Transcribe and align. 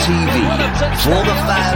TV. 0.00 0.32
For 1.04 1.20
the 1.28 1.36
fans, 1.44 1.69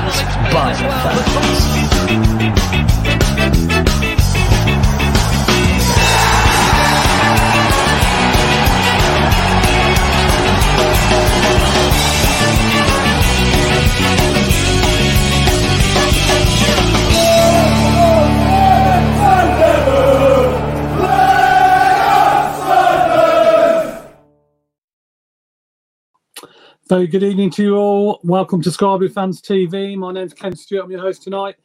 Very 26.95 27.09
good 27.09 27.25
evening 27.25 27.51
to 27.51 27.63
you 27.65 27.77
all. 27.77 28.21
Welcome 28.23 28.63
to 28.63 28.71
Blue 28.71 29.09
Fans 29.09 29.43
TV. 29.43 29.97
My 29.97 30.13
name's 30.13 30.33
Ken 30.33 30.55
Stewart. 30.55 30.85
I'm 30.85 30.93
your 30.93 31.01
host 31.01 31.25
tonight. 31.25 31.57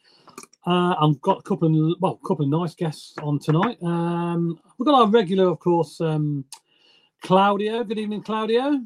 Uh, 0.66 0.96
I've 1.00 1.20
got 1.20 1.38
a 1.38 1.42
couple 1.42 1.68
of 1.68 2.00
well, 2.00 2.18
a 2.20 2.26
couple 2.26 2.44
of 2.46 2.50
nice 2.50 2.74
guests 2.74 3.14
on 3.22 3.38
tonight. 3.38 3.80
Um, 3.80 4.58
we've 4.76 4.86
got 4.86 5.00
our 5.00 5.06
regular, 5.06 5.46
of 5.48 5.60
course, 5.60 6.00
um, 6.00 6.44
Claudio. 7.22 7.84
Good 7.84 8.00
evening, 8.00 8.24
Claudio. 8.24 8.80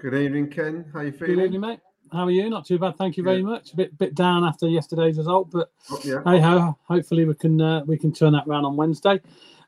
Good 0.00 0.14
evening, 0.14 0.50
Ken. 0.50 0.86
How 0.92 1.02
you 1.02 1.12
feeling? 1.12 1.36
Good 1.36 1.44
evening, 1.44 1.60
mate. 1.60 1.78
How 2.10 2.24
are 2.24 2.32
you? 2.32 2.50
Not 2.50 2.66
too 2.66 2.80
bad, 2.80 2.98
thank 2.98 3.16
you 3.16 3.22
very 3.22 3.36
Yeah. 3.36 3.44
much. 3.44 3.74
A 3.74 3.76
bit 3.76 3.96
bit 3.96 4.16
down 4.16 4.42
after 4.42 4.66
yesterday's 4.66 5.18
result, 5.18 5.52
but 5.52 5.70
Oh, 5.88 6.00
yeah. 6.02 6.20
hey 6.26 6.40
ho. 6.40 6.76
Hopefully 6.88 7.26
we 7.26 7.34
can 7.36 7.60
uh, 7.60 7.84
we 7.86 7.96
can 7.96 8.12
turn 8.12 8.32
that 8.32 8.48
round 8.48 8.66
on 8.66 8.76
Wednesday. 8.76 9.20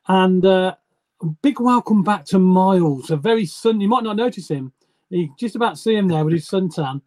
And 0.09 0.45
uh, 0.45 0.75
a 1.23 1.27
big 1.43 1.61
welcome 1.61 2.03
back 2.03 2.25
to 2.25 2.41
Miles. 2.41 3.13
A 3.13 3.17
very 3.17 3.47
sun. 3.47 3.81
You 3.81 3.87
might 3.87 4.03
not 4.03 4.17
notice 4.17 4.49
him. 4.49 4.73
You 5.09 5.29
just 5.39 5.55
about 5.55 5.79
see 5.79 5.95
him 5.95 6.09
there 6.09 6.25
with 6.25 6.35
his 6.35 6.49
suntan. 6.49 7.01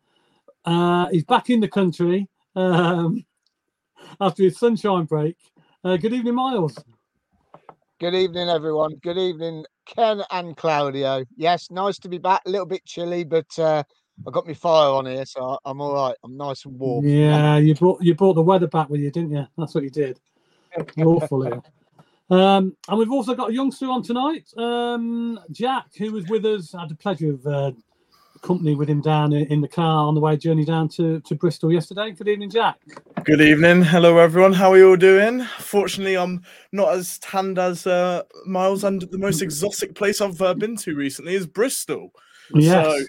Uh, 0.64 1.08
he's 1.10 1.26
back 1.26 1.50
in 1.50 1.60
the 1.60 1.68
country 1.68 2.30
um, 2.56 3.26
after 4.22 4.44
his 4.44 4.58
sunshine 4.58 5.06
break. 5.06 5.36
Uh, 5.84 5.98
good 5.98 6.14
evening, 6.14 6.36
Miles. 6.36 6.78
Good 8.00 8.16
evening, 8.16 8.48
everyone. 8.48 8.96
Good 9.04 9.18
evening, 9.18 9.66
Ken 9.86 10.22
and 10.32 10.56
Claudio. 10.56 11.26
Yes, 11.36 11.70
nice 11.72 12.00
to 12.00 12.10
be 12.10 12.18
back. 12.18 12.42
A 12.46 12.50
little 12.50 12.66
bit 12.66 12.86
chilly, 12.86 13.26
but 13.26 13.48
uh, 13.60 13.84
I 14.26 14.32
got 14.32 14.48
my 14.48 14.54
fire 14.54 14.92
on 14.92 15.06
here, 15.06 15.26
so 15.26 15.58
I'm 15.66 15.82
all 15.82 15.94
right. 15.94 16.16
I'm 16.24 16.38
nice 16.38 16.64
and 16.64 16.80
warm. 16.80 17.06
Yeah, 17.06 17.58
you 17.58 17.76
brought 17.76 18.02
you 18.02 18.16
brought 18.16 18.36
the 18.36 18.42
weather 18.42 18.68
back 18.68 18.90
with 18.90 19.02
you, 19.02 19.12
didn't 19.12 19.32
you? 19.32 19.46
That's 19.58 19.76
what 19.76 19.84
you 19.84 19.90
did. 19.90 20.20
Awful 21.00 21.42
here. 21.44 21.62
Um, 22.30 22.78
and 22.88 22.98
we've 22.98 23.12
also 23.12 23.34
got 23.34 23.50
a 23.50 23.54
youngster 23.54 23.88
on 23.88 24.04
tonight, 24.04 24.48
um, 24.56 25.40
Jack, 25.52 25.88
who 25.98 26.12
was 26.12 26.28
with 26.28 26.46
us. 26.46 26.76
I 26.76 26.82
had 26.82 26.90
the 26.90 26.96
pleasure 26.96 27.32
of 27.32 27.46
uh, 27.46 27.72
company 28.42 28.76
with 28.76 28.90
him 28.90 29.02
down 29.02 29.34
in 29.34 29.62
the 29.62 29.68
car 29.68 30.08
on 30.08 30.16
the 30.16 30.22
way 30.22 30.38
journey 30.38 30.66
down 30.66 30.90
to, 30.90 31.20
to 31.22 31.36
Bristol 31.36 31.72
yesterday. 31.72 32.12
Good 32.12 32.28
evening, 32.28 32.50
Jack. 32.50 32.80
Good 33.24 33.42
evening. 33.42 33.82
Hello, 33.84 34.18
everyone. 34.18 34.54
How 34.54 34.72
are 34.72 34.78
you 34.78 34.90
all 34.90 34.96
doing? 34.96 35.44
Fortunately, 35.60 36.18
I'm 36.18 36.44
not 36.72 36.94
as 36.94 37.20
tanned 37.20 37.60
as 37.60 37.86
uh, 37.86 38.24
Miles, 38.46 38.84
and 38.84 39.02
the 39.02 39.18
most 39.18 39.42
exotic 39.42 39.96
place 39.96 40.22
I've 40.22 40.42
uh, 40.42 40.54
been 40.54 40.76
to 40.78 40.96
recently 40.96 41.36
is 41.36 41.46
Bristol. 41.46 42.12
Yes, 42.56 43.06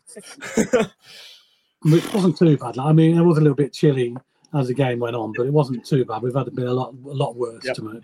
it 0.67 2.15
wasn't 2.15 2.37
too 2.37 2.57
bad. 2.59 2.79
I 2.79 2.93
mean, 2.93 3.17
it 3.17 3.23
was 3.23 3.39
a 3.39 3.41
little 3.41 3.55
bit 3.57 3.73
chilly 3.73 4.15
as 4.53 4.69
the 4.69 4.75
game 4.75 4.99
went 4.99 5.17
on, 5.17 5.33
but 5.37 5.47
it 5.47 5.53
wasn't 5.53 5.85
too 5.87 6.05
bad. 6.05 6.23
We've 6.23 6.35
had 6.35 6.55
been 6.55 6.67
a 6.67 6.73
lot 6.75 6.93
a 6.93 7.15
lot 7.15 7.37
worse 7.37 7.65
Yep. 7.65 7.77
to 7.77 7.83
me. 7.83 8.01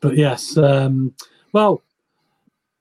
But 0.00 0.16
yes, 0.16 0.56
um, 0.56 1.14
well, 1.52 1.82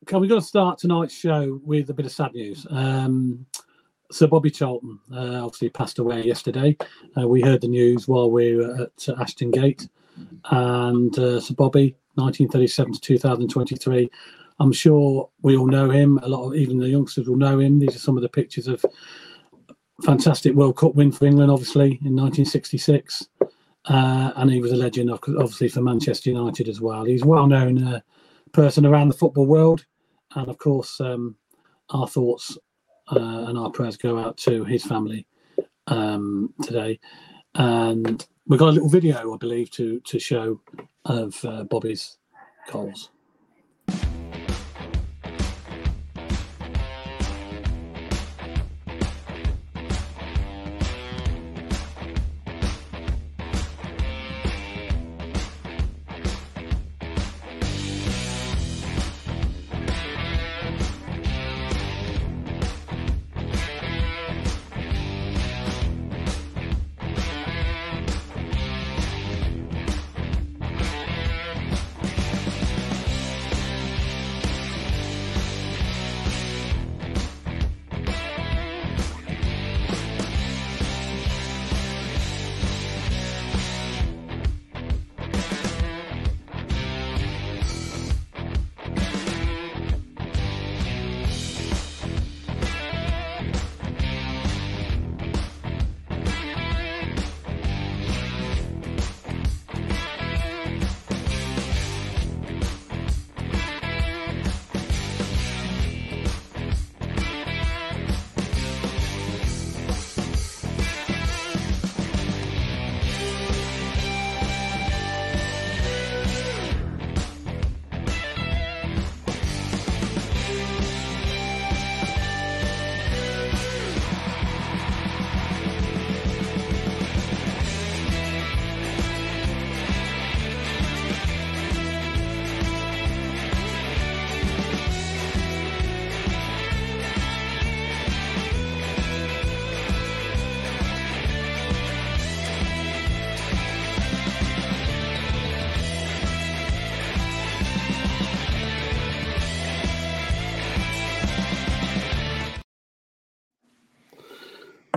can 0.05 0.19
we 0.19 0.27
going 0.27 0.41
to 0.41 0.47
start 0.47 0.79
tonight's 0.79 1.13
show 1.13 1.59
with 1.63 1.89
a 1.89 1.93
bit 1.93 2.05
of 2.05 2.11
sad 2.11 2.33
news? 2.33 2.65
Um, 2.69 3.45
Sir 4.11 4.27
Bobby 4.27 4.51
Charlton 4.51 4.99
uh, 5.13 5.45
obviously 5.45 5.69
passed 5.69 5.99
away 5.99 6.23
yesterday. 6.23 6.75
Uh, 7.17 7.27
we 7.27 7.41
heard 7.41 7.61
the 7.61 7.67
news 7.67 8.07
while 8.07 8.29
we 8.29 8.55
were 8.55 8.81
at 8.83 9.19
Ashton 9.19 9.51
Gate, 9.51 9.87
and 10.51 11.17
uh, 11.17 11.39
Sir 11.39 11.53
Bobby, 11.53 11.95
1937 12.15 12.93
to 12.93 12.99
2023. 12.99 14.09
I'm 14.59 14.73
sure 14.73 15.29
we 15.41 15.55
all 15.55 15.67
know 15.67 15.89
him. 15.89 16.19
A 16.19 16.27
lot 16.27 16.45
of 16.45 16.55
even 16.55 16.77
the 16.77 16.89
youngsters 16.89 17.27
will 17.27 17.37
know 17.37 17.59
him. 17.59 17.79
These 17.79 17.95
are 17.95 17.99
some 17.99 18.17
of 18.17 18.21
the 18.21 18.29
pictures 18.29 18.67
of 18.67 18.83
fantastic 20.03 20.53
World 20.55 20.77
Cup 20.77 20.95
win 20.95 21.11
for 21.11 21.25
England, 21.25 21.51
obviously 21.51 21.99
in 22.03 22.15
1966, 22.15 23.27
uh, 23.85 24.31
and 24.35 24.51
he 24.51 24.59
was 24.59 24.71
a 24.71 24.75
legend, 24.75 25.11
obviously 25.11 25.69
for 25.69 25.81
Manchester 25.81 26.31
United 26.31 26.67
as 26.67 26.81
well. 26.81 27.05
He's 27.05 27.23
a 27.23 27.27
well-known 27.27 27.83
uh, 27.83 27.99
person 28.51 28.85
around 28.85 29.07
the 29.07 29.17
football 29.17 29.45
world, 29.45 29.85
and 30.35 30.49
of 30.49 30.57
course, 30.57 30.99
um, 31.01 31.35
our 31.89 32.07
thoughts 32.07 32.57
uh, 33.11 33.45
and 33.47 33.57
our 33.57 33.69
prayers 33.69 33.97
go 33.97 34.17
out 34.17 34.37
to 34.37 34.63
his 34.63 34.83
family 34.85 35.25
um, 35.87 36.53
today. 36.63 36.99
And 37.55 38.25
we've 38.47 38.59
got 38.59 38.69
a 38.69 38.71
little 38.71 38.89
video, 38.89 39.33
I 39.33 39.37
believe, 39.37 39.71
to 39.71 39.99
to 39.99 40.19
show 40.19 40.61
of 41.05 41.43
uh, 41.43 41.63
Bobby's 41.65 42.17
goals. 42.71 43.09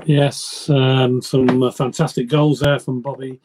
Yes, 0.06 0.68
um, 0.70 1.22
some 1.22 1.62
uh, 1.62 1.70
fantastic 1.70 2.28
goals 2.28 2.60
there 2.60 2.78
from 2.78 3.00
Bobby 3.00 3.40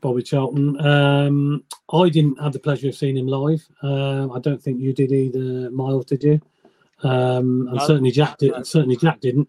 Bobby 0.00 0.22
Charlton. 0.22 0.80
Um, 0.80 1.64
I 1.92 2.08
didn't 2.08 2.40
have 2.40 2.52
the 2.52 2.58
pleasure 2.58 2.88
of 2.88 2.94
seeing 2.94 3.16
him 3.16 3.26
live. 3.26 3.66
Um, 3.82 4.30
I 4.32 4.38
don't 4.38 4.62
think 4.62 4.80
you 4.80 4.92
did 4.92 5.10
either, 5.12 5.70
Miles. 5.70 6.04
Did 6.06 6.22
you? 6.22 6.40
Um, 7.02 7.66
and 7.68 7.76
No. 7.76 7.86
certainly 7.86 8.10
Jack 8.10 8.38
did. 8.38 8.52
No. 8.52 8.62
Certainly 8.62 8.96
Jack 8.96 9.20
didn't. 9.20 9.48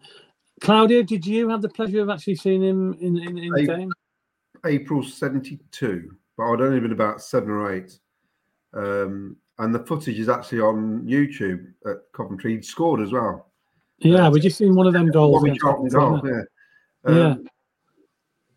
Claudia, 0.60 1.04
did 1.04 1.24
you 1.24 1.48
have 1.48 1.62
the 1.62 1.68
pleasure 1.68 2.00
of 2.02 2.10
actually 2.10 2.34
seeing 2.34 2.62
him 2.62 2.94
in 2.94 3.16
in, 3.18 3.38
in 3.38 3.52
the 3.52 3.66
game? 3.66 3.92
April 4.66 5.04
72, 5.04 6.10
but 6.36 6.42
I'd 6.44 6.60
only 6.60 6.80
been 6.80 6.92
about 6.92 7.22
seven 7.22 7.50
or 7.50 7.72
eight. 7.72 7.98
Um, 8.74 9.36
and 9.58 9.74
the 9.74 9.78
footage 9.80 10.18
is 10.18 10.28
actually 10.28 10.60
on 10.60 11.02
YouTube 11.02 11.72
at 11.86 11.98
Coventry. 12.12 12.52
He'd 12.54 12.64
scored 12.64 13.00
as 13.00 13.12
well. 13.12 13.47
Yeah, 14.00 14.28
we 14.28 14.40
just 14.40 14.58
seen 14.58 14.74
one 14.74 14.86
of 14.86 14.92
them 14.92 15.10
goals. 15.10 15.44
Charlton 15.58 15.88
goal, 15.88 16.20
yeah. 16.24 16.42
Yeah. 17.08 17.30
Um, 17.30 17.48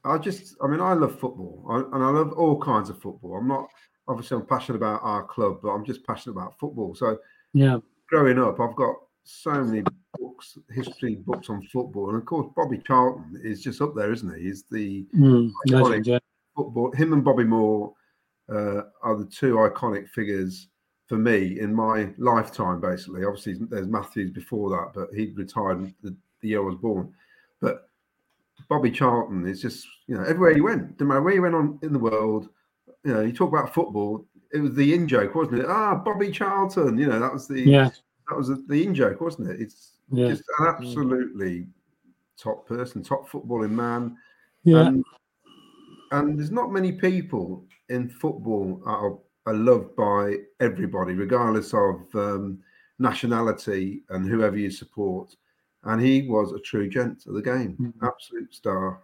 I 0.03 0.17
just, 0.17 0.55
I 0.63 0.67
mean, 0.67 0.81
I 0.81 0.93
love 0.93 1.19
football, 1.19 1.65
I, 1.69 1.77
and 1.95 2.03
I 2.03 2.09
love 2.09 2.33
all 2.33 2.59
kinds 2.59 2.89
of 2.89 2.99
football. 2.99 3.37
I'm 3.37 3.47
not 3.47 3.67
obviously 4.07 4.37
I'm 4.37 4.45
passionate 4.45 4.77
about 4.77 5.01
our 5.03 5.23
club, 5.23 5.59
but 5.61 5.69
I'm 5.69 5.85
just 5.85 6.05
passionate 6.05 6.33
about 6.33 6.57
football. 6.59 6.95
So? 6.95 7.17
Yeah, 7.53 7.77
growing 8.07 8.39
up, 8.39 8.59
I've 8.59 8.75
got 8.75 8.95
so 9.23 9.63
many 9.63 9.83
books, 10.19 10.57
history 10.71 11.15
books 11.15 11.49
on 11.49 11.61
football, 11.71 12.09
and 12.09 12.17
of 12.17 12.25
course, 12.25 12.51
Bobby 12.55 12.81
Charlton 12.85 13.39
is 13.43 13.61
just 13.61 13.81
up 13.81 13.93
there, 13.95 14.11
isn't 14.11 14.35
he? 14.37 14.43
He's 14.43 14.63
the 14.71 15.05
mm, 15.15 15.51
Iconic. 15.67 15.83
legend, 15.83 16.07
yeah. 16.07 16.19
football. 16.55 16.91
Him 16.93 17.13
and 17.13 17.23
Bobby 17.23 17.43
Moore 17.43 17.93
uh, 18.51 18.81
are 19.03 19.17
the 19.17 19.25
two 19.25 19.55
iconic 19.55 20.09
figures 20.09 20.67
for 21.11 21.17
me 21.17 21.59
in 21.59 21.75
my 21.75 22.07
lifetime. 22.17 22.79
Basically, 22.79 23.25
obviously, 23.25 23.55
there's 23.59 23.85
Matthews 23.85 24.31
before 24.31 24.69
that, 24.69 24.91
but 24.95 25.09
he 25.13 25.25
retired 25.35 25.93
the, 26.01 26.15
the 26.39 26.47
year 26.47 26.61
I 26.61 26.65
was 26.65 26.75
born. 26.75 27.13
But 27.59 27.89
Bobby 28.69 28.91
Charlton 28.91 29.45
is 29.45 29.61
just 29.61 29.85
you 30.07 30.15
know 30.15 30.23
everywhere 30.23 30.55
he 30.55 30.61
went, 30.61 30.97
no 31.01 31.05
matter 31.05 31.21
where 31.21 31.33
he 31.33 31.41
went 31.41 31.53
on 31.53 31.77
in 31.81 31.91
the 31.91 31.99
world. 31.99 32.47
You 33.03 33.13
know, 33.13 33.19
you 33.19 33.33
talk 33.33 33.49
about 33.49 33.73
football. 33.73 34.25
It 34.53 34.59
was 34.59 34.73
the 34.73 34.93
in 34.93 35.05
joke, 35.05 35.35
wasn't 35.35 35.59
it? 35.59 35.65
Ah, 35.67 35.95
Bobby 35.95 36.31
Charlton. 36.31 36.97
You 36.97 37.07
know, 37.07 37.19
that 37.19 37.33
was 37.33 37.45
the 37.45 37.59
Yeah, 37.59 37.89
that 38.29 38.37
was 38.37 38.47
the 38.47 38.83
in 38.85 38.95
joke, 38.95 39.19
wasn't 39.19 39.49
it? 39.49 39.59
It's 39.59 39.97
yeah, 40.13 40.29
just 40.29 40.43
an 40.59 40.67
absolutely 40.67 41.67
top 42.37 42.65
person, 42.65 43.03
top 43.03 43.29
footballing 43.29 43.71
man. 43.71 44.15
yeah. 44.63 44.87
And, 44.87 45.03
and 46.11 46.39
there's 46.39 46.51
not 46.51 46.71
many 46.71 46.93
people 46.93 47.65
in 47.89 48.07
football 48.07 48.81
are, 49.45 49.53
are 49.53 49.55
loved 49.55 49.95
by 49.95 50.37
everybody, 50.59 51.13
regardless 51.13 51.73
of 51.73 52.01
um, 52.15 52.59
nationality 52.99 54.03
and 54.09 54.27
whoever 54.27 54.57
you 54.57 54.69
support. 54.71 55.35
And 55.83 56.01
he 56.01 56.23
was 56.27 56.51
a 56.51 56.59
true 56.59 56.89
gent 56.89 57.23
of 57.27 57.33
the 57.33 57.41
game, 57.41 57.75
Mhm. 57.79 58.07
absolute 58.07 58.53
star. 58.53 59.01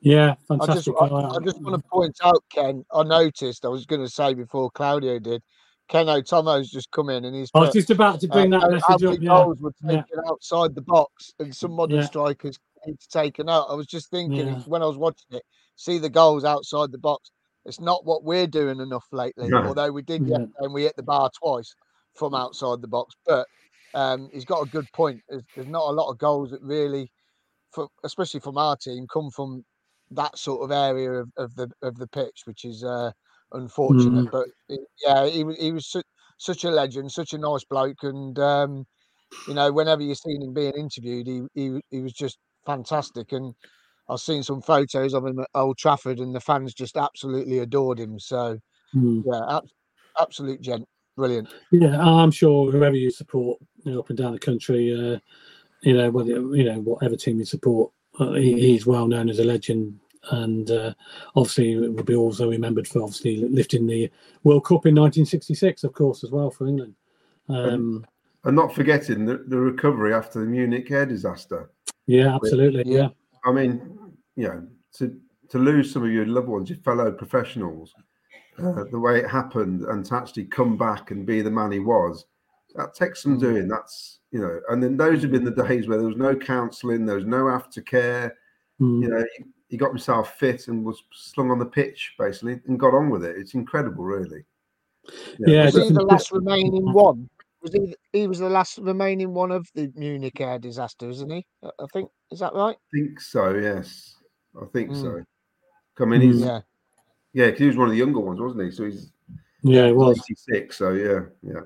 Yeah, 0.00 0.30
I 0.30 0.34
just, 0.34 0.46
fantastic. 0.46 0.94
I. 1.00 1.06
I 1.06 1.38
just 1.42 1.60
want 1.62 1.82
to 1.82 1.88
point 1.90 2.16
out, 2.22 2.44
Ken. 2.50 2.84
I 2.92 3.02
noticed. 3.02 3.64
I 3.64 3.68
was 3.68 3.86
going 3.86 4.02
to 4.02 4.08
say 4.08 4.34
before 4.34 4.70
Claudio 4.70 5.18
did. 5.18 5.42
Ken 5.88 6.08
O'Tomo's 6.08 6.70
just 6.70 6.90
come 6.90 7.08
in 7.10 7.24
and 7.24 7.34
he's. 7.34 7.50
I 7.54 7.60
was 7.60 7.72
just 7.72 7.90
about 7.90 8.20
to 8.20 8.28
bring 8.28 8.52
uh, 8.52 8.60
that 8.60 8.80
how- 8.82 8.88
how 8.88 8.94
message 8.94 9.04
up. 9.06 9.12
many 9.14 9.24
Yeah, 9.24 9.28
goals 9.30 9.60
were 9.60 9.72
yeah. 9.82 10.02
taken 10.02 10.20
outside 10.28 10.74
the 10.74 10.82
box, 10.82 11.32
and 11.38 11.54
some 11.54 11.72
modern 11.72 11.98
Yeah. 12.00 12.04
strikers 12.06 12.58
need 12.86 13.00
to 13.00 13.08
taken 13.08 13.48
out. 13.48 13.66
I 13.70 13.74
was 13.74 13.86
just 13.86 14.10
thinking 14.10 14.46
Yeah. 14.46 14.60
when 14.66 14.82
I 14.82 14.86
was 14.86 14.96
watching 14.96 15.36
it, 15.36 15.44
see 15.76 15.98
the 15.98 16.10
goals 16.10 16.44
outside 16.44 16.92
the 16.92 16.98
box. 16.98 17.30
It's 17.66 17.80
not 17.80 18.04
what 18.04 18.24
we're 18.24 18.46
doing 18.46 18.80
enough 18.80 19.06
lately. 19.12 19.48
No. 19.50 19.58
Although 19.66 19.92
we 19.92 20.02
did 20.02 20.26
Yeah. 20.28 20.46
and 20.58 20.72
we 20.72 20.84
hit 20.84 20.96
the 20.96 21.02
bar 21.02 21.30
twice 21.42 21.74
from 22.14 22.34
outside 22.34 22.80
the 22.80 22.88
box, 22.88 23.14
but 23.26 23.46
um, 23.94 24.30
he's 24.32 24.44
got 24.44 24.62
a 24.66 24.70
good 24.70 24.86
point. 24.92 25.20
There's, 25.28 25.42
there's 25.54 25.66
not 25.68 25.88
a 25.90 25.92
lot 25.92 26.10
of 26.10 26.18
goals 26.18 26.50
that 26.50 26.62
really, 26.62 27.10
for, 27.72 27.88
especially 28.04 28.40
from 28.40 28.58
our 28.58 28.76
team, 28.76 29.06
come 29.12 29.30
from 29.30 29.64
that 30.12 30.38
sort 30.38 30.62
of 30.64 30.70
area 30.70 31.12
of, 31.12 31.30
of 31.36 31.54
the 31.56 31.68
of 31.82 31.96
the 31.96 32.06
pitch, 32.08 32.42
which 32.44 32.64
is 32.64 32.84
uh, 32.84 33.10
unfortunate. 33.52 34.26
But 34.30 34.46
he- 34.68 34.78
yeah, 35.04 35.26
he 35.26 35.44
was 35.44 35.56
he 35.58 35.72
was 35.72 35.86
su- 35.90 36.02
such 36.38 36.64
a 36.64 36.70
legend, 36.70 37.12
such 37.12 37.32
a 37.32 37.38
nice 37.38 37.64
bloke, 37.64 38.02
and 38.02 38.38
um, 38.38 38.84
you 39.48 39.54
know, 39.54 39.72
whenever 39.72 40.02
you've 40.02 40.18
seen 40.18 40.42
him 40.42 40.54
being 40.54 40.74
interviewed, 40.74 41.26
he 41.26 41.42
he 41.54 41.80
he 41.90 42.00
was 42.02 42.12
just 42.12 42.38
fantastic. 42.66 43.32
And 43.32 43.54
I've 44.08 44.20
seen 44.20 44.42
some 44.42 44.62
photos 44.62 45.14
of 45.14 45.26
him 45.26 45.40
at 45.40 45.48
Old 45.54 45.78
Trafford, 45.78 46.18
and 46.18 46.34
the 46.34 46.40
fans 46.40 46.74
just 46.74 46.96
absolutely 46.96 47.58
adored 47.58 47.98
him. 47.98 48.18
So 48.18 48.58
Mm. 48.94 49.24
yeah, 49.26 49.56
ab- 49.56 49.68
absolute 50.20 50.60
gent, 50.60 50.86
brilliant. 51.16 51.48
Yeah, 51.72 52.00
I'm 52.00 52.30
sure 52.30 52.70
whoever 52.70 52.94
you 52.96 53.10
support, 53.10 53.58
you 53.82 53.92
know, 53.92 54.00
up 54.00 54.08
and 54.10 54.16
down 54.18 54.32
the 54.32 54.38
country, 54.38 54.92
uh, 54.94 55.18
you 55.82 55.94
know, 55.94 56.10
whether 56.10 56.30
you 56.56 56.64
know 56.64 56.80
whatever 56.80 57.16
team 57.16 57.38
you 57.38 57.44
support, 57.44 57.92
uh, 58.20 58.32
he, 58.32 58.54
he's 58.60 58.86
well 58.86 59.08
known 59.08 59.28
as 59.28 59.40
a 59.40 59.44
legend, 59.44 59.98
and 60.30 60.70
uh, 60.70 60.94
obviously 61.34 61.72
it 61.72 61.92
will 61.92 62.04
be 62.04 62.14
also 62.14 62.48
remembered 62.48 62.86
for 62.88 63.02
obviously 63.02 63.36
lifting 63.48 63.86
the 63.86 64.10
World 64.44 64.64
Cup 64.64 64.86
in 64.86 64.94
1966, 64.94 65.84
of 65.84 65.92
course, 65.92 66.22
as 66.24 66.30
well 66.30 66.50
for 66.50 66.66
England. 66.66 66.94
Um, 67.48 68.06
And 68.44 68.56
not 68.56 68.72
forgetting 68.74 69.24
the, 69.26 69.38
the 69.48 69.58
recovery 69.58 70.14
after 70.14 70.38
the 70.40 70.46
Munich 70.46 70.90
air 70.92 71.06
disaster. 71.06 71.70
yeah, 72.06 72.34
absolutely. 72.34 72.84
Yeah. 72.86 72.98
Yeah, 73.02 73.08
I 73.46 73.52
mean, 73.52 73.96
you 74.34 74.48
know, 74.48 74.66
to 74.98 75.16
to 75.50 75.58
lose 75.58 75.92
some 75.92 76.02
of 76.04 76.10
your 76.10 76.26
loved 76.26 76.48
ones, 76.48 76.68
your 76.68 76.78
fellow 76.80 77.12
professionals, 77.12 77.94
uh, 78.58 78.84
the 78.90 78.98
way 78.98 79.20
it 79.20 79.30
happened, 79.30 79.82
and 79.84 80.04
to 80.06 80.16
actually 80.16 80.46
come 80.46 80.76
back 80.76 81.10
and 81.10 81.24
be 81.24 81.40
the 81.40 81.50
man 81.50 81.70
he 81.70 81.78
was, 81.78 82.26
that 82.74 82.94
takes 82.94 83.22
some 83.22 83.38
doing. 83.38 83.68
That's 83.68 84.20
you 84.32 84.40
know, 84.40 84.60
and 84.68 84.82
then 84.82 84.96
those 84.96 85.22
have 85.22 85.30
been 85.30 85.44
the 85.44 85.50
days 85.50 85.86
where 85.86 85.98
there 85.98 86.08
was 86.08 86.16
no 86.16 86.34
counselling, 86.34 87.06
there 87.06 87.16
was 87.16 87.24
no 87.24 87.44
aftercare. 87.44 88.32
Mm. 88.80 89.02
You 89.02 89.08
know, 89.08 89.24
he, 89.36 89.44
he 89.68 89.76
got 89.76 89.90
himself 89.90 90.38
fit 90.38 90.68
and 90.68 90.84
was 90.84 91.02
slung 91.12 91.50
on 91.50 91.58
the 91.58 91.66
pitch 91.66 92.14
basically, 92.18 92.60
and 92.66 92.78
got 92.78 92.94
on 92.94 93.10
with 93.10 93.24
it. 93.24 93.36
It's 93.36 93.54
incredible, 93.54 94.04
really. 94.04 94.44
Yeah, 95.38 95.66
was 95.66 95.74
he 95.74 95.90
the 95.90 96.02
last 96.02 96.32
remaining 96.32 96.92
one? 96.92 97.28
Was 97.66 97.72
he? 97.74 97.96
He 98.12 98.26
was 98.28 98.38
the 98.38 98.48
last 98.48 98.78
remaining 98.78 99.34
one 99.34 99.50
of 99.50 99.66
the 99.74 99.92
Munich 99.96 100.40
air 100.40 100.58
disaster, 100.58 101.08
isn't 101.08 101.30
he? 101.30 101.44
I 101.64 101.70
I 101.80 101.86
think 101.92 102.10
is 102.30 102.38
that 102.38 102.54
right? 102.54 102.76
I 102.76 102.96
think 102.96 103.20
so. 103.20 103.54
Yes, 103.54 104.14
I 104.60 104.66
think 104.66 104.90
Mm. 104.90 105.02
so. 105.02 105.24
I 105.98 106.04
mean, 106.04 106.20
he's 106.20 106.40
Yeah. 106.42 106.60
yeah, 107.32 107.46
because 107.46 107.58
he 107.60 107.66
was 107.66 107.76
one 107.76 107.88
of 107.88 107.92
the 107.92 107.98
younger 107.98 108.20
ones, 108.20 108.40
wasn't 108.40 108.62
he? 108.62 108.70
So 108.70 108.84
he's 108.84 109.10
yeah, 109.62 109.86
it 109.86 109.96
was. 109.96 110.22
86. 110.28 110.76
So 110.76 110.92
yeah, 110.92 111.20
yeah. 111.42 111.60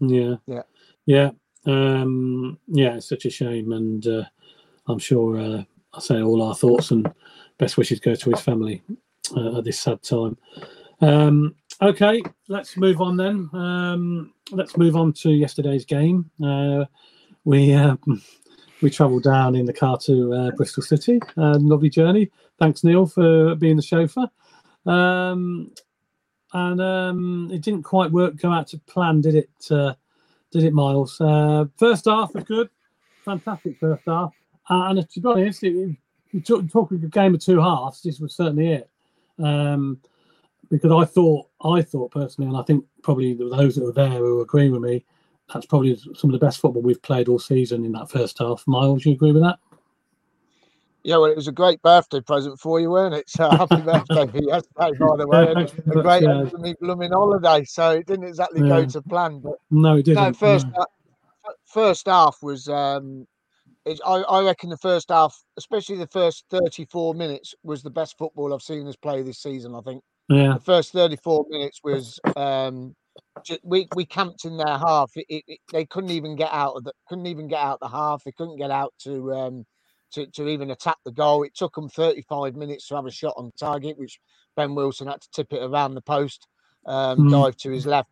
Yeah. 0.00 0.36
Yeah. 0.46 0.62
Yeah. 1.06 1.30
Um, 1.64 2.58
yeah, 2.66 2.96
it's 2.96 3.08
such 3.08 3.24
a 3.24 3.30
shame. 3.30 3.72
And 3.72 4.06
uh, 4.06 4.24
I'm 4.86 4.98
sure 4.98 5.38
uh, 5.38 5.64
I 5.94 6.00
say 6.00 6.20
all 6.20 6.42
our 6.42 6.54
thoughts 6.54 6.90
and 6.90 7.10
best 7.56 7.78
wishes 7.78 8.00
go 8.00 8.14
to 8.14 8.30
his 8.30 8.40
family 8.40 8.82
uh, 9.34 9.58
at 9.58 9.64
this 9.64 9.80
sad 9.80 10.02
time. 10.02 10.36
Um, 11.02 11.56
okay, 11.82 12.22
let's 12.48 12.76
move 12.76 13.00
on 13.00 13.16
then. 13.16 13.50
Um, 13.52 14.32
let's 14.52 14.76
move 14.76 14.96
on 14.96 15.12
to 15.14 15.30
yesterday's 15.30 15.84
game. 15.84 16.30
Uh, 16.42 16.84
we 17.44 17.74
uh, 17.74 17.96
we 18.82 18.90
travelled 18.90 19.24
down 19.24 19.56
in 19.56 19.66
the 19.66 19.72
car 19.72 19.98
to 20.04 20.32
uh, 20.32 20.50
Bristol 20.52 20.82
City. 20.82 21.20
Uh, 21.36 21.58
lovely 21.58 21.90
journey. 21.90 22.30
Thanks, 22.58 22.84
Neil, 22.84 23.06
for 23.06 23.54
being 23.56 23.76
the 23.76 23.82
chauffeur. 23.82 24.30
Um, 24.86 25.72
and 26.52 26.80
um, 26.80 27.50
it 27.52 27.62
didn't 27.62 27.82
quite 27.82 28.12
work 28.12 28.36
go 28.36 28.52
out 28.52 28.68
to 28.68 28.78
plan, 28.78 29.20
did 29.20 29.34
it? 29.34 29.50
Uh, 29.70 29.94
did 30.52 30.64
it, 30.64 30.72
Miles? 30.72 31.20
Uh, 31.20 31.64
first 31.78 32.04
half 32.04 32.34
was 32.34 32.44
good, 32.44 32.68
fantastic 33.24 33.78
first 33.78 34.02
half. 34.06 34.34
And 34.68 35.08
to 35.08 35.20
be 35.20 35.28
honest, 35.28 35.64
it, 35.64 35.96
talk, 36.44 36.70
talking 36.70 37.02
a 37.02 37.08
game 37.08 37.34
of 37.34 37.40
two 37.40 37.60
halves. 37.60 38.02
This 38.02 38.20
was 38.20 38.36
certainly 38.36 38.72
it, 38.72 38.90
um, 39.42 39.98
because 40.72 40.90
I 40.90 41.04
thought, 41.04 41.48
I 41.62 41.82
thought 41.82 42.10
personally, 42.12 42.48
and 42.48 42.56
I 42.56 42.62
think 42.62 42.82
probably 43.02 43.34
those 43.34 43.74
that 43.76 43.84
were 43.84 43.92
there 43.92 44.08
who 44.08 44.40
agree 44.40 44.70
with 44.70 44.80
me, 44.80 45.04
that's 45.52 45.66
probably 45.66 45.94
some 45.96 46.30
of 46.30 46.32
the 46.32 46.44
best 46.44 46.60
football 46.60 46.80
we've 46.80 47.02
played 47.02 47.28
all 47.28 47.38
season 47.38 47.84
in 47.84 47.92
that 47.92 48.10
first 48.10 48.38
half. 48.38 48.64
Miles, 48.66 49.04
you 49.04 49.12
agree 49.12 49.32
with 49.32 49.42
that? 49.42 49.58
Yeah, 51.02 51.18
well, 51.18 51.30
it 51.30 51.36
was 51.36 51.48
a 51.48 51.52
great 51.52 51.82
birthday 51.82 52.22
present 52.22 52.58
for 52.58 52.80
you, 52.80 52.88
weren't 52.90 53.14
it? 53.14 53.24
So 53.28 53.50
happy 53.50 53.76
birthday 53.82 54.26
yesterday, 54.32 54.96
by 54.98 55.16
the 55.18 55.26
way. 55.28 55.52
And 55.52 55.60
a 55.60 56.02
great 56.02 56.22
yeah. 56.22 56.38
end 56.38 56.50
to 56.52 56.58
me 56.58 56.74
blooming 56.80 57.12
holiday. 57.12 57.64
So 57.64 57.90
it 57.90 58.06
didn't 58.06 58.28
exactly 58.28 58.62
Yeah. 58.62 58.68
go 58.68 58.86
to 58.86 59.02
plan, 59.02 59.40
but 59.40 59.56
No, 59.70 59.96
it 59.96 60.06
didn't. 60.06 60.24
no, 60.24 60.32
first 60.32 60.66
no. 60.68 60.72
ha- 60.78 61.52
first 61.66 62.06
half 62.06 62.38
was 62.42 62.68
um 62.68 63.26
I, 63.86 64.22
I 64.22 64.42
reckon 64.42 64.70
the 64.70 64.78
first 64.78 65.10
half, 65.10 65.36
especially 65.58 65.96
the 65.96 66.06
first 66.06 66.44
34 66.50 67.14
minutes, 67.14 67.54
was 67.62 67.82
the 67.82 67.90
best 67.90 68.16
football 68.16 68.54
I've 68.54 68.62
seen 68.62 68.86
us 68.86 68.96
play 68.96 69.22
this 69.22 69.42
season. 69.42 69.74
I 69.74 69.80
think 69.80 70.02
Yeah, 70.34 70.54
the 70.54 70.60
first 70.60 70.92
34 70.92 71.46
minutes 71.50 71.80
was 71.84 72.18
um 72.36 72.94
we 73.64 73.88
we 73.94 74.04
camped 74.04 74.44
in 74.44 74.56
their 74.56 74.78
half. 74.78 75.10
It, 75.16 75.26
it, 75.28 75.44
it- 75.46 75.60
they 75.72 75.84
couldn't 75.86 76.10
even 76.10 76.36
get 76.36 76.50
out 76.52 76.74
of 76.76 76.84
the 76.84 76.92
couldn't 77.08 77.26
even 77.26 77.48
get 77.48 77.60
out 77.60 77.80
the 77.80 77.88
half. 77.88 78.24
They 78.24 78.32
couldn't 78.32 78.56
get 78.58 78.70
out 78.70 78.92
to 79.04 79.32
um 79.34 79.66
to, 80.12 80.26
to 80.26 80.48
even 80.48 80.70
attack 80.70 80.96
the 81.04 81.12
goal. 81.12 81.42
It 81.42 81.54
took 81.54 81.74
them 81.74 81.88
35 81.88 82.54
minutes 82.54 82.86
to 82.88 82.96
have 82.96 83.06
a 83.06 83.10
shot 83.10 83.34
on 83.38 83.50
target, 83.58 83.98
which 83.98 84.20
Ben 84.56 84.74
Wilson 84.74 85.06
had 85.08 85.22
to 85.22 85.30
tip 85.32 85.52
it 85.54 85.62
around 85.62 85.94
the 85.94 86.02
post, 86.02 86.46
um, 86.86 87.18
Mm. 87.20 87.30
dive 87.30 87.56
to 87.58 87.70
his 87.70 87.86
left. 87.86 88.10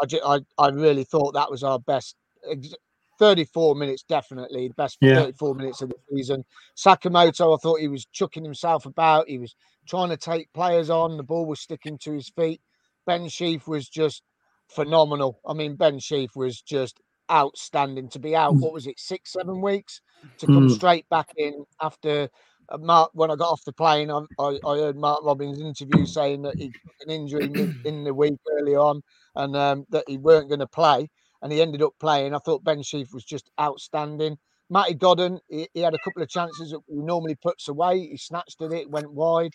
I, 0.00 0.06
I 0.24 0.40
I 0.58 0.68
really 0.70 1.04
thought 1.04 1.34
that 1.34 1.50
was 1.50 1.62
our 1.62 1.78
best. 1.78 2.16
ex- 2.50 2.74
34 3.20 3.74
minutes, 3.74 4.04
definitely 4.08 4.68
the 4.68 4.74
best 4.74 4.96
Yeah. 5.00 5.16
34 5.16 5.54
minutes 5.56 5.82
of 5.82 5.88
the 5.88 5.96
season. 6.16 6.44
Sakamoto, 6.76 7.52
I 7.52 7.58
thought 7.60 7.80
he 7.80 7.88
was 7.88 8.06
chucking 8.12 8.44
himself 8.44 8.86
about. 8.86 9.28
He 9.28 9.38
was 9.38 9.56
trying 9.88 10.10
to 10.10 10.16
take 10.16 10.52
players 10.52 10.90
on. 10.90 11.16
The 11.16 11.22
ball 11.22 11.46
was 11.46 11.60
sticking 11.60 11.98
to 12.02 12.12
his 12.12 12.30
feet. 12.36 12.60
Ben 13.06 13.28
Sheaf 13.28 13.66
was 13.66 13.88
just 13.88 14.22
phenomenal. 14.68 15.40
I 15.46 15.54
mean, 15.54 15.76
Ben 15.76 15.98
Sheaf 15.98 16.30
was 16.36 16.60
just 16.60 17.00
outstanding 17.30 18.08
to 18.10 18.18
be 18.18 18.36
out. 18.36 18.54
Mm. 18.54 18.60
What 18.60 18.72
was 18.74 18.86
it, 18.86 18.98
six, 18.98 19.32
seven 19.32 19.60
weeks 19.62 20.00
to 20.38 20.46
come 20.46 20.68
Mm. 20.68 20.74
straight 20.76 21.08
back 21.08 21.30
in 21.36 21.64
after 21.80 22.28
uh, 22.70 22.78
Mark. 22.78 23.10
When 23.14 23.30
I 23.30 23.36
got 23.36 23.50
off 23.52 23.64
the 23.64 23.72
plane, 23.72 24.10
I, 24.10 24.20
I, 24.38 24.58
I 24.66 24.76
heard 24.76 24.96
Mark 24.96 25.20
Robins' 25.24 25.60
interview 25.60 26.04
saying 26.06 26.42
that 26.42 26.56
he 26.56 26.70
an 27.06 27.10
injury 27.10 27.48
mid- 27.48 27.86
in 27.86 28.04
the 28.04 28.12
week 28.14 28.34
early 28.58 28.74
on 28.76 29.00
and 29.34 29.56
um, 29.56 29.84
that 29.90 30.04
he 30.06 30.18
weren't 30.18 30.48
going 30.48 30.60
to 30.60 30.66
play. 30.66 31.08
and 31.42 31.52
he 31.52 31.62
ended 31.62 31.82
up 31.82 31.92
playing. 32.00 32.34
I 32.34 32.38
thought 32.38 32.64
Ben 32.64 32.82
Sheaf 32.82 33.08
was 33.12 33.24
just 33.24 33.50
outstanding. 33.60 34.36
Matty 34.70 34.94
Godden, 34.94 35.38
he, 35.48 35.68
he, 35.72 35.80
had 35.80 35.94
a 35.94 35.98
couple 36.04 36.22
of 36.22 36.28
chances 36.28 36.72
that 36.72 36.80
he 36.88 36.96
normally 36.96 37.36
puts 37.36 37.68
away. 37.68 38.00
He 38.00 38.16
snatched 38.16 38.60
at 38.60 38.72
it, 38.72 38.90
went 38.90 39.12
wide. 39.12 39.52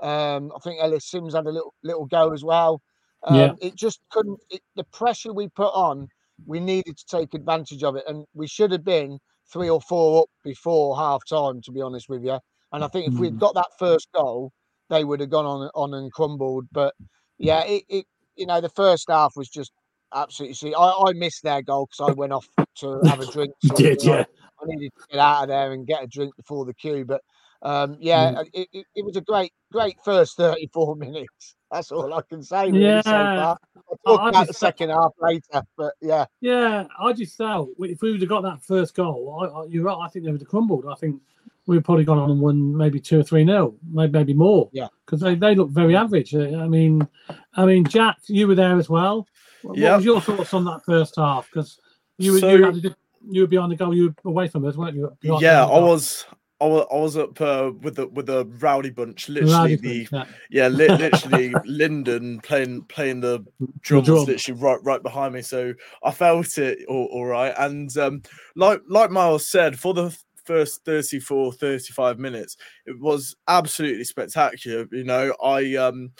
Um, 0.00 0.52
I 0.54 0.58
think 0.60 0.80
Ellis 0.80 1.08
Simms 1.08 1.34
had 1.34 1.46
a 1.46 1.50
little 1.50 1.74
little 1.82 2.06
go 2.06 2.32
as 2.32 2.44
well. 2.44 2.80
Um, 3.24 3.36
yeah. 3.36 3.52
It 3.60 3.76
just 3.76 4.00
couldn't. 4.10 4.40
It, 4.50 4.60
the 4.76 4.84
pressure 4.84 5.32
we 5.32 5.48
put 5.48 5.72
on, 5.72 6.08
we 6.46 6.60
needed 6.60 6.96
to 6.96 7.06
take 7.06 7.34
advantage 7.34 7.82
of 7.82 7.96
it, 7.96 8.04
and 8.06 8.24
we 8.34 8.46
should 8.46 8.72
have 8.72 8.84
been 8.84 9.18
three 9.52 9.70
or 9.70 9.80
four 9.80 10.22
up 10.22 10.28
before 10.42 10.96
half 10.96 11.22
time. 11.28 11.62
To 11.62 11.72
be 11.72 11.80
honest 11.80 12.08
with 12.08 12.24
you, 12.24 12.38
and 12.72 12.84
I 12.84 12.88
think 12.88 13.12
if 13.12 13.18
we'd 13.18 13.34
mm. 13.34 13.38
got 13.38 13.54
that 13.54 13.70
first 13.78 14.08
goal, 14.12 14.52
they 14.90 15.04
would 15.04 15.20
have 15.20 15.30
gone 15.30 15.46
on 15.46 15.70
on 15.74 15.94
and 15.94 16.12
crumbled. 16.12 16.66
But 16.72 16.94
yeah, 17.38 17.64
it, 17.64 17.84
it 17.88 18.06
you 18.36 18.46
know 18.46 18.60
the 18.60 18.68
first 18.68 19.06
half 19.08 19.36
was 19.36 19.48
just 19.48 19.72
absolutely. 20.12 20.54
See, 20.54 20.74
I, 20.74 20.90
I 21.06 21.12
missed 21.12 21.42
their 21.44 21.62
goal 21.62 21.86
because 21.86 22.10
I 22.10 22.12
went 22.12 22.32
off 22.32 22.48
to 22.78 23.00
have 23.06 23.20
a 23.20 23.26
drink. 23.26 23.54
So 23.64 23.74
did 23.74 24.02
yeah? 24.02 24.24
I 24.60 24.66
needed 24.66 24.92
to 24.98 25.06
get 25.10 25.20
out 25.20 25.42
of 25.44 25.48
there 25.48 25.72
and 25.72 25.86
get 25.86 26.04
a 26.04 26.06
drink 26.06 26.34
before 26.36 26.64
the 26.64 26.74
queue, 26.74 27.04
but 27.04 27.20
um, 27.64 27.96
yeah, 27.98 28.32
mm. 28.32 28.46
it, 28.52 28.68
it, 28.72 28.86
it, 28.94 29.04
was 29.04 29.16
a 29.16 29.22
great, 29.22 29.52
great 29.74 29.96
first 30.04 30.36
34 30.36 30.96
minutes. 30.96 31.56
That's 31.70 31.90
all 31.90 32.14
I 32.14 32.22
can 32.22 32.42
say. 32.42 32.70
Really, 32.70 32.84
yeah, 32.84 33.00
so 33.02 33.10
I'll 33.10 33.58
talk 34.06 34.20
I 34.20 34.28
about 34.28 34.46
the 34.46 34.54
second 34.54 34.90
half 34.90 35.12
later, 35.20 35.62
but 35.76 35.94
yeah, 36.00 36.24
yeah. 36.40 36.84
I 37.00 37.12
just 37.12 37.36
felt 37.36 37.70
if 37.80 38.00
we 38.00 38.12
would 38.12 38.20
have 38.20 38.28
got 38.28 38.42
that 38.42 38.62
first 38.62 38.94
goal, 38.94 39.40
I, 39.40 39.46
I, 39.46 39.64
you're 39.66 39.82
right. 39.82 39.98
I 40.00 40.08
think 40.08 40.24
they 40.24 40.30
would 40.30 40.40
have 40.40 40.48
crumbled. 40.48 40.86
I 40.88 40.94
think 40.94 41.20
we've 41.66 41.82
probably 41.82 42.04
gone 42.04 42.18
on 42.18 42.30
and 42.30 42.40
won 42.40 42.76
maybe 42.76 43.00
two 43.00 43.18
or 43.18 43.22
three 43.24 43.44
nil, 43.44 43.74
maybe, 43.90 44.12
maybe 44.12 44.34
more. 44.34 44.68
Yeah, 44.72 44.86
because 45.04 45.20
they, 45.20 45.34
they 45.34 45.56
look 45.56 45.70
very 45.70 45.96
average. 45.96 46.32
Uh, 46.32 46.58
I 46.58 46.68
mean, 46.68 47.08
I 47.54 47.66
mean, 47.66 47.84
Jack, 47.84 48.18
you 48.28 48.46
were 48.46 48.54
there 48.54 48.78
as 48.78 48.88
well. 48.88 49.26
What 49.62 49.76
yep. 49.76 49.96
was 49.96 50.04
your 50.04 50.20
thoughts 50.20 50.54
on 50.54 50.64
that 50.66 50.84
first 50.84 51.16
half? 51.16 51.50
Because 51.50 51.80
you, 52.18 52.38
so, 52.38 52.50
you, 52.50 52.64
had, 52.64 52.96
you 53.28 53.40
were 53.40 53.48
behind 53.48 53.72
the 53.72 53.76
goal, 53.76 53.94
you 53.96 54.14
were 54.22 54.30
away 54.30 54.46
from 54.46 54.64
us, 54.66 54.76
weren't 54.76 54.94
you? 54.94 55.10
Yeah, 55.22 55.66
I 55.66 55.80
was. 55.80 56.24
I 56.64 56.96
was, 56.96 57.16
up 57.16 57.40
uh, 57.40 57.72
with 57.80 57.96
the 57.96 58.06
with 58.08 58.26
the 58.26 58.46
rowdy 58.58 58.90
bunch, 58.90 59.28
literally 59.28 59.52
rowdy 59.52 59.76
the 59.76 60.06
bunch, 60.06 60.28
yeah, 60.50 60.66
yeah 60.66 60.68
li- 60.68 60.88
literally 60.88 61.54
Lyndon 61.64 62.40
playing 62.40 62.82
playing 62.82 63.20
the 63.20 63.44
drums, 63.80 64.06
drum. 64.06 64.24
literally 64.24 64.60
right 64.60 64.78
right 64.82 65.02
behind 65.02 65.34
me. 65.34 65.42
So 65.42 65.74
I 66.02 66.10
felt 66.10 66.58
it 66.58 66.78
all, 66.88 67.08
all 67.12 67.26
right. 67.26 67.54
And 67.58 67.96
um, 67.98 68.22
like 68.56 68.80
like 68.88 69.10
Miles 69.10 69.48
said, 69.48 69.78
for 69.78 69.94
the 69.94 70.16
first 70.44 70.84
34 70.84 71.54
35 71.54 72.18
minutes 72.18 72.58
it 72.84 73.00
was 73.00 73.34
absolutely 73.48 74.04
spectacular 74.04 74.86
you 74.92 75.02
know 75.02 75.34
i 75.42 75.74
um 75.76 76.12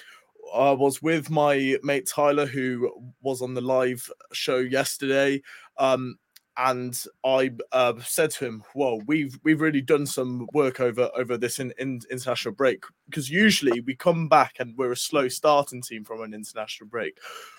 I 0.55 0.73
was 0.73 1.03
with 1.03 1.31
my 1.31 1.79
mate 1.83 2.07
Tyler, 2.07 2.47
who 2.47 3.13
was 3.23 3.43
on 3.43 3.55
the 3.55 3.61
live 3.61 4.11
show 4.33 4.59
yesterday, 4.59 5.43
um, 5.79 6.17
and 6.57 7.03
I 7.25 7.51
uh, 7.73 7.95
said 8.01 8.31
to 8.33 8.47
him, 8.47 8.65
"Well, 8.75 9.01
we've 9.07 9.39
we've 9.43 9.61
really 9.61 9.81
done 9.81 10.07
some 10.07 10.49
work 10.53 10.81
over 10.81 11.11
over 11.17 11.37
this 11.37 11.59
in, 11.59 11.73
in 11.79 12.01
international 12.11 12.55
break 12.55 12.85
because 13.07 13.29
usually 13.29 13.81
we 13.81 13.95
come 13.97 14.29
back 14.29 14.57
and 14.59 14.77
we're 14.77 14.93
a 14.93 14.97
slow 14.97 15.29
starting 15.29 15.83
team 15.83 16.05
from 16.05 16.23
an 16.23 16.35
international 16.35 16.89
break, 16.89 17.19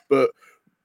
but 0.10 0.32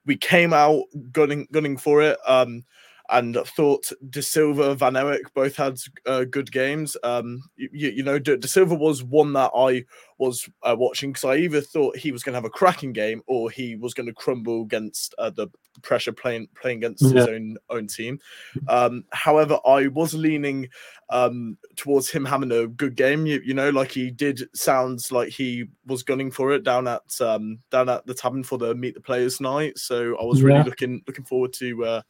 we 0.07 0.17
came 0.17 0.53
out 0.53 0.85
gunning 1.13 1.47
gunning 1.53 1.77
for 1.77 2.03
it." 2.03 2.19
Um, 2.27 2.65
and 3.11 3.37
thought 3.57 3.91
Dasilva, 4.09 4.77
Van 4.77 4.95
Ewijk 4.95 5.35
both 5.35 5.57
had 5.57 5.79
uh, 6.07 6.25
good 6.25 6.51
games. 6.53 6.97
Um, 7.03 7.43
you, 7.57 7.91
you, 7.91 8.03
know, 8.05 8.19
De, 8.19 8.37
De, 8.37 8.47
Silva 8.47 8.75
was 8.77 9.03
one 9.03 9.33
that 9.33 9.51
I 9.55 9.85
was 10.21 10.49
uh, 10.63 10.77
watching 10.79 11.11
because 11.11 11.25
I 11.25 11.37
either 11.37 11.63
thought 11.63 11.97
he 11.97 12.13
was 12.13 12.23
going 12.23 12.35
to 12.35 12.37
have 12.37 12.45
a 12.45 12.51
cracking 12.51 12.93
game 12.93 13.23
or 13.27 13.51
he 13.51 13.75
was 13.75 13.95
going 13.95 14.07
to 14.07 14.13
crumble 14.13 14.63
against 14.63 15.15
uh, 15.19 15.31
the 15.31 15.49
pressure 15.83 16.13
playing 16.13 16.47
playing 16.55 16.79
against 16.79 17.03
yeah. 17.03 17.21
his 17.21 17.27
own 17.27 17.57
own 17.71 17.87
team. 17.87 18.21
Um, 18.69 19.05
however, 19.13 19.59
I 19.67 19.87
was 19.87 20.13
leaning 20.13 20.69
um, 21.09 21.57
towards 21.77 22.11
him 22.11 22.27
having 22.27 22.53
a 22.53 22.69
good 22.69 22.97
game. 22.97 23.25
You, 23.25 23.41
you, 23.43 23.55
know, 23.55 23.71
like 23.71 23.91
he 23.91 24.11
did 24.11 24.43
sounds 24.55 25.11
like 25.11 25.31
he 25.31 25.65
was 25.87 26.03
gunning 26.03 26.31
for 26.31 26.53
it 26.53 26.65
down 26.65 26.87
at 26.87 27.21
um, 27.23 27.59
down 27.71 27.89
at 27.89 28.05
the 28.07 28.15
tavern 28.15 28.45
for 28.45 28.59
the 28.59 28.75
meet 28.75 28.95
the 28.95 29.01
players 29.01 29.41
night. 29.41 29.79
So 29.79 30.17
I 30.21 30.25
was 30.25 30.43
really 30.43 30.59
yeah. 30.59 30.65
looking 30.65 31.03
looking 31.07 31.25
forward 31.25 31.55
to 31.55 31.85
uh, 31.85 32.03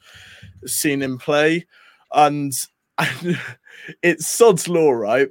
seeing 0.67 1.01
him 1.01 1.17
play. 1.17 1.65
And, 2.13 2.53
and 2.99 3.39
it's 4.03 4.27
sod's 4.27 4.69
law, 4.69 4.91
right? 4.91 5.29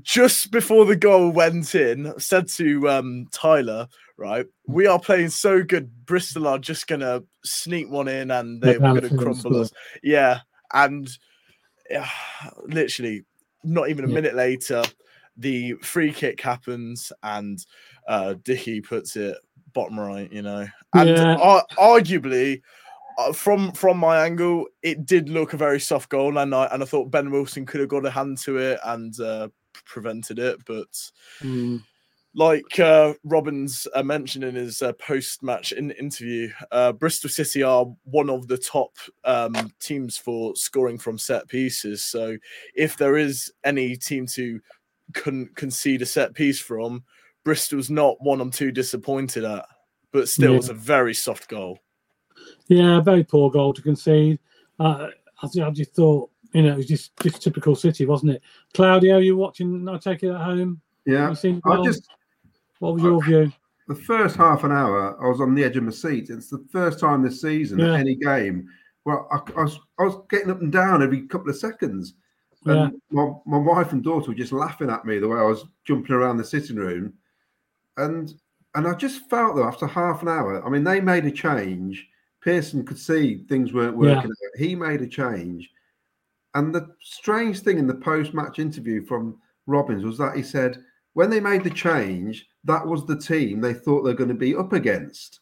Just 0.00 0.50
before 0.50 0.86
the 0.86 0.96
goal 0.96 1.30
went 1.30 1.74
in, 1.74 2.18
said 2.18 2.48
to 2.48 2.88
um, 2.88 3.26
Tyler, 3.30 3.88
right, 4.16 4.46
we 4.66 4.86
are 4.86 4.98
playing 4.98 5.28
so 5.28 5.62
good. 5.62 5.90
Bristol 6.06 6.46
are 6.46 6.58
just 6.58 6.86
gonna 6.86 7.22
sneak 7.44 7.90
one 7.90 8.08
in 8.08 8.30
and 8.30 8.62
they're 8.62 8.78
gonna 8.78 9.08
crumble 9.08 9.60
us. 9.60 9.70
Yeah, 10.02 10.40
and 10.72 11.10
uh, 11.94 12.06
literally, 12.64 13.24
not 13.64 13.90
even 13.90 14.04
a 14.04 14.08
yeah. 14.08 14.14
minute 14.14 14.34
later, 14.34 14.82
the 15.36 15.74
free 15.82 16.12
kick 16.12 16.40
happens 16.40 17.12
and 17.22 17.58
uh, 18.08 18.34
Dickie 18.42 18.80
puts 18.80 19.16
it 19.16 19.36
bottom 19.74 19.98
right. 19.98 20.32
You 20.32 20.42
know, 20.42 20.66
and 20.94 21.08
yeah. 21.08 21.34
uh, 21.34 21.62
arguably. 21.78 22.62
Uh, 23.18 23.30
from 23.30 23.72
from 23.72 23.98
my 23.98 24.24
angle, 24.24 24.64
it 24.82 25.04
did 25.04 25.28
look 25.28 25.52
a 25.52 25.56
very 25.58 25.78
soft 25.78 26.08
goal, 26.08 26.38
and 26.38 26.54
I 26.54 26.64
and 26.72 26.82
I 26.82 26.86
thought 26.86 27.10
Ben 27.10 27.30
Wilson 27.30 27.66
could 27.66 27.80
have 27.80 27.90
got 27.90 28.06
a 28.06 28.10
hand 28.10 28.38
to 28.38 28.56
it 28.56 28.80
and 28.84 29.20
uh, 29.20 29.48
prevented 29.84 30.38
it. 30.38 30.64
But 30.66 30.88
mm. 31.40 31.82
like 32.34 32.78
uh, 32.78 33.14
Robins 33.24 33.86
uh, 33.94 34.02
mentioned 34.02 34.44
in 34.44 34.54
his 34.54 34.82
uh, 34.82 34.92
post-match 34.94 35.72
in- 35.72 35.90
interview, 35.92 36.50
uh, 36.70 36.92
Bristol 36.92 37.30
City 37.30 37.62
are 37.62 37.86
one 38.04 38.30
of 38.30 38.48
the 38.48 38.58
top 38.58 38.92
um, 39.24 39.72
teams 39.80 40.16
for 40.16 40.56
scoring 40.56 40.98
from 40.98 41.18
set 41.18 41.48
pieces. 41.48 42.04
So 42.04 42.36
if 42.74 42.96
there 42.96 43.16
is 43.16 43.52
any 43.64 43.96
team 43.96 44.26
to 44.28 44.60
con- 45.12 45.50
concede 45.54 46.02
a 46.02 46.06
set 46.06 46.34
piece 46.34 46.60
from, 46.60 47.04
Bristol's 47.44 47.90
not 47.90 48.16
one 48.20 48.40
I'm 48.40 48.50
too 48.50 48.70
disappointed 48.70 49.44
at. 49.44 49.66
But 50.12 50.28
still, 50.28 50.52
yeah. 50.52 50.58
it's 50.58 50.68
a 50.68 50.74
very 50.74 51.14
soft 51.14 51.48
goal. 51.48 51.78
Yeah, 52.68 53.00
very 53.00 53.24
poor 53.24 53.50
goal 53.50 53.72
to 53.72 53.80
concede. 53.80 54.38
Uh, 54.78 55.08
I, 55.42 55.46
I 55.62 55.70
just 55.70 55.94
thought 55.94 56.30
you 56.52 56.62
know, 56.62 56.72
it 56.72 56.76
was 56.76 56.86
just 56.86 57.12
just 57.20 57.42
typical 57.42 57.74
City, 57.74 58.06
wasn't 58.06 58.32
it? 58.32 58.42
Claudio, 58.74 59.18
you 59.18 59.36
watching? 59.36 59.88
I 59.88 59.98
take 59.98 60.22
it 60.22 60.30
at 60.30 60.40
home. 60.40 60.80
Yeah, 61.06 61.30
I 61.30 61.82
just. 61.82 62.08
What 62.78 62.94
was 62.94 63.02
your 63.02 63.22
I, 63.22 63.26
view? 63.26 63.52
The 63.88 63.94
first 63.94 64.36
half 64.36 64.64
an 64.64 64.72
hour, 64.72 65.16
I 65.22 65.28
was 65.28 65.40
on 65.40 65.54
the 65.54 65.64
edge 65.64 65.76
of 65.76 65.84
my 65.84 65.90
seat. 65.90 66.30
It's 66.30 66.48
the 66.48 66.64
first 66.70 66.98
time 66.98 67.22
this 67.22 67.40
season 67.40 67.78
yeah. 67.78 67.94
any 67.94 68.16
game 68.16 68.68
well, 69.04 69.28
I, 69.30 69.38
I, 69.58 69.64
was 69.64 69.80
I 69.98 70.04
was 70.04 70.16
getting 70.30 70.50
up 70.50 70.60
and 70.60 70.72
down 70.72 71.02
every 71.02 71.22
couple 71.22 71.50
of 71.50 71.56
seconds. 71.56 72.14
And 72.64 72.92
yeah. 72.92 72.98
my, 73.10 73.32
my 73.46 73.58
wife 73.58 73.92
and 73.92 74.04
daughter 74.04 74.28
were 74.28 74.36
just 74.36 74.52
laughing 74.52 74.90
at 74.90 75.04
me 75.04 75.18
the 75.18 75.28
way 75.28 75.38
I 75.38 75.44
was 75.44 75.64
jumping 75.84 76.14
around 76.14 76.36
the 76.36 76.44
sitting 76.44 76.76
room. 76.76 77.14
And 77.96 78.32
and 78.74 78.86
I 78.86 78.94
just 78.94 79.28
felt 79.28 79.56
though 79.56 79.66
after 79.66 79.86
half 79.86 80.22
an 80.22 80.28
hour, 80.28 80.64
I 80.64 80.70
mean, 80.70 80.84
they 80.84 81.00
made 81.00 81.24
a 81.24 81.30
change. 81.30 82.08
Pearson 82.40 82.84
could 82.84 82.98
see 82.98 83.44
things 83.48 83.72
weren't 83.72 83.96
working. 83.96 84.30
Yeah. 84.56 84.66
He 84.66 84.74
made 84.74 85.02
a 85.02 85.06
change. 85.06 85.70
And 86.54 86.74
the 86.74 86.94
strange 87.00 87.60
thing 87.60 87.78
in 87.78 87.86
the 87.86 87.94
post 87.94 88.34
match 88.34 88.58
interview 88.58 89.04
from 89.04 89.38
Robins 89.66 90.04
was 90.04 90.18
that 90.18 90.36
he 90.36 90.42
said 90.42 90.82
when 91.14 91.30
they 91.30 91.40
made 91.40 91.64
the 91.64 91.70
change, 91.70 92.46
that 92.64 92.86
was 92.86 93.06
the 93.06 93.18
team 93.18 93.60
they 93.60 93.74
thought 93.74 94.02
they're 94.02 94.14
going 94.14 94.28
to 94.28 94.34
be 94.34 94.54
up 94.54 94.72
against. 94.72 95.40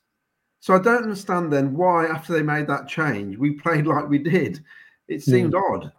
So 0.61 0.75
I 0.75 0.79
don't 0.79 1.03
understand 1.03 1.53
then 1.53 1.75
why, 1.75 2.07
after 2.07 2.33
they 2.33 2.43
made 2.43 2.67
that 2.67 2.89
change, 2.89 3.39
we 3.39 3.53
played 3.53 3.87
like 3.87 4.09
we 4.09 4.19
did. 4.19 4.63
It 5.09 5.25
hmm. 5.25 5.31
seemed 5.31 5.53
mm. 5.55 5.73
odd 5.73 5.93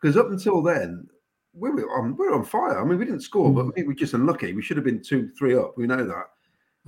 because 0.00 0.16
up 0.16 0.30
until 0.30 0.62
then, 0.62 1.08
we 1.54 1.70
were 1.70 1.90
on 1.98 2.16
we 2.16 2.26
were 2.26 2.34
on 2.34 2.44
fire. 2.44 2.80
I 2.80 2.84
mean, 2.84 2.98
we 2.98 3.04
didn't 3.04 3.20
score, 3.20 3.52
but 3.52 3.74
we 3.76 3.84
were 3.84 3.94
just 3.94 4.14
unlucky. 4.14 4.52
We 4.52 4.62
should 4.62 4.76
have 4.76 4.84
been 4.84 5.02
two, 5.02 5.28
three 5.36 5.56
up. 5.56 5.76
We 5.76 5.86
know 5.86 6.04
that. 6.04 6.26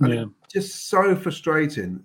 And 0.01 0.13
yeah. 0.13 0.25
just 0.51 0.89
so 0.89 1.15
frustrating. 1.15 2.03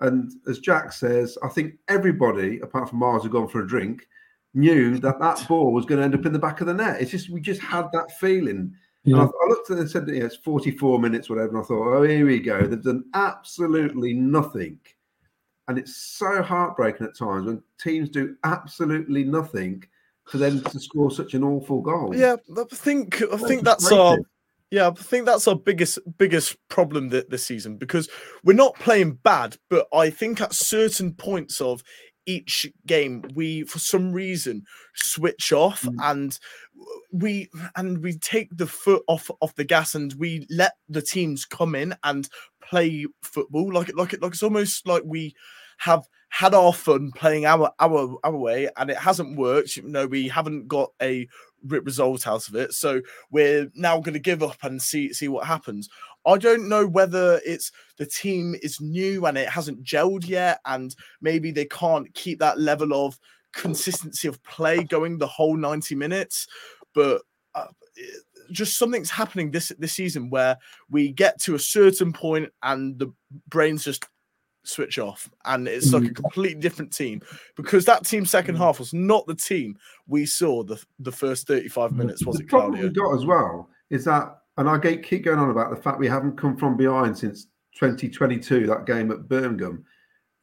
And 0.00 0.32
as 0.48 0.58
Jack 0.58 0.92
says, 0.92 1.38
I 1.42 1.48
think 1.48 1.74
everybody, 1.88 2.60
apart 2.60 2.90
from 2.90 2.98
Mars, 2.98 3.22
had 3.22 3.32
gone 3.32 3.48
for 3.48 3.62
a 3.62 3.66
drink 3.66 4.06
knew 4.54 4.98
that 4.98 5.18
that 5.20 5.46
ball 5.48 5.72
was 5.72 5.84
going 5.84 5.98
to 5.98 6.04
end 6.04 6.14
up 6.14 6.26
in 6.26 6.32
the 6.32 6.38
back 6.38 6.60
of 6.60 6.66
the 6.66 6.74
net. 6.74 7.00
It's 7.00 7.10
just 7.10 7.30
we 7.30 7.40
just 7.40 7.60
had 7.60 7.86
that 7.92 8.12
feeling. 8.18 8.74
Yeah. 9.04 9.18
I, 9.18 9.24
I, 9.24 9.48
looked 9.48 9.70
at 9.70 9.76
it 9.76 9.80
and 9.80 9.90
said, 9.90 10.08
yeah, 10.08 10.24
it's 10.24 10.36
44 10.36 10.98
minutes, 10.98 11.28
whatever. 11.28 11.50
And 11.50 11.58
I 11.58 11.62
thought, 11.62 11.96
oh, 11.96 12.02
here 12.02 12.26
we 12.26 12.40
go. 12.40 12.66
They've 12.66 12.82
done 12.82 13.04
absolutely 13.12 14.14
nothing. 14.14 14.78
And 15.68 15.78
it's 15.78 15.96
so 15.96 16.42
heartbreaking 16.42 17.06
at 17.06 17.16
times 17.16 17.46
when 17.46 17.62
teams 17.78 18.08
do 18.08 18.36
absolutely 18.44 19.24
nothing 19.24 19.84
for 20.24 20.38
them 20.38 20.62
to 20.62 20.80
score 20.80 21.10
such 21.10 21.34
an 21.34 21.44
awful 21.44 21.80
goal. 21.80 22.14
Yeah, 22.16 22.36
I 22.56 22.64
think 22.70 23.22
I 23.32 23.36
think 23.36 23.62
that's 23.62 23.90
our 23.92 24.18
yeah, 24.70 24.88
I 24.88 24.90
think 24.92 25.26
that's 25.26 25.46
our 25.46 25.56
biggest 25.56 25.98
biggest 26.18 26.56
problem 26.68 27.10
this 27.10 27.44
season 27.44 27.76
because 27.76 28.08
we're 28.42 28.54
not 28.54 28.74
playing 28.76 29.12
bad, 29.22 29.56
but 29.68 29.86
I 29.92 30.10
think 30.10 30.40
at 30.40 30.52
certain 30.52 31.14
points 31.14 31.60
of 31.60 31.82
each 32.26 32.70
game 32.86 33.22
we 33.34 33.64
for 33.64 33.78
some 33.78 34.12
reason 34.12 34.64
switch 34.94 35.52
off 35.52 35.82
mm. 35.82 35.94
and 36.02 36.38
we 37.12 37.48
and 37.76 38.02
we 38.02 38.16
take 38.18 38.48
the 38.56 38.66
foot 38.66 39.02
off 39.08 39.30
off 39.40 39.54
the 39.54 39.64
gas 39.64 39.94
and 39.94 40.14
we 40.14 40.46
let 40.50 40.72
the 40.88 41.02
teams 41.02 41.44
come 41.44 41.74
in 41.74 41.94
and 42.02 42.28
play 42.60 43.06
football 43.22 43.72
like 43.72 43.88
it 43.88 43.96
like 43.96 44.12
it 44.12 44.22
like 44.22 44.32
it's 44.32 44.42
almost 44.42 44.86
like 44.86 45.02
we 45.04 45.34
have 45.78 46.06
had 46.34 46.52
our 46.52 46.72
fun 46.72 47.12
playing 47.14 47.46
our 47.46 47.72
our 47.78 48.16
our 48.24 48.36
way, 48.36 48.68
and 48.76 48.90
it 48.90 48.96
hasn't 48.96 49.38
worked. 49.38 49.76
You 49.76 49.84
know, 49.84 50.06
we 50.06 50.26
haven't 50.26 50.66
got 50.66 50.90
a 51.00 51.28
result 51.62 52.26
out 52.26 52.48
of 52.48 52.56
it, 52.56 52.72
so 52.72 53.02
we're 53.30 53.70
now 53.76 54.00
going 54.00 54.14
to 54.14 54.18
give 54.18 54.42
up 54.42 54.58
and 54.64 54.82
see 54.82 55.12
see 55.12 55.28
what 55.28 55.46
happens. 55.46 55.88
I 56.26 56.38
don't 56.38 56.68
know 56.68 56.86
whether 56.86 57.40
it's 57.44 57.70
the 57.98 58.06
team 58.06 58.54
is 58.62 58.80
new 58.80 59.26
and 59.26 59.36
it 59.36 59.48
hasn't 59.48 59.82
gelled 59.82 60.26
yet, 60.26 60.60
and 60.64 60.94
maybe 61.20 61.50
they 61.50 61.66
can't 61.66 62.12
keep 62.14 62.38
that 62.38 62.58
level 62.58 63.06
of 63.06 63.18
consistency 63.52 64.28
of 64.28 64.42
play 64.42 64.82
going 64.84 65.18
the 65.18 65.26
whole 65.26 65.56
90 65.56 65.94
minutes. 65.94 66.46
But 66.94 67.22
uh, 67.54 67.66
just 68.50 68.78
something's 68.78 69.10
happening 69.10 69.50
this 69.50 69.72
this 69.78 69.92
season 69.92 70.30
where 70.30 70.56
we 70.90 71.12
get 71.12 71.40
to 71.42 71.54
a 71.54 71.58
certain 71.58 72.12
point 72.12 72.50
and 72.62 72.98
the 72.98 73.12
brains 73.48 73.84
just 73.84 74.04
switch 74.64 74.98
off 74.98 75.28
and 75.44 75.68
it's 75.68 75.92
like 75.92 76.04
a 76.04 76.06
mm. 76.06 76.16
completely 76.16 76.60
different 76.60 76.90
team 76.90 77.20
because 77.54 77.84
that 77.84 78.06
team 78.06 78.24
second 78.24 78.54
mm. 78.54 78.58
half 78.58 78.78
was 78.78 78.94
not 78.94 79.26
the 79.26 79.34
team 79.34 79.76
we 80.06 80.24
saw 80.24 80.62
the 80.62 80.82
the 81.00 81.12
first 81.12 81.46
35 81.46 81.90
mm. 81.90 81.96
minutes 81.96 82.24
was 82.24 82.36
the 82.36 82.42
it 82.42 82.48
problem 82.48 82.80
we 82.80 82.88
got 82.88 83.14
as 83.14 83.26
well 83.26 83.68
is 83.90 84.06
that 84.06 84.38
and 84.56 84.68
I 84.68 84.78
keep 84.78 85.24
going 85.24 85.38
on 85.38 85.50
about 85.50 85.70
the 85.70 85.80
fact 85.80 85.98
we 85.98 86.08
haven't 86.08 86.36
come 86.38 86.56
from 86.56 86.76
behind 86.76 87.16
since 87.18 87.46
2022 87.78 88.66
that 88.66 88.86
game 88.86 89.10
at 89.10 89.28
Birmingham 89.28 89.84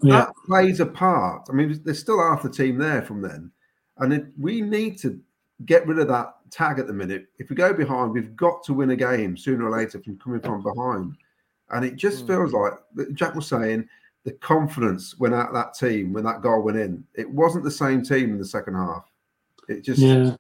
yeah. 0.02 0.18
that 0.18 0.34
plays 0.46 0.80
a 0.80 0.86
part 0.86 1.48
I 1.50 1.54
mean 1.54 1.80
there's 1.84 2.00
still 2.00 2.22
half 2.22 2.44
the 2.44 2.50
team 2.50 2.78
there 2.78 3.02
from 3.02 3.22
then 3.22 3.52
and 3.98 4.14
it, 4.14 4.26
we 4.40 4.62
need 4.62 4.98
to 5.00 5.20
get 5.66 5.88
rid 5.88 6.00
of 6.00 6.08
that 6.08 6.34
tag 6.50 6.80
at 6.80 6.88
the 6.88 6.94
minute 6.94 7.28
if 7.40 7.50
we 7.50 7.56
go 7.56 7.74
behind 7.74 8.12
we've 8.12 8.36
got 8.36 8.64
to 8.64 8.74
win 8.74 8.90
a 8.92 8.96
game 8.96 9.38
sooner 9.38 9.66
or 9.66 9.78
later 9.78 10.02
from 10.02 10.18
coming 10.20 10.42
from 10.42 10.62
behind 10.62 11.16
and 11.70 11.86
it 11.86 11.96
just 11.96 12.26
mm. 12.26 12.28
feels 12.28 12.52
like 12.52 12.74
Jack 13.14 13.36
was 13.36 13.48
saying 13.48 13.88
the 14.24 14.32
confidence 14.34 15.18
went 15.18 15.34
out 15.34 15.54
that 15.54 15.74
team 15.74 16.14
when 16.14 16.24
that 16.26 16.42
goal 16.42 16.62
went 16.62 16.78
in. 16.78 17.04
It 17.16 17.30
wasn't 17.30 17.64
the 17.64 17.72
same 17.72 18.04
team 18.04 18.32
in 18.32 18.38
the 18.38 18.46
second 18.46 18.76
half. 18.76 19.06
It 19.68 19.82
just 19.84 20.00
yeah. 20.00 20.36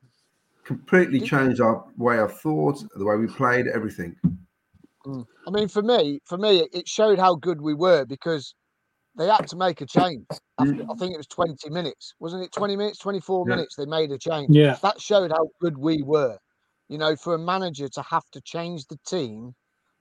Completely 0.63 1.19
changed 1.19 1.61
our 1.61 1.83
way 1.97 2.19
of 2.19 2.37
thought, 2.39 2.83
the 2.95 3.05
way 3.05 3.15
we 3.15 3.27
played, 3.27 3.67
everything. 3.67 4.15
Mm. 5.05 5.25
I 5.47 5.51
mean, 5.51 5.67
for 5.67 5.81
me, 5.81 6.19
for 6.25 6.37
me, 6.37 6.67
it 6.71 6.87
showed 6.87 7.19
how 7.19 7.35
good 7.35 7.61
we 7.61 7.73
were 7.73 8.05
because 8.05 8.53
they 9.17 9.27
had 9.27 9.47
to 9.47 9.55
make 9.55 9.81
a 9.81 9.85
change. 9.85 10.25
After, 10.59 10.83
I 10.89 10.95
think 10.95 11.13
it 11.13 11.17
was 11.17 11.27
20 11.27 11.69
minutes, 11.69 12.13
wasn't 12.19 12.43
it? 12.43 12.51
20 12.51 12.75
minutes, 12.75 12.99
24 12.99 13.45
yeah. 13.47 13.55
minutes. 13.55 13.75
They 13.75 13.85
made 13.85 14.11
a 14.11 14.17
change. 14.17 14.49
Yeah, 14.51 14.77
that 14.81 15.01
showed 15.01 15.31
how 15.31 15.49
good 15.59 15.77
we 15.77 16.01
were. 16.03 16.37
You 16.87 16.97
know, 16.97 17.15
for 17.15 17.35
a 17.35 17.39
manager 17.39 17.87
to 17.89 18.01
have 18.03 18.29
to 18.31 18.41
change 18.41 18.85
the 18.87 18.99
team 19.07 19.55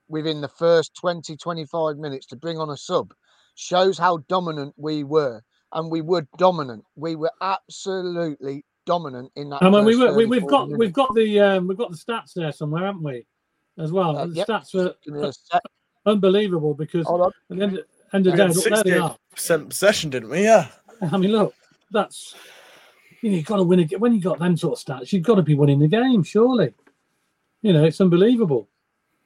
within 0.07 0.41
the 0.41 0.47
first 0.49 0.93
20, 0.95 1.37
25 1.37 1.97
minutes 1.97 2.25
to 2.27 2.35
bring 2.35 2.57
on 2.57 2.69
a 2.69 2.77
sub 2.77 3.13
shows 3.55 3.97
how 3.97 4.17
dominant 4.27 4.73
we 4.77 5.03
were. 5.03 5.41
And 5.73 5.89
we 5.89 6.01
were 6.01 6.27
dominant. 6.37 6.83
We 6.95 7.15
were 7.15 7.31
absolutely 7.41 8.65
dominant 8.85 9.31
in 9.35 9.49
that. 9.49 9.63
I 9.63 9.69
mean, 9.69 9.85
we 9.85 9.95
were. 9.95 10.13
We, 10.13 10.39
have 10.39 10.47
got 10.47 10.67
minutes. 10.67 10.79
we've 10.79 10.93
got 10.93 11.13
the 11.15 11.39
um, 11.39 11.67
we've 11.67 11.77
got 11.77 11.91
the 11.91 11.97
stats 11.97 12.33
there 12.33 12.51
somewhere, 12.51 12.85
haven't 12.85 13.03
we? 13.03 13.25
As 13.77 13.91
well, 13.91 14.17
uh, 14.17 14.25
the 14.27 14.33
yep. 14.33 14.47
stats 14.47 14.73
were 14.73 15.31
unbelievable 16.05 16.73
because 16.73 17.07
at 17.07 17.57
the 17.57 17.63
end, 17.63 17.79
end 18.13 18.27
of 18.27 18.35
the 18.35 18.37
day, 18.37 18.47
look, 18.47 18.63
there 18.65 18.83
they 18.83 18.97
are. 18.97 19.17
Percent 19.31 19.69
possession, 19.69 20.09
didn't 20.09 20.29
we? 20.29 20.43
Yeah. 20.43 20.67
I 21.01 21.17
mean, 21.17 21.31
look, 21.31 21.53
that's 21.91 22.35
you 23.21 23.31
know, 23.31 23.37
you've 23.37 23.45
got 23.45 23.57
to 23.57 23.63
win 23.63 23.79
it 23.79 23.99
when 23.99 24.13
you 24.13 24.21
got 24.21 24.39
them 24.39 24.57
sort 24.57 24.79
of 24.79 24.85
stats. 24.85 25.13
You've 25.13 25.23
got 25.23 25.35
to 25.35 25.41
be 25.41 25.55
winning 25.55 25.79
the 25.79 25.87
game, 25.87 26.23
surely. 26.23 26.73
You 27.61 27.73
know, 27.73 27.85
it's 27.85 28.01
unbelievable. 28.01 28.67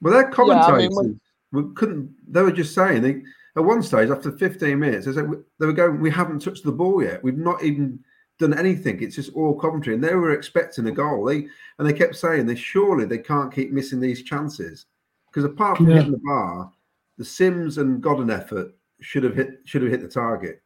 Well, 0.02 0.14
their 0.14 0.30
commentators 0.30 0.68
yeah, 0.92 1.00
I 1.00 1.04
mean, 1.04 1.20
when... 1.52 1.76
couldn't. 1.76 2.14
They 2.28 2.42
were 2.42 2.52
just 2.52 2.76
saying 2.76 3.02
they 3.02 3.22
at 3.56 3.64
one 3.64 3.82
stage, 3.82 4.10
after 4.10 4.32
15 4.32 4.78
minutes, 4.78 5.06
they, 5.06 5.14
said, 5.14 5.30
they 5.60 5.66
were 5.66 5.74
going, 5.74 6.00
We 6.00 6.12
haven't 6.12 6.40
touched 6.40 6.64
the 6.64 6.72
ball 6.72 7.02
yet. 7.02 7.24
We've 7.24 7.38
not 7.38 7.64
even 7.64 8.04
done 8.40 8.58
anything. 8.58 9.02
It's 9.02 9.16
just 9.16 9.34
all 9.34 9.58
commentary. 9.58 9.96
And 9.96 10.04
they 10.04 10.16
were 10.16 10.34
expecting 10.34 10.88
a 10.88 10.92
goal. 10.92 11.26
They 11.26 11.48
and 11.78 11.88
they 11.88 11.94
kept 11.94 12.16
saying 12.16 12.46
they 12.46 12.56
surely 12.56 13.06
they 13.06 13.18
can't 13.18 13.54
keep 13.54 13.72
missing 13.72 14.00
these 14.00 14.24
chances. 14.24 14.86
Because 15.30 15.46
apart 15.46 15.78
from 15.78 15.90
yeah. 15.90 15.98
hitting 15.98 16.12
the 16.12 16.22
bar, 16.24 16.72
the 17.18 17.26
Simms 17.26 17.78
and 17.78 18.02
Godden 18.02 18.30
effort 18.30 18.74
should 19.02 19.24
have 19.24 19.36
hit 19.36 19.60
should 19.66 19.82
have 19.82 19.92
hit 19.92 20.02
the 20.02 20.08
target. 20.08 20.62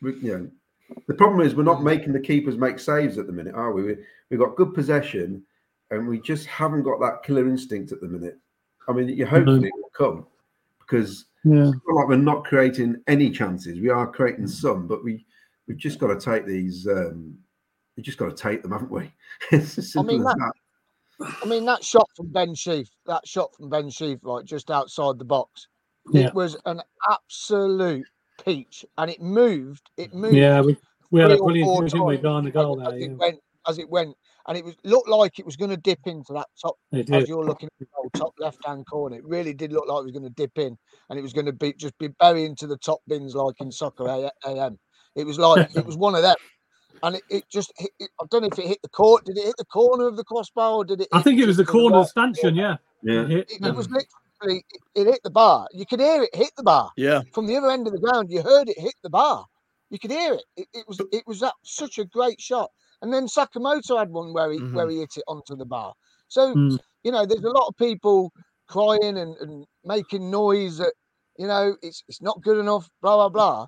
We, 0.00 0.14
you 0.16 0.38
know, 0.38 0.96
the 1.08 1.14
problem 1.14 1.46
is 1.46 1.54
we're 1.54 1.62
not 1.62 1.82
making 1.82 2.12
the 2.12 2.20
keepers 2.20 2.56
make 2.56 2.78
saves 2.78 3.18
at 3.18 3.26
the 3.26 3.32
minute, 3.32 3.54
are 3.54 3.72
we? 3.72 3.82
we 3.82 3.96
we've 4.30 4.40
got 4.40 4.56
good 4.56 4.74
possession, 4.74 5.42
and 5.90 6.06
we 6.06 6.20
just 6.20 6.46
haven't 6.46 6.82
got 6.82 7.00
that 7.00 7.22
killer 7.22 7.48
instinct 7.48 7.92
at 7.92 8.00
the 8.00 8.08
minute. 8.08 8.38
I 8.88 8.92
mean, 8.92 9.08
you 9.08 9.26
hopefully 9.26 9.56
mm-hmm. 9.56 9.66
it 9.66 9.74
will 9.74 9.90
come 9.96 10.26
because 10.80 11.26
yeah. 11.44 11.68
It's 11.68 11.78
not 11.86 11.96
like 11.96 12.08
we're 12.08 12.16
not 12.16 12.44
creating 12.44 13.02
any 13.06 13.30
chances. 13.30 13.78
We 13.78 13.90
are 13.90 14.10
creating 14.10 14.46
some, 14.46 14.86
but 14.86 15.04
we 15.04 15.26
we've 15.66 15.76
just 15.76 15.98
got 15.98 16.08
to 16.08 16.20
take 16.20 16.46
these. 16.46 16.86
Um, 16.86 17.38
we 17.96 18.02
just 18.02 18.18
got 18.18 18.34
to 18.36 18.42
take 18.42 18.62
them, 18.62 18.72
haven't 18.72 18.90
we? 18.90 19.12
it's 19.52 19.78
as 19.78 19.92
simple 19.92 20.10
I 20.10 20.18
mean, 20.18 20.26
as 20.26 20.34
that, 20.34 20.52
that. 21.20 21.36
I 21.42 21.46
mean, 21.46 21.64
that 21.66 21.84
shot 21.84 22.08
from 22.16 22.32
Ben 22.32 22.54
Sheaf, 22.54 22.88
that 23.06 23.26
shot 23.26 23.54
from 23.54 23.68
Ben 23.68 23.88
Sheaf, 23.90 24.18
like 24.22 24.44
just 24.44 24.70
outside 24.70 25.18
the 25.18 25.24
box, 25.24 25.68
yeah. 26.12 26.26
it 26.26 26.34
was 26.34 26.56
an 26.66 26.82
absolute 27.08 28.06
peach, 28.44 28.84
and 28.98 29.10
it 29.10 29.20
moved. 29.20 29.90
It 29.96 30.12
moved. 30.12 30.34
Yeah, 30.34 30.60
we, 30.60 30.76
we 31.10 31.20
had 31.20 31.30
a 31.30 31.36
brilliant 31.36 31.82
vision 31.82 32.20
behind 32.20 32.46
the 32.46 32.50
goal 32.50 32.76
there. 32.76 32.92
As, 32.92 33.00
yeah. 33.00 33.06
it 33.06 33.16
went, 33.16 33.38
as 33.68 33.78
it 33.78 33.88
went, 33.88 34.16
and 34.46 34.58
it 34.58 34.64
was 34.64 34.74
looked 34.84 35.08
like 35.08 35.38
it 35.38 35.46
was 35.46 35.56
going 35.56 35.70
to 35.70 35.76
dip 35.76 36.00
into 36.06 36.32
that 36.32 36.48
top 36.60 36.76
as 36.92 37.28
you're 37.28 37.44
looking 37.44 37.68
at 37.68 37.78
the 37.78 37.86
goal, 37.94 38.10
top 38.14 38.34
left 38.38 38.64
hand 38.66 38.84
corner. 38.86 39.16
It 39.16 39.24
really 39.24 39.54
did 39.54 39.72
look 39.72 39.86
like 39.86 40.00
it 40.00 40.04
was 40.04 40.12
going 40.12 40.24
to 40.24 40.30
dip 40.30 40.58
in, 40.58 40.76
and 41.08 41.18
it 41.18 41.22
was 41.22 41.32
going 41.32 41.46
to 41.46 41.52
be 41.52 41.72
just 41.74 41.96
be 41.98 42.08
buried 42.08 42.44
into 42.44 42.66
the 42.66 42.76
top 42.78 43.00
bins 43.06 43.34
like 43.34 43.60
in 43.60 43.70
soccer 43.70 44.08
AM. 44.46 44.78
It 45.16 45.26
was 45.26 45.38
like 45.38 45.74
it 45.76 45.86
was 45.86 45.96
one 45.96 46.14
of 46.14 46.22
them, 46.22 46.36
and 47.02 47.16
it, 47.16 47.22
it 47.30 47.44
just 47.50 47.72
hit, 47.76 47.90
it, 47.98 48.10
I 48.20 48.24
don't 48.30 48.42
know 48.42 48.48
if 48.48 48.58
it 48.58 48.66
hit 48.66 48.82
the 48.82 48.88
court. 48.88 49.24
Did 49.24 49.38
it 49.38 49.44
hit 49.44 49.56
the 49.58 49.64
corner 49.64 50.06
of 50.06 50.16
the 50.16 50.24
crossbar 50.24 50.72
or 50.72 50.84
did 50.84 51.00
it? 51.00 51.08
I 51.12 51.22
think 51.22 51.40
it 51.40 51.46
was 51.46 51.56
the 51.56 51.64
corner 51.64 51.98
of 51.98 52.04
the 52.04 52.08
stanchion. 52.08 52.54
Yeah, 52.54 52.76
yeah. 53.02 53.22
It, 53.22 53.50
it, 53.50 53.66
it 53.66 53.74
was 53.74 53.88
literally 53.90 54.64
it 54.94 55.06
hit 55.06 55.20
the 55.22 55.30
bar. 55.30 55.68
You 55.72 55.86
could 55.86 56.00
hear 56.00 56.22
it 56.22 56.34
hit 56.34 56.50
the 56.56 56.62
bar. 56.62 56.90
Yeah, 56.96 57.22
from 57.32 57.46
the 57.46 57.56
other 57.56 57.70
end 57.70 57.86
of 57.86 57.92
the 57.92 58.00
ground, 58.00 58.30
you 58.30 58.42
heard 58.42 58.68
it 58.68 58.78
hit 58.78 58.94
the 59.02 59.10
bar. 59.10 59.46
You 59.90 59.98
could 59.98 60.10
hear 60.10 60.34
it. 60.34 60.44
It, 60.56 60.68
it 60.72 60.88
was 60.88 61.00
it 61.12 61.24
was 61.26 61.40
that 61.40 61.54
such 61.62 61.98
a 61.98 62.04
great 62.04 62.40
shot. 62.40 62.70
And 63.02 63.12
then 63.12 63.26
Sakamoto 63.26 63.98
had 63.98 64.10
one 64.10 64.32
where 64.32 64.50
he 64.50 64.58
mm-hmm. 64.58 64.74
where 64.74 64.88
he 64.88 64.98
hit 64.98 65.16
it 65.16 65.24
onto 65.28 65.56
the 65.56 65.66
bar. 65.66 65.92
So 66.28 66.54
mm. 66.54 66.78
you 67.02 67.12
know, 67.12 67.26
there's 67.26 67.44
a 67.44 67.50
lot 67.50 67.68
of 67.68 67.76
people 67.76 68.32
crying 68.66 69.18
and, 69.18 69.36
and 69.36 69.66
making 69.84 70.30
noise 70.30 70.78
that 70.78 70.94
you 71.38 71.46
know 71.46 71.76
it's 71.82 72.02
it's 72.08 72.22
not 72.22 72.42
good 72.42 72.58
enough, 72.58 72.88
blah 73.02 73.16
blah 73.16 73.28
blah. 73.28 73.66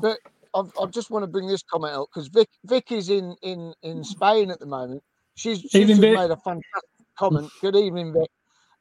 But 0.00 0.18
I've, 0.54 0.70
I 0.80 0.86
just 0.86 1.10
want 1.10 1.22
to 1.22 1.26
bring 1.26 1.46
this 1.46 1.62
comment 1.62 1.94
out 1.94 2.08
because 2.12 2.28
Vic 2.28 2.48
Vic 2.64 2.92
is 2.92 3.10
in 3.10 3.36
in 3.42 3.74
in 3.82 4.04
Spain 4.04 4.50
at 4.50 4.60
the 4.60 4.66
moment. 4.66 5.02
She's 5.34 5.60
she's 5.60 5.98
made 5.98 6.16
a 6.16 6.36
fantastic 6.36 7.06
comment. 7.18 7.50
Good 7.60 7.76
evening, 7.76 8.12
Vic. 8.12 8.30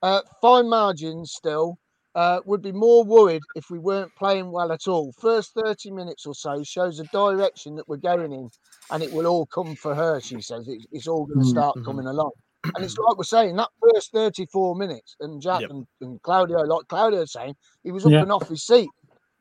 Uh, 0.02 0.22
fine 0.42 0.70
margins 0.70 1.34
still. 1.34 1.78
Uh, 2.16 2.42
would 2.46 2.64
be 2.64 2.72
more 2.72 3.04
worried 3.04 3.44
if 3.54 3.70
we 3.70 3.78
weren't 3.78 4.10
playing 4.16 4.52
well 4.52 4.72
at 4.72 4.88
all. 4.88 5.14
First 5.20 5.54
30 5.54 5.92
minutes 5.92 6.26
or 6.26 6.34
so 6.34 6.64
shows 6.64 7.00
a 7.00 7.04
direction 7.14 7.76
that 7.76 7.88
we're 7.88 7.98
going 7.98 8.32
in, 8.32 8.50
and 8.90 9.04
it 9.04 9.14
will 9.14 9.28
all 9.28 9.46
come 9.46 9.76
for 9.76 9.94
her, 9.94 10.20
she 10.20 10.42
says. 10.42 10.68
It's, 10.68 10.88
it's 10.92 11.08
all 11.08 11.28
going 11.28 11.42
to 11.42 11.46
mm, 11.46 11.50
start 11.50 11.76
mm-hmm. 11.76 11.86
coming 11.86 12.08
along. 12.08 12.32
And 12.76 12.84
it's 12.84 12.98
like 13.08 13.18
we're 13.18 13.24
saying, 13.24 13.56
that 13.58 13.70
first 13.94 14.12
34 14.14 14.76
minutes, 14.76 15.16
and 15.20 15.40
Jack 15.40 15.62
yep. 15.62 15.70
and, 15.70 15.86
and, 16.02 16.20
Claudio, 16.24 16.62
like 16.62 16.88
Claudio 16.88 17.20
was 17.20 17.34
saying, 17.34 17.56
he 17.84 17.92
was 17.92 18.04
up 18.04 18.14
and 18.14 18.32
off 18.32 18.50
his 18.50 18.66
seat. 18.66 18.90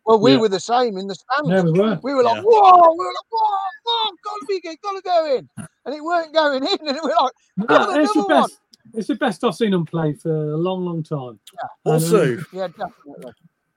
Well, 0.07 0.21
we 0.21 0.33
yeah. 0.33 0.39
were 0.39 0.49
the 0.49 0.61
same 0.61 0.97
in 0.99 1.09
the 1.09 1.17
stands. 1.17 1.51
Yeah, 1.51 1.63
we 1.63 1.73
were. 1.73 1.99
We 2.03 2.15
were 2.15 2.23
like, 2.23 2.37
yeah. 2.37 2.43
whoa, 2.45 2.93
we 2.93 3.05
were 3.05 3.13
like, 3.13 3.29
whoa, 3.29 3.59
whoa, 3.85 4.17
gotta 4.23 4.47
be 4.49 4.61
good, 4.61 4.77
gotta 4.81 5.03
go 5.03 5.37
in. 5.37 5.49
And 5.85 5.95
it 5.95 6.03
weren't 6.03 6.33
going 6.33 6.63
in. 6.63 6.89
And 6.89 6.99
we 7.03 7.11
were 7.11 7.17
like, 7.21 7.33
it's 8.01 8.15
the 8.15 8.25
best. 8.29 8.29
One. 8.29 8.49
It's 8.95 9.09
the 9.09 9.17
best 9.17 9.43
I've 9.43 9.57
seen 9.57 9.75
him 9.75 9.85
play 9.85 10.13
for 10.15 10.31
a 10.31 10.57
long, 10.57 10.85
long 10.85 11.03
time. 11.03 11.41
Yeah. 11.53 11.69
Uh, 11.85 11.95
also, 11.95 12.39
yeah, 12.53 12.69
definitely. 12.69 13.33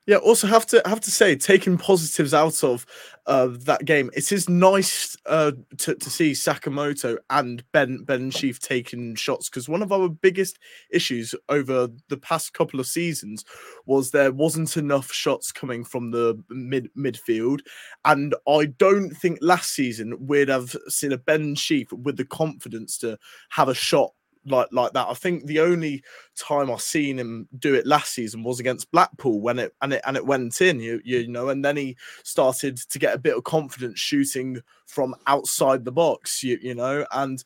Yeah, 0.09 0.17
also 0.17 0.47
have 0.47 0.65
to 0.65 0.81
have 0.85 1.01
to 1.01 1.11
say, 1.11 1.35
taking 1.35 1.77
positives 1.77 2.33
out 2.33 2.63
of 2.63 2.83
uh, 3.27 3.49
that 3.65 3.85
game, 3.85 4.09
it 4.15 4.31
is 4.31 4.49
nice 4.49 5.15
uh, 5.27 5.51
to, 5.77 5.93
to 5.93 6.09
see 6.09 6.31
Sakamoto 6.31 7.17
and 7.29 7.63
Ben 7.73 8.05
Ben 8.05 8.31
Sheaf 8.31 8.59
taking 8.59 9.13
shots 9.13 9.49
because 9.49 9.69
one 9.69 9.83
of 9.83 9.91
our 9.91 10.09
biggest 10.09 10.57
issues 10.89 11.35
over 11.47 11.89
the 12.07 12.17
past 12.17 12.53
couple 12.53 12.79
of 12.79 12.87
seasons 12.87 13.45
was 13.85 14.09
there 14.09 14.31
wasn't 14.31 14.77
enough 14.77 15.11
shots 15.11 15.51
coming 15.51 15.83
from 15.83 16.09
the 16.09 16.43
mid 16.49 16.89
midfield, 16.97 17.59
and 18.03 18.33
I 18.47 18.65
don't 18.65 19.11
think 19.11 19.37
last 19.43 19.73
season 19.73 20.17
we'd 20.25 20.49
have 20.49 20.75
seen 20.87 21.11
a 21.11 21.19
Ben 21.19 21.53
Sheaf 21.53 21.91
with 21.91 22.17
the 22.17 22.25
confidence 22.25 22.97
to 22.97 23.19
have 23.49 23.69
a 23.69 23.75
shot 23.75 24.11
like 24.45 24.67
like 24.71 24.93
that. 24.93 25.07
I 25.09 25.13
think 25.13 25.45
the 25.45 25.59
only 25.59 26.03
time 26.35 26.71
I 26.71 26.77
seen 26.77 27.19
him 27.19 27.47
do 27.57 27.73
it 27.73 27.85
last 27.85 28.13
season 28.13 28.43
was 28.43 28.59
against 28.59 28.91
Blackpool 28.91 29.41
when 29.41 29.59
it 29.59 29.73
and 29.81 29.93
it 29.93 30.01
and 30.05 30.17
it 30.17 30.25
went 30.25 30.61
in, 30.61 30.79
you 30.79 31.01
you 31.03 31.27
know, 31.27 31.49
and 31.49 31.63
then 31.63 31.77
he 31.77 31.97
started 32.23 32.77
to 32.77 32.99
get 32.99 33.15
a 33.15 33.19
bit 33.19 33.35
of 33.35 33.43
confidence 33.43 33.99
shooting 33.99 34.61
from 34.85 35.15
outside 35.27 35.85
the 35.85 35.91
box, 35.91 36.43
you 36.43 36.57
you 36.61 36.75
know, 36.75 37.05
and 37.11 37.43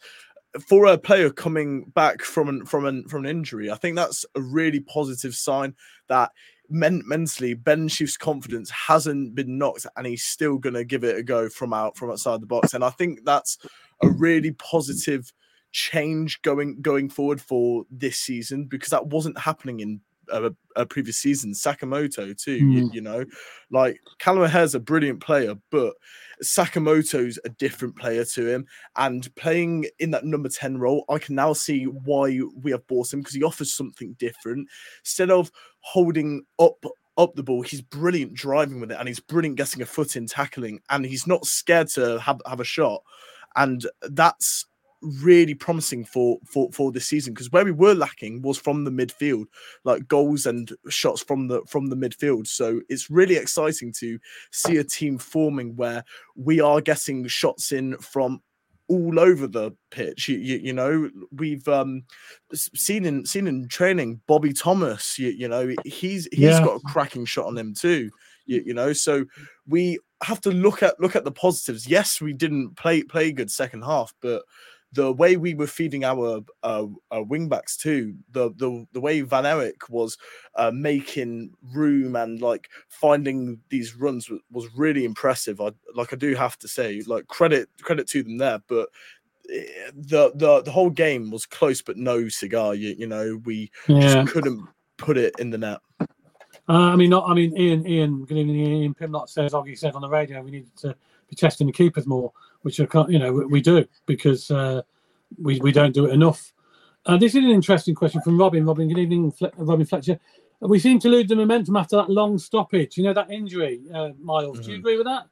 for 0.68 0.86
a 0.86 0.98
player 0.98 1.32
coming 1.32 1.86
back 1.96 2.22
from 2.22 2.48
an 2.48 2.66
from 2.66 2.86
an 2.86 3.08
from 3.08 3.26
an 3.26 3.32
injury, 3.32 3.72
I 3.72 3.76
think 3.76 3.96
that's 3.96 4.26
a 4.36 4.42
really 4.42 4.80
positive 4.80 5.36
sign 5.36 5.76
that 6.10 6.32
men- 6.70 7.04
mentally, 7.06 7.54
Ben 7.54 7.88
Sheaf's 7.88 8.18
confidence 8.18 8.70
hasn't 8.70 9.36
been 9.36 9.58
knocked, 9.58 9.88
and 9.96 10.06
he's 10.06 10.24
still 10.24 10.58
going 10.58 10.76
to 10.76 10.84
give 10.84 11.04
it 11.04 11.18
a 11.18 11.24
go 11.24 11.50
from 11.50 11.74
out 11.74 11.98
from 11.98 12.12
outside 12.12 12.42
the 12.42 12.48
box. 12.48 12.74
And 12.74 12.84
I 12.84 12.90
think 12.92 13.26
that's 13.26 13.58
a 14.04 14.10
really 14.10 14.52
positive 14.52 15.32
change 15.74 16.42
going 16.44 16.82
going 16.82 17.10
forward 17.10 17.42
for 17.42 17.84
this 17.92 18.18
season 18.18 18.66
because 18.66 18.90
that 18.90 19.08
wasn't 19.08 19.38
happening 19.38 19.82
in 19.82 20.00
a, 20.32 20.52
a 20.76 20.86
previous 20.86 21.18
season. 21.18 21.54
Sakamoto 21.54 22.38
too, 22.42 22.60
mm. 22.60 22.74
you, 22.74 22.90
you, 22.94 23.02
know, 23.02 23.26
like 23.70 24.00
Callum 24.20 24.44
O'Hare's 24.44 24.76
a 24.76 24.80
brilliant 24.80 25.20
player, 25.20 25.56
but 25.70 25.96
Sakamoto's 26.44 27.40
a 27.44 27.50
different 27.50 27.96
player 27.96 28.24
to 28.26 28.48
him. 28.48 28.66
And 28.96 29.34
playing 29.36 29.88
in 30.00 30.12
that 30.12 30.26
number 30.26 30.50
10 30.50 30.78
role, 30.78 31.06
I 31.10 31.18
can 31.18 31.36
now 31.36 31.54
see 31.54 31.86
why 31.86 32.40
we 32.56 32.72
have 32.72 32.88
bought 32.88 33.12
him 33.12 33.20
because 33.20 33.36
he 33.36 33.44
offers 33.44 33.74
something 33.74 34.16
different. 34.20 34.70
Instead 35.02 35.32
of 35.32 35.52
holding 35.80 36.46
up 36.60 36.84
up 37.16 37.36
the 37.36 37.44
ball, 37.44 37.62
he's 37.62 37.82
brilliant 37.82 38.34
driving 38.34 38.80
with 38.80 38.92
it 38.92 38.98
and 38.98 39.08
he's 39.08 39.20
brilliant 39.20 39.58
getting 39.58 39.82
a 39.82 39.86
foot 39.86 40.16
in 40.16 40.26
tackling 40.26 40.80
and 40.90 41.06
he's 41.06 41.28
not 41.28 41.46
scared 41.46 41.88
to 41.88 42.20
have, 42.20 42.42
have 42.48 42.60
a 42.60 42.64
shot. 42.64 43.04
And 43.56 43.86
that's 44.02 44.66
really 45.22 45.54
promising 45.54 46.06
for 46.06 46.38
for 46.46 46.72
for 46.72 46.92
this 46.92 47.08
season 47.08 47.34
because 47.34 47.52
where 47.52 47.66
we 47.66 47.72
were 47.72 47.94
lacking 47.94 48.42
was 48.42 48.58
from 48.58 48.84
the 48.84 48.92
midfield 48.92 49.46
like 49.84 50.08
goals 50.08 50.46
and 50.46 50.72
shots 50.90 51.22
from 51.22 51.48
the 51.48 51.62
from 51.68 51.88
the 51.88 51.96
midfield. 51.96 52.48
So 52.48 52.82
it's 52.90 53.10
really 53.10 53.36
exciting 53.36 53.92
to 54.00 54.20
see 54.52 54.78
a 54.78 54.84
team 54.84 55.18
forming 55.18 55.76
where 55.76 56.04
we 56.36 56.60
are 56.60 56.82
getting 56.82 57.28
shots 57.28 57.72
in 57.72 57.98
from 57.98 58.42
all 58.88 59.20
over 59.20 59.48
the 59.48 59.72
pitch. 59.92 60.28
You, 60.28 60.38
you, 60.38 60.58
you 60.58 60.74
know 60.74 61.10
we've 61.32 61.68
um 61.68 62.04
seen 62.54 63.06
in 63.06 63.26
seen 63.26 63.48
in 63.48 63.68
training 63.68 64.22
bobby 64.28 64.54
thomas 64.54 65.18
you, 65.18 65.30
you 65.30 65.48
know 65.48 65.74
he's 65.86 66.28
he's 66.32 66.40
yeah. 66.40 66.64
got 66.64 66.78
a 66.78 66.88
cracking 66.92 67.26
shot 67.26 67.46
on 67.46 67.58
him 67.58 67.74
too 67.74 68.10
you, 68.46 68.64
you 68.66 68.74
know. 68.74 68.94
So 68.94 69.26
we 69.68 70.00
have 70.24 70.42
to 70.42 70.52
look 70.52 70.84
at 70.84 71.00
look 71.00 71.16
at 71.16 71.24
the 71.24 71.32
positives. 71.32 71.88
Yes 71.88 72.22
we 72.22 72.34
didn't 72.34 72.76
play 72.76 73.04
play 73.04 73.32
good 73.32 73.52
second 73.52 73.84
half 73.84 74.14
but 74.22 74.44
the 74.94 75.12
way 75.12 75.38
we 75.38 75.54
were 75.54 75.68
feeding 75.68 76.04
our 76.04 76.42
uh, 76.62 76.86
uh, 77.12 77.24
wingbacks 77.24 77.78
too, 77.78 78.16
the 78.32 78.52
the 78.58 78.86
the 78.94 79.02
way 79.02 79.22
Van 79.22 79.44
Ewijk 79.44 79.90
was 79.90 80.18
uh, 80.56 80.72
making 80.72 81.52
room 81.74 82.16
and 82.16 82.42
like 82.42 82.70
finding 82.90 83.60
these 83.70 83.96
runs 83.96 84.30
was, 84.30 84.40
was 84.52 84.68
really 84.76 85.06
impressive. 85.06 85.60
I 85.60 85.72
like 85.96 86.14
I 86.14 86.16
do 86.16 86.36
have 86.36 86.58
to 86.60 86.68
say, 86.68 87.02
like 87.08 87.28
credit 87.28 87.70
credit 87.82 88.08
to 88.10 88.24
them 88.24 88.38
there, 88.38 88.62
but 88.68 88.90
eh, 89.52 89.92
the 89.96 90.32
the 90.36 90.62
the 90.62 90.72
whole 90.72 90.92
game 90.92 91.32
was 91.32 91.46
close 91.46 91.82
but 91.82 91.98
no 91.98 92.28
cigar. 92.30 92.76
You, 92.76 92.96
you 92.98 93.08
know, 93.08 93.42
we 93.46 93.72
yeah. 93.88 94.02
just 94.02 94.34
couldn't 94.34 94.68
put 94.98 95.18
it 95.18 95.34
in 95.40 95.50
the 95.50 95.58
net. 95.58 95.80
Uh, 96.70 96.92
I 96.92 96.96
mean, 96.96 97.10
not. 97.10 97.30
I 97.30 97.34
mean, 97.34 97.58
Ian. 97.58 97.88
Ian. 97.88 98.26
Good 98.26 98.38
evening, 98.38 98.84
Ian 98.84 98.94
Pimlott 98.94 99.30
says. 99.30 99.54
Obviously, 99.54 99.88
said 99.88 99.96
on 99.96 100.02
the 100.02 100.10
radio 100.10 100.42
we 100.42 100.52
needed 100.52 100.76
to 100.78 100.96
be 101.28 101.36
testing 101.36 101.68
the 101.68 101.74
keepers 101.74 102.06
more 102.06 102.32
which 102.64 102.80
I 102.80 102.86
can't, 102.86 103.10
you 103.10 103.20
know 103.20 103.32
we 103.32 103.62
do 103.62 103.86
because 104.06 104.50
uh, 104.52 104.82
we 105.42 105.60
we 105.60 105.72
don't 105.72 105.94
do 105.94 106.06
it 106.06 106.14
enough. 106.14 106.52
Uh, 107.06 107.18
this 107.18 107.36
is 107.36 107.44
an 107.44 107.52
interesting 107.52 107.96
question 107.96 108.22
from 108.22 108.38
Robin. 108.38 108.66
Robin, 108.66 108.88
good 108.88 108.98
evening, 108.98 109.32
Fle- 109.32 109.48
Robin 109.58 109.86
Fletcher. 109.86 110.20
We 110.62 110.80
seem 110.80 110.98
to 111.00 111.10
lose 111.10 111.28
the 111.28 111.36
momentum 111.36 111.76
after 111.76 111.98
that 111.98 112.10
long 112.10 112.38
stoppage. 112.38 112.98
You 112.98 113.04
know 113.04 113.14
that 113.14 113.30
injury, 113.30 113.82
uh, 113.94 114.10
Miles. 114.20 114.60
Mm-hmm. 114.60 114.66
Do 114.66 114.72
you 114.72 114.78
mm-hmm. 114.78 114.80
agree 114.80 114.98
with 114.98 115.08
that? 115.08 115.28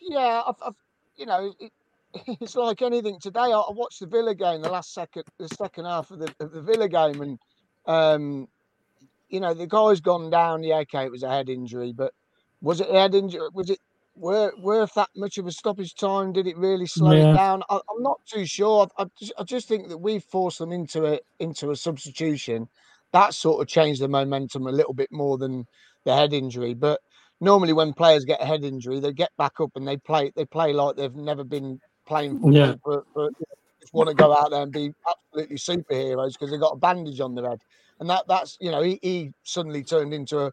Yeah, 0.00 0.42
I've, 0.46 0.56
I've 0.64 0.74
you 1.16 1.26
know, 1.26 1.52
it, 1.60 1.72
it's 2.40 2.56
like 2.56 2.82
anything 2.82 3.18
today. 3.20 3.40
I, 3.40 3.50
I, 3.50 3.72
watched 3.72 4.00
the 4.00 4.06
Villa 4.06 4.34
game, 4.34 4.62
the 4.62 4.70
last 4.70 4.94
second, 4.94 5.24
the 5.38 5.48
second 5.48 5.84
half 5.84 6.10
of 6.10 6.18
the, 6.18 6.34
of 6.40 6.52
the 6.52 6.62
Villa 6.62 6.88
game, 6.88 7.20
and 7.20 7.38
um, 7.86 8.48
you 9.28 9.40
know 9.40 9.54
the 9.54 9.66
guy's 9.66 10.00
gone 10.00 10.30
down. 10.30 10.62
Yeah, 10.62 10.78
okay, 10.78 11.04
it 11.04 11.12
was 11.12 11.22
a 11.22 11.28
head 11.28 11.48
injury, 11.48 11.92
but 11.92 12.12
was 12.62 12.80
it 12.80 12.88
a 12.88 12.92
head 12.92 13.14
injury? 13.14 13.48
Was 13.52 13.70
it 13.70 13.78
were 14.20 14.52
worth 14.58 14.94
that 14.94 15.08
much 15.16 15.38
of 15.38 15.46
a 15.46 15.52
stoppage 15.52 15.94
time? 15.94 16.32
Did 16.32 16.46
it 16.46 16.56
really 16.56 16.86
slow 16.86 17.12
yeah. 17.12 17.32
it 17.32 17.34
down? 17.34 17.62
I, 17.70 17.76
am 17.76 18.02
not 18.02 18.20
too 18.26 18.46
sure. 18.46 18.88
I, 18.98 19.02
I, 19.02 19.06
just, 19.18 19.32
I, 19.38 19.42
just, 19.44 19.68
think 19.68 19.88
that 19.88 19.98
we 19.98 20.18
forced 20.18 20.58
them 20.58 20.72
into 20.72 21.06
a 21.06 21.20
into 21.38 21.70
a 21.70 21.76
substitution. 21.76 22.68
That 23.12 23.34
sort 23.34 23.60
of 23.60 23.68
changed 23.68 24.00
the 24.00 24.08
momentum 24.08 24.66
a 24.66 24.72
little 24.72 24.94
bit 24.94 25.10
more 25.10 25.38
than 25.38 25.66
the 26.04 26.14
head 26.14 26.32
injury. 26.32 26.74
But 26.74 27.00
normally, 27.40 27.72
when 27.72 27.92
players 27.92 28.24
get 28.24 28.42
a 28.42 28.46
head 28.46 28.62
injury, 28.62 29.00
they 29.00 29.12
get 29.12 29.30
back 29.36 29.60
up 29.60 29.70
and 29.74 29.88
they 29.88 29.96
play. 29.96 30.32
They 30.36 30.44
play 30.44 30.72
like 30.72 30.96
they've 30.96 31.14
never 31.14 31.44
been 31.44 31.80
playing 32.06 32.40
for. 32.40 32.52
Yeah. 32.52 32.74
for, 32.84 33.04
for 33.14 33.30
just 33.80 33.94
want 33.94 34.08
to 34.10 34.14
go 34.14 34.36
out 34.36 34.50
there 34.50 34.62
and 34.62 34.72
be 34.72 34.92
absolutely 35.08 35.56
superheroes 35.56 36.32
because 36.32 36.50
they've 36.50 36.60
got 36.60 36.74
a 36.74 36.78
bandage 36.78 37.20
on 37.20 37.34
their 37.34 37.48
head. 37.48 37.60
And 37.98 38.08
that 38.10 38.24
that's 38.28 38.56
you 38.60 38.70
know 38.70 38.82
he, 38.82 38.98
he 39.02 39.32
suddenly 39.42 39.82
turned 39.82 40.14
into 40.14 40.38
a 40.38 40.52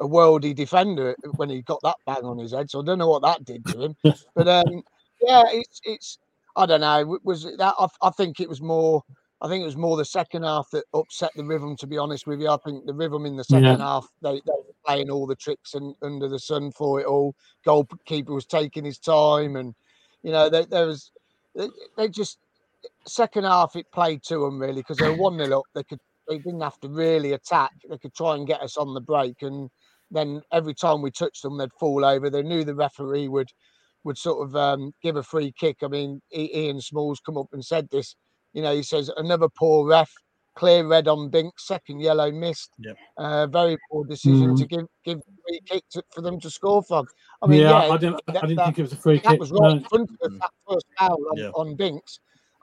a 0.00 0.04
worldy 0.04 0.54
defender 0.54 1.16
when 1.36 1.50
he 1.50 1.62
got 1.62 1.80
that 1.82 1.96
bang 2.06 2.24
on 2.24 2.38
his 2.38 2.52
head. 2.52 2.70
So 2.70 2.80
I 2.80 2.84
don't 2.84 2.98
know 2.98 3.08
what 3.08 3.22
that 3.22 3.44
did 3.44 3.64
to 3.66 3.82
him. 3.82 3.96
but 4.34 4.48
um, 4.48 4.82
yeah, 5.20 5.42
it's 5.48 5.80
it's 5.84 6.18
I 6.56 6.66
don't 6.66 6.80
know. 6.80 7.18
Was 7.24 7.44
it 7.44 7.58
that? 7.58 7.74
I, 7.78 7.86
I, 8.02 8.10
think 8.10 8.40
it 8.40 8.48
was 8.48 8.60
more. 8.60 9.02
I 9.40 9.48
think 9.48 9.62
it 9.62 9.66
was 9.66 9.76
more 9.76 9.96
the 9.96 10.04
second 10.04 10.42
half 10.42 10.68
that 10.70 10.84
upset 10.94 11.30
the 11.36 11.44
rhythm. 11.44 11.76
To 11.76 11.86
be 11.86 11.98
honest 11.98 12.26
with 12.26 12.40
you, 12.40 12.48
I 12.48 12.56
think 12.58 12.86
the 12.86 12.94
rhythm 12.94 13.26
in 13.26 13.36
the 13.36 13.44
second 13.44 13.64
yeah. 13.64 13.76
half 13.78 14.08
they, 14.22 14.34
they 14.34 14.52
were 14.52 14.74
playing 14.84 15.10
all 15.10 15.26
the 15.26 15.36
tricks 15.36 15.74
and 15.74 15.94
under 16.02 16.28
the 16.28 16.38
sun 16.38 16.72
for 16.72 17.00
it 17.00 17.06
all. 17.06 17.34
Goalkeeper 17.64 18.34
was 18.34 18.46
taking 18.46 18.84
his 18.84 18.98
time, 18.98 19.56
and 19.56 19.74
you 20.22 20.32
know 20.32 20.48
there, 20.48 20.66
there 20.66 20.86
was 20.86 21.10
they, 21.54 21.68
they 21.96 22.08
just 22.08 22.38
second 23.06 23.44
half 23.44 23.76
it 23.76 23.90
played 23.92 24.22
to 24.22 24.40
them 24.40 24.58
really 24.60 24.82
because 24.82 24.98
they 24.98 25.08
were 25.08 25.16
one 25.16 25.36
nil 25.36 25.58
up. 25.58 25.64
They 25.74 25.84
could 25.84 26.00
they 26.28 26.38
didn't 26.38 26.60
have 26.60 26.78
to 26.80 26.88
really 26.88 27.32
attack. 27.32 27.72
They 27.88 27.98
could 27.98 28.14
try 28.14 28.34
and 28.34 28.46
get 28.46 28.60
us 28.60 28.76
on 28.76 28.94
the 28.94 29.00
break, 29.00 29.42
and 29.42 29.70
then 30.10 30.42
every 30.52 30.74
time 30.74 31.02
we 31.02 31.10
touched 31.10 31.42
them, 31.42 31.58
they'd 31.58 31.72
fall 31.78 32.04
over. 32.04 32.30
They 32.30 32.42
knew 32.42 32.64
the 32.64 32.74
referee 32.74 33.28
would 33.28 33.50
would 34.04 34.18
sort 34.18 34.46
of 34.46 34.56
um, 34.56 34.92
give 35.02 35.16
a 35.16 35.22
free 35.22 35.52
kick. 35.58 35.78
I 35.82 35.88
mean, 35.88 36.20
Ian 36.34 36.80
Smalls 36.80 37.20
come 37.24 37.36
up 37.36 37.48
and 37.52 37.64
said 37.64 37.88
this. 37.90 38.14
You 38.52 38.62
know, 38.62 38.74
he 38.74 38.82
says 38.82 39.10
another 39.16 39.48
poor 39.48 39.86
ref, 39.86 40.10
clear 40.54 40.86
red 40.86 41.08
on 41.08 41.28
Bink, 41.28 41.58
second 41.58 42.00
yellow 42.00 42.30
missed. 42.30 42.70
Yep. 42.78 42.96
Uh, 43.16 43.46
very 43.48 43.76
poor 43.90 44.04
decision 44.04 44.54
mm. 44.54 44.58
to 44.58 44.66
give 44.66 44.86
give 45.04 45.20
free 45.46 45.60
kick 45.66 45.84
to, 45.92 46.02
for 46.14 46.22
them 46.22 46.40
to 46.40 46.48
score 46.48 46.82
from. 46.82 47.06
I 47.42 47.46
mean, 47.46 47.60
yeah, 47.60 47.86
yeah 47.86 47.92
I 47.92 47.96
didn't, 47.96 48.20
that, 48.26 48.36
I 48.36 48.40
didn't 48.40 48.56
that, 48.56 48.64
think 48.66 48.78
it 48.78 48.82
was 48.82 48.92
a 48.92 48.96
free 48.96 49.18
kick. 49.18 49.24
that 49.24 49.30
kick. 49.32 49.40
was 49.40 49.50
right 49.52 49.60
no. 49.60 49.70
in 49.70 49.84
front 49.84 50.10
of 50.10 50.32
us, 50.32 50.38
that 50.40 50.50
first 50.68 50.86
foul 50.98 51.18
on, 51.30 51.36
yeah. 51.36 51.50
on 51.50 51.76
Binks. 51.76 52.20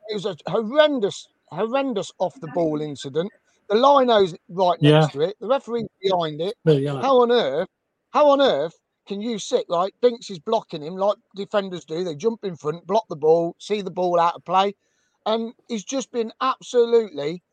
It 0.09 0.15
was 0.15 0.25
a 0.25 0.35
horrendous, 0.47 1.27
horrendous 1.51 2.11
off 2.19 2.39
the 2.39 2.47
ball 2.47 2.81
incident. 2.81 3.31
The 3.69 3.75
lino's 3.75 4.35
right 4.49 4.81
next 4.81 5.15
yeah. 5.15 5.21
to 5.21 5.21
it. 5.29 5.37
The 5.39 5.47
referee's 5.47 5.87
behind 6.01 6.41
it. 6.41 6.55
How 6.65 7.21
on 7.21 7.31
earth? 7.31 7.67
How 8.11 8.29
on 8.29 8.41
earth 8.41 8.75
can 9.07 9.21
you 9.21 9.39
sit 9.39 9.65
right? 9.69 9.93
Binks 10.01 10.29
is 10.29 10.39
blocking 10.39 10.83
him 10.83 10.95
like 10.95 11.17
defenders 11.35 11.85
do. 11.85 12.03
They 12.03 12.15
jump 12.15 12.43
in 12.43 12.55
front, 12.55 12.85
block 12.87 13.05
the 13.09 13.15
ball, 13.15 13.55
see 13.59 13.81
the 13.81 13.91
ball 13.91 14.19
out 14.19 14.35
of 14.35 14.45
play, 14.45 14.75
and 15.25 15.53
he's 15.67 15.83
just 15.83 16.11
been 16.11 16.31
absolutely 16.41 17.43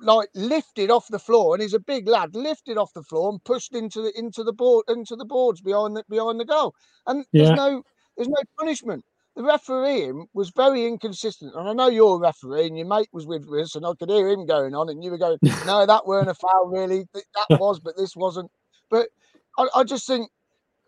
like 0.00 0.28
lifted 0.34 0.90
off 0.90 1.06
the 1.08 1.18
floor. 1.18 1.54
And 1.54 1.62
he's 1.62 1.74
a 1.74 1.80
big 1.80 2.08
lad, 2.08 2.34
lifted 2.34 2.78
off 2.78 2.92
the 2.94 3.02
floor 3.02 3.30
and 3.30 3.42
pushed 3.44 3.74
into 3.74 4.02
the 4.02 4.12
into 4.18 4.42
the 4.44 4.52
board 4.52 4.84
into 4.88 5.16
the 5.16 5.24
boards 5.24 5.60
behind 5.60 5.96
the 5.96 6.04
behind 6.08 6.40
the 6.40 6.44
goal. 6.44 6.74
And 7.06 7.24
yeah. 7.32 7.46
there's 7.46 7.56
no 7.56 7.82
there's 8.16 8.28
no 8.28 8.42
punishment 8.58 9.04
the 9.36 9.42
refereeing 9.42 10.28
was 10.32 10.50
very 10.50 10.86
inconsistent. 10.86 11.54
And 11.54 11.68
I 11.68 11.72
know 11.72 11.88
you're 11.88 12.16
a 12.16 12.18
referee 12.18 12.66
and 12.66 12.78
your 12.78 12.86
mate 12.86 13.08
was 13.12 13.26
with 13.26 13.48
us, 13.48 13.74
and 13.74 13.84
I 13.84 13.92
could 13.98 14.10
hear 14.10 14.28
him 14.28 14.46
going 14.46 14.74
on, 14.74 14.88
and 14.88 15.02
you 15.02 15.10
were 15.10 15.18
going, 15.18 15.38
No, 15.66 15.84
that 15.86 16.06
weren't 16.06 16.28
a 16.28 16.34
foul, 16.34 16.68
really. 16.68 17.06
That 17.12 17.58
was, 17.60 17.80
but 17.80 17.96
this 17.96 18.14
wasn't. 18.14 18.50
But 18.90 19.08
I, 19.58 19.66
I 19.76 19.84
just 19.84 20.06
think, 20.06 20.30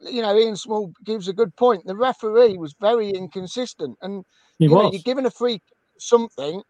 you 0.00 0.22
know, 0.22 0.37
Ian 0.37 0.56
Small 0.56 0.92
gives 1.04 1.26
a 1.26 1.32
good 1.32 1.54
point. 1.56 1.87
The 1.87 1.96
referee 1.96 2.56
was 2.56 2.74
very 2.80 3.11
inconsistent. 3.11 3.98
And 4.02 4.24
you 4.59 4.68
know, 4.68 4.92
you're 4.92 5.02
given 5.02 5.26
a 5.26 5.30
free 5.30 5.61
something 5.98 6.62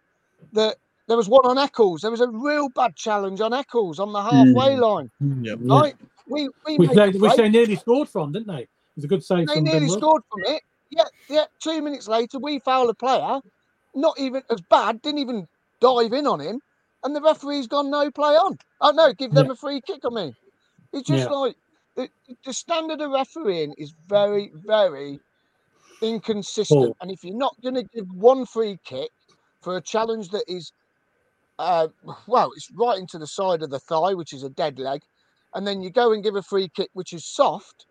that 0.52 0.76
there 1.08 1.16
was 1.16 1.28
one 1.28 1.44
on 1.44 1.58
Eccles. 1.58 2.02
There 2.02 2.10
was 2.10 2.20
a 2.20 2.28
real 2.28 2.68
bad 2.70 2.96
challenge 2.96 3.40
on 3.40 3.52
Eccles 3.52 3.98
on 3.98 4.12
the 4.12 4.22
halfway 4.22 4.76
mm. 4.76 4.80
line. 4.80 5.10
Yep. 5.42 5.58
Right? 5.62 5.94
We, 6.28 6.48
we, 6.64 6.78
we 6.78 6.88
which 6.88 7.36
they 7.36 7.48
nearly 7.48 7.76
scored 7.76 8.08
from, 8.08 8.32
didn't 8.32 8.48
they? 8.48 8.62
It 8.62 8.68
was 8.96 9.04
a 9.04 9.08
good 9.08 9.24
save. 9.24 9.46
They 9.46 9.60
nearly 9.60 9.88
scored 9.88 10.22
from 10.30 10.54
it 10.54 10.62
yeah, 10.90 11.04
yeah. 11.28 11.44
Two 11.60 11.82
minutes 11.82 12.08
later, 12.08 12.38
we 12.38 12.58
foul 12.58 12.88
a 12.88 12.94
player, 12.94 13.40
not 13.94 14.18
even 14.18 14.42
as 14.50 14.60
bad, 14.62 15.02
didn't 15.02 15.18
even 15.18 15.48
dive 15.80 16.12
in 16.12 16.26
on 16.26 16.40
him, 16.40 16.60
and 17.04 17.14
the 17.14 17.20
referee's 17.20 17.66
gone 17.66 17.90
no 17.90 18.10
play 18.10 18.34
on. 18.34 18.58
Oh 18.80 18.90
no, 18.90 19.12
give 19.12 19.32
them 19.32 19.46
yeah. 19.46 19.52
a 19.52 19.56
free 19.56 19.80
kick. 19.80 20.00
I 20.04 20.10
mean, 20.10 20.34
it's 20.92 21.08
just 21.08 21.28
yeah. 21.28 21.36
like 21.36 21.56
the, 21.96 22.08
the, 22.44 22.52
standard 22.52 23.00
of 23.00 23.10
refereeing 23.10 23.74
is 23.78 23.94
very, 24.08 24.50
very 24.54 25.18
inconsistent. 26.02 26.90
Oh. 26.90 26.96
And 27.00 27.10
if 27.10 27.24
you're 27.24 27.36
not 27.36 27.56
going 27.62 27.74
to 27.74 27.84
give 27.84 28.06
one 28.12 28.46
free 28.46 28.78
kick 28.84 29.10
for 29.60 29.76
a 29.76 29.80
challenge 29.80 30.28
that 30.30 30.44
is, 30.46 30.72
uh, 31.58 31.88
well, 32.26 32.52
it's 32.54 32.70
right 32.72 32.98
into 32.98 33.18
the 33.18 33.26
side 33.26 33.62
of 33.62 33.70
the 33.70 33.78
thigh, 33.78 34.14
which 34.14 34.32
is 34.32 34.42
a 34.42 34.50
dead 34.50 34.78
leg, 34.78 35.02
and 35.54 35.66
then 35.66 35.82
you 35.82 35.90
go 35.90 36.12
and 36.12 36.22
give 36.22 36.36
a 36.36 36.42
free 36.42 36.68
kick 36.68 36.90
which 36.92 37.12
is 37.12 37.24
soft, 37.24 37.86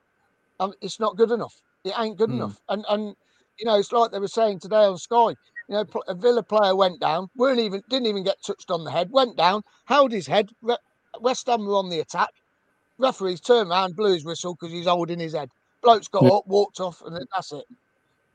um, 0.59 0.73
it's 0.81 0.99
not 0.99 1.17
good 1.17 1.31
enough. 1.31 1.61
It 1.85 1.93
ain't 1.97 2.17
good 2.17 2.29
mm. 2.29 2.35
enough. 2.35 2.59
And 2.67 2.83
and 2.89 3.15
you 3.57 3.65
know, 3.65 3.77
it's 3.77 3.91
like 3.91 4.11
they 4.11 4.19
were 4.19 4.27
saying 4.27 4.59
today 4.59 4.83
on 4.83 4.97
Sky. 4.97 5.35
You 5.67 5.75
know, 5.75 5.85
a 6.07 6.13
Villa 6.13 6.43
player 6.43 6.75
went 6.75 6.99
down, 6.99 7.29
weren't 7.35 7.59
even 7.59 7.81
didn't 7.89 8.07
even 8.07 8.23
get 8.23 8.43
touched 8.43 8.69
on 8.69 8.83
the 8.83 8.91
head, 8.91 9.09
went 9.11 9.35
down, 9.35 9.63
held 9.85 10.11
his 10.11 10.27
head, 10.27 10.49
West 11.21 11.47
Ham 11.47 11.65
were 11.65 11.75
on 11.75 11.89
the 11.89 11.99
attack. 11.99 12.29
Referees 12.97 13.41
turned 13.41 13.69
around, 13.69 13.95
blew 13.95 14.13
his 14.13 14.25
whistle 14.25 14.55
because 14.55 14.71
he's 14.71 14.85
holding 14.85 15.19
his 15.19 15.33
head. 15.33 15.49
Bloke's 15.81 16.07
got 16.07 16.23
yeah. 16.23 16.29
up, 16.29 16.47
walked 16.47 16.79
off, 16.79 17.01
and 17.05 17.15
that's 17.33 17.51
it. 17.51 17.65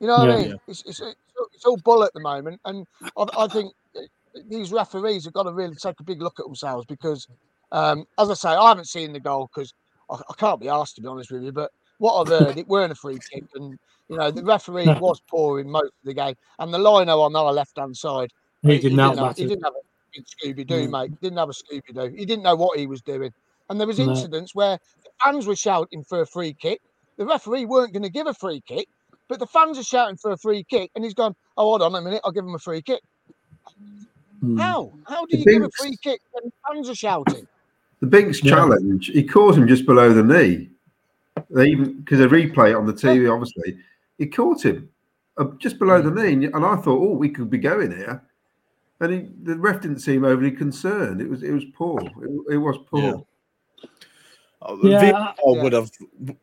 You 0.01 0.07
know 0.07 0.19
what 0.19 0.29
yeah, 0.29 0.35
I 0.35 0.39
mean? 0.39 0.51
Yeah. 0.51 0.57
It's, 0.67 0.83
it's, 0.87 1.01
it's, 1.01 1.65
all 1.65 1.77
bull 1.79 2.05
at 2.05 2.13
the 2.15 2.21
moment, 2.21 2.61
and 2.65 2.87
I, 3.17 3.25
I, 3.39 3.49
think 3.49 3.73
these 4.49 4.73
referees 4.73 5.25
have 5.25 5.35
got 5.35 5.45
to 5.45 5.53
really 5.53 5.75
take 5.75 6.01
a 6.01 6.05
big 6.05 6.23
look 6.23 6.39
at 6.41 6.47
themselves 6.47 6.87
because, 6.87 7.27
um, 7.73 8.07
as 8.19 8.31
I 8.31 8.35
say, 8.35 8.49
I 8.51 8.69
haven't 8.69 8.89
seen 8.89 9.13
the 9.13 9.21
goal 9.21 9.51
because 9.53 9.75
I, 10.11 10.15
I, 10.15 10.35
can't 10.39 10.61
be 10.61 10.69
asked 10.69 10.97
to 10.97 11.03
be 11.03 11.09
honest 11.09 11.31
with 11.31 11.43
you. 11.43 11.53
But 11.53 11.71
what 12.01 12.15
I've 12.21 12.29
heard, 12.29 12.57
it 12.57 12.67
weren't 12.67 12.91
a 12.91 12.95
free 12.95 13.19
kick, 13.31 13.45
and 13.55 13.79
you 14.09 14.17
know 14.17 14.31
the 14.31 14.43
referee 14.43 14.87
was 14.87 15.21
poor 15.29 15.61
in 15.61 15.71
most 15.71 15.85
of 15.85 16.05
the 16.05 16.15
game, 16.15 16.35
and 16.59 16.73
the 16.73 16.79
lino 16.79 17.21
on 17.21 17.37
our 17.37 17.53
left 17.53 17.79
hand 17.79 17.97
side, 17.97 18.33
he, 18.63 18.73
he, 18.73 18.79
didn't, 18.79 18.99
he, 18.99 19.05
didn't 19.05 19.19
have, 19.19 19.37
he 19.37 19.47
didn't 19.47 19.65
have 19.65 19.75
a 19.75 20.47
Scooby 20.47 20.67
Doo, 20.67 20.89
mm. 20.89 20.91
mate. 20.91 21.21
Didn't 21.21 21.39
have 21.39 21.51
a 21.51 21.53
Scooby 21.53 21.95
Doo. 21.95 22.17
He 22.17 22.25
didn't 22.25 22.43
know 22.43 22.57
what 22.57 22.79
he 22.79 22.87
was 22.87 23.03
doing, 23.03 23.33
and 23.69 23.79
there 23.79 23.87
was 23.87 23.99
no. 23.99 24.11
incidents 24.11 24.55
where 24.55 24.79
the 25.05 25.11
fans 25.23 25.47
were 25.47 25.57
shouting 25.57 26.03
for 26.03 26.23
a 26.23 26.27
free 26.27 26.55
kick. 26.55 26.81
The 27.19 27.27
referee 27.27 27.67
weren't 27.67 27.93
going 27.93 28.03
to 28.03 28.11
give 28.11 28.27
a 28.27 28.35
free 28.35 28.63
kick, 28.67 28.89
but 29.29 29.39
the 29.39 29.47
fans 29.47 29.79
are 29.79 29.85
shouting 29.85 30.17
for 30.17 30.33
a 30.33 30.39
free 30.39 30.65
kick, 30.65 30.91
and 30.95 31.05
he's 31.05 31.15
gone, 31.15 31.37
"Oh, 31.59 31.65
hold 31.65 31.83
on 31.83 31.95
a 31.95 32.01
minute, 32.01 32.23
I'll 32.25 32.33
give 32.33 32.45
him 32.45 32.55
a 32.55 32.59
free 32.59 32.81
kick." 32.81 33.03
Hmm. 34.41 34.57
How? 34.57 34.91
How 35.07 35.27
do 35.27 35.37
you 35.37 35.45
Binks, 35.45 35.53
give 35.53 35.63
a 35.63 35.71
free 35.83 35.97
kick 36.03 36.21
when 36.33 36.51
fans 36.67 36.89
are 36.89 36.95
shouting? 36.95 37.47
The 38.01 38.07
Binks 38.07 38.43
yeah. 38.43 38.55
challenge, 38.55 39.09
he 39.09 39.23
caught 39.23 39.57
him 39.57 39.69
just 39.69 39.85
below 39.85 40.15
the 40.15 40.23
knee. 40.23 40.70
They 41.49 41.69
even 41.69 42.01
because 42.01 42.19
they 42.19 42.27
replay 42.27 42.71
it 42.71 42.77
on 42.77 42.87
the 42.87 42.93
TV, 42.93 43.33
obviously, 43.33 43.79
he 44.19 44.27
caught 44.27 44.65
him 44.65 44.89
uh, 45.37 45.45
just 45.59 45.79
below 45.79 46.03
the 46.03 46.11
knee, 46.11 46.47
and 46.47 46.65
I 46.65 46.77
thought, 46.77 47.01
oh, 47.01 47.15
we 47.15 47.31
could 47.31 47.51
be 47.51 47.59
going 47.59 47.91
here. 47.97 48.23
And 49.01 49.13
he, 49.13 49.29
the 49.45 49.57
ref 49.57 49.81
didn't 49.81 50.01
seem 50.01 50.25
overly 50.25 50.51
concerned. 50.51 51.21
It 51.21 51.31
was 51.31 51.43
it 51.43 51.53
was 51.53 51.65
poor. 51.75 52.01
It, 52.03 52.55
it 52.55 52.59
was 52.59 52.79
poor. 52.91 53.01
Yeah. 53.03 53.89
Uh, 54.63 54.77
yeah, 54.83 55.11
VAR 55.11 55.35
yeah. 55.47 55.63
would 55.63 55.73
have 55.73 55.91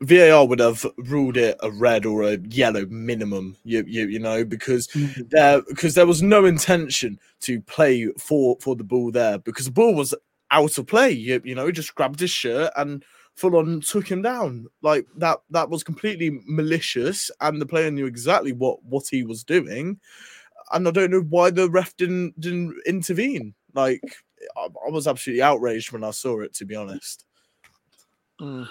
VAR 0.02 0.48
would 0.48 0.60
have 0.60 0.84
ruled 0.98 1.38
it 1.38 1.56
a 1.62 1.70
red 1.70 2.04
or 2.04 2.24
a 2.24 2.38
yellow 2.50 2.86
minimum. 2.88 3.56
You 3.64 3.84
you, 3.88 4.08
you 4.08 4.20
know 4.20 4.44
because 4.44 4.88
mm-hmm. 4.88 5.22
there 5.30 5.62
because 5.62 5.94
there 5.94 6.08
was 6.08 6.24
no 6.24 6.46
intention 6.46 7.20
to 7.42 7.62
play 7.62 8.08
for 8.18 8.58
for 8.60 8.76
the 8.76 8.84
ball 8.84 9.12
there 9.12 9.38
because 9.38 9.66
the 9.66 9.72
ball 9.72 9.94
was 9.94 10.16
out 10.50 10.80
of 10.80 10.88
play. 10.88 11.12
You, 11.12 11.42
you 11.44 11.54
know 11.54 11.68
he 11.68 11.72
just 11.72 11.94
grabbed 11.94 12.20
his 12.20 12.32
shirt 12.32 12.72
and 12.76 13.06
full 13.38 13.56
on 13.56 13.80
took 13.82 14.10
him 14.10 14.22
down 14.22 14.68
like 14.82 15.06
that. 15.16 15.40
That 15.52 15.70
was 15.70 15.84
completely 15.84 16.42
malicious, 16.46 17.32
and 17.40 17.62
the 17.62 17.66
player 17.66 17.90
knew 17.92 18.06
exactly 18.06 18.52
what 18.52 18.84
what 18.84 19.06
he 19.10 19.24
was 19.24 19.44
doing. 19.44 20.00
And 20.74 20.88
I 20.88 20.92
don't 20.92 21.12
know 21.12 21.22
why 21.22 21.52
the 21.52 21.70
ref 21.70 21.96
didn't 21.96 22.40
didn't 22.40 22.76
intervene. 22.86 23.54
Like 23.74 24.02
I, 24.58 24.68
I 24.86 24.90
was 24.90 25.08
absolutely 25.08 25.44
outraged 25.44 25.92
when 25.92 26.04
I 26.04 26.12
saw 26.12 26.42
it. 26.42 26.54
To 26.56 26.66
be 26.66 26.76
honest. 26.76 27.26
Mm. 28.42 28.68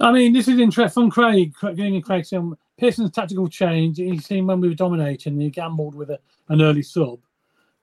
I 0.00 0.12
mean, 0.12 0.32
this 0.32 0.48
is 0.48 0.58
interesting. 0.58 1.02
From 1.02 1.10
Craig, 1.10 1.54
getting 1.60 2.00
Craig 2.02 2.26
saying 2.26 2.54
Pearson's 2.78 3.10
tactical 3.10 3.48
change. 3.48 3.96
He's 3.96 4.26
seen 4.26 4.46
when 4.46 4.60
we 4.60 4.68
were 4.68 4.74
dominating, 4.74 5.40
he 5.40 5.50
gambled 5.50 5.94
with 5.94 6.10
a, 6.10 6.18
an 6.48 6.60
early 6.60 6.82
sub. 6.82 7.20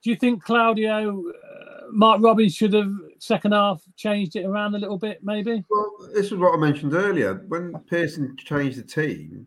Do 0.02 0.10
you 0.10 0.16
think 0.16 0.42
Claudio, 0.42 1.22
uh, 1.28 1.80
Mark 1.90 2.22
Robins 2.22 2.54
should 2.54 2.72
have 2.72 2.92
second 3.18 3.52
half 3.52 3.82
changed 3.96 4.36
it 4.36 4.44
around 4.44 4.74
a 4.74 4.78
little 4.78 4.98
bit, 4.98 5.20
maybe? 5.22 5.64
Well, 5.70 5.92
this 6.14 6.26
is 6.26 6.34
what 6.34 6.54
I 6.54 6.56
mentioned 6.56 6.94
earlier. 6.94 7.44
When 7.48 7.72
Pearson 7.88 8.36
changed 8.36 8.78
the 8.78 8.82
team, 8.82 9.46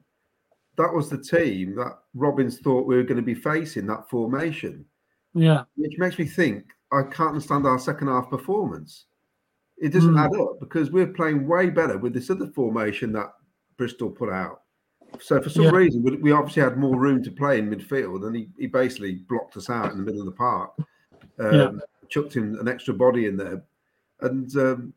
that 0.77 0.93
was 0.93 1.09
the 1.09 1.21
team 1.21 1.75
that 1.75 1.99
Robins 2.13 2.59
thought 2.59 2.87
we 2.87 2.95
were 2.95 3.03
going 3.03 3.17
to 3.17 3.23
be 3.23 3.35
facing 3.35 3.87
that 3.87 4.09
formation. 4.09 4.85
Yeah, 5.33 5.63
which 5.75 5.97
makes 5.97 6.17
me 6.17 6.25
think 6.25 6.65
I 6.93 7.03
can't 7.03 7.29
understand 7.29 7.67
our 7.67 7.79
second 7.79 8.07
half 8.07 8.29
performance 8.29 9.05
it 9.77 9.89
doesn't 9.89 10.13
mm. 10.13 10.23
add 10.23 10.39
up 10.39 10.59
because 10.59 10.91
we're 10.91 11.07
playing 11.07 11.47
way 11.47 11.69
better 11.69 11.97
with 11.97 12.13
this 12.13 12.29
other 12.29 12.47
formation 12.47 13.11
that 13.13 13.33
Bristol 13.77 14.09
put 14.09 14.29
out. 14.29 14.61
So 15.21 15.41
for 15.41 15.49
some 15.49 15.63
yeah. 15.63 15.71
reason, 15.71 16.21
we 16.21 16.31
obviously 16.31 16.63
had 16.63 16.77
more 16.77 16.97
room 16.97 17.23
to 17.23 17.31
play 17.31 17.59
in 17.59 17.69
midfield, 17.69 18.25
and 18.25 18.35
he, 18.35 18.49
he 18.57 18.67
basically 18.67 19.15
blocked 19.15 19.57
us 19.57 19.69
out 19.69 19.91
in 19.91 19.97
the 19.97 20.03
middle 20.03 20.21
of 20.21 20.25
the 20.25 20.31
park. 20.31 20.71
Um, 21.39 21.53
yeah. 21.53 21.71
Chucked 22.09 22.35
in 22.35 22.55
an 22.59 22.67
extra 22.67 22.93
body 22.93 23.25
in 23.25 23.35
there, 23.35 23.63
and 24.21 24.55
um, 24.57 24.93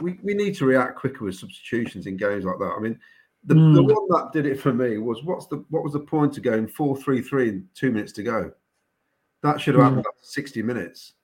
we 0.00 0.18
we 0.22 0.34
need 0.34 0.56
to 0.56 0.66
react 0.66 0.98
quicker 0.98 1.24
with 1.24 1.36
substitutions 1.36 2.06
in 2.06 2.16
games 2.16 2.44
like 2.44 2.58
that. 2.58 2.74
I 2.76 2.80
mean, 2.80 2.98
the, 3.44 3.54
mm. 3.54 3.74
the 3.74 3.82
one 3.82 4.08
that 4.08 4.32
did 4.32 4.46
it 4.46 4.60
for 4.60 4.72
me 4.72 4.98
was 4.98 5.22
what's 5.24 5.46
the 5.46 5.64
what 5.70 5.82
was 5.82 5.92
the 5.92 6.00
point 6.00 6.36
of 6.36 6.42
going 6.42 6.66
four 6.68 6.96
three 6.96 7.20
three 7.20 7.48
in 7.48 7.68
two 7.74 7.92
minutes 7.92 8.12
to 8.12 8.22
go? 8.22 8.52
That 9.42 9.60
should 9.60 9.74
have 9.74 9.84
happened 9.84 10.06
after 10.06 10.26
sixty 10.26 10.62
minutes. 10.62 11.14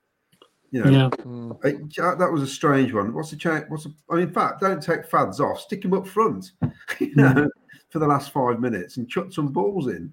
You 0.71 0.85
know, 0.85 0.91
yeah. 0.91 1.09
Mm. 1.23 1.64
It, 1.64 2.19
that 2.19 2.31
was 2.31 2.43
a 2.43 2.47
strange 2.47 2.93
one. 2.93 3.14
What's 3.14 3.31
the 3.31 3.37
change? 3.37 3.64
What's 3.69 3.85
the, 3.85 3.95
I 4.11 4.17
mean, 4.17 4.29
in 4.29 4.35
fact, 4.35 4.61
don't 4.61 4.83
take 4.83 5.07
Fads 5.07 5.41
off. 5.41 5.61
Stick 5.61 5.85
him 5.85 5.95
up 5.95 6.07
front, 6.07 6.53
you 6.99 7.14
know, 7.14 7.33
mm. 7.33 7.49
For 7.90 7.98
the 7.98 8.07
last 8.07 8.33
five 8.33 8.61
minutes 8.61 8.96
and 8.96 9.09
chuck 9.09 9.33
some 9.33 9.48
balls 9.48 9.87
in. 9.87 10.12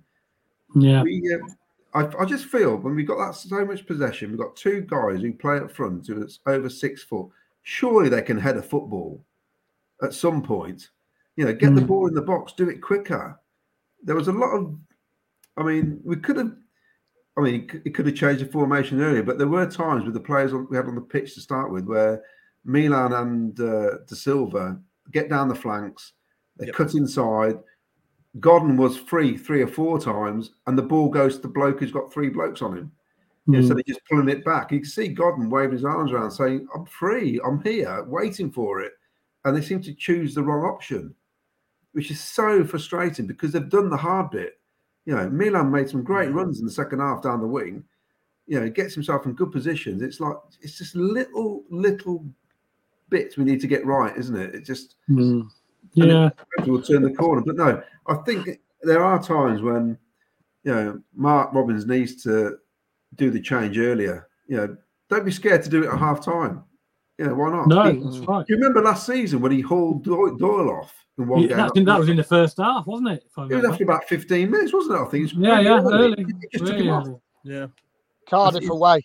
Yeah. 0.75 1.03
We, 1.03 1.21
uh, 1.33 1.99
I, 1.99 2.23
I 2.23 2.25
just 2.25 2.45
feel 2.45 2.77
when 2.77 2.95
we 2.95 3.03
got 3.03 3.17
that 3.17 3.35
so 3.35 3.65
much 3.65 3.85
possession, 3.85 4.29
we've 4.29 4.39
got 4.39 4.55
two 4.55 4.81
guys 4.81 5.21
who 5.21 5.33
play 5.33 5.57
up 5.57 5.71
front 5.71 6.07
who 6.07 6.25
are 6.45 6.53
over 6.53 6.69
six 6.69 7.03
foot. 7.03 7.27
Surely 7.63 8.09
they 8.09 8.21
can 8.21 8.37
head 8.37 8.57
a 8.57 8.61
football 8.61 9.23
at 10.01 10.13
some 10.13 10.41
point. 10.41 10.89
You 11.35 11.45
know, 11.45 11.53
get 11.53 11.71
mm. 11.71 11.75
the 11.75 11.81
ball 11.81 12.07
in 12.07 12.13
the 12.13 12.21
box, 12.21 12.53
do 12.53 12.69
it 12.69 12.81
quicker. 12.81 13.39
There 14.03 14.15
was 14.15 14.29
a 14.29 14.33
lot 14.33 14.55
of, 14.55 14.77
I 15.57 15.63
mean, 15.63 15.99
we 16.03 16.15
could 16.15 16.37
have 16.37 16.55
I 17.37 17.41
mean, 17.41 17.69
it 17.83 17.93
could 17.93 18.05
have 18.05 18.15
changed 18.15 18.45
the 18.45 18.51
formation 18.51 19.01
earlier, 19.01 19.23
but 19.23 19.37
there 19.37 19.47
were 19.47 19.69
times 19.69 20.05
with 20.05 20.13
the 20.13 20.21
players 20.21 20.53
we 20.53 20.77
had 20.77 20.85
on 20.85 20.95
the 20.95 21.01
pitch 21.01 21.33
to 21.33 21.41
start 21.41 21.69
with 21.69 21.85
where 21.85 22.23
Milan 22.63 23.11
and 23.13 23.59
uh, 23.59 23.97
Dasilva 24.05 24.79
get 25.11 25.29
down 25.29 25.49
the 25.49 25.55
flanks, 25.55 26.13
they 26.57 26.67
yep. 26.67 26.75
cut 26.75 26.93
inside. 26.93 27.57
Godden 28.39 28.77
was 28.77 28.97
free 28.97 29.37
three 29.37 29.61
or 29.61 29.67
four 29.67 29.99
times, 29.99 30.51
and 30.67 30.77
the 30.77 30.83
ball 30.83 31.09
goes 31.09 31.35
to 31.35 31.41
the 31.41 31.47
bloke 31.47 31.79
who's 31.79 31.91
got 31.91 32.11
three 32.11 32.29
blokes 32.29 32.61
on 32.61 32.77
him. 32.77 32.91
Mm. 33.47 33.67
so 33.67 33.75
they're 33.75 33.83
just 33.87 34.01
pulling 34.09 34.29
it 34.29 34.43
back. 34.43 34.71
You 34.71 34.79
can 34.79 34.89
see 34.89 35.07
Godden 35.07 35.51
waving 35.51 35.73
his 35.73 35.85
arms 35.85 36.11
around, 36.11 36.31
saying, 36.31 36.67
"I'm 36.75 36.85
free. 36.85 37.39
I'm 37.45 37.61
here, 37.63 38.03
waiting 38.05 38.51
for 38.51 38.81
it," 38.81 38.93
and 39.43 39.55
they 39.55 39.61
seem 39.61 39.81
to 39.83 39.93
choose 39.93 40.33
the 40.33 40.43
wrong 40.43 40.65
option, 40.65 41.13
which 41.91 42.09
is 42.09 42.19
so 42.19 42.63
frustrating 42.63 43.27
because 43.27 43.51
they've 43.51 43.69
done 43.69 43.89
the 43.89 43.97
hard 43.97 44.31
bit 44.31 44.59
you 45.05 45.15
know, 45.15 45.29
Milan 45.29 45.71
made 45.71 45.89
some 45.89 46.03
great 46.03 46.31
runs 46.31 46.59
in 46.59 46.65
the 46.65 46.71
second 46.71 46.99
half 46.99 47.21
down 47.21 47.39
the 47.39 47.47
wing. 47.47 47.83
You 48.47 48.59
know, 48.59 48.65
he 48.65 48.71
gets 48.71 48.93
himself 48.93 49.25
in 49.25 49.33
good 49.33 49.51
positions. 49.51 50.01
It's 50.01 50.19
like 50.19 50.35
it's 50.61 50.77
just 50.77 50.95
little 50.95 51.63
little 51.69 52.25
bits 53.09 53.37
we 53.37 53.43
need 53.43 53.61
to 53.61 53.67
get 53.67 53.85
right, 53.85 54.15
isn't 54.17 54.35
it? 54.35 54.55
It 54.55 54.65
just 54.65 54.95
mm. 55.09 55.47
Yeah, 55.95 56.29
we'll 56.65 56.81
turn 56.81 57.03
the 57.03 57.13
corner. 57.13 57.41
But 57.45 57.55
no, 57.55 57.81
I 58.07 58.15
think 58.25 58.59
there 58.81 59.03
are 59.03 59.21
times 59.21 59.61
when 59.61 59.97
you 60.63 60.73
know 60.73 61.01
Mark 61.13 61.53
Robins 61.53 61.85
needs 61.85 62.21
to 62.23 62.57
do 63.15 63.31
the 63.31 63.41
change 63.41 63.77
earlier. 63.77 64.27
You 64.47 64.57
know, 64.57 64.77
don't 65.09 65.25
be 65.25 65.31
scared 65.31 65.63
to 65.63 65.69
do 65.69 65.83
it 65.83 65.89
at 65.89 65.97
half 65.99 66.23
time. 66.23 66.63
You 67.17 67.27
know, 67.27 67.35
why 67.35 67.49
not? 67.51 67.67
No, 67.67 67.83
he, 67.91 67.99
that's 67.99 68.17
right. 68.19 68.45
You 68.47 68.55
remember 68.57 68.81
last 68.81 69.05
season 69.05 69.41
when 69.41 69.51
he 69.51 69.61
hauled 69.61 70.03
Doyle 70.03 70.69
off? 70.69 71.05
in 71.17 71.27
one 71.27 71.41
yeah, 71.41 71.47
game. 71.47 71.57
That, 71.57 71.85
that 71.85 71.99
was 71.99 72.09
in 72.09 72.17
the 72.17 72.23
first 72.23 72.57
half, 72.57 72.85
wasn't 72.85 73.09
it? 73.09 73.23
It 73.37 73.55
was 73.55 73.65
after 73.65 73.83
about 73.83 74.05
15 74.05 74.49
minutes, 74.49 74.73
wasn't 74.73 74.99
it? 74.99 75.01
I 75.01 75.05
think. 75.05 75.31
It 75.31 75.37
yeah, 75.37 75.59
yeah, 75.59 75.79
early. 75.79 76.13
early. 76.13 76.25
just 76.51 76.63
really 76.63 76.71
took 76.71 76.79
him 76.79 76.89
off. 76.89 77.07
Yeah. 77.43 77.67
Cardiff 78.29 78.69
away. 78.69 79.01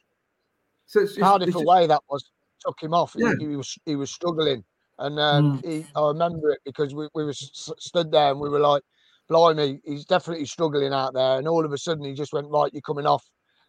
So 0.87 1.01
it's, 1.01 1.13
it's, 1.13 1.21
Cardiff 1.21 1.49
it's, 1.49 1.57
away, 1.57 1.87
that 1.87 2.03
was 2.09 2.31
took 2.65 2.83
him 2.83 2.95
off. 2.95 3.15
Yeah. 3.17 3.35
He, 3.39 3.49
he, 3.49 3.57
was 3.57 3.79
he 3.85 3.97
was 3.97 4.11
struggling, 4.11 4.65
and 5.01 5.19
um, 5.19 5.59
mm. 5.59 5.67
he, 5.67 5.87
I 5.97 6.09
remember 6.09 6.51
it 6.51 6.61
because 6.65 6.95
we, 6.95 7.09
we 7.15 7.25
were 7.25 7.33
stood 7.33 8.13
there 8.13 8.31
and 8.31 8.41
we 8.41 8.49
were 8.49 8.61
like, 8.61 8.83
"Blimey, 9.29 9.81
he's 9.85 10.05
definitely 10.05 10.47
struggling 10.47 10.93
out 10.93 11.15
there." 11.15 11.39
And 11.39 11.49
all 11.49 11.65
of 11.65 11.73
a 11.73 11.79
sudden, 11.79 12.05
he 12.05 12.15
just 12.15 12.33
went 12.33 12.49
right. 12.49 12.73
You're 12.73 12.83
coming 12.83 13.07
off, 13.07 13.25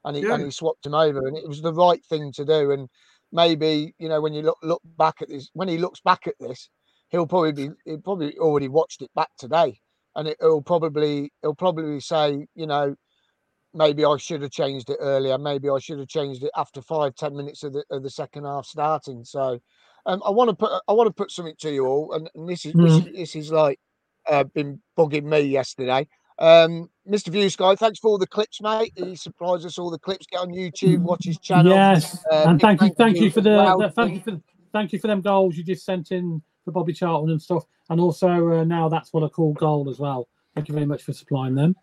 and 0.06 0.16
he 0.16 0.24
yeah. 0.24 0.36
and 0.36 0.44
he 0.44 0.52
swapped 0.52 0.86
him 0.86 0.94
over, 0.94 1.28
and 1.28 1.38
it 1.38 1.48
was 1.48 1.62
the 1.62 1.74
right 1.74 2.04
thing 2.06 2.32
to 2.34 2.46
do. 2.46 2.72
And 2.72 2.90
maybe 3.32 3.96
you 3.98 4.10
know 4.10 4.22
when 4.22 4.34
you 4.34 4.42
look 4.42 4.58
look 4.62 4.82
back 4.98 5.22
at 5.22 5.30
this, 5.30 5.50
when 5.54 5.70
he 5.70 5.78
looks 5.78 6.02
back 6.02 6.28
at 6.28 6.36
this, 6.40 6.70
he'll 7.10 7.28
probably 7.28 7.54
be 7.54 7.70
he 7.86 7.98
probably 7.98 8.38
already 8.38 8.68
watched 8.68 9.02
it 9.02 9.12
back 9.16 9.30
today, 9.38 9.80
and 10.16 10.28
it, 10.28 10.38
will 10.42 10.62
probably 10.62 11.32
he'll 11.42 11.56
probably 11.56 12.00
say, 12.00 12.46
you 12.56 12.68
know, 12.68 12.96
maybe 13.74 14.06
I 14.06 14.18
should 14.18 14.42
have 14.42 14.52
changed 14.52 14.90
it 14.90 14.98
earlier. 15.00 15.38
Maybe 15.38 15.70
I 15.70 15.80
should 15.80 16.00
have 16.00 16.08
changed 16.08 16.44
it 16.44 16.52
after 16.56 16.82
five 16.82 17.16
ten 17.16 17.36
minutes 17.36 17.64
of 17.64 17.74
the 17.74 17.84
of 17.90 18.04
the 18.04 18.10
second 18.10 18.46
half 18.46 18.66
starting. 18.66 19.24
So, 19.24 19.60
um, 20.06 20.22
I 20.26 20.30
want 20.30 20.50
to 20.50 20.56
put 20.56 20.72
I 20.88 20.94
want 20.94 21.08
to 21.08 21.14
put 21.14 21.32
something 21.32 21.56
to 21.60 21.72
you 21.72 21.86
all, 21.86 22.14
and, 22.14 22.30
and 22.36 22.48
this 22.48 22.66
is 22.66 22.74
mm. 22.74 22.84
this, 22.84 23.08
is, 23.08 23.16
this 23.16 23.36
is 23.36 23.52
like 23.52 23.80
uh, 24.30 24.44
been 24.44 24.82
bugging 24.98 25.24
me 25.24 25.42
yesterday. 25.42 26.08
Um, 26.40 26.90
Mr. 27.08 27.30
View 27.30 27.50
Sky, 27.50 27.76
thanks 27.76 28.00
for 28.00 28.10
all 28.10 28.18
the 28.18 28.28
clips, 28.28 28.62
mate. 28.62 28.94
He 28.96 29.16
supplies 29.16 29.66
us 29.66 29.78
all 29.78 29.92
the 29.92 30.00
clips. 30.00 30.26
Get 30.26 30.40
on 30.40 30.50
YouTube, 30.50 31.00
watch 31.00 31.26
his 31.26 31.38
channel. 31.38 31.72
Yes, 31.72 32.24
uh, 32.32 32.46
and 32.48 32.60
thank 32.60 32.82
you, 32.82 32.90
thank 32.98 33.18
you 33.18 33.30
for 33.30 33.42
the, 33.42 33.76
the 33.80 33.92
thank 33.92 34.16
you 34.16 34.22
for 34.22 34.42
thank 34.72 34.94
you 34.94 35.00
for 35.00 35.08
them 35.08 35.22
goals 35.22 35.56
you 35.56 35.64
just 35.64 35.86
sent 35.86 36.12
in 36.12 36.42
for 36.66 36.72
Bobby 36.72 36.94
Charlton 36.94 37.32
and 37.32 37.42
stuff. 37.42 37.64
And 37.90 38.00
also 38.00 38.28
uh, 38.28 38.64
now 38.64 38.90
that's 38.90 39.14
what 39.14 39.24
I 39.24 39.28
call 39.28 39.54
gold 39.54 39.88
as 39.90 40.00
well. 40.00 40.28
Thank 40.56 40.68
you 40.68 40.74
very 40.74 40.86
much 40.86 41.04
for 41.04 41.14
supplying 41.14 41.56
them. 41.56 41.76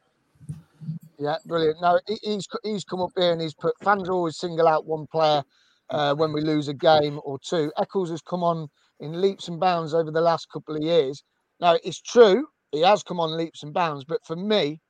Yeah, 1.18 1.37
brilliant. 1.46 1.81
No, 1.81 2.00
he's 2.22 2.48
he's 2.62 2.85
come 2.85 3.00
up 3.00 3.11
here 3.16 3.33
and 3.33 3.40
he's 3.40 3.54
put 3.54 3.74
fans 3.83 4.09
always 4.09 4.37
single 4.37 4.68
out 4.68 4.87
one 4.87 5.07
player 5.07 5.42
uh, 5.90 6.14
when 6.14 6.33
we 6.33 6.40
lose 6.40 6.68
a 6.68 6.74
game 6.74 7.20
or 7.24 7.38
two. 7.38 7.72
Eccles 7.79 8.11
has 8.11 8.22
come 8.22 8.42
on 8.42 8.68
in 9.01 9.20
leaps 9.20 9.48
and 9.48 9.61
bounds 9.61 9.94
over 9.94 10.11
the 10.11 10.20
last 10.20 10.48
couple 10.51 10.77
of 10.77 10.83
years. 10.83 11.22
Now, 11.61 11.79
it's 11.85 12.01
true, 12.01 12.46
he 12.72 12.83
has 12.83 13.03
come 13.03 13.20
on 13.20 13.37
leaps 13.37 13.62
and 13.62 13.72
bounds, 13.72 14.05
but 14.05 14.24
for 14.24 14.37
me, 14.37 14.81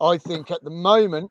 I 0.00 0.18
think 0.18 0.50
at 0.50 0.62
the 0.64 0.70
moment, 0.70 1.30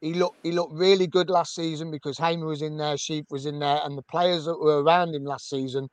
he 0.00 0.14
looked 0.14 0.38
he 0.42 0.50
looked 0.50 0.74
really 0.74 1.06
good 1.06 1.30
last 1.30 1.54
season 1.54 1.90
because 1.90 2.18
Hamer 2.18 2.46
was 2.46 2.62
in 2.62 2.76
there, 2.76 2.96
Sheaf 2.96 3.24
was 3.30 3.46
in 3.46 3.60
there, 3.60 3.80
and 3.84 3.96
the 3.96 4.02
players 4.02 4.44
that 4.46 4.58
were 4.58 4.82
around 4.82 5.14
him 5.14 5.24
last 5.24 5.48
season 5.48 5.88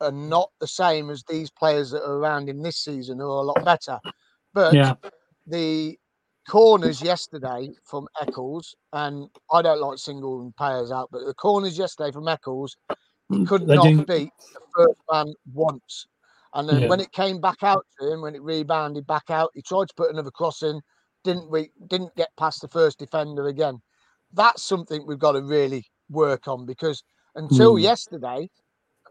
are 0.00 0.12
not 0.12 0.50
the 0.60 0.66
same 0.66 1.10
as 1.10 1.24
these 1.28 1.50
players 1.50 1.90
that 1.90 2.02
are 2.02 2.18
around 2.18 2.48
him 2.48 2.62
this 2.62 2.76
season, 2.76 3.18
who 3.18 3.30
are 3.30 3.42
a 3.42 3.46
lot 3.46 3.64
better. 3.64 3.98
But 4.52 4.74
yeah. 4.74 4.94
the 5.46 5.98
corners 6.50 7.00
yesterday 7.00 7.70
from 7.84 8.08
Eccles, 8.20 8.74
and 8.92 9.28
I 9.52 9.62
don't 9.62 9.80
like 9.80 9.98
single 9.98 10.52
players 10.58 10.90
out, 10.90 11.08
but 11.12 11.24
the 11.24 11.32
corners 11.32 11.78
yesterday 11.78 12.10
from 12.10 12.26
Eccles, 12.26 12.76
mm, 13.30 13.46
could 13.46 13.68
not 13.68 13.84
beat 13.84 14.32
the 14.52 14.60
first 14.76 14.98
man 15.12 15.32
once. 15.54 16.08
And 16.54 16.68
then 16.68 16.82
yeah. 16.82 16.88
when 16.88 16.98
it 16.98 17.12
came 17.12 17.40
back 17.40 17.62
out 17.62 17.86
to 18.00 18.12
him, 18.12 18.22
when 18.22 18.34
it 18.34 18.42
rebounded 18.42 19.06
back 19.06 19.30
out, 19.30 19.52
he 19.54 19.62
tried 19.62 19.88
to 19.90 19.94
put 19.94 20.10
another 20.10 20.32
cross 20.32 20.64
in, 20.64 20.80
didn't 21.22 21.48
we 21.48 21.70
didn't 21.86 22.16
get 22.16 22.30
past 22.36 22.62
the 22.62 22.68
first 22.68 22.98
defender 22.98 23.46
again. 23.46 23.80
That's 24.32 24.64
something 24.64 25.06
we've 25.06 25.20
got 25.20 25.32
to 25.32 25.42
really 25.42 25.86
work 26.08 26.48
on 26.48 26.66
because 26.66 27.04
until 27.36 27.74
mm. 27.74 27.82
yesterday, 27.82 28.50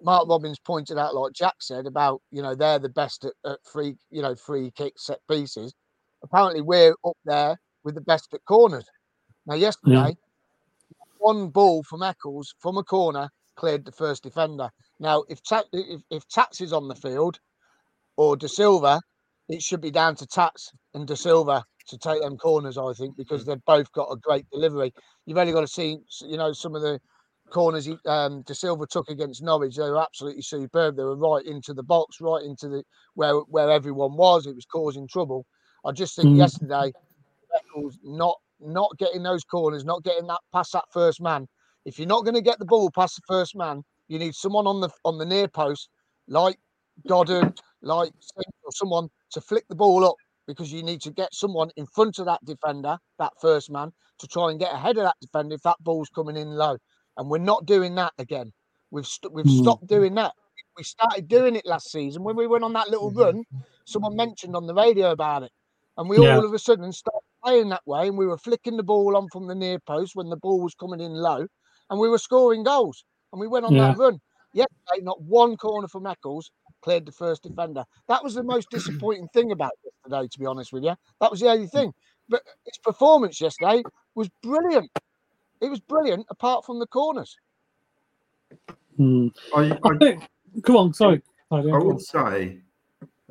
Mark 0.02 0.28
Robins 0.28 0.60
pointed 0.60 0.97
out, 0.97 1.15
like 1.15 1.32
Jack 1.32 1.56
said, 1.62 1.86
about 1.86 2.21
you 2.32 2.41
know 2.41 2.54
they're 2.54 2.80
the 2.80 2.89
best 2.89 3.23
at, 3.23 3.34
at 3.49 3.60
free, 3.63 3.95
you 4.12 4.21
know, 4.21 4.36
free 4.36 4.71
kick 4.75 4.95
set 4.97 5.19
pieces. 5.30 5.73
Apparently, 6.23 6.62
we're 6.62 6.95
up 7.05 7.17
there 7.25 7.60
with 7.84 7.95
the 7.95 8.01
best 8.01 8.34
at 8.34 8.43
corners. 8.45 8.86
Now, 9.45 9.55
yesterday, 9.55 9.93
yeah. 9.93 10.13
one 11.17 11.49
ball 11.49 11.84
from 11.84 12.03
Eccles 12.03 12.53
from 12.60 12.77
a 12.77 12.84
corner 12.84 13.29
cleared 13.55 13.86
the 13.86 13.91
first 13.91 14.23
defender. 14.23 14.69
Now, 14.99 15.23
if 15.29 15.41
Ta- 15.43 15.63
if, 15.73 16.01
if 16.10 16.27
Tats 16.27 16.62
is 16.62 16.73
on 16.73 16.88
the 16.88 16.95
field 16.95 17.39
or 18.17 18.38
Dasilva, 18.38 19.01
it 19.47 19.62
should 19.62 19.82
be 19.82 19.91
down 19.91 20.15
to 20.17 20.27
Tats 20.27 20.71
and 20.93 21.08
Dasilva 21.08 21.63
to 21.88 21.97
take 21.97 22.21
them 22.21 22.38
corners, 22.38 22.77
I 22.77 22.93
think, 22.93 23.17
because 23.17 23.45
they've 23.45 23.65
both 23.65 23.91
got 23.93 24.12
a 24.12 24.17
great 24.17 24.45
delivery. 24.51 24.93
You've 25.25 25.38
only 25.38 25.53
got 25.53 25.62
to 25.62 25.67
see, 25.67 25.97
you 26.21 26.38
know, 26.38 26.53
some 26.53 26.75
of 26.75 26.82
the 26.82 26.99
corners 27.49 27.86
he, 27.86 27.97
um, 28.05 28.43
Dasilva 28.43 28.88
took 28.88 29.10
against 29.10 29.41
Norwich. 29.41 29.75
They 29.75 29.89
were 29.89 30.01
absolutely 30.01 30.43
superb. 30.43 30.95
They 30.95 31.03
were 31.03 31.15
right 31.15 31.45
into 31.45 31.73
the 31.73 31.84
box, 31.84 32.21
right 32.21 32.43
into 32.43 32.69
the 32.69 32.84
where 33.15 33.36
where 33.36 33.71
everyone 33.71 34.15
was. 34.15 34.45
It 34.45 34.55
was 34.55 34.65
causing 34.65 35.08
trouble. 35.08 35.45
I 35.85 35.91
just 35.91 36.15
think 36.15 36.29
mm. 36.29 36.37
yesterday, 36.37 36.91
not 38.03 38.37
not 38.59 38.97
getting 38.97 39.23
those 39.23 39.43
corners, 39.43 39.85
not 39.85 40.03
getting 40.03 40.27
that 40.27 40.41
past 40.53 40.73
that 40.73 40.85
first 40.91 41.21
man. 41.21 41.47
If 41.85 41.97
you're 41.97 42.07
not 42.07 42.23
going 42.23 42.35
to 42.35 42.41
get 42.41 42.59
the 42.59 42.65
ball 42.65 42.91
past 42.91 43.15
the 43.15 43.21
first 43.27 43.55
man, 43.55 43.83
you 44.07 44.19
need 44.19 44.35
someone 44.35 44.67
on 44.67 44.81
the 44.81 44.89
on 45.05 45.17
the 45.17 45.25
near 45.25 45.47
post, 45.47 45.89
like 46.27 46.57
Godden, 47.07 47.53
like 47.81 48.11
or 48.35 48.71
someone 48.71 49.09
to 49.31 49.41
flick 49.41 49.67
the 49.69 49.75
ball 49.75 50.03
up 50.05 50.15
because 50.47 50.73
you 50.73 50.83
need 50.83 51.01
to 51.01 51.11
get 51.11 51.33
someone 51.33 51.69
in 51.77 51.85
front 51.85 52.17
of 52.19 52.25
that 52.25 52.43
defender, 52.43 52.97
that 53.19 53.33
first 53.39 53.69
man, 53.69 53.91
to 54.17 54.27
try 54.27 54.49
and 54.49 54.59
get 54.59 54.73
ahead 54.73 54.97
of 54.97 55.03
that 55.03 55.15
defender 55.21 55.55
if 55.55 55.61
that 55.61 55.77
ball's 55.81 56.09
coming 56.09 56.35
in 56.35 56.49
low. 56.49 56.77
And 57.17 57.29
we're 57.29 57.37
not 57.37 57.65
doing 57.65 57.95
that 57.95 58.13
again. 58.17 58.51
We've 58.91 59.03
we 59.03 59.05
st- 59.05 59.33
we've 59.33 59.45
mm. 59.45 59.61
stopped 59.61 59.87
doing 59.87 60.15
that. 60.15 60.33
We 60.77 60.83
started 60.83 61.27
doing 61.27 61.55
it 61.55 61.65
last 61.65 61.91
season 61.91 62.23
when 62.23 62.35
we 62.35 62.47
went 62.47 62.63
on 62.63 62.73
that 62.73 62.89
little 62.89 63.11
run. 63.11 63.43
Someone 63.85 64.15
mentioned 64.15 64.55
on 64.55 64.65
the 64.65 64.73
radio 64.73 65.11
about 65.11 65.43
it, 65.43 65.51
and 65.99 66.07
we 66.09 66.17
yeah. 66.17 66.38
all 66.38 66.45
of 66.45 66.53
a 66.53 66.59
sudden 66.59 66.93
started 66.93 67.19
playing 67.43 67.69
that 67.69 67.85
way. 67.85 68.07
And 68.07 68.17
we 68.17 68.25
were 68.25 68.38
flicking 68.38 68.77
the 68.77 68.83
ball 68.83 69.17
on 69.17 69.27
from 69.33 69.47
the 69.47 69.53
near 69.53 69.79
post 69.79 70.15
when 70.15 70.29
the 70.29 70.38
ball 70.38 70.62
was 70.62 70.73
coming 70.73 71.01
in 71.01 71.12
low, 71.12 71.45
and 71.89 71.99
we 71.99 72.07
were 72.07 72.17
scoring 72.17 72.63
goals. 72.63 73.03
And 73.31 73.39
we 73.39 73.47
went 73.47 73.65
on 73.65 73.75
yeah. 73.75 73.89
that 73.89 73.97
run. 73.97 74.19
Yesterday, 74.53 75.03
not 75.03 75.21
one 75.21 75.57
corner 75.57 75.88
from 75.88 76.07
Eccles 76.07 76.51
cleared 76.81 77.05
the 77.05 77.12
first 77.12 77.43
defender. 77.43 77.83
That 78.07 78.23
was 78.23 78.33
the 78.33 78.43
most 78.43 78.69
disappointing 78.71 79.27
thing 79.33 79.51
about 79.51 79.73
yesterday, 79.83 80.27
to 80.31 80.39
be 80.39 80.45
honest 80.45 80.71
with 80.71 80.83
you. 80.83 80.95
That 81.19 81.29
was 81.29 81.41
the 81.41 81.49
only 81.49 81.67
thing. 81.67 81.93
But 82.29 82.43
his 82.65 82.77
performance 82.77 83.41
yesterday 83.41 83.83
was 84.15 84.29
brilliant. 84.41 84.89
It 85.62 85.69
was 85.69 85.81
brilliant, 85.81 86.25
apart 86.29 86.65
from 86.65 86.79
the 86.79 86.88
corners. 86.88 87.35
Hmm. 88.95 89.27
I, 89.53 89.77
I, 89.83 89.97
think, 89.99 90.23
come 90.63 90.77
on, 90.77 90.93
sorry. 90.93 91.21
I, 91.51 91.57
I 91.57 91.77
would 91.77 92.01
say, 92.01 92.59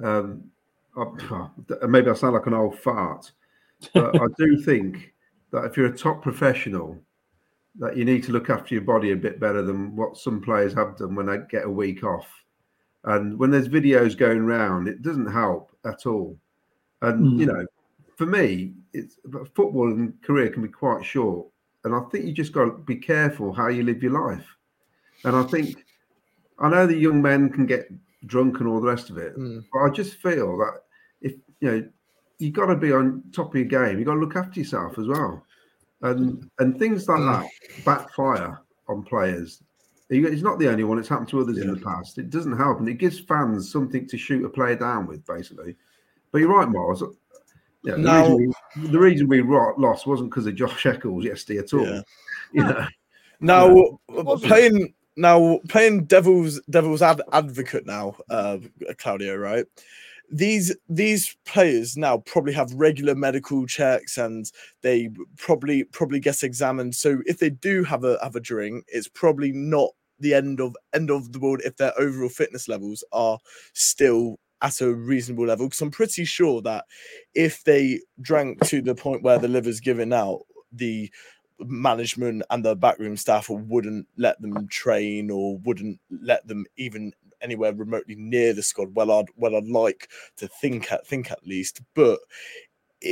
um, 0.05 0.51
I, 0.97 1.87
maybe 1.87 2.11
I 2.11 2.15
sound 2.15 2.35
like 2.35 2.47
an 2.47 2.55
old 2.55 2.79
fart, 2.79 3.31
but 3.95 4.15
I 4.17 4.27
do 4.39 4.61
think 4.65 5.13
that 5.53 5.65
if 5.65 5.77
you're 5.77 5.87
a 5.87 5.97
top 5.97 6.23
professional, 6.23 6.99
that 7.79 7.97
you 7.97 8.05
need 8.05 8.25
to 8.25 8.33
look 8.33 8.51
after 8.51 8.75
your 8.75 8.83
body 8.83 9.13
a 9.13 9.17
bit 9.17 9.39
better 9.39 9.63
than 9.63 9.95
what 9.95 10.17
some 10.17 10.41
players 10.41 10.75
have 10.75 10.97
done 10.97 11.15
when 11.15 11.27
they 11.27 11.39
get 11.51 11.65
a 11.65 11.71
week 11.71 12.03
off. 12.03 12.27
And 13.05 13.39
when 13.39 13.51
there's 13.51 13.69
videos 13.69 14.19
going 14.19 14.41
around, 14.41 14.89
it 14.89 15.03
doesn't 15.03 15.31
help 15.31 15.71
at 15.85 16.05
all. 16.05 16.37
And 17.03 17.25
mm. 17.25 17.39
you 17.41 17.47
know, 17.47 17.65
for 18.17 18.27
me, 18.27 18.73
it's 18.93 19.19
football 19.55 19.93
and 19.93 20.21
career 20.23 20.51
can 20.51 20.63
be 20.63 20.69
quite 20.69 21.05
short, 21.05 21.47
and 21.85 21.95
I 21.95 22.01
think 22.11 22.25
you 22.25 22.33
just 22.33 22.53
got 22.53 22.65
to 22.65 22.73
be 22.73 22.97
careful 22.97 23.53
how 23.53 23.69
you 23.69 23.85
live 23.85 24.03
your 24.03 24.13
life. 24.13 24.47
And 25.25 25.37
I 25.37 25.45
think 25.45 25.85
I 26.59 26.69
know 26.69 26.87
the 26.87 26.97
young 26.97 27.23
men 27.23 27.51
can 27.51 27.67
get 27.67 27.89
drunk 28.27 28.61
and 28.61 28.69
all 28.69 28.81
the 28.81 28.89
rest 28.89 29.11
of 29.11 29.19
it, 29.19 29.37
mm. 29.39 29.65
but 29.73 29.81
I 29.81 29.91
just 29.91 30.15
feel 30.15 30.57
that 30.59 30.81
if 31.21 31.35
you 31.61 31.71
know, 31.71 31.89
you 32.39 32.51
got 32.51 32.67
to 32.67 32.77
be 32.77 32.93
on 32.93 33.23
top 33.33 33.49
of 33.49 33.55
your 33.55 33.65
game. 33.65 33.99
You 33.99 34.05
got 34.05 34.15
to 34.15 34.21
look 34.21 34.37
after 34.37 34.61
yourself 34.61 34.99
as 34.99 35.07
well, 35.07 35.45
and 36.03 36.51
and 36.59 36.79
things 36.79 37.09
like 37.09 37.21
mm. 37.21 37.43
that 37.43 37.85
backfire 37.85 38.61
on 38.89 39.03
players 39.03 39.63
He's 40.09 40.43
not 40.43 40.59
the 40.59 40.69
only 40.69 40.85
one. 40.85 40.99
It's 40.99 41.09
happened 41.09 41.29
to 41.29 41.41
others 41.41 41.59
yeah. 41.59 41.65
in 41.65 41.75
the 41.75 41.81
past. 41.81 42.17
It 42.17 42.31
doesn't 42.31 42.57
help, 42.57 42.79
and 42.79 42.89
it 42.89 42.95
gives 42.95 43.21
fans 43.21 43.71
something 43.71 44.07
to 44.09 44.17
shoot 44.17 44.45
a 44.45 44.49
player 44.49 44.75
down 44.75 45.07
with, 45.07 45.25
basically. 45.27 45.77
But 46.33 46.39
you're 46.39 46.49
right, 46.49 46.69
Mars. 46.69 47.03
Yeah, 47.85 47.97
the, 47.97 48.01
reason 48.01 48.55
we, 48.77 48.89
the 48.89 48.99
reason 48.99 49.29
we 49.29 49.43
lost 49.43 50.07
wasn't 50.07 50.31
because 50.31 50.47
of 50.47 50.55
Josh 50.55 50.87
Eccles 50.87 51.25
yesterday 51.25 51.61
at 51.61 51.73
all. 51.75 51.87
Yeah. 51.87 52.03
You 52.51 52.63
know? 52.63 52.87
Now 53.41 53.99
playing 54.39 54.95
now 55.19 55.61
playing 55.69 56.05
devil's 56.05 56.61
devil's 56.71 57.03
ad, 57.03 57.21
advocate 57.33 57.87
now, 57.87 58.17
uh, 58.31 58.59
Claudio, 58.99 59.37
right? 59.37 59.67
these 60.31 60.77
these 60.89 61.37
players 61.47 61.97
now 61.97 62.19
probably 62.19 62.53
have 62.53 62.73
regular 62.75 63.15
medical 63.15 63.67
checks 63.67 64.19
and 64.19 64.51
they 64.83 65.09
probably 65.39 65.85
probably 65.85 66.21
get 66.21 66.43
examined 66.43 66.95
so 66.95 67.21
if 67.25 67.39
they 67.39 67.51
do 67.51 67.83
have 67.83 68.05
a 68.05 68.19
have 68.23 68.37
a 68.37 68.41
drink 68.41 68.85
it's 68.89 69.09
probably 69.09 69.53
not 69.53 69.91
the 70.21 70.35
end 70.35 70.61
of 70.61 70.77
end 70.93 71.11
of 71.11 71.33
the 71.33 71.39
world 71.39 71.61
if 71.65 71.77
their 71.77 71.99
overall 71.99 72.29
fitness 72.29 72.69
levels 72.69 73.03
are 73.13 73.39
still 73.73 74.39
at 74.61 74.81
a 74.81 74.93
reasonable 74.93 75.47
level 75.47 75.67
because 75.67 75.81
i'm 75.81 75.91
pretty 75.91 76.25
sure 76.25 76.61
that 76.61 76.85
if 77.35 77.65
they 77.65 78.01
drank 78.21 78.61
to 78.67 78.83
the 78.83 78.95
point 78.95 79.23
where 79.23 79.39
the 79.39 79.49
liver's 79.49 79.81
giving 79.81 80.13
out 80.13 80.41
the 80.73 81.11
management 81.61 82.43
and 82.51 82.65
the 82.65 82.77
backroom 82.77 83.17
staff 83.17 83.49
wouldn't 83.49 84.07
let 84.17 84.41
them 84.41 84.69
train 84.69 85.31
or 85.31 85.59
wouldn't 85.59 86.01
let 86.11 86.47
them 86.47 86.67
even 86.77 87.13
anywhere 87.41 87.73
remotely 87.73 88.15
near 88.17 88.53
the 88.53 88.63
squad. 88.63 88.95
Well, 88.95 89.11
I'd 89.11 89.27
well 89.37 89.57
I'd 89.57 89.67
like 89.67 90.09
to 90.39 90.49
think 90.49 90.93
at 90.93 91.07
think 91.07 91.31
at 91.31 91.47
least, 91.47 91.81
but 91.95 92.19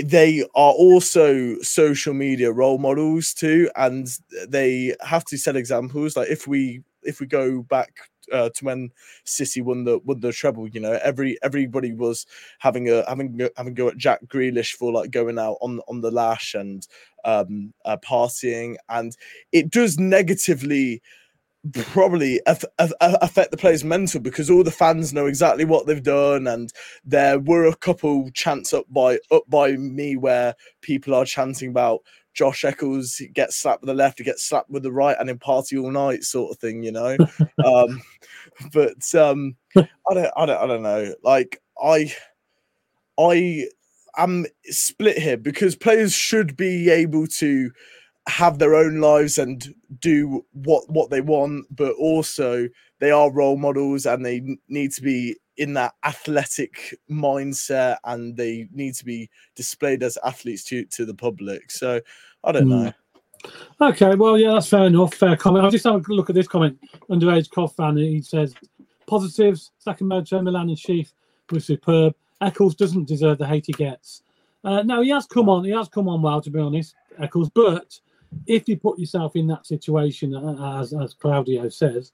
they 0.04 0.42
are 0.54 0.72
also 0.72 1.58
social 1.60 2.12
media 2.12 2.50
role 2.50 2.78
models 2.78 3.32
too, 3.32 3.70
and 3.76 4.08
they 4.48 4.94
have 5.00 5.24
to 5.26 5.38
set 5.38 5.56
examples. 5.56 6.16
Like 6.16 6.28
if 6.28 6.46
we 6.46 6.82
if 7.02 7.20
we 7.20 7.26
go 7.26 7.62
back 7.62 8.10
uh, 8.32 8.50
to 8.50 8.64
when 8.64 8.90
City 9.24 9.60
won 9.60 9.84
the 9.84 9.98
won 9.98 10.20
the 10.20 10.32
treble. 10.32 10.68
You 10.68 10.80
know, 10.80 10.98
every 11.02 11.38
everybody 11.42 11.92
was 11.92 12.26
having 12.58 12.88
a 12.88 13.04
having 13.08 13.40
a, 13.40 13.50
having 13.56 13.72
a 13.72 13.76
go 13.76 13.88
at 13.88 13.96
Jack 13.96 14.20
Grealish 14.26 14.72
for 14.72 14.92
like 14.92 15.10
going 15.10 15.38
out 15.38 15.58
on 15.60 15.80
on 15.88 16.00
the 16.00 16.10
lash 16.10 16.54
and 16.54 16.86
um, 17.24 17.72
uh, 17.84 17.96
partying, 17.98 18.76
and 18.88 19.16
it 19.52 19.70
does 19.70 19.98
negatively 19.98 21.02
probably 21.72 22.40
affect 22.78 23.50
the 23.50 23.56
players' 23.56 23.84
mental 23.84 24.20
because 24.20 24.50
all 24.50 24.62
the 24.62 24.70
fans 24.70 25.12
know 25.12 25.26
exactly 25.26 25.64
what 25.64 25.86
they've 25.86 26.02
done, 26.02 26.46
and 26.46 26.72
there 27.04 27.38
were 27.38 27.66
a 27.66 27.76
couple 27.76 28.30
chants 28.32 28.72
up 28.72 28.86
by 28.90 29.18
up 29.30 29.42
by 29.48 29.72
me 29.72 30.16
where 30.16 30.54
people 30.80 31.14
are 31.14 31.24
chanting 31.24 31.70
about 31.70 32.00
Josh 32.36 32.64
Eccles 32.64 33.20
gets 33.32 33.56
slapped 33.56 33.80
with 33.80 33.88
the 33.88 33.94
left, 33.94 34.18
he 34.18 34.24
gets 34.24 34.44
slapped 34.44 34.68
with 34.68 34.82
the 34.82 34.92
right, 34.92 35.16
and 35.18 35.30
in 35.30 35.38
party 35.38 35.78
all 35.78 35.90
night 35.90 36.22
sort 36.22 36.52
of 36.52 36.58
thing, 36.58 36.82
you 36.82 36.92
know. 36.92 37.16
um, 37.64 38.02
but 38.72 39.14
um, 39.14 39.56
I 39.76 40.14
don't, 40.14 40.30
I 40.36 40.46
don't, 40.46 40.62
I 40.62 40.66
don't 40.66 40.82
know. 40.82 41.14
Like 41.22 41.62
I, 41.82 42.14
I 43.18 43.66
am 44.18 44.44
split 44.64 45.18
here 45.18 45.38
because 45.38 45.74
players 45.74 46.12
should 46.12 46.56
be 46.56 46.90
able 46.90 47.26
to 47.26 47.70
have 48.28 48.58
their 48.58 48.74
own 48.74 49.00
lives 49.00 49.38
and 49.38 49.72
do 50.00 50.44
what 50.52 50.82
what 50.90 51.10
they 51.10 51.20
want 51.20 51.64
but 51.70 51.92
also 51.92 52.68
they 52.98 53.12
are 53.12 53.30
role 53.30 53.56
models 53.56 54.04
and 54.04 54.26
they 54.26 54.42
need 54.68 54.90
to 54.90 55.00
be 55.00 55.36
in 55.58 55.72
that 55.72 55.94
athletic 56.04 56.94
mindset 57.10 57.96
and 58.04 58.36
they 58.36 58.68
need 58.72 58.94
to 58.94 59.04
be 59.04 59.28
displayed 59.54 60.02
as 60.02 60.18
athletes 60.24 60.64
to 60.64 60.84
to 60.86 61.04
the 61.04 61.14
public 61.14 61.70
so 61.70 62.00
i 62.44 62.52
don't 62.52 62.68
know 62.68 62.92
Okay, 63.80 64.14
well, 64.14 64.38
yeah, 64.38 64.54
that's 64.54 64.68
fair 64.68 64.86
enough. 64.86 65.14
Fair 65.14 65.36
comment. 65.36 65.64
I'll 65.64 65.70
just 65.70 65.84
have 65.84 65.94
a 66.08 66.12
look 66.12 66.30
at 66.30 66.34
this 66.34 66.48
comment. 66.48 66.78
Underage 67.10 67.50
Cov 67.50 67.74
fan, 67.74 67.96
he 67.96 68.20
says 68.22 68.54
positives. 69.06 69.72
Second 69.78 70.10
Sakamoto, 70.10 70.42
Milan, 70.42 70.68
and 70.68 70.78
Sheaf 70.78 71.12
were 71.50 71.60
superb. 71.60 72.14
Eccles 72.40 72.74
doesn't 72.74 73.06
deserve 73.06 73.38
the 73.38 73.46
hate 73.46 73.66
he 73.66 73.72
gets. 73.72 74.22
Uh, 74.64 74.82
no, 74.82 75.00
he 75.02 75.10
has 75.10 75.26
come 75.26 75.48
on. 75.48 75.64
He 75.64 75.70
has 75.70 75.88
come 75.88 76.08
on 76.08 76.22
well, 76.22 76.40
to 76.40 76.50
be 76.50 76.58
honest, 76.58 76.94
Eccles. 77.18 77.50
But 77.50 77.98
if 78.46 78.68
you 78.68 78.76
put 78.76 78.98
yourself 78.98 79.36
in 79.36 79.46
that 79.48 79.66
situation, 79.66 80.34
uh, 80.34 80.80
as 80.80 80.92
as 80.92 81.14
Claudio 81.14 81.68
says, 81.68 82.12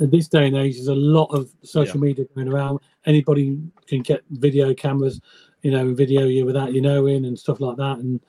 in 0.00 0.10
this 0.10 0.28
day 0.28 0.46
and 0.46 0.56
age, 0.56 0.76
there's 0.76 0.88
a 0.88 0.94
lot 0.94 1.26
of 1.26 1.50
social 1.62 1.96
yeah. 1.96 2.08
media 2.08 2.24
going 2.34 2.48
around. 2.48 2.80
Anybody 3.06 3.58
can 3.86 4.02
get 4.02 4.22
video 4.30 4.74
cameras, 4.74 5.20
you 5.62 5.70
know, 5.70 5.94
video 5.94 6.26
you 6.26 6.44
without 6.44 6.72
you 6.72 6.80
knowing 6.80 7.26
and 7.26 7.38
stuff 7.38 7.60
like 7.60 7.76
that, 7.76 7.98
and 7.98 8.20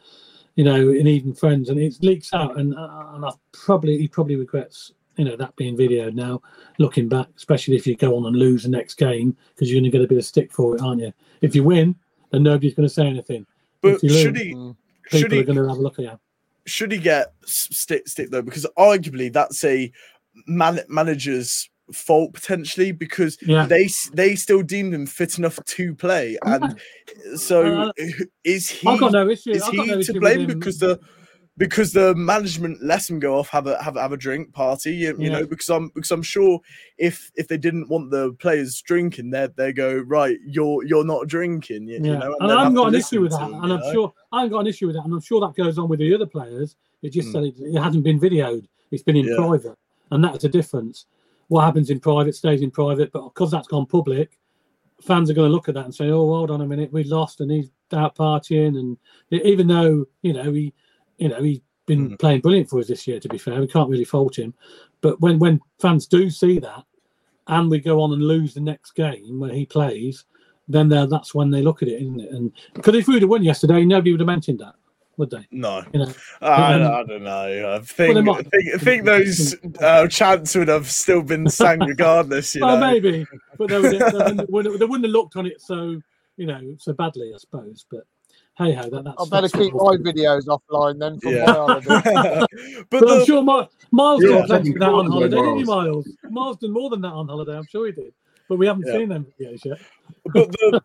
you 0.56 0.64
know, 0.64 0.90
and 0.90 1.08
even 1.08 1.34
friends, 1.34 1.70
and 1.70 1.80
it 1.80 1.96
leaks 2.02 2.34
out. 2.34 2.60
And 2.60 2.76
uh, 2.76 3.12
and 3.14 3.26
I 3.26 3.32
probably 3.54 3.98
he 3.98 4.08
probably 4.08 4.36
regrets 4.36 4.92
you 5.18 5.26
know 5.26 5.36
that 5.36 5.56
being 5.56 5.78
videoed 5.78 6.14
now 6.14 6.42
looking 6.78 7.10
back 7.10 7.28
especially 7.36 7.76
if 7.76 7.86
you 7.86 7.96
go 7.96 8.16
on 8.16 8.26
and 8.26 8.36
lose 8.36 8.64
the 8.64 8.70
next 8.70 8.96
game 8.96 9.36
because 9.50 9.70
you're 9.70 9.80
going 9.80 9.92
to 9.92 9.98
get 9.98 10.04
a 10.04 10.08
bit 10.08 10.18
of 10.18 10.26
stick 10.26 10.52
for 10.52 10.76
it 10.76 10.82
aren't 10.82 11.02
you 11.02 11.14
if 11.42 11.54
you 11.54 11.64
win 11.64 11.96
then 12.32 12.44
nobody's 12.44 12.74
going 12.74 12.88
to 12.88 12.94
say 12.94 13.06
anything 13.06 13.46
but 13.82 14.00
should 14.00 14.38
he 14.38 14.46
people 14.46 14.78
should 15.08 15.32
he, 15.32 15.40
are 15.40 15.44
going 15.44 15.58
to 15.58 15.68
have 15.68 15.78
a 15.78 15.82
look 15.82 16.00
at 16.00 16.06
you 16.06 16.20
should 16.66 16.92
he 16.92 16.98
get 16.98 17.34
stick 17.46 18.08
stick 18.08 18.30
though 18.30 18.42
because 18.42 18.66
arguably 18.78 19.32
that's 19.32 19.64
a 19.64 19.92
man, 20.48 20.80
manager's 20.88 21.70
fault 21.94 22.34
potentially 22.34 22.92
because 22.92 23.38
yeah. 23.42 23.66
they 23.66 23.90
they 24.14 24.36
still 24.36 24.62
deemed 24.62 24.94
him 24.94 25.06
fit 25.06 25.38
enough 25.38 25.60
to 25.66 25.94
play 25.96 26.38
and 26.44 26.80
so 27.36 27.82
uh, 27.82 27.92
is 28.44 28.70
he 28.70 28.88
I've 28.88 29.00
got 29.00 29.12
no 29.12 29.30
issue. 29.30 29.52
is 29.52 29.66
he 29.68 29.86
no 29.86 30.02
to 30.02 30.20
blame 30.20 30.48
because 30.48 30.80
the 30.80 31.00
because 31.58 31.92
the 31.92 32.16
management 32.16 32.82
let 32.82 33.10
him 33.10 33.20
go 33.20 33.38
off 33.38 33.50
have 33.50 33.68
a 33.68 33.82
have 33.84 33.96
a, 33.96 34.02
have 34.02 34.14
a 34.14 34.18
drink 34.18 34.54
party 34.54 34.92
you, 34.92 35.10
you 35.18 35.30
yeah. 35.30 35.40
know 35.40 35.46
because 35.46 35.70
i'm 35.70 35.90
because 35.94 36.12
i'm 36.12 36.24
sure 36.24 36.60
if 36.98 37.30
if 37.36 37.48
they 37.48 37.58
didn't 37.58 37.90
want 37.90 38.10
the 38.10 38.34
players 38.40 38.82
drinking 38.82 39.30
they 39.30 39.48
they 39.58 39.74
go 39.74 39.98
right 40.08 40.38
you're 40.46 40.84
you're 40.86 41.04
not 41.04 41.28
drinking 41.28 41.88
you, 41.88 42.00
yeah. 42.02 42.12
you 42.14 42.18
know 42.18 42.36
and, 42.40 42.50
and 42.50 42.52
i 42.52 42.60
haven't 42.60 42.74
got 42.74 42.88
an 42.88 42.96
issue 42.96 43.22
with 43.22 43.32
that 43.32 43.44
and 43.44 43.74
i'm 43.74 43.80
know? 43.80 43.94
sure 43.94 44.14
i 44.32 44.40
haven't 44.40 44.54
got 44.54 44.60
an 44.60 44.68
issue 44.68 44.88
with 44.88 44.96
that 44.96 45.04
and 45.04 45.14
i'm 45.14 45.22
sure 45.22 45.42
that 45.42 45.54
goes 45.56 45.78
on 45.78 45.90
with 45.90 46.00
the 46.00 46.14
other 46.14 46.26
players 46.26 46.76
it 47.02 47.12
just 47.12 47.30
mm. 47.30 47.32
said 47.34 47.44
it, 47.44 47.56
it, 47.58 47.82
hasn't 47.82 48.04
been 48.04 48.20
videoed 48.20 48.66
it's 48.92 49.04
been 49.04 49.18
in 49.18 49.26
yeah. 49.26 49.36
private 49.36 49.78
and 50.12 50.24
that's 50.24 50.44
a 50.44 50.50
difference 50.50 51.06
what 51.48 51.66
happens 51.66 51.90
in 51.90 52.00
private 52.00 52.36
stays 52.36 52.62
in 52.62 52.72
private 52.72 53.12
but 53.12 53.24
because 53.30 53.52
that's 53.52 53.68
gone 53.68 53.86
public 53.86 54.38
fans 55.02 55.30
are 55.30 55.34
going 55.34 55.50
to 55.50 55.54
look 55.54 55.68
at 55.68 55.76
that 55.76 55.86
and 55.86 55.96
say 55.96 56.10
oh 56.10 56.28
hold 56.28 56.52
on 56.52 56.62
a 56.62 56.66
minute 56.66 56.92
we 56.94 57.04
lost 57.04 57.42
and 57.42 57.52
he's 57.52 57.72
out 57.94 58.16
partying 58.16 58.78
and 58.78 58.98
even 59.32 59.68
though 59.68 60.06
you 60.22 60.34
know 60.34 60.52
he 60.54 60.74
you 61.22 61.30
know, 61.30 61.42
he's 61.42 61.62
been 61.86 62.10
mm. 62.10 62.20
playing 62.20 62.42
brilliant 62.42 62.70
for 62.70 62.80
us 62.80 62.88
this 62.88 63.08
year. 63.08 63.20
To 63.20 63.30
be 63.30 63.38
fair, 63.38 63.62
we 63.62 63.68
can't 63.68 63.90
really 63.90 64.04
fault 64.04 64.38
him. 64.38 64.54
But 65.02 65.22
when 65.22 65.40
when 65.40 65.62
fans 65.80 66.08
do 66.08 66.30
see 66.30 66.60
that, 66.60 66.84
and 67.48 67.70
we 67.70 67.80
go 67.80 68.02
on 68.02 68.12
and 68.12 68.24
lose 68.24 68.54
the 68.54 68.60
next 68.60 68.96
game 68.96 69.40
where 69.40 69.54
he 69.54 69.66
plays, 69.66 70.26
then 70.68 70.90
that's 70.90 71.36
when 71.36 71.52
they 71.52 71.62
look 71.62 71.84
at 71.84 71.90
it, 71.90 72.02
isn't 72.02 72.20
it? 72.20 72.32
And 72.32 72.52
because 72.74 72.96
if 72.96 73.08
we'd 73.08 73.22
have 73.22 73.30
won 73.30 73.44
yesterday, 73.44 73.86
nobody 73.86 74.12
would 74.12 74.20
have 74.20 74.28
mentioned 74.28 74.60
that, 74.60 74.76
would 75.22 75.30
they? 75.30 75.46
No, 75.52 75.84
you 75.94 76.00
know, 76.00 76.14
I, 76.42 76.74
um, 76.74 76.82
I 76.82 77.04
don't 77.04 77.24
know. 77.24 77.76
I 77.76 77.80
think 77.86 78.26
well, 78.26 78.38
I 78.38 78.42
think, 78.42 78.74
I 78.74 78.78
think 78.80 79.06
those 79.06 79.56
uh, 79.80 80.08
chants 80.08 80.56
would 80.56 80.68
have 80.68 80.90
still 80.90 81.22
been 81.22 81.48
sang 81.48 81.80
regardless. 81.80 82.56
You 82.56 82.62
well, 82.66 82.80
know? 82.80 82.92
maybe, 82.92 83.28
but 83.56 83.70
they, 83.70 83.80
would, 83.80 83.92
they, 84.38 84.46
wouldn't, 84.50 84.80
they 84.80 84.86
wouldn't 84.86 85.06
have 85.06 85.12
looked 85.12 85.36
on 85.36 85.46
it 85.46 85.62
so 85.62 86.02
you 86.38 86.48
know 86.48 86.60
so 86.80 86.94
badly, 86.94 87.32
I 87.36 87.38
suppose. 87.38 87.86
But 87.92 88.02
hey 88.58 88.74
ho, 88.74 88.90
that, 88.90 89.04
that's. 89.04 89.22
I 89.22 89.30
better 89.30 89.48
keep 89.48 89.76
my 89.76 89.96
videos 89.98 90.48
offline 90.48 90.98
then 90.98 91.20
from 91.20 91.34
yeah. 91.36 91.46
my 91.46 91.80
but, 91.86 92.90
but 92.90 93.00
the, 93.02 93.20
I'm 93.20 93.26
sure 93.26 93.44
My, 93.44 93.68
Miles 93.92 94.24
yeah, 94.24 94.38
did 94.38 94.46
plenty 94.48 94.70
of 94.72 94.80
that 94.80 94.90
on 94.90 95.06
holiday, 95.06 95.36
didn't 95.36 95.58
he, 95.58 95.64
Miles? 95.66 96.10
Miles 96.32 96.58
did 96.58 96.72
more 96.72 96.90
than 96.90 97.02
that 97.02 97.14
on 97.14 97.28
holiday. 97.28 97.56
I'm 97.56 97.68
sure 97.68 97.86
he 97.86 97.92
did, 97.92 98.12
but 98.50 98.58
we 98.58 98.66
haven't 98.66 98.88
yeah. 98.88 98.94
seen 98.94 99.10
them 99.10 99.28
videos 99.40 99.64
yet. 99.66 99.80
but 100.34 100.52
the 100.52 100.82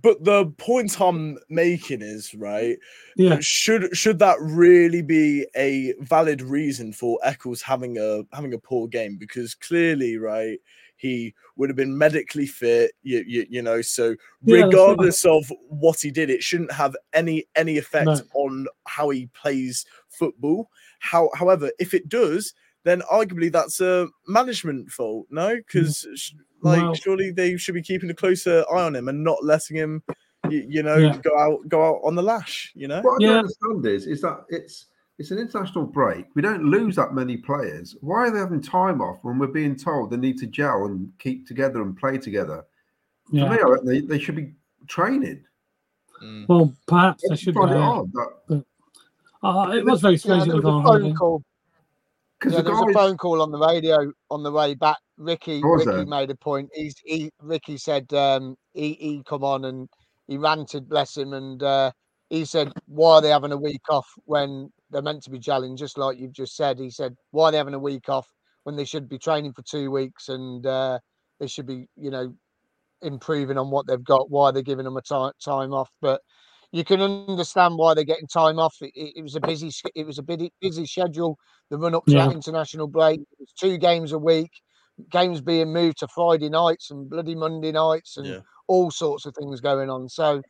but 0.00 0.24
the 0.24 0.46
point 0.58 1.00
I'm 1.00 1.38
making 1.48 2.02
is 2.02 2.34
right. 2.34 2.78
Yeah. 3.16 3.38
Should 3.40 3.96
should 3.96 4.18
that 4.20 4.38
really 4.40 5.02
be 5.02 5.46
a 5.54 5.94
valid 6.00 6.40
reason 6.40 6.92
for 6.92 7.18
Eccles 7.22 7.62
having 7.62 7.98
a 7.98 8.22
having 8.32 8.54
a 8.54 8.58
poor 8.58 8.88
game? 8.88 9.16
Because 9.18 9.54
clearly, 9.54 10.16
right, 10.16 10.58
he 11.02 11.34
would 11.56 11.68
have 11.68 11.76
been 11.76 11.98
medically 11.98 12.46
fit 12.46 12.92
you, 13.02 13.24
you, 13.26 13.44
you 13.50 13.60
know 13.60 13.82
so 13.82 14.14
yeah, 14.44 14.64
regardless 14.64 15.24
of 15.24 15.44
what 15.68 16.00
he 16.00 16.10
did 16.10 16.30
it 16.30 16.42
shouldn't 16.42 16.72
have 16.72 16.96
any 17.12 17.44
any 17.56 17.76
effect 17.76 18.06
no. 18.06 18.20
on 18.34 18.66
how 18.86 19.10
he 19.10 19.26
plays 19.34 19.84
football 20.08 20.70
how 21.00 21.28
however 21.34 21.70
if 21.80 21.92
it 21.92 22.08
does 22.08 22.54
then 22.84 23.02
arguably 23.12 23.50
that's 23.50 23.80
a 23.80 24.08
management 24.28 24.90
fault 24.90 25.26
no 25.28 25.56
because 25.56 26.06
mm. 26.08 26.38
Like 26.62 26.82
well, 26.82 26.94
surely 26.94 27.30
they 27.30 27.56
should 27.56 27.74
be 27.74 27.82
keeping 27.82 28.10
a 28.10 28.14
closer 28.14 28.64
eye 28.72 28.82
on 28.82 28.96
him 28.96 29.08
and 29.08 29.22
not 29.22 29.44
letting 29.44 29.76
him 29.76 30.02
you, 30.48 30.64
you 30.68 30.82
know 30.82 30.96
yeah. 30.96 31.16
go 31.18 31.38
out 31.38 31.68
go 31.68 31.84
out 31.84 32.00
on 32.04 32.14
the 32.14 32.22
lash 32.22 32.72
you 32.74 32.88
know 32.88 33.00
what 33.02 33.22
i 33.22 33.24
yeah. 33.24 33.28
don't 33.28 33.38
understand 33.38 33.86
is 33.86 34.06
is 34.06 34.20
that 34.22 34.44
it's 34.48 34.86
it's 35.22 35.30
an 35.30 35.38
international 35.38 35.84
break. 35.84 36.26
We 36.34 36.42
don't 36.42 36.64
lose 36.64 36.96
that 36.96 37.14
many 37.14 37.36
players. 37.36 37.96
Why 38.00 38.26
are 38.26 38.30
they 38.32 38.40
having 38.40 38.60
time 38.60 39.00
off 39.00 39.18
when 39.22 39.38
we're 39.38 39.46
being 39.46 39.76
told 39.76 40.10
they 40.10 40.16
need 40.16 40.38
to 40.38 40.46
gel 40.46 40.86
and 40.86 41.12
keep 41.18 41.46
together 41.46 41.82
and 41.82 41.96
play 41.96 42.18
together? 42.18 42.64
Yeah. 43.30 43.56
For 43.56 43.80
me, 43.82 44.00
they, 44.00 44.06
they 44.06 44.18
should 44.18 44.36
be 44.36 44.54
training. 44.88 45.44
Mm. 46.22 46.48
Well, 46.48 46.74
perhaps 46.88 47.22
they 47.28 47.36
should. 47.36 47.54
Find 47.54 47.70
it 47.70 47.76
odd, 47.76 48.12
that, 48.12 48.64
uh, 49.44 49.70
it 49.76 49.84
was 49.84 50.00
very 50.00 50.16
strange. 50.16 50.46
Yeah, 50.46 50.54
there 50.54 50.56
was 50.56 50.64
a 50.64 50.82
phone 50.82 51.14
call. 51.14 51.44
Yeah, 52.44 52.56
the 52.58 52.62
there 52.62 52.72
was 52.72 52.90
a 52.90 52.92
phone 52.92 53.16
call 53.16 53.42
on 53.42 53.50
the 53.50 53.58
radio 53.58 54.12
on 54.30 54.42
the 54.42 54.52
way 54.52 54.74
back. 54.74 54.98
Ricky, 55.16 55.60
Ricky 55.62 55.84
there? 55.84 56.06
made 56.06 56.30
a 56.30 56.36
point. 56.36 56.70
He's 56.74 56.94
he 57.04 57.30
Ricky 57.40 57.76
said 57.76 58.12
um, 58.12 58.56
he 58.74 58.94
he 58.94 59.22
come 59.26 59.44
on 59.44 59.64
and 59.64 59.88
he 60.26 60.38
ranted, 60.38 60.88
bless 60.88 61.16
him, 61.16 61.32
and 61.32 61.62
uh, 61.62 61.92
he 62.30 62.44
said, 62.44 62.72
"Why 62.86 63.14
are 63.14 63.20
they 63.20 63.30
having 63.30 63.52
a 63.52 63.56
week 63.56 63.82
off 63.90 64.06
when 64.24 64.70
they're 64.92 65.02
meant 65.02 65.22
to 65.24 65.30
be 65.30 65.40
gelling, 65.40 65.76
just 65.76 65.98
like 65.98 66.18
you've 66.18 66.32
just 66.32 66.54
said. 66.54 66.78
He 66.78 66.90
said, 66.90 67.16
why 67.30 67.48
are 67.48 67.52
they 67.52 67.58
having 67.58 67.74
a 67.74 67.78
week 67.78 68.08
off 68.08 68.28
when 68.64 68.76
they 68.76 68.84
should 68.84 69.08
be 69.08 69.18
training 69.18 69.54
for 69.54 69.62
two 69.62 69.90
weeks 69.90 70.28
and 70.28 70.64
uh, 70.66 70.98
they 71.40 71.46
should 71.46 71.66
be, 71.66 71.88
you 71.96 72.10
know, 72.10 72.34
improving 73.00 73.58
on 73.58 73.70
what 73.70 73.86
they've 73.86 74.04
got? 74.04 74.30
Why 74.30 74.50
are 74.50 74.52
they're 74.52 74.62
giving 74.62 74.84
them 74.84 74.98
a 74.98 75.02
time 75.02 75.32
time 75.42 75.72
off? 75.72 75.90
But 76.00 76.20
you 76.72 76.84
can 76.84 77.00
understand 77.02 77.76
why 77.76 77.94
they're 77.94 78.02
getting 78.04 78.26
time 78.26 78.58
off. 78.58 78.74
It, 78.80 78.92
it 78.94 79.22
was 79.22 79.36
a 79.36 79.40
busy, 79.40 79.70
it 79.94 80.06
was 80.06 80.18
a 80.18 80.22
busy, 80.22 80.50
busy 80.60 80.86
schedule. 80.86 81.38
The 81.70 81.78
run 81.78 81.94
up 81.94 82.04
to 82.06 82.12
yeah. 82.12 82.26
that 82.26 82.34
international 82.34 82.88
break, 82.88 83.20
it 83.20 83.38
was 83.38 83.52
two 83.52 83.78
games 83.78 84.12
a 84.12 84.18
week, 84.18 84.50
games 85.10 85.40
being 85.40 85.72
moved 85.72 85.98
to 85.98 86.08
Friday 86.08 86.48
nights 86.48 86.90
and 86.90 87.08
bloody 87.08 87.34
Monday 87.34 87.72
nights, 87.72 88.16
and 88.16 88.26
yeah. 88.26 88.38
all 88.68 88.90
sorts 88.90 89.26
of 89.26 89.34
things 89.34 89.60
going 89.60 89.90
on. 89.90 90.08
So, 90.08 90.42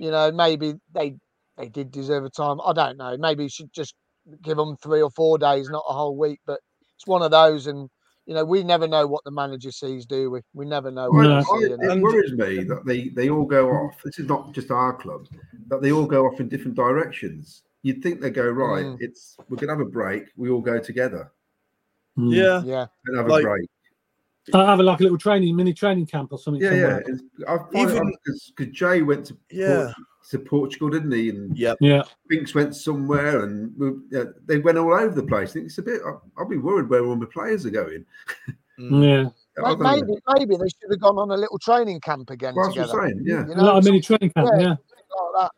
you 0.00 0.10
know, 0.10 0.32
maybe 0.32 0.74
they 0.92 1.16
they 1.58 1.68
did 1.68 1.90
deserve 1.90 2.24
a 2.24 2.30
time. 2.30 2.60
I 2.64 2.72
don't 2.72 2.96
know. 2.96 3.16
Maybe 3.18 3.44
you 3.44 3.50
should 3.50 3.72
just 3.72 3.94
give 4.42 4.56
them 4.56 4.76
three 4.82 5.02
or 5.02 5.10
four 5.10 5.38
days, 5.38 5.68
not 5.68 5.84
a 5.88 5.92
whole 5.92 6.16
week. 6.16 6.40
But 6.46 6.60
it's 6.96 7.06
one 7.06 7.22
of 7.22 7.30
those, 7.30 7.66
and 7.66 7.90
you 8.28 8.34
know, 8.34 8.44
we 8.44 8.62
never 8.62 8.86
know 8.86 9.06
what 9.06 9.24
the 9.24 9.30
manager 9.30 9.72
sees, 9.72 10.04
do 10.04 10.30
we? 10.30 10.40
We 10.52 10.66
never 10.66 10.90
know. 10.90 11.08
Well, 11.10 11.38
it 11.40 12.02
worries 12.02 12.32
me 12.32 12.62
that 12.64 12.84
they 12.84 13.08
they 13.08 13.30
all 13.30 13.46
go 13.46 13.70
off. 13.70 14.02
This 14.04 14.18
is 14.18 14.28
not 14.28 14.52
just 14.52 14.70
our 14.70 14.92
club; 14.92 15.26
that 15.68 15.80
they 15.80 15.92
all 15.92 16.04
go 16.04 16.26
off 16.26 16.38
in 16.38 16.46
different 16.46 16.76
directions. 16.76 17.62
You'd 17.82 18.02
think 18.02 18.20
they 18.20 18.28
go 18.28 18.46
right. 18.46 18.84
Mm. 18.84 18.98
It's 19.00 19.38
we're 19.48 19.56
gonna 19.56 19.72
have 19.72 19.80
a 19.80 19.86
break. 19.86 20.24
We 20.36 20.50
all 20.50 20.60
go 20.60 20.78
together. 20.78 21.32
Yeah, 22.18 22.62
yeah. 22.64 22.86
And 23.06 23.16
have 23.16 23.28
like, 23.28 23.44
a 23.44 23.46
break. 23.46 23.70
I 24.54 24.64
have 24.64 24.80
a, 24.80 24.82
like 24.82 25.00
a 25.00 25.02
little 25.02 25.18
training 25.18 25.54
mini 25.56 25.74
training 25.74 26.06
camp 26.06 26.32
or 26.32 26.38
something. 26.38 26.62
Yeah, 26.62 26.70
somewhere. 26.70 27.04
yeah. 27.38 27.56
I 27.74 27.80
Even 27.80 28.14
because 28.24 28.52
Jay 28.72 29.02
went 29.02 29.26
to 29.26 29.36
yeah 29.50 29.92
to 30.30 30.38
Portugal, 30.38 30.90
didn't 30.90 31.12
he? 31.12 31.30
And 31.30 31.56
yeah, 31.56 31.74
yeah. 31.80 32.02
Binks 32.28 32.54
went 32.54 32.76
somewhere, 32.76 33.44
and 33.44 33.74
we, 33.76 34.18
they 34.46 34.58
went 34.58 34.78
all 34.78 34.92
over 34.92 35.14
the 35.14 35.26
place. 35.26 35.50
I 35.50 35.52
think 35.54 35.66
It's 35.66 35.78
a 35.78 35.82
bit. 35.82 36.02
I'll, 36.04 36.22
I'll 36.36 36.48
be 36.48 36.58
worried 36.58 36.88
where 36.88 37.04
all 37.04 37.16
the 37.16 37.26
players 37.26 37.66
are 37.66 37.70
going. 37.70 38.04
Mm. 38.78 39.32
yeah. 39.58 39.74
maybe, 39.76 40.12
maybe 40.36 40.56
they 40.56 40.68
should 40.68 40.90
have 40.90 41.00
gone 41.00 41.18
on 41.18 41.32
a 41.32 41.36
little 41.36 41.58
training 41.58 42.00
camp 42.00 42.30
again. 42.30 42.54
Well, 42.54 42.68
together. 42.68 42.92
What 42.92 43.02
I'm 43.02 43.10
saying, 43.10 43.22
yeah, 43.26 43.48
you 43.48 43.54
know, 43.56 43.74
like 43.74 43.82
a 43.82 43.84
mini 43.84 44.00
training 44.00 44.30
camp, 44.30 44.50
yeah, 44.56 44.60
yeah. 44.60 44.68
Like 44.68 44.78
that. 45.34 45.50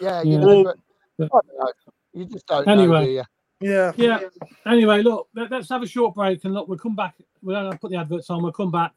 yeah, 0.00 0.22
you 0.22 0.32
yeah. 0.32 0.38
know, 0.38 0.64
but, 0.64 1.30
but, 1.30 1.44
know, 1.56 1.72
you 2.12 2.24
just 2.24 2.46
don't 2.46 2.66
anyway. 2.66 3.16
Know, 3.16 3.24
yeah. 3.60 3.92
Yeah. 3.96 4.20
Anyway, 4.66 5.02
look, 5.02 5.28
let's 5.34 5.68
have 5.68 5.82
a 5.82 5.86
short 5.86 6.14
break 6.14 6.44
and 6.44 6.54
look, 6.54 6.68
we'll 6.68 6.78
come 6.78 6.96
back. 6.96 7.14
We'll 7.42 7.72
put 7.78 7.90
the 7.90 7.96
adverts 7.96 8.30
on. 8.30 8.42
We'll 8.42 8.52
come 8.52 8.70
back 8.70 8.92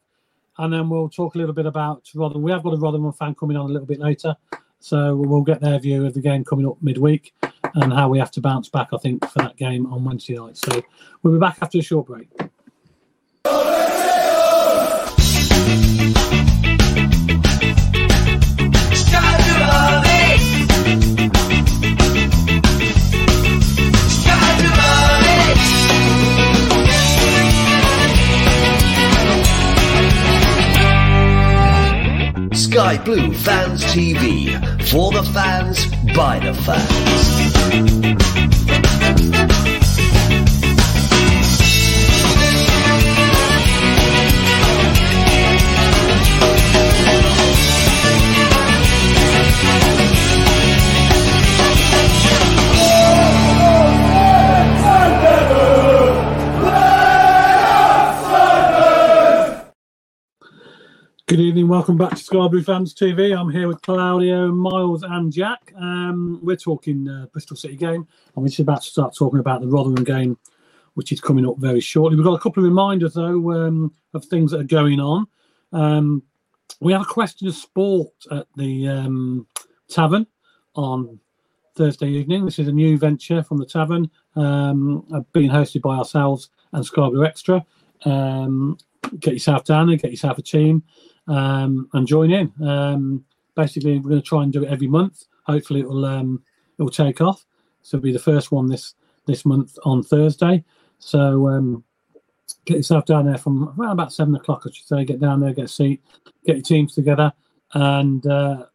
and 0.58 0.72
then 0.72 0.88
we'll 0.88 1.08
talk 1.08 1.34
a 1.34 1.38
little 1.38 1.54
bit 1.54 1.66
about 1.66 2.08
Rotherham. 2.14 2.42
We 2.42 2.52
have 2.52 2.62
got 2.62 2.74
a 2.74 2.76
Rotherham 2.76 3.12
fan 3.12 3.34
coming 3.34 3.56
on 3.56 3.70
a 3.70 3.72
little 3.72 3.86
bit 3.86 4.00
later. 4.00 4.36
So 4.80 5.16
we'll 5.16 5.40
get 5.42 5.60
their 5.60 5.78
view 5.78 6.04
of 6.04 6.12
the 6.14 6.20
game 6.20 6.44
coming 6.44 6.66
up 6.66 6.76
midweek 6.82 7.32
and 7.74 7.92
how 7.92 8.08
we 8.08 8.18
have 8.18 8.30
to 8.32 8.40
bounce 8.40 8.68
back, 8.68 8.88
I 8.92 8.98
think, 8.98 9.26
for 9.30 9.38
that 9.38 9.56
game 9.56 9.90
on 9.92 10.04
Wednesday 10.04 10.34
night. 10.34 10.58
So 10.58 10.82
we'll 11.22 11.32
be 11.32 11.40
back 11.40 11.58
after 11.62 11.78
a 11.78 11.82
short 11.82 12.06
break. 12.06 12.28
Sky 32.74 32.98
Blue 33.04 33.32
Fans 33.32 33.84
TV. 33.84 34.50
For 34.88 35.12
the 35.12 35.22
fans, 35.22 35.86
by 36.12 36.40
the 36.40 36.52
fans. 36.52 37.04
Good 61.34 61.42
evening, 61.42 61.66
welcome 61.66 61.96
back 61.96 62.10
to 62.10 62.16
Sky 62.16 62.46
Blue 62.46 62.62
Fans 62.62 62.94
TV. 62.94 63.36
I'm 63.36 63.50
here 63.50 63.66
with 63.66 63.82
Claudio, 63.82 64.52
Miles, 64.52 65.02
and 65.02 65.32
Jack. 65.32 65.72
Um, 65.76 66.38
we're 66.44 66.54
talking 66.54 67.08
uh, 67.08 67.26
Bristol 67.32 67.56
City 67.56 67.74
game, 67.74 68.06
and 68.36 68.36
we're 68.36 68.46
just 68.46 68.60
about 68.60 68.82
to 68.82 68.88
start 68.88 69.16
talking 69.16 69.40
about 69.40 69.60
the 69.60 69.66
Rotherham 69.66 70.04
game, 70.04 70.38
which 70.92 71.10
is 71.10 71.20
coming 71.20 71.44
up 71.44 71.56
very 71.58 71.80
shortly. 71.80 72.14
We've 72.14 72.24
got 72.24 72.34
a 72.34 72.40
couple 72.40 72.62
of 72.62 72.68
reminders 72.68 73.14
though 73.14 73.50
um, 73.50 73.92
of 74.14 74.24
things 74.26 74.52
that 74.52 74.60
are 74.60 74.62
going 74.62 75.00
on. 75.00 75.26
Um, 75.72 76.22
we 76.78 76.92
have 76.92 77.02
a 77.02 77.04
question 77.04 77.48
of 77.48 77.56
sport 77.56 78.12
at 78.30 78.46
the 78.56 78.86
um, 78.86 79.48
tavern 79.88 80.28
on 80.76 81.18
Thursday 81.74 82.10
evening. 82.10 82.44
This 82.44 82.60
is 82.60 82.68
a 82.68 82.72
new 82.72 82.96
venture 82.96 83.42
from 83.42 83.58
the 83.58 83.66
tavern, 83.66 84.08
um, 84.36 85.04
uh, 85.12 85.22
being 85.32 85.50
hosted 85.50 85.82
by 85.82 85.96
ourselves 85.96 86.50
and 86.72 86.86
Sky 86.86 87.08
Blue 87.08 87.24
Extra. 87.24 87.66
Um, 88.04 88.78
get 89.18 89.34
yourself 89.34 89.64
down 89.64 89.90
and 89.90 90.00
get 90.00 90.12
yourself 90.12 90.38
a 90.38 90.42
team 90.42 90.84
um, 91.28 91.88
and 91.92 92.06
join 92.06 92.30
in. 92.30 92.52
Um, 92.66 93.24
basically, 93.54 93.98
we're 93.98 94.10
going 94.10 94.22
to 94.22 94.28
try 94.28 94.42
and 94.42 94.52
do 94.52 94.64
it 94.64 94.70
every 94.70 94.88
month. 94.88 95.24
Hopefully, 95.44 95.80
it 95.80 95.88
will 95.88 96.04
um, 96.04 96.42
it 96.78 96.82
will 96.82 96.90
take 96.90 97.20
off. 97.20 97.44
So 97.82 97.96
it'll 97.96 98.04
be 98.04 98.12
the 98.12 98.18
first 98.18 98.52
one 98.52 98.66
this 98.66 98.94
this 99.26 99.44
month 99.44 99.78
on 99.84 100.02
Thursday. 100.02 100.64
So 100.98 101.48
um, 101.48 101.84
get 102.64 102.78
yourself 102.78 103.04
down 103.04 103.26
there 103.26 103.38
from 103.38 103.74
around 103.78 103.92
about 103.92 104.12
seven 104.12 104.34
o'clock, 104.34 104.62
I 104.66 104.70
should 104.72 104.86
say. 104.86 105.04
Get 105.04 105.20
down 105.20 105.40
there, 105.40 105.52
get 105.52 105.66
a 105.66 105.68
seat, 105.68 106.02
get 106.46 106.56
your 106.56 106.62
teams 106.62 106.94
together, 106.94 107.32
and 107.74 108.26
uh, 108.26 108.66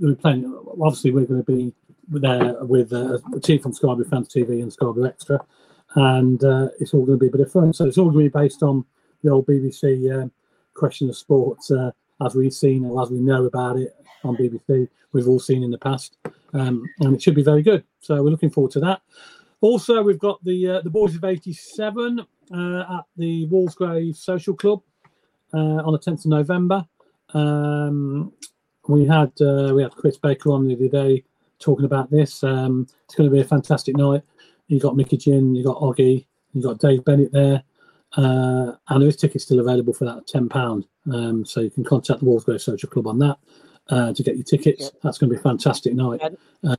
we're 0.00 0.14
playing. 0.14 0.44
Obviously, 0.80 1.10
we're 1.10 1.26
going 1.26 1.44
to 1.44 1.52
be 1.52 1.74
there 2.08 2.56
with 2.64 2.92
uh, 2.92 3.18
a 3.34 3.40
team 3.40 3.60
from 3.60 3.72
Blue 3.72 4.04
Fans 4.04 4.28
TV 4.28 4.62
and 4.62 4.74
Blue 4.78 5.06
Extra, 5.06 5.40
and 5.94 6.42
uh, 6.44 6.68
it's 6.80 6.94
all 6.94 7.04
going 7.04 7.18
to 7.18 7.22
be 7.22 7.28
a 7.28 7.32
bit 7.32 7.40
of 7.40 7.52
fun. 7.52 7.72
So 7.72 7.86
it's 7.86 7.98
all 7.98 8.10
going 8.10 8.24
to 8.24 8.30
be 8.30 8.40
based 8.40 8.62
on 8.62 8.84
the 9.22 9.30
old 9.30 9.46
BBC 9.46 10.30
question 10.74 11.08
of 11.08 11.16
sports 11.16 11.70
uh, 11.70 11.90
as 12.24 12.34
we've 12.34 12.52
seen 12.52 12.84
or 12.84 13.02
as 13.02 13.10
we 13.10 13.18
know 13.18 13.44
about 13.44 13.78
it 13.78 13.94
on 14.24 14.36
BBC. 14.36 14.88
We've 15.12 15.28
all 15.28 15.40
seen 15.40 15.62
in 15.62 15.70
the 15.70 15.78
past, 15.78 16.16
um, 16.54 16.84
and 17.00 17.14
it 17.14 17.22
should 17.22 17.34
be 17.34 17.42
very 17.42 17.62
good. 17.62 17.84
So 18.00 18.22
we're 18.22 18.30
looking 18.30 18.50
forward 18.50 18.72
to 18.72 18.80
that. 18.80 19.02
Also, 19.60 20.02
we've 20.02 20.18
got 20.18 20.42
the 20.44 20.68
uh, 20.68 20.80
the 20.80 20.90
boys 20.90 21.14
of 21.14 21.24
'87 21.24 22.20
uh, 22.20 22.98
at 22.98 23.04
the 23.16 23.46
Walsgrave 23.48 24.16
Social 24.16 24.54
Club 24.54 24.82
uh, 25.54 25.82
on 25.84 25.92
the 25.92 25.98
10th 25.98 26.24
of 26.24 26.26
November. 26.26 26.86
Um, 27.34 28.32
we 28.88 29.06
had 29.06 29.32
uh, 29.40 29.72
we 29.74 29.82
had 29.82 29.92
Chris 29.92 30.18
Baker 30.18 30.52
on 30.52 30.66
the 30.66 30.74
other 30.74 30.88
day 30.88 31.24
talking 31.58 31.84
about 31.84 32.10
this. 32.10 32.42
Um, 32.42 32.86
it's 33.04 33.14
going 33.14 33.28
to 33.28 33.34
be 33.34 33.40
a 33.40 33.44
fantastic 33.44 33.96
night. 33.96 34.22
You 34.68 34.80
got 34.80 34.96
Micky 34.96 35.16
Gynn, 35.16 35.54
you 35.54 35.64
got 35.64 35.80
Oggy, 35.80 36.26
you 36.52 36.62
got 36.62 36.78
Dave 36.78 37.04
Bennett 37.04 37.32
there. 37.32 37.62
Uh, 38.16 38.72
and 38.88 39.00
there 39.00 39.08
is 39.08 39.16
tickets 39.16 39.44
still 39.44 39.60
available 39.60 39.92
for 39.92 40.04
that 40.04 40.18
at 40.18 40.26
ten 40.26 40.48
pound. 40.48 40.86
Um, 41.12 41.44
so 41.44 41.60
you 41.60 41.70
can 41.70 41.84
contact 41.84 42.20
the 42.20 42.26
Walsgrave 42.26 42.60
Social 42.60 42.88
Club 42.88 43.06
on 43.06 43.18
that 43.20 43.38
uh, 43.88 44.12
to 44.12 44.22
get 44.22 44.36
your 44.36 44.44
tickets. 44.44 44.92
That's 45.02 45.18
going 45.18 45.30
to 45.30 45.34
be 45.34 45.40
a 45.40 45.42
fantastic 45.42 45.94
night. 45.94 46.20
Uh, 46.62 46.76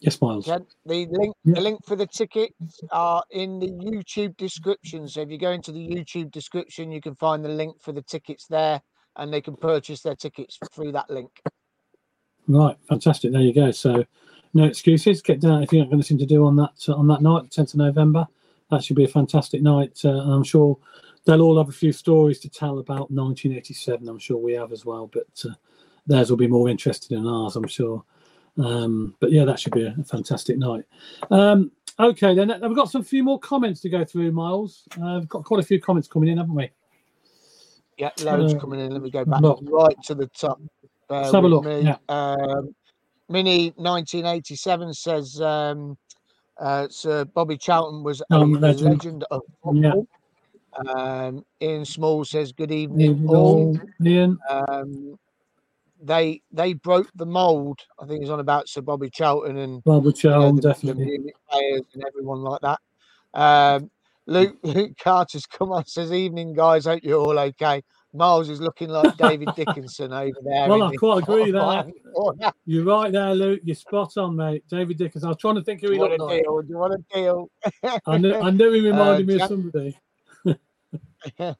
yes, 0.00 0.20
Miles. 0.20 0.44
the 0.44 0.62
link, 0.86 1.34
the 1.44 1.60
link 1.60 1.80
for 1.86 1.96
the 1.96 2.06
tickets 2.06 2.80
are 2.92 3.22
in 3.30 3.58
the 3.58 3.68
YouTube 3.68 4.36
description. 4.36 5.08
So 5.08 5.22
if 5.22 5.30
you 5.30 5.38
go 5.38 5.52
into 5.52 5.72
the 5.72 5.88
YouTube 5.88 6.30
description, 6.30 6.92
you 6.92 7.00
can 7.00 7.14
find 7.14 7.44
the 7.44 7.48
link 7.48 7.80
for 7.80 7.92
the 7.92 8.02
tickets 8.02 8.46
there, 8.46 8.82
and 9.16 9.32
they 9.32 9.40
can 9.40 9.56
purchase 9.56 10.02
their 10.02 10.16
tickets 10.16 10.58
through 10.72 10.92
that 10.92 11.08
link. 11.08 11.30
Right, 12.46 12.76
fantastic. 12.88 13.32
There 13.32 13.40
you 13.40 13.54
go. 13.54 13.70
So 13.70 14.04
no 14.52 14.64
excuses. 14.64 15.22
Get 15.22 15.40
down 15.40 15.62
if 15.62 15.72
you've 15.72 15.86
got 15.86 15.94
anything 15.94 16.18
to 16.18 16.26
do 16.26 16.44
on 16.44 16.56
that 16.56 16.88
on 16.88 17.08
that 17.08 17.22
night, 17.22 17.50
tenth 17.50 17.72
of 17.72 17.78
November 17.78 18.28
that 18.70 18.84
should 18.84 18.96
be 18.96 19.04
a 19.04 19.08
fantastic 19.08 19.62
night. 19.62 20.00
Uh, 20.04 20.10
and 20.10 20.32
I'm 20.32 20.44
sure 20.44 20.78
they'll 21.24 21.42
all 21.42 21.58
have 21.58 21.68
a 21.68 21.72
few 21.72 21.92
stories 21.92 22.38
to 22.40 22.48
tell 22.48 22.78
about 22.78 23.10
1987. 23.10 24.08
I'm 24.08 24.18
sure 24.18 24.36
we 24.36 24.52
have 24.54 24.72
as 24.72 24.84
well, 24.84 25.10
but 25.12 25.26
uh, 25.44 25.54
theirs 26.06 26.30
will 26.30 26.36
be 26.36 26.46
more 26.46 26.68
interesting 26.68 27.18
than 27.18 27.32
ours, 27.32 27.56
I'm 27.56 27.68
sure. 27.68 28.04
Um, 28.58 29.16
but 29.20 29.32
yeah, 29.32 29.44
that 29.44 29.58
should 29.58 29.72
be 29.72 29.84
a, 29.84 29.94
a 29.98 30.04
fantastic 30.04 30.58
night. 30.58 30.84
Um, 31.30 31.72
okay, 31.98 32.34
then 32.34 32.52
we've 32.62 32.76
got 32.76 32.90
some 32.90 33.02
few 33.02 33.24
more 33.24 33.38
comments 33.38 33.80
to 33.80 33.88
go 33.88 34.04
through, 34.04 34.32
Miles. 34.32 34.84
Uh, 35.00 35.18
we've 35.20 35.28
got 35.28 35.44
quite 35.44 35.60
a 35.60 35.66
few 35.66 35.80
comments 35.80 36.08
coming 36.08 36.28
in, 36.28 36.38
haven't 36.38 36.54
we? 36.54 36.70
Yeah, 37.98 38.10
loads 38.22 38.54
uh, 38.54 38.58
coming 38.58 38.80
in. 38.80 38.90
Let 38.90 39.02
me 39.02 39.10
go 39.10 39.24
back 39.24 39.40
look. 39.40 39.60
right 39.64 39.96
to 40.04 40.14
the 40.14 40.26
top. 40.28 40.60
Let's 41.08 41.32
have 41.32 41.44
a 41.44 41.48
look. 41.48 41.64
Me. 41.64 41.82
Yeah. 41.82 41.96
Um, 42.08 42.74
Mini 43.28 43.72
1987 43.76 44.94
says 44.94 45.40
um, 45.40 45.96
uh, 46.58 46.88
Sir 46.88 47.24
Bobby 47.24 47.56
Charlton 47.56 48.02
was 48.02 48.22
a 48.30 48.34
um, 48.34 48.52
legend. 48.52 48.90
legend. 48.90 49.24
of 49.30 49.42
football. 49.62 50.06
Yeah. 50.86 50.92
Um, 50.92 51.44
Ian 51.60 51.84
Small 51.84 52.24
says, 52.24 52.52
"Good 52.52 52.72
evening, 52.72 53.28
all." 53.28 53.78
Ian. 54.04 54.38
Um, 54.48 55.18
they 56.02 56.42
they 56.52 56.74
broke 56.74 57.10
the 57.14 57.26
mold. 57.26 57.80
I 58.00 58.06
think 58.06 58.20
he's 58.20 58.30
on 58.30 58.40
about 58.40 58.68
Sir 58.68 58.82
Bobby 58.82 59.10
Charlton 59.10 59.56
and 59.56 59.82
Bobby 59.84 60.12
Charlton, 60.12 60.42
you 60.42 60.52
know, 60.52 60.56
the, 60.56 60.68
definitely 60.68 61.18
the 61.18 61.32
players 61.50 61.82
and 61.94 62.04
everyone 62.04 62.42
like 62.42 62.60
that. 62.60 62.80
Um, 63.32 63.90
Luke 64.26 64.56
Luke 64.62 64.96
Carter's 64.98 65.46
come 65.46 65.72
on 65.72 65.86
says, 65.86 66.12
"Evening, 66.12 66.54
guys. 66.54 66.84
Hope 66.84 67.00
you're 67.02 67.20
all 67.20 67.38
okay." 67.38 67.82
Miles 68.14 68.48
is 68.48 68.60
looking 68.60 68.88
like 68.90 69.16
David 69.16 69.48
Dickinson 69.56 70.12
over 70.12 70.38
there. 70.44 70.68
Well, 70.68 70.84
I 70.84 70.94
quite 70.94 71.24
agree 71.24 71.50
there. 71.52 71.84
You're 72.64 72.84
right 72.84 73.10
there, 73.12 73.34
Luke. 73.34 73.60
You're 73.64 73.74
spot 73.74 74.16
on, 74.16 74.36
mate. 74.36 74.62
David 74.70 74.98
Dickinson. 74.98 75.26
I 75.26 75.30
was 75.30 75.38
trying 75.38 75.56
to 75.56 75.62
think 75.62 75.80
who 75.80 75.90
he 75.90 75.98
looked 75.98 76.20
like. 76.20 76.44
Do 76.44 76.64
you 76.68 76.78
want 76.78 76.94
a 76.94 77.14
deal? 77.14 77.50
I, 78.06 78.18
knew, 78.18 78.34
I 78.34 78.50
knew 78.50 78.72
he 78.72 78.80
reminded 78.80 79.28
uh, 79.28 79.32
me 79.32 79.40
of 79.40 79.48
somebody. 79.48 79.98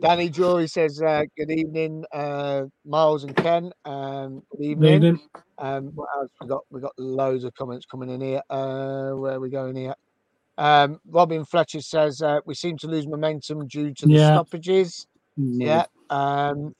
Danny 0.00 0.28
Drury 0.28 0.66
says, 0.66 1.00
uh, 1.00 1.22
Good 1.36 1.52
evening, 1.52 2.04
uh, 2.12 2.64
Miles 2.84 3.22
and 3.22 3.36
Ken. 3.36 3.70
Um, 3.84 4.42
good 4.50 4.64
evening. 4.64 5.00
Good 5.00 5.06
evening. 5.06 5.28
Um, 5.58 5.92
what 5.94 6.08
else 6.16 6.30
we 6.40 6.48
got? 6.48 6.64
We 6.70 6.80
got 6.80 6.98
loads 6.98 7.44
of 7.44 7.54
comments 7.54 7.86
coming 7.86 8.10
in 8.10 8.20
here. 8.20 8.42
Uh, 8.50 9.12
where 9.12 9.34
are 9.34 9.40
we 9.40 9.50
going 9.50 9.76
here? 9.76 9.94
Um, 10.58 11.00
Robin 11.06 11.44
Fletcher 11.44 11.80
says, 11.80 12.20
uh, 12.20 12.40
We 12.44 12.54
seem 12.54 12.76
to 12.78 12.88
lose 12.88 13.06
momentum 13.06 13.68
due 13.68 13.94
to 13.94 14.06
the 14.06 14.12
yeah. 14.12 14.34
stoppages. 14.34 15.06
Mm-hmm. 15.38 15.62
Yeah. 15.62 15.86
Um, 16.10 16.74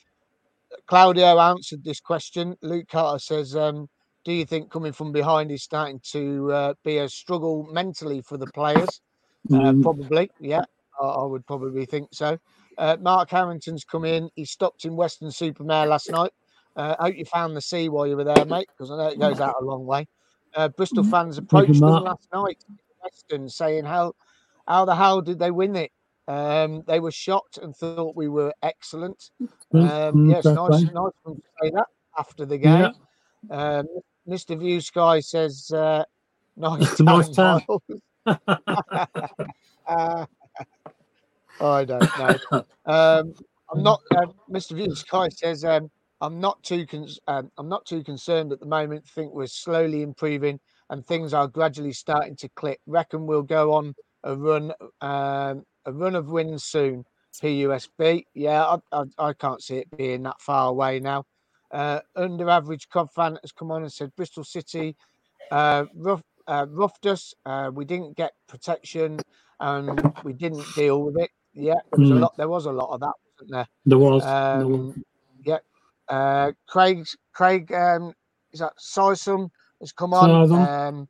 Claudio 0.86 1.38
answered 1.38 1.84
this 1.84 2.00
question. 2.00 2.56
Luke 2.62 2.88
Carter 2.88 3.18
says, 3.18 3.56
um, 3.56 3.88
"Do 4.24 4.32
you 4.32 4.44
think 4.44 4.70
coming 4.70 4.92
from 4.92 5.12
behind 5.12 5.50
is 5.50 5.62
starting 5.62 6.00
to 6.12 6.52
uh, 6.52 6.74
be 6.84 6.98
a 6.98 7.08
struggle 7.08 7.68
mentally 7.70 8.22
for 8.22 8.36
the 8.36 8.46
players?" 8.48 9.00
Uh, 9.50 9.56
mm. 9.56 9.82
Probably, 9.82 10.30
yeah. 10.40 10.64
I, 11.00 11.04
I, 11.04 11.24
would 11.24 11.46
probably 11.46 11.84
think 11.84 12.08
so. 12.12 12.38
Uh, 12.78 12.96
Mark 13.00 13.30
Harrington's 13.30 13.84
come 13.84 14.04
in. 14.04 14.30
He 14.36 14.44
stopped 14.44 14.84
in 14.84 14.96
Weston-super-Mare 14.96 15.86
last 15.86 16.10
night. 16.10 16.30
I 16.76 16.80
uh, 16.80 17.04
hope 17.04 17.16
you 17.16 17.24
found 17.24 17.56
the 17.56 17.60
sea 17.60 17.88
while 17.88 18.06
you 18.06 18.16
were 18.16 18.24
there, 18.24 18.44
mate, 18.46 18.68
because 18.68 18.90
I 18.90 18.96
know 18.96 19.08
it 19.08 19.18
goes 19.18 19.40
out 19.40 19.56
a 19.60 19.64
long 19.64 19.84
way. 19.84 20.06
Uh, 20.54 20.68
Bristol 20.68 21.02
mm-hmm. 21.02 21.10
fans 21.10 21.38
approached 21.38 21.80
them 21.80 22.04
last 22.04 22.28
night, 22.32 22.64
Weston, 23.02 23.48
saying 23.48 23.84
how 23.84 24.14
how 24.66 24.84
the 24.84 24.94
hell 24.94 25.20
did 25.20 25.38
they 25.38 25.50
win 25.50 25.74
it? 25.76 25.90
Um, 26.28 26.82
they 26.86 27.00
were 27.00 27.10
shocked 27.10 27.58
and 27.58 27.74
thought 27.74 28.16
we 28.16 28.28
were 28.28 28.52
excellent. 28.62 29.30
Um, 29.72 30.30
yes, 30.30 30.44
nice, 30.44 30.82
nice 30.82 31.12
to 31.26 31.42
say 31.60 31.70
that 31.70 31.86
after 32.18 32.46
the 32.46 32.58
game. 32.58 32.92
Yeah. 33.50 33.78
Um, 33.78 33.88
Mr. 34.28 34.58
View 34.58 34.80
Sky 34.80 35.20
says, 35.20 35.70
uh, 35.74 36.04
"Nice, 36.56 37.00
nice 37.00 37.28
time." 37.30 37.62
uh, 38.26 38.36
I 41.60 41.84
don't 41.84 42.18
know. 42.18 42.64
Um, 42.86 43.34
I'm 43.72 43.82
not. 43.82 44.00
Uh, 44.14 44.26
Mr. 44.50 44.76
View 44.76 44.94
Sky 44.94 45.28
says, 45.28 45.64
um, 45.64 45.90
"I'm 46.20 46.40
not 46.40 46.62
too. 46.62 46.86
Con- 46.86 47.08
um, 47.26 47.50
I'm 47.58 47.68
not 47.68 47.84
too 47.84 48.04
concerned 48.04 48.52
at 48.52 48.60
the 48.60 48.66
moment. 48.66 49.06
Think 49.08 49.32
we're 49.32 49.46
slowly 49.46 50.02
improving, 50.02 50.60
and 50.90 51.04
things 51.04 51.34
are 51.34 51.48
gradually 51.48 51.92
starting 51.92 52.36
to 52.36 52.48
click. 52.50 52.80
Reckon 52.86 53.26
we'll 53.26 53.42
go 53.42 53.72
on 53.72 53.94
a 54.24 54.36
run 54.36 54.72
um, 55.00 55.64
a 55.86 55.92
run 55.92 56.14
of 56.14 56.28
wins 56.28 56.64
soon. 56.64 57.04
PUSB, 57.40 58.24
yeah, 58.34 58.62
I, 58.62 58.78
I, 58.92 59.04
I 59.18 59.32
can't 59.32 59.62
see 59.62 59.78
it 59.78 59.96
being 59.96 60.22
that 60.24 60.40
far 60.40 60.68
away 60.68 61.00
now. 61.00 61.24
Uh, 61.70 62.00
under 62.14 62.50
average 62.50 62.90
Cov 62.90 63.10
fan 63.12 63.38
has 63.40 63.52
come 63.52 63.70
on 63.70 63.82
and 63.82 63.92
said 63.92 64.14
Bristol 64.16 64.44
City 64.44 64.94
uh, 65.52 65.84
rough, 65.94 66.22
uh, 66.46 66.66
roughed 66.70 67.06
us. 67.06 67.34
Uh, 67.46 67.70
we 67.72 67.84
didn't 67.84 68.16
get 68.16 68.32
protection 68.48 69.20
and 69.60 70.12
we 70.24 70.32
didn't 70.32 70.64
deal 70.74 71.02
with 71.02 71.18
it. 71.18 71.30
Yeah, 71.54 71.74
there 71.92 72.00
was 72.00 72.08
mm. 72.08 72.12
a 72.12 72.14
hmm. 72.14 72.22
lot. 72.22 72.36
There 72.36 72.48
was 72.48 72.66
a 72.66 72.72
lot 72.72 72.94
of 72.94 73.00
that, 73.00 73.12
wasn't 73.34 73.50
there? 73.50 73.66
There 73.84 73.98
was. 73.98 74.24
Um, 74.24 75.04
yeah. 75.44 75.58
Uh, 76.08 76.52
Craig, 76.66 77.06
Craig, 77.32 77.72
um, 77.72 78.14
is 78.52 78.60
that 78.60 78.72
Sisum 78.78 79.50
has 79.80 79.92
come 79.92 80.14
on. 80.14 80.52
Um, 80.52 81.08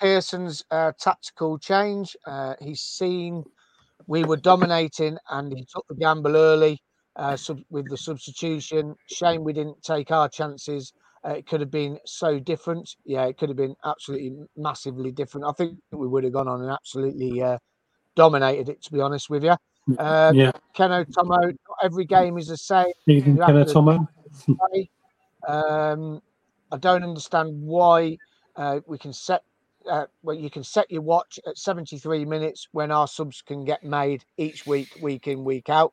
Pearson's 0.00 0.64
uh, 0.70 0.92
tactical 0.98 1.58
change. 1.58 2.16
Uh, 2.26 2.54
he's 2.60 2.80
seen 2.80 3.44
we 4.06 4.24
were 4.24 4.36
dominating 4.36 5.16
and 5.30 5.52
he 5.52 5.64
took 5.64 5.86
the 5.88 5.94
gamble 5.94 6.36
early 6.36 6.80
uh, 7.16 7.36
sub- 7.36 7.62
with 7.70 7.88
the 7.88 7.96
substitution. 7.96 8.94
Shame 9.06 9.44
we 9.44 9.52
didn't 9.52 9.82
take 9.82 10.10
our 10.10 10.28
chances. 10.28 10.92
Uh, 11.24 11.32
it 11.32 11.46
could 11.46 11.60
have 11.60 11.70
been 11.70 11.98
so 12.06 12.38
different. 12.38 12.88
Yeah, 13.04 13.26
it 13.26 13.36
could 13.36 13.50
have 13.50 13.56
been 13.56 13.74
absolutely 13.84 14.36
massively 14.56 15.12
different. 15.12 15.46
I 15.46 15.52
think 15.52 15.78
we 15.92 16.08
would 16.08 16.24
have 16.24 16.32
gone 16.32 16.48
on 16.48 16.62
and 16.62 16.70
absolutely 16.70 17.42
uh, 17.42 17.58
dominated 18.16 18.68
it, 18.70 18.82
to 18.84 18.92
be 18.92 19.00
honest 19.00 19.28
with 19.28 19.44
you. 19.44 19.54
Um, 19.98 20.34
yeah. 20.34 20.52
Keno 20.74 21.04
Tomo, 21.04 21.36
not 21.40 21.78
every 21.82 22.04
game 22.04 22.38
is 22.38 22.46
the 22.46 22.56
same. 22.56 22.92
Keno 23.06 23.64
Tomo. 23.64 24.08
um, 25.48 26.20
I 26.72 26.76
don't 26.78 27.02
understand 27.02 27.60
why 27.60 28.16
uh, 28.56 28.80
we 28.86 28.98
can 28.98 29.12
set 29.12 29.42
uh, 29.88 30.06
well, 30.22 30.36
you 30.36 30.50
can 30.50 30.64
set 30.64 30.90
your 30.90 31.02
watch 31.02 31.38
at 31.46 31.56
73 31.56 32.24
minutes 32.24 32.68
when 32.72 32.90
our 32.90 33.08
subs 33.08 33.42
can 33.42 33.64
get 33.64 33.84
made 33.84 34.24
each 34.36 34.66
week, 34.66 34.88
week 35.00 35.26
in, 35.26 35.44
week 35.44 35.68
out. 35.68 35.92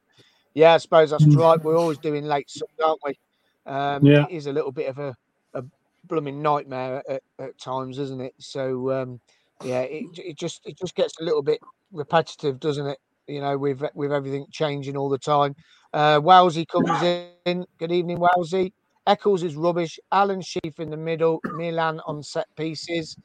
Yeah, 0.53 0.73
I 0.73 0.77
suppose 0.77 1.11
that's 1.11 1.23
mm. 1.23 1.37
right. 1.37 1.63
We're 1.63 1.77
always 1.77 1.99
doing 1.99 2.25
late 2.25 2.49
subs, 2.49 2.73
aren't 2.83 2.99
we? 3.05 3.17
Um, 3.65 4.05
yeah. 4.05 4.25
It 4.29 4.31
is 4.31 4.47
a 4.47 4.53
little 4.53 4.71
bit 4.71 4.87
of 4.87 4.97
a, 4.97 5.15
a 5.53 5.63
blooming 6.05 6.41
nightmare 6.41 7.03
at, 7.07 7.21
at 7.39 7.57
times, 7.59 7.99
isn't 7.99 8.21
it? 8.21 8.33
So, 8.39 8.91
um, 8.91 9.19
yeah, 9.63 9.81
it, 9.81 10.05
it 10.17 10.37
just 10.37 10.61
it 10.65 10.77
just 10.77 10.95
gets 10.95 11.19
a 11.19 11.23
little 11.23 11.41
bit 11.41 11.59
repetitive, 11.91 12.59
doesn't 12.59 12.87
it? 12.87 12.99
You 13.27 13.41
know, 13.41 13.57
with 13.57 13.83
with 13.93 14.11
everything 14.11 14.47
changing 14.51 14.97
all 14.97 15.09
the 15.09 15.17
time. 15.17 15.55
Uh, 15.93 16.19
Wowsy 16.19 16.67
comes 16.67 17.01
in. 17.03 17.65
Good 17.77 17.91
evening, 17.91 18.17
Wowsy. 18.17 18.71
Eccles 19.05 19.43
is 19.43 19.55
rubbish. 19.55 19.99
Allen 20.11 20.41
Sheaf 20.41 20.79
in 20.79 20.89
the 20.89 20.97
middle. 20.97 21.39
Milan 21.45 22.01
on 22.05 22.21
set 22.21 22.47
pieces. 22.55 23.17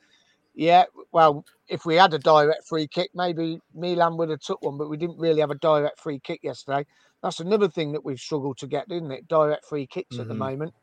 Yeah, 0.54 0.84
well, 1.12 1.44
if 1.68 1.86
we 1.86 1.94
had 1.96 2.12
a 2.12 2.18
direct 2.18 2.66
free 2.66 2.86
kick, 2.86 3.10
maybe 3.14 3.58
Milan 3.74 4.16
would 4.18 4.28
have 4.28 4.40
took 4.40 4.62
one, 4.62 4.76
but 4.76 4.90
we 4.90 4.98
didn't 4.98 5.18
really 5.18 5.40
have 5.40 5.50
a 5.50 5.56
direct 5.56 5.98
free 5.98 6.20
kick 6.20 6.40
yesterday. 6.42 6.84
That's 7.22 7.40
another 7.40 7.68
thing 7.68 7.92
that 7.92 8.04
we've 8.04 8.20
struggled 8.20 8.58
to 8.58 8.66
get, 8.66 8.90
isn't 8.90 9.10
it? 9.10 9.28
Direct 9.28 9.64
free 9.64 9.86
kicks 9.86 10.16
mm-hmm. 10.16 10.22
at 10.22 10.28
the 10.28 10.34
mm-hmm. 10.34 10.40
moment. 10.40 10.74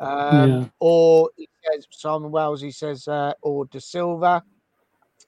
Um, 0.00 0.50
yeah. 0.50 0.64
Or 0.78 1.30
says, 1.70 1.86
Simon 1.90 2.30
Wells, 2.30 2.62
he 2.62 2.70
says, 2.70 3.06
uh, 3.08 3.32
or 3.42 3.66
Dasilva. 3.66 4.42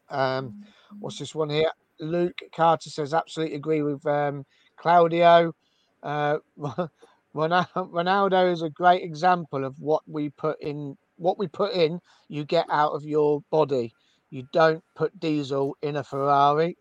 Um, 0.09 0.65
what's 0.99 1.19
this 1.19 1.35
one 1.35 1.51
here? 1.51 1.71
Luke 1.99 2.39
Carter 2.55 2.89
says, 2.89 3.13
absolutely 3.13 3.57
agree 3.57 3.83
with 3.83 4.05
um, 4.07 4.47
Claudio. 4.77 5.55
Uh, 6.03 6.39
Ronaldo 7.35 8.53
is 8.53 8.63
a 8.63 8.71
great 8.71 9.03
example 9.03 9.65
of 9.65 9.79
what 9.79 10.03
we 10.07 10.31
put 10.31 10.61
in 10.63 10.97
what 11.21 11.39
we 11.39 11.47
put 11.47 11.73
in, 11.75 12.01
you 12.29 12.45
get 12.45 12.67
out 12.71 12.93
of 12.93 13.05
your 13.05 13.43
body. 13.51 13.93
You 14.31 14.47
don't 14.53 14.83
put 14.97 15.19
diesel 15.21 15.77
in 15.83 15.97
a 15.97 16.05
Ferrari. 16.05 16.77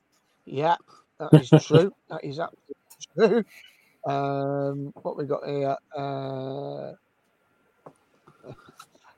Yeah, 0.46 0.78
that 1.20 1.32
is 1.34 1.50
true. 1.66 1.92
that 2.10 2.24
is 2.24 2.40
absolutely 2.40 3.46
true. 4.06 4.12
Um, 4.12 4.94
what 5.02 5.18
we 5.18 5.26
got 5.26 5.46
here? 5.46 5.76
Uh, 5.96 6.94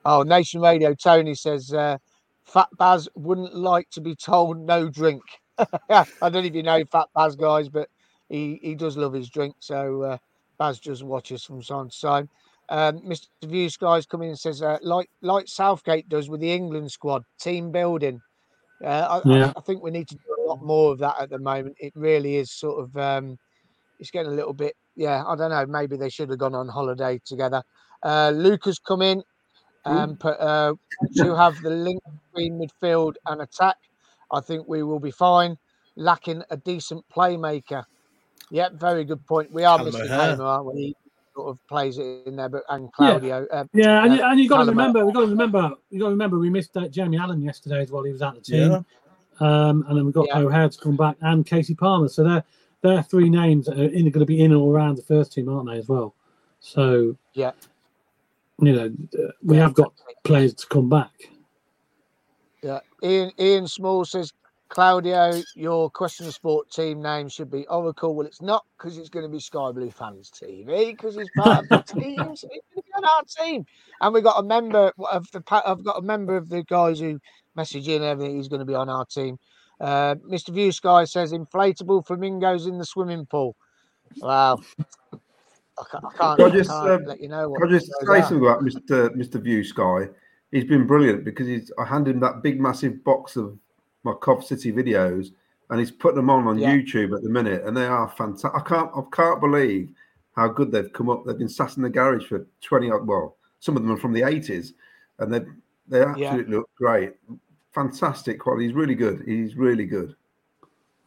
oh, 0.05 0.23
Nation 0.23 0.61
Radio. 0.61 0.93
Tony 0.95 1.35
says 1.35 1.71
uh, 1.73 1.97
Fat 2.45 2.69
Baz 2.77 3.07
wouldn't 3.15 3.55
like 3.55 3.89
to 3.91 4.01
be 4.01 4.15
told 4.15 4.57
no 4.59 4.89
drink. 4.89 5.21
I 5.57 6.05
don't 6.21 6.33
know 6.33 6.39
if 6.39 6.55
you 6.55 6.63
know 6.63 6.83
Fat 6.85 7.09
Baz 7.13 7.35
guys, 7.35 7.69
but 7.69 7.89
he, 8.29 8.59
he 8.63 8.75
does 8.75 8.97
love 8.97 9.13
his 9.13 9.29
drink. 9.29 9.55
So 9.59 10.01
uh, 10.03 10.17
Baz 10.57 10.79
just 10.79 11.03
watches 11.03 11.43
from 11.43 11.61
time 11.61 11.89
to 11.89 12.01
time. 12.01 12.29
Um, 12.71 13.01
Mr. 13.01 13.27
Views 13.43 13.75
guys 13.75 14.05
come 14.05 14.21
in 14.21 14.29
and 14.29 14.39
says, 14.39 14.61
uh, 14.61 14.77
like 14.81 15.09
like 15.21 15.49
Southgate 15.49 16.07
does 16.07 16.29
with 16.29 16.39
the 16.39 16.53
England 16.53 16.89
squad, 16.89 17.25
team 17.37 17.69
building. 17.69 18.21
Uh, 18.81 19.21
I, 19.25 19.29
yeah. 19.29 19.45
I, 19.47 19.59
I, 19.59 19.61
think 19.61 19.83
we 19.83 19.91
need 19.91 20.07
to 20.07 20.15
do 20.15 20.21
a 20.39 20.47
lot 20.47 20.63
more 20.63 20.93
of 20.93 20.99
that 20.99 21.15
at 21.19 21.29
the 21.29 21.37
moment. 21.37 21.75
It 21.79 21.91
really 21.95 22.37
is 22.37 22.49
sort 22.49 22.81
of, 22.81 22.97
um, 22.97 23.37
it's 23.99 24.09
getting 24.09 24.31
a 24.31 24.35
little 24.35 24.53
bit, 24.53 24.75
yeah, 24.95 25.23
I 25.27 25.35
don't 25.35 25.51
know. 25.51 25.65
Maybe 25.67 25.97
they 25.97 26.09
should 26.09 26.29
have 26.29 26.39
gone 26.39 26.55
on 26.55 26.67
holiday 26.67 27.19
together. 27.23 27.61
Uh, 28.01 28.31
Lucas 28.33 28.79
come 28.79 29.01
in 29.01 29.21
and 29.85 30.19
put, 30.19 30.39
uh, 30.39 30.73
to 31.17 31.35
have 31.35 31.61
the 31.61 31.69
link 31.69 32.01
between 32.31 32.59
midfield 32.59 33.15
and 33.27 33.41
attack. 33.41 33.77
I 34.31 34.39
think 34.39 34.67
we 34.67 34.81
will 34.81 34.99
be 34.99 35.11
fine. 35.11 35.57
Lacking 35.97 36.41
a 36.49 36.57
decent 36.57 37.03
playmaker. 37.13 37.83
Yeah, 38.49 38.69
very 38.73 39.03
good 39.03 39.25
point. 39.27 39.51
We 39.51 39.65
are 39.65 39.83
missing 39.83 40.07
Hamer, 40.07 40.43
aren't 40.43 40.73
we? 40.73 40.95
Sort 41.35 41.49
of 41.49 41.67
plays 41.67 41.97
it 41.97 42.27
in 42.27 42.35
there, 42.35 42.49
but 42.49 42.63
and 42.69 42.91
Claudio. 42.91 43.47
Yeah, 43.49 43.59
um, 43.59 43.69
yeah 43.73 44.03
and, 44.03 44.19
uh, 44.19 44.27
and 44.27 44.39
you 44.39 44.49
got 44.49 44.65
to 44.65 44.69
remember, 44.69 45.05
we 45.05 45.13
got 45.13 45.21
to 45.21 45.27
remember, 45.27 45.71
you 45.89 45.99
got 45.99 46.07
to 46.07 46.11
remember, 46.11 46.37
we 46.37 46.49
missed 46.49 46.75
uh, 46.75 46.89
Jamie 46.89 47.17
Allen 47.17 47.41
yesterday 47.41 47.81
as 47.81 47.89
well. 47.89 48.03
He 48.03 48.11
was 48.11 48.21
out 48.21 48.35
of 48.35 48.43
the 48.43 48.51
team, 48.51 48.71
yeah. 48.71 48.79
um, 49.39 49.85
and 49.87 49.97
then 49.97 50.05
we've 50.05 50.13
got 50.13 50.27
yeah. 50.27 50.39
O'Hare 50.39 50.67
to 50.67 50.77
come 50.77 50.97
back 50.97 51.15
and 51.21 51.45
Kasey 51.45 51.77
Palmer. 51.77 52.09
So 52.09 52.25
they're 52.25 52.43
they're 52.81 53.03
three 53.03 53.29
names 53.29 53.67
that 53.67 53.79
are 53.79 53.83
in, 53.83 54.09
going 54.09 54.19
to 54.19 54.25
be 54.25 54.43
in 54.43 54.53
or 54.53 54.73
around 54.73 54.97
the 54.97 55.03
first 55.03 55.31
team, 55.31 55.47
aren't 55.47 55.69
they 55.69 55.77
as 55.77 55.87
well? 55.87 56.15
So 56.59 57.15
yeah, 57.33 57.51
you 58.59 58.73
know, 58.73 58.93
uh, 59.17 59.31
we 59.41 59.55
yeah, 59.55 59.63
have 59.63 59.73
got 59.73 59.93
players 60.23 60.53
to 60.55 60.67
come 60.67 60.89
back. 60.89 61.13
Yeah, 62.61 62.79
Ian 63.01 63.31
Ian 63.39 63.67
Small 63.67 64.03
says 64.03 64.33
Claudio, 64.71 65.33
your 65.53 65.89
question 65.89 66.25
of 66.25 66.33
sport 66.33 66.71
team 66.71 67.01
name 67.01 67.27
should 67.27 67.51
be 67.51 67.67
Oracle. 67.67 68.15
Well, 68.15 68.25
it's 68.25 68.41
not 68.41 68.63
because 68.77 68.97
it's 68.97 69.09
going 69.09 69.25
to 69.25 69.29
be 69.29 69.41
Sky 69.41 69.69
Blue 69.73 69.91
Fans 69.91 70.31
TV 70.31 70.91
because 70.91 71.17
it's 71.17 71.29
part 71.35 71.63
of 71.63 71.67
the 71.67 71.77
team. 71.99 72.15
So 72.37 72.47
it's 72.49 72.65
to 72.75 72.81
be 72.81 72.91
on 72.95 73.03
our 73.03 73.23
team. 73.23 73.65
And 73.99 74.13
we've 74.13 74.23
got 74.23 74.39
a 74.39 74.43
member 74.43 74.93
of 75.11 75.29
the. 75.31 75.43
I've 75.65 75.83
got 75.83 75.99
a 75.99 76.01
member 76.01 76.37
of 76.37 76.47
the 76.47 76.63
guys 76.63 77.01
who 77.01 77.19
message 77.53 77.89
in 77.89 78.01
everything. 78.01 78.37
He's 78.37 78.47
going 78.47 78.61
to 78.61 78.65
be 78.65 78.73
on 78.73 78.87
our 78.87 79.03
team. 79.03 79.37
Uh, 79.81 80.15
Mr. 80.15 80.53
View 80.53 80.71
Sky 80.71 81.03
says 81.03 81.33
inflatable 81.33 82.07
flamingos 82.07 82.65
in 82.65 82.77
the 82.77 82.85
swimming 82.85 83.25
pool. 83.25 83.57
Wow. 84.19 84.61
I 85.11 85.83
can't, 85.91 86.05
I 86.05 86.17
can't, 86.17 86.39
I 86.39 86.49
just, 86.49 86.69
I 86.71 86.87
can't 86.87 87.03
uh, 87.03 87.09
let 87.09 87.19
you 87.19 87.27
know. 87.27 87.49
What 87.49 87.67
I 87.67 87.71
just 87.71 87.87
say 87.87 88.21
something 88.21 88.37
about 88.37 88.61
Mr. 88.61 89.09
Mr. 89.17 89.43
View 89.43 89.65
Sky. 89.65 90.07
He's 90.49 90.63
been 90.63 90.87
brilliant 90.87 91.25
because 91.25 91.47
he's. 91.47 91.73
I 91.77 91.83
handed 91.83 92.15
him 92.15 92.21
that 92.21 92.41
big, 92.41 92.61
massive 92.61 93.03
box 93.03 93.35
of 93.35 93.57
my 94.03 94.13
Cov 94.13 94.43
City 94.43 94.71
videos, 94.71 95.31
and 95.69 95.79
he's 95.79 95.91
putting 95.91 96.17
them 96.17 96.29
on 96.29 96.47
on 96.47 96.57
yeah. 96.57 96.75
YouTube 96.75 97.15
at 97.15 97.23
the 97.23 97.29
minute, 97.29 97.63
and 97.65 97.75
they 97.75 97.85
are 97.85 98.09
fantastic. 98.09 98.51
I 98.53 98.61
can't, 98.61 98.91
I 98.95 99.01
can't 99.11 99.39
believe 99.39 99.91
how 100.35 100.47
good 100.47 100.71
they've 100.71 100.91
come 100.91 101.09
up. 101.09 101.25
They've 101.25 101.37
been 101.37 101.49
sat 101.49 101.77
in 101.77 101.83
the 101.83 101.89
garage 101.89 102.27
for 102.27 102.45
twenty 102.61 102.91
odd. 102.91 103.07
Well, 103.07 103.37
some 103.59 103.75
of 103.75 103.83
them 103.83 103.91
are 103.91 103.97
from 103.97 104.13
the 104.13 104.23
eighties, 104.23 104.73
and 105.19 105.33
they 105.33 105.41
they 105.87 106.01
absolutely 106.01 106.51
yeah. 106.51 106.57
look 106.57 106.69
great. 106.75 107.13
Fantastic 107.73 108.39
quality. 108.39 108.65
He's 108.65 108.75
really 108.75 108.95
good. 108.95 109.23
He's 109.25 109.55
really 109.55 109.85
good. 109.85 110.15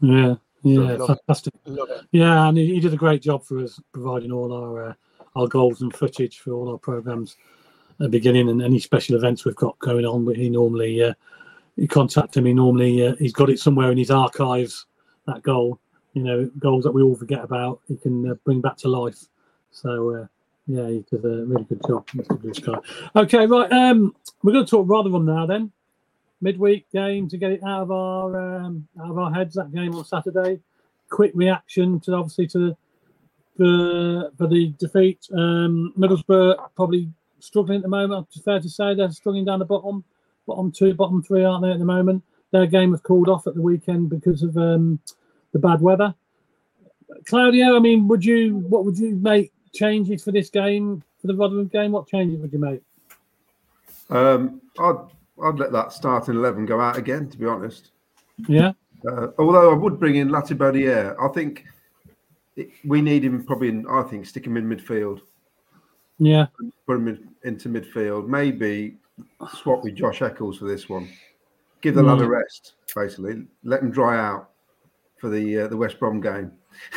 Yeah, 0.01 0.37
yeah, 0.63 0.97
fantastic. 1.07 1.55
Yeah, 2.11 2.49
and 2.49 2.57
he, 2.57 2.75
he, 2.75 2.81
did 2.81 2.95
a 2.95 2.99
great 2.99 3.23
job 3.23 3.45
for 3.45 3.59
us, 3.59 3.79
providing 3.93 4.33
all 4.33 4.53
our 4.53 4.91
uh, 4.91 4.95
our 5.37 5.47
goals 5.47 5.83
and 5.83 5.95
footage 5.95 6.39
for 6.39 6.53
all 6.53 6.71
our 6.71 6.79
programs 6.79 7.37
at 7.91 7.99
the 7.99 8.09
beginning 8.09 8.49
and 8.49 8.63
any 8.63 8.79
special 8.79 9.17
events 9.17 9.45
we've 9.45 9.55
got 9.57 9.79
going 9.79 10.05
on. 10.05 10.25
But 10.25 10.37
he 10.37 10.49
normally 10.49 11.03
uh, 11.03 11.15
you 11.77 11.89
contact 11.89 12.37
him, 12.37 12.47
he 12.47 12.53
normally 12.53 13.07
uh, 13.07 13.17
he's 13.17 13.33
got 13.33 13.51
it 13.51 13.59
somewhere 13.59 13.91
in 13.91 13.99
his 13.99 14.11
archives. 14.11 14.87
That 15.27 15.43
goal, 15.43 15.81
you 16.13 16.23
know, 16.23 16.51
goals 16.59 16.85
that 16.85 16.93
we 16.93 17.03
all 17.03 17.17
forget 17.17 17.43
about, 17.43 17.81
he 17.89 17.97
can 17.97 18.31
uh, 18.31 18.35
bring 18.45 18.61
back 18.61 18.77
to 18.79 18.89
life. 18.89 19.25
So 19.71 20.15
uh, 20.15 20.27
yeah, 20.67 20.89
he 20.89 21.05
does 21.11 21.25
a 21.25 21.45
really 21.45 21.65
good 21.65 21.81
job. 21.87 22.85
Okay, 23.17 23.47
right. 23.47 23.73
Um, 23.73 24.15
we're 24.43 24.53
going 24.53 24.65
to 24.65 24.71
talk 24.71 24.89
rather 24.89 25.11
Rotherham 25.11 25.27
now. 25.27 25.47
Then 25.47 25.73
midweek 26.41 26.91
game 26.91 27.29
to 27.29 27.39
get 27.39 27.53
it 27.53 27.65
out 27.65 27.83
of 27.83 27.91
our 27.91 28.39
um, 28.39 28.87
out 29.01 29.11
of 29.11 29.19
our 29.19 29.33
heads. 29.33 29.55
That 29.55 29.73
game 29.73 29.95
on 29.95 30.05
Saturday. 30.05 30.61
Quick 31.11 31.33
reaction 31.35 32.01
to 32.01 32.15
obviously 32.15 32.47
to 32.49 32.77
the 33.57 34.31
for, 34.37 34.47
the 34.47 34.75
defeat. 34.79 35.27
Um, 35.33 35.93
Middlesbrough 35.99 36.57
probably 36.77 37.11
struggling 37.41 37.77
at 37.77 37.83
the 37.83 37.89
moment. 37.89 38.29
Fair 38.45 38.61
to 38.61 38.69
say 38.69 38.95
they're 38.95 39.11
struggling 39.11 39.45
down 39.45 39.59
the 39.59 39.65
bottom 39.65 40.05
bottom 40.47 40.71
two, 40.73 40.95
bottom 40.95 41.23
three, 41.23 41.45
aren't 41.45 41.63
they 41.63 41.71
at 41.71 41.79
the 41.79 41.85
moment? 41.85 42.23
Their 42.51 42.67
game 42.67 42.93
was 42.93 43.01
called 43.01 43.29
off 43.29 43.47
at 43.47 43.55
the 43.55 43.63
weekend 43.63 44.11
because 44.11 44.43
of 44.43 44.57
um, 44.57 45.01
the 45.53 45.59
bad 45.59 45.81
weather. 45.81 46.15
Claudio, 47.27 47.77
I 47.77 47.81
mean, 47.81 48.09
would 48.09 48.25
you 48.25 48.59
what 48.69 48.85
would 48.85 48.99
you 48.99 49.17
make 49.17 49.53
changes 49.75 50.23
for 50.23 50.33
this 50.33 50.51
game 50.51 51.03
for 51.21 51.27
the 51.27 51.35
Rotherham 51.35 51.69
game? 51.69 51.93
What 51.93 52.09
changes 52.09 52.41
would 52.41 52.53
you 52.53 52.59
make? 52.59 52.81
Um, 54.11 54.61
I'd 54.79 54.97
I'd 55.43 55.59
let 55.59 55.73
that 55.73 55.93
starting 55.93 56.35
eleven 56.35 56.67
go 56.67 56.81
out 56.81 56.97
again. 56.97 57.29
To 57.31 57.39
be 57.39 57.47
honest, 57.47 57.91
yeah. 58.49 58.73
Uh, 59.07 59.29
although 59.39 59.71
I 59.71 59.75
would 59.75 59.99
bring 59.99 60.17
in 60.17 60.29
Latibeaudiere, 60.29 61.15
I 61.21 61.29
think 61.33 61.67
it, 62.57 62.71
we 62.85 63.03
need 63.03 63.25
him 63.25 63.45
probably. 63.45 63.69
In, 63.69 63.87
I 63.89 64.03
think 64.03 64.27
stick 64.27 64.47
him 64.47 64.57
in 64.57 64.69
midfield. 64.69 65.21
Yeah, 66.19 66.47
put 66.87 66.97
him 66.97 67.09
in, 67.09 67.29
into 67.43 67.69
midfield. 67.69 68.29
Maybe 68.29 68.97
swap 69.55 69.83
with 69.83 69.95
Josh 69.95 70.23
Eccles 70.23 70.59
for 70.59 70.67
this 70.67 70.89
one. 70.89 71.09
Give 71.81 71.95
the 71.95 72.03
mm. 72.03 72.17
lad 72.17 72.25
a 72.25 72.29
rest, 72.29 72.75
basically. 72.95 73.45
Let 73.63 73.83
him 73.83 73.91
dry 73.91 74.19
out 74.19 74.51
for 75.19 75.29
the 75.29 75.61
uh, 75.61 75.69
the 75.69 75.77
West 75.77 75.99
Brom 75.99 76.21
game. 76.21 76.53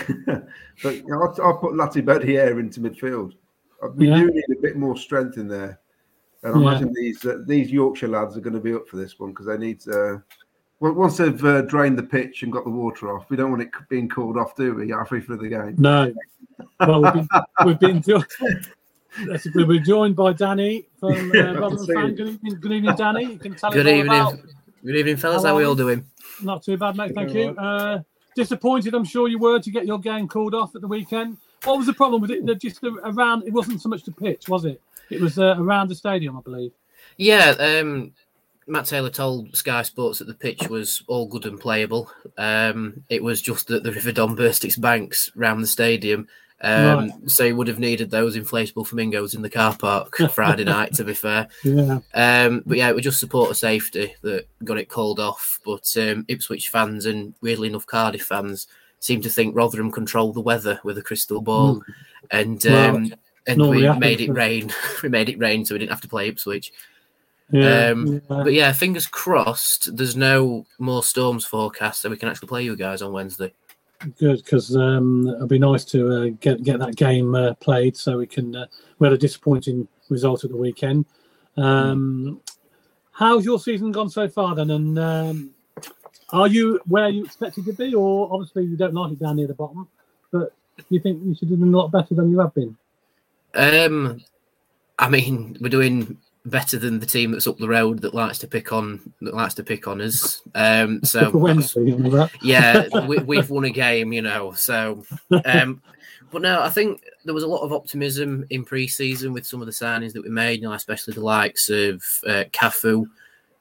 but 0.25 0.95
you 0.95 1.03
know, 1.07 1.21
I'll, 1.21 1.37
I'll, 1.43 1.57
put 1.57 1.73
Latibeaudiere 1.73 2.59
into 2.59 2.79
midfield. 2.79 3.33
Uh, 3.83 3.89
we 3.95 4.09
yeah. 4.09 4.17
do 4.17 4.31
need 4.31 4.57
a 4.57 4.61
bit 4.61 4.77
more 4.77 4.97
strength 4.97 5.37
in 5.37 5.47
there. 5.47 5.79
And 6.43 6.55
I 6.55 6.59
yeah. 6.59 6.67
imagine 6.67 6.93
these 6.93 7.25
uh, 7.25 7.39
these 7.45 7.71
Yorkshire 7.71 8.07
lads 8.07 8.37
are 8.37 8.41
going 8.41 8.53
to 8.53 8.59
be 8.59 8.73
up 8.73 8.87
for 8.87 8.97
this 8.97 9.19
one 9.19 9.31
because 9.31 9.47
they 9.47 9.57
need 9.57 9.79
to. 9.81 10.23
Once 10.79 11.17
they've 11.17 11.43
uh, 11.43 11.63
drained 11.63 11.97
the 11.97 12.03
pitch 12.03 12.43
and 12.43 12.51
got 12.51 12.63
the 12.63 12.69
water 12.69 13.15
off, 13.15 13.25
we 13.29 13.35
don't 13.35 13.49
want 13.49 13.63
it 13.63 13.69
being 13.89 14.07
called 14.07 14.37
off, 14.37 14.55
do 14.55 14.75
we? 14.75 14.89
Halfway 14.89 15.21
through 15.21 15.37
the 15.37 15.49
game. 15.49 15.75
No. 15.79 16.13
Well, 16.79 17.01
we've 17.01 17.13
been, 17.13 17.27
we've 17.65 17.79
been 17.79 18.01
joined. 18.07 18.25
We've 19.25 19.67
been 19.67 19.83
joined 19.83 20.15
by 20.15 20.33
Danny 20.33 20.85
from 20.99 21.31
uh, 21.31 21.53
Rotherham 21.59 21.85
Fan. 21.87 22.15
Good 22.15 22.27
evening, 22.27 22.59
good 22.59 22.71
evening, 22.71 22.95
Danny. 22.95 23.23
You 23.23 23.39
can 23.39 23.55
tell 23.55 23.71
good 23.71 23.87
evening. 23.87 24.05
About. 24.05 24.39
Good 24.85 24.95
evening, 24.95 25.17
fellas. 25.17 25.43
How, 25.43 25.49
How 25.49 25.55
are 25.55 25.57
we 25.57 25.65
all 25.65 25.75
doing? 25.75 26.05
Not 26.41 26.63
too 26.63 26.77
bad, 26.77 26.95
mate. 26.95 27.13
Thank 27.15 27.33
you. 27.33 27.49
Uh, 27.49 28.01
disappointed, 28.35 28.93
I'm 28.93 29.03
sure 29.03 29.27
you 29.27 29.39
were, 29.39 29.59
to 29.59 29.71
get 29.71 29.85
your 29.85 29.99
game 29.99 30.27
called 30.27 30.53
off 30.53 30.75
at 30.75 30.81
the 30.81 30.87
weekend. 30.87 31.37
What 31.63 31.77
was 31.77 31.87
the 31.87 31.93
problem 31.93 32.21
with 32.21 32.31
it? 32.31 32.45
Just 32.59 32.83
around, 32.83 33.43
it 33.47 33.53
wasn't 33.53 33.81
so 33.81 33.89
much 33.89 34.03
the 34.03 34.11
pitch, 34.11 34.47
was 34.47 34.65
it? 34.65 34.81
It 35.09 35.19
was 35.19 35.39
uh, 35.39 35.55
around 35.57 35.89
the 35.89 35.95
stadium, 35.95 36.37
I 36.37 36.41
believe. 36.41 36.71
Yeah, 37.17 37.55
um, 37.59 38.13
Matt 38.67 38.85
Taylor 38.85 39.09
told 39.09 39.55
Sky 39.55 39.81
Sports 39.81 40.19
that 40.19 40.27
the 40.27 40.33
pitch 40.33 40.67
was 40.69 41.03
all 41.07 41.25
good 41.25 41.45
and 41.45 41.59
playable. 41.59 42.11
Um, 42.37 43.03
it 43.09 43.23
was 43.23 43.41
just 43.41 43.67
that 43.67 43.83
the 43.83 43.91
River 43.91 44.11
Don 44.11 44.35
burst 44.35 44.65
its 44.65 44.75
banks 44.75 45.31
round 45.35 45.63
the 45.63 45.67
stadium. 45.67 46.27
Um, 46.59 47.09
right. 47.09 47.11
So 47.29 47.45
he 47.45 47.53
would 47.53 47.67
have 47.67 47.79
needed 47.79 48.09
those 48.09 48.35
inflatable 48.35 48.87
flamingos 48.87 49.35
in 49.35 49.41
the 49.41 49.49
car 49.49 49.75
park 49.77 50.15
Friday 50.31 50.63
night, 50.63 50.93
to 50.93 51.03
be 51.03 51.13
fair. 51.13 51.47
Yeah. 51.63 51.99
Um, 52.13 52.63
but 52.65 52.77
yeah, 52.77 52.89
it 52.89 52.95
was 52.95 53.03
just 53.03 53.19
support 53.19 53.51
of 53.51 53.57
safety 53.57 54.15
that 54.21 54.47
got 54.63 54.79
it 54.79 54.89
called 54.89 55.19
off. 55.19 55.59
But 55.63 55.85
um, 55.97 56.25
Ipswich 56.27 56.69
fans 56.69 57.05
and 57.05 57.33
weirdly 57.41 57.67
enough 57.67 57.85
Cardiff 57.85 58.23
fans 58.23 58.67
seem 58.99 59.21
to 59.21 59.29
think 59.29 59.55
Rotherham 59.55 59.91
control 59.91 60.33
the 60.33 60.41
weather 60.41 60.79
with 60.83 60.97
a 60.97 61.03
crystal 61.03 61.41
ball. 61.41 61.75
Mm. 61.75 61.83
And 62.29 62.67
um, 62.67 63.13
and 63.47 63.69
we 63.69 63.83
happens, 63.83 64.01
made 64.01 64.21
it 64.21 64.31
rain. 64.31 64.73
we 65.03 65.09
made 65.09 65.29
it 65.29 65.39
rain, 65.39 65.63
so 65.63 65.75
we 65.75 65.79
didn't 65.79 65.91
have 65.91 66.01
to 66.01 66.07
play 66.07 66.27
Ipswich. 66.27 66.73
Yeah, 67.49 67.91
um, 67.91 68.07
yeah, 68.07 68.19
But 68.27 68.53
yeah, 68.53 68.73
fingers 68.73 69.07
crossed. 69.07 69.95
There's 69.95 70.17
no 70.17 70.65
more 70.79 71.03
storms 71.03 71.45
forecast, 71.45 72.01
so 72.01 72.09
we 72.09 72.17
can 72.17 72.27
actually 72.27 72.49
play 72.49 72.63
you 72.63 72.75
guys 72.75 73.01
on 73.01 73.13
Wednesday. 73.13 73.53
Good, 74.19 74.43
because 74.43 74.75
um, 74.75 75.27
it'd 75.27 75.49
be 75.49 75.57
nice 75.57 75.83
to 75.85 76.09
uh, 76.09 76.29
get 76.39 76.63
get 76.63 76.79
that 76.79 76.95
game 76.95 77.33
uh, 77.33 77.55
played, 77.55 77.97
so 77.97 78.19
we 78.19 78.27
can. 78.27 78.55
Uh, 78.55 78.67
we 78.99 79.07
had 79.07 79.13
a 79.13 79.17
disappointing 79.17 79.87
result 80.09 80.43
at 80.43 80.51
the 80.51 80.57
weekend. 80.57 81.05
Um, 81.57 82.39
how's 83.11 83.43
your 83.43 83.59
season 83.59 83.91
gone 83.91 84.09
so 84.09 84.29
far, 84.29 84.53
then? 84.53 84.69
And 84.69 84.99
um, 84.99 85.49
are 86.29 86.47
you 86.47 86.79
where 86.85 87.09
you 87.09 87.25
expected 87.25 87.65
to 87.65 87.73
be, 87.73 87.95
or 87.95 88.31
obviously 88.31 88.65
you 88.65 88.77
don't 88.77 88.93
like 88.93 89.13
it 89.13 89.19
down 89.19 89.37
near 89.37 89.47
the 89.47 89.55
bottom, 89.55 89.87
but 90.31 90.53
do 90.77 90.85
you 90.89 90.99
think 90.99 91.23
you 91.25 91.33
should 91.33 91.49
have 91.49 91.59
done 91.59 91.73
a 91.73 91.77
lot 91.77 91.91
better 91.91 92.13
than 92.13 92.29
you 92.29 92.39
have 92.39 92.53
been? 92.53 92.77
Um, 93.55 94.21
I 94.99 95.09
mean, 95.09 95.57
we're 95.59 95.69
doing 95.69 96.17
better 96.49 96.77
than 96.77 96.99
the 96.99 97.05
team 97.05 97.31
that's 97.31 97.47
up 97.47 97.57
the 97.57 97.67
road 97.67 97.99
that 97.99 98.13
likes 98.13 98.39
to 98.39 98.47
pick 98.47 98.71
on 98.71 99.13
that 99.21 99.33
likes 99.33 99.53
to 99.55 99.63
pick 99.63 99.87
on 99.87 100.01
us. 100.01 100.41
Um, 100.55 101.01
so 101.03 101.29
yeah, 102.41 102.87
we, 103.07 103.37
have 103.37 103.49
won 103.49 103.65
a 103.65 103.69
game, 103.69 104.13
you 104.13 104.21
know. 104.21 104.53
So, 104.53 105.03
um, 105.45 105.81
but 106.31 106.41
no, 106.41 106.61
I 106.61 106.69
think 106.69 107.03
there 107.25 107.33
was 107.33 107.43
a 107.43 107.47
lot 107.47 107.63
of 107.63 107.73
optimism 107.73 108.45
in 108.49 108.63
pre-season 108.63 109.33
with 109.33 109.45
some 109.45 109.61
of 109.61 109.65
the 109.65 109.73
signings 109.73 110.13
that 110.13 110.23
we 110.23 110.29
made, 110.29 110.61
you 110.61 110.67
know, 110.67 110.73
especially 110.73 111.13
the 111.13 111.21
likes 111.21 111.69
of 111.69 112.01
uh, 112.25 112.43
Cafu 112.51 113.05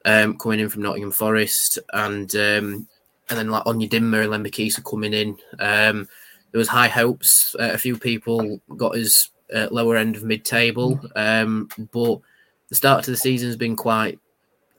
um, 0.05 0.39
coming 0.39 0.61
in 0.61 0.69
from 0.69 0.83
Nottingham 0.83 1.13
Forest, 1.13 1.79
and 1.93 2.35
um, 2.37 2.89
and 3.29 3.39
then 3.39 3.51
like 3.51 3.65
Onyedinma 3.65 4.25
and 4.25 4.47
Lembikisa 4.47 4.85
coming 4.89 5.13
in. 5.13 5.37
Um, 5.59 6.09
there 6.53 6.59
was 6.59 6.69
high 6.69 6.89
hopes. 6.89 7.55
Uh, 7.59 7.71
a 7.73 7.79
few 7.79 7.99
people 7.99 8.61
got 8.77 8.97
us 8.97 9.31
uh, 9.55 9.69
lower 9.71 9.97
end 9.97 10.17
of 10.17 10.25
mid-table, 10.25 11.01
um, 11.17 11.69
but 11.93 12.21
the 12.69 12.75
start 12.75 13.05
to 13.05 13.11
the 13.11 13.17
season 13.17 13.49
has 13.49 13.57
been 13.57 13.77
quite 13.77 14.19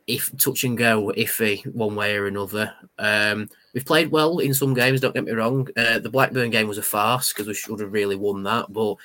if 0.07 0.35
touch 0.37 0.63
and 0.63 0.77
go, 0.77 1.11
iffy 1.17 1.65
one 1.73 1.95
way 1.95 2.15
or 2.15 2.27
another. 2.27 2.73
Um, 2.97 3.49
we've 3.73 3.85
played 3.85 4.09
well 4.09 4.39
in 4.39 4.53
some 4.53 4.73
games. 4.73 5.01
Don't 5.01 5.13
get 5.13 5.25
me 5.25 5.33
wrong. 5.33 5.67
Uh, 5.75 5.99
the 5.99 6.09
Blackburn 6.09 6.49
game 6.49 6.67
was 6.67 6.77
a 6.77 6.83
farce 6.83 7.33
because 7.33 7.45
we 7.45 7.53
should 7.53 7.81
have 7.81 7.91
really 7.91 8.15
won 8.15 8.43
that, 8.43 8.71
but 8.71 8.95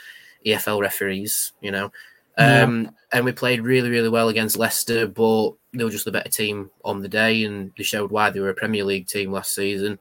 EFL 0.46 0.80
referees, 0.80 1.52
you 1.60 1.72
know. 1.72 1.90
Um, 2.38 2.84
yeah. 2.84 2.90
And 3.12 3.24
we 3.24 3.32
played 3.32 3.62
really, 3.62 3.90
really 3.90 4.08
well 4.08 4.28
against 4.28 4.56
Leicester, 4.56 5.06
but 5.08 5.52
they 5.72 5.82
were 5.84 5.90
just 5.90 6.04
the 6.04 6.12
better 6.12 6.30
team 6.30 6.70
on 6.84 7.00
the 7.00 7.08
day, 7.08 7.44
and 7.44 7.72
they 7.76 7.82
showed 7.82 8.12
why 8.12 8.30
they 8.30 8.40
were 8.40 8.50
a 8.50 8.54
Premier 8.54 8.84
League 8.84 9.08
team 9.08 9.32
last 9.32 9.54
season. 9.54 9.98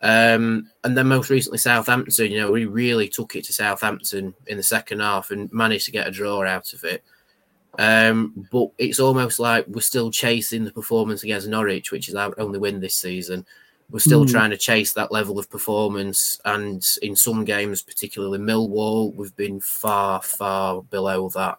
Um, 0.00 0.70
and 0.84 0.96
then 0.96 1.08
most 1.08 1.28
recently 1.28 1.58
Southampton, 1.58 2.30
you 2.30 2.40
know, 2.40 2.52
we 2.52 2.64
really 2.64 3.08
took 3.08 3.36
it 3.36 3.44
to 3.44 3.52
Southampton 3.52 4.34
in 4.46 4.56
the 4.56 4.62
second 4.62 5.00
half 5.00 5.30
and 5.30 5.52
managed 5.52 5.86
to 5.86 5.92
get 5.92 6.06
a 6.06 6.10
draw 6.12 6.44
out 6.46 6.72
of 6.72 6.84
it. 6.84 7.04
Um, 7.78 8.48
but 8.50 8.70
it's 8.76 8.98
almost 8.98 9.38
like 9.38 9.66
we're 9.68 9.80
still 9.80 10.10
chasing 10.10 10.64
the 10.64 10.72
performance 10.72 11.22
against 11.22 11.46
Norwich, 11.46 11.92
which 11.92 12.08
is 12.08 12.16
our 12.16 12.34
only 12.38 12.58
win 12.58 12.80
this 12.80 12.96
season. 12.96 13.46
We're 13.90 14.00
still 14.00 14.26
mm. 14.26 14.30
trying 14.30 14.50
to 14.50 14.58
chase 14.58 14.92
that 14.92 15.12
level 15.12 15.38
of 15.38 15.48
performance, 15.48 16.40
and 16.44 16.82
in 17.00 17.16
some 17.16 17.44
games, 17.44 17.80
particularly 17.80 18.38
Millwall, 18.38 19.14
we've 19.14 19.34
been 19.36 19.60
far, 19.60 20.20
far 20.20 20.82
below 20.82 21.30
that. 21.30 21.58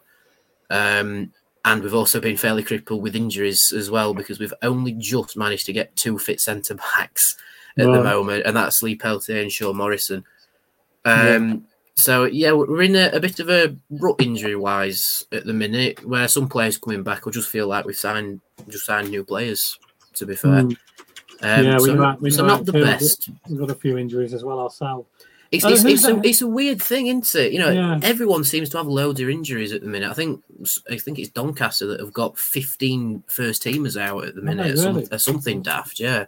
Um, 0.68 1.32
and 1.64 1.82
we've 1.82 1.94
also 1.94 2.20
been 2.20 2.36
fairly 2.36 2.62
crippled 2.62 3.02
with 3.02 3.16
injuries 3.16 3.72
as 3.76 3.90
well 3.90 4.14
because 4.14 4.38
we've 4.38 4.54
only 4.62 4.92
just 4.92 5.36
managed 5.36 5.66
to 5.66 5.72
get 5.72 5.96
two 5.96 6.18
fit 6.18 6.40
centre 6.40 6.74
backs 6.74 7.36
at 7.76 7.86
right. 7.86 7.96
the 7.96 8.04
moment, 8.04 8.44
and 8.46 8.56
that's 8.56 8.82
Lee 8.82 8.94
Peltier 8.94 9.42
and 9.42 9.50
Sean 9.50 9.76
Morrison. 9.76 10.24
Um, 11.04 11.48
yeah. 11.48 11.56
So 12.00 12.24
yeah, 12.24 12.52
we're 12.52 12.82
in 12.82 12.96
a, 12.96 13.10
a, 13.12 13.20
bit 13.20 13.40
of 13.40 13.50
a 13.50 13.76
rut 13.90 14.16
injury 14.20 14.56
wise 14.56 15.26
at 15.32 15.44
the 15.44 15.52
minute, 15.52 16.04
where 16.06 16.28
some 16.28 16.48
players 16.48 16.78
coming 16.78 17.02
back 17.02 17.24
will 17.24 17.32
just 17.32 17.50
feel 17.50 17.66
like 17.66 17.84
we've 17.84 17.96
signed 17.96 18.40
just 18.68 18.86
signed 18.86 19.10
new 19.10 19.24
players. 19.24 19.78
To 20.14 20.26
be 20.26 20.34
fair, 20.34 20.62
mm. 20.62 20.76
um, 21.42 21.64
yeah, 21.64 21.78
so, 21.78 21.84
we 21.84 21.94
might, 21.94 22.20
we 22.20 22.30
so 22.30 22.44
not 22.44 22.66
the 22.66 22.72
best. 22.72 23.30
We've 23.48 23.58
got 23.58 23.70
a 23.70 23.74
few 23.74 23.96
injuries 23.96 24.34
as 24.34 24.42
well 24.44 24.58
ourselves. 24.58 25.08
It's, 25.52 25.64
it's, 25.64 25.84
it's, 25.84 26.04
a, 26.04 26.20
it's 26.22 26.42
a 26.42 26.46
weird 26.46 26.80
thing, 26.80 27.08
isn't 27.08 27.34
it? 27.34 27.52
You 27.52 27.58
know, 27.58 27.70
yeah. 27.70 27.98
everyone 28.02 28.44
seems 28.44 28.68
to 28.70 28.76
have 28.76 28.86
loads 28.86 29.20
of 29.20 29.28
injuries 29.28 29.72
at 29.72 29.80
the 29.80 29.88
minute. 29.88 30.08
I 30.08 30.14
think 30.14 30.42
I 30.88 30.96
think 30.96 31.18
it's 31.18 31.28
Doncaster 31.28 31.86
that 31.88 32.00
have 32.00 32.12
got 32.12 32.38
15 32.38 33.24
first 33.26 33.64
teamers 33.64 34.00
out 34.00 34.24
at 34.24 34.36
the 34.36 34.42
minute. 34.42 34.78
Oh, 34.78 34.92
really? 34.92 35.06
some, 35.06 35.18
something 35.18 35.62
daft, 35.62 35.98
yeah. 35.98 36.26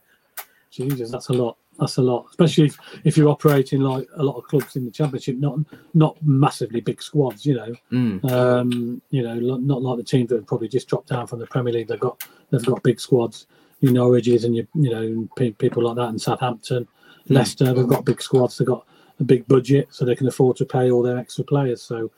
Jesus, 0.70 1.10
that's 1.10 1.28
a 1.28 1.34
lot. 1.34 1.56
That's 1.82 1.96
a 1.96 2.02
lot, 2.02 2.26
especially 2.30 2.66
if, 2.66 2.78
if 3.02 3.16
you're 3.16 3.28
operating 3.28 3.80
like 3.80 4.06
a 4.14 4.22
lot 4.22 4.36
of 4.36 4.44
clubs 4.44 4.76
in 4.76 4.84
the 4.84 4.90
championship, 4.92 5.36
not 5.38 5.58
not 5.94 6.16
massively 6.22 6.80
big 6.80 7.02
squads. 7.02 7.44
You 7.44 7.56
know, 7.56 7.74
mm. 7.90 8.30
um, 8.30 9.02
you 9.10 9.24
know, 9.24 9.34
not 9.34 9.82
like 9.82 9.96
the 9.96 10.04
teams 10.04 10.28
that 10.28 10.36
have 10.36 10.46
probably 10.46 10.68
just 10.68 10.86
dropped 10.86 11.08
down 11.08 11.26
from 11.26 11.40
the 11.40 11.46
Premier 11.48 11.72
League. 11.72 11.88
They've 11.88 11.98
got 11.98 12.22
they've 12.50 12.64
got 12.64 12.84
big 12.84 13.00
squads. 13.00 13.48
You 13.80 13.90
Norwiches 13.90 14.44
and 14.44 14.54
you 14.54 14.68
you 14.74 14.90
know 14.90 15.52
people 15.54 15.82
like 15.82 15.96
that 15.96 16.10
in 16.10 16.20
Southampton, 16.20 16.84
mm. 16.84 16.88
Leicester. 17.34 17.74
They've 17.74 17.88
got 17.88 18.04
big 18.04 18.22
squads. 18.22 18.58
They've 18.58 18.68
got 18.68 18.86
a 19.18 19.24
big 19.24 19.48
budget, 19.48 19.88
so 19.90 20.04
they 20.04 20.14
can 20.14 20.28
afford 20.28 20.58
to 20.58 20.64
pay 20.64 20.92
all 20.92 21.02
their 21.02 21.18
extra 21.18 21.42
players. 21.42 21.82
So 21.82 22.12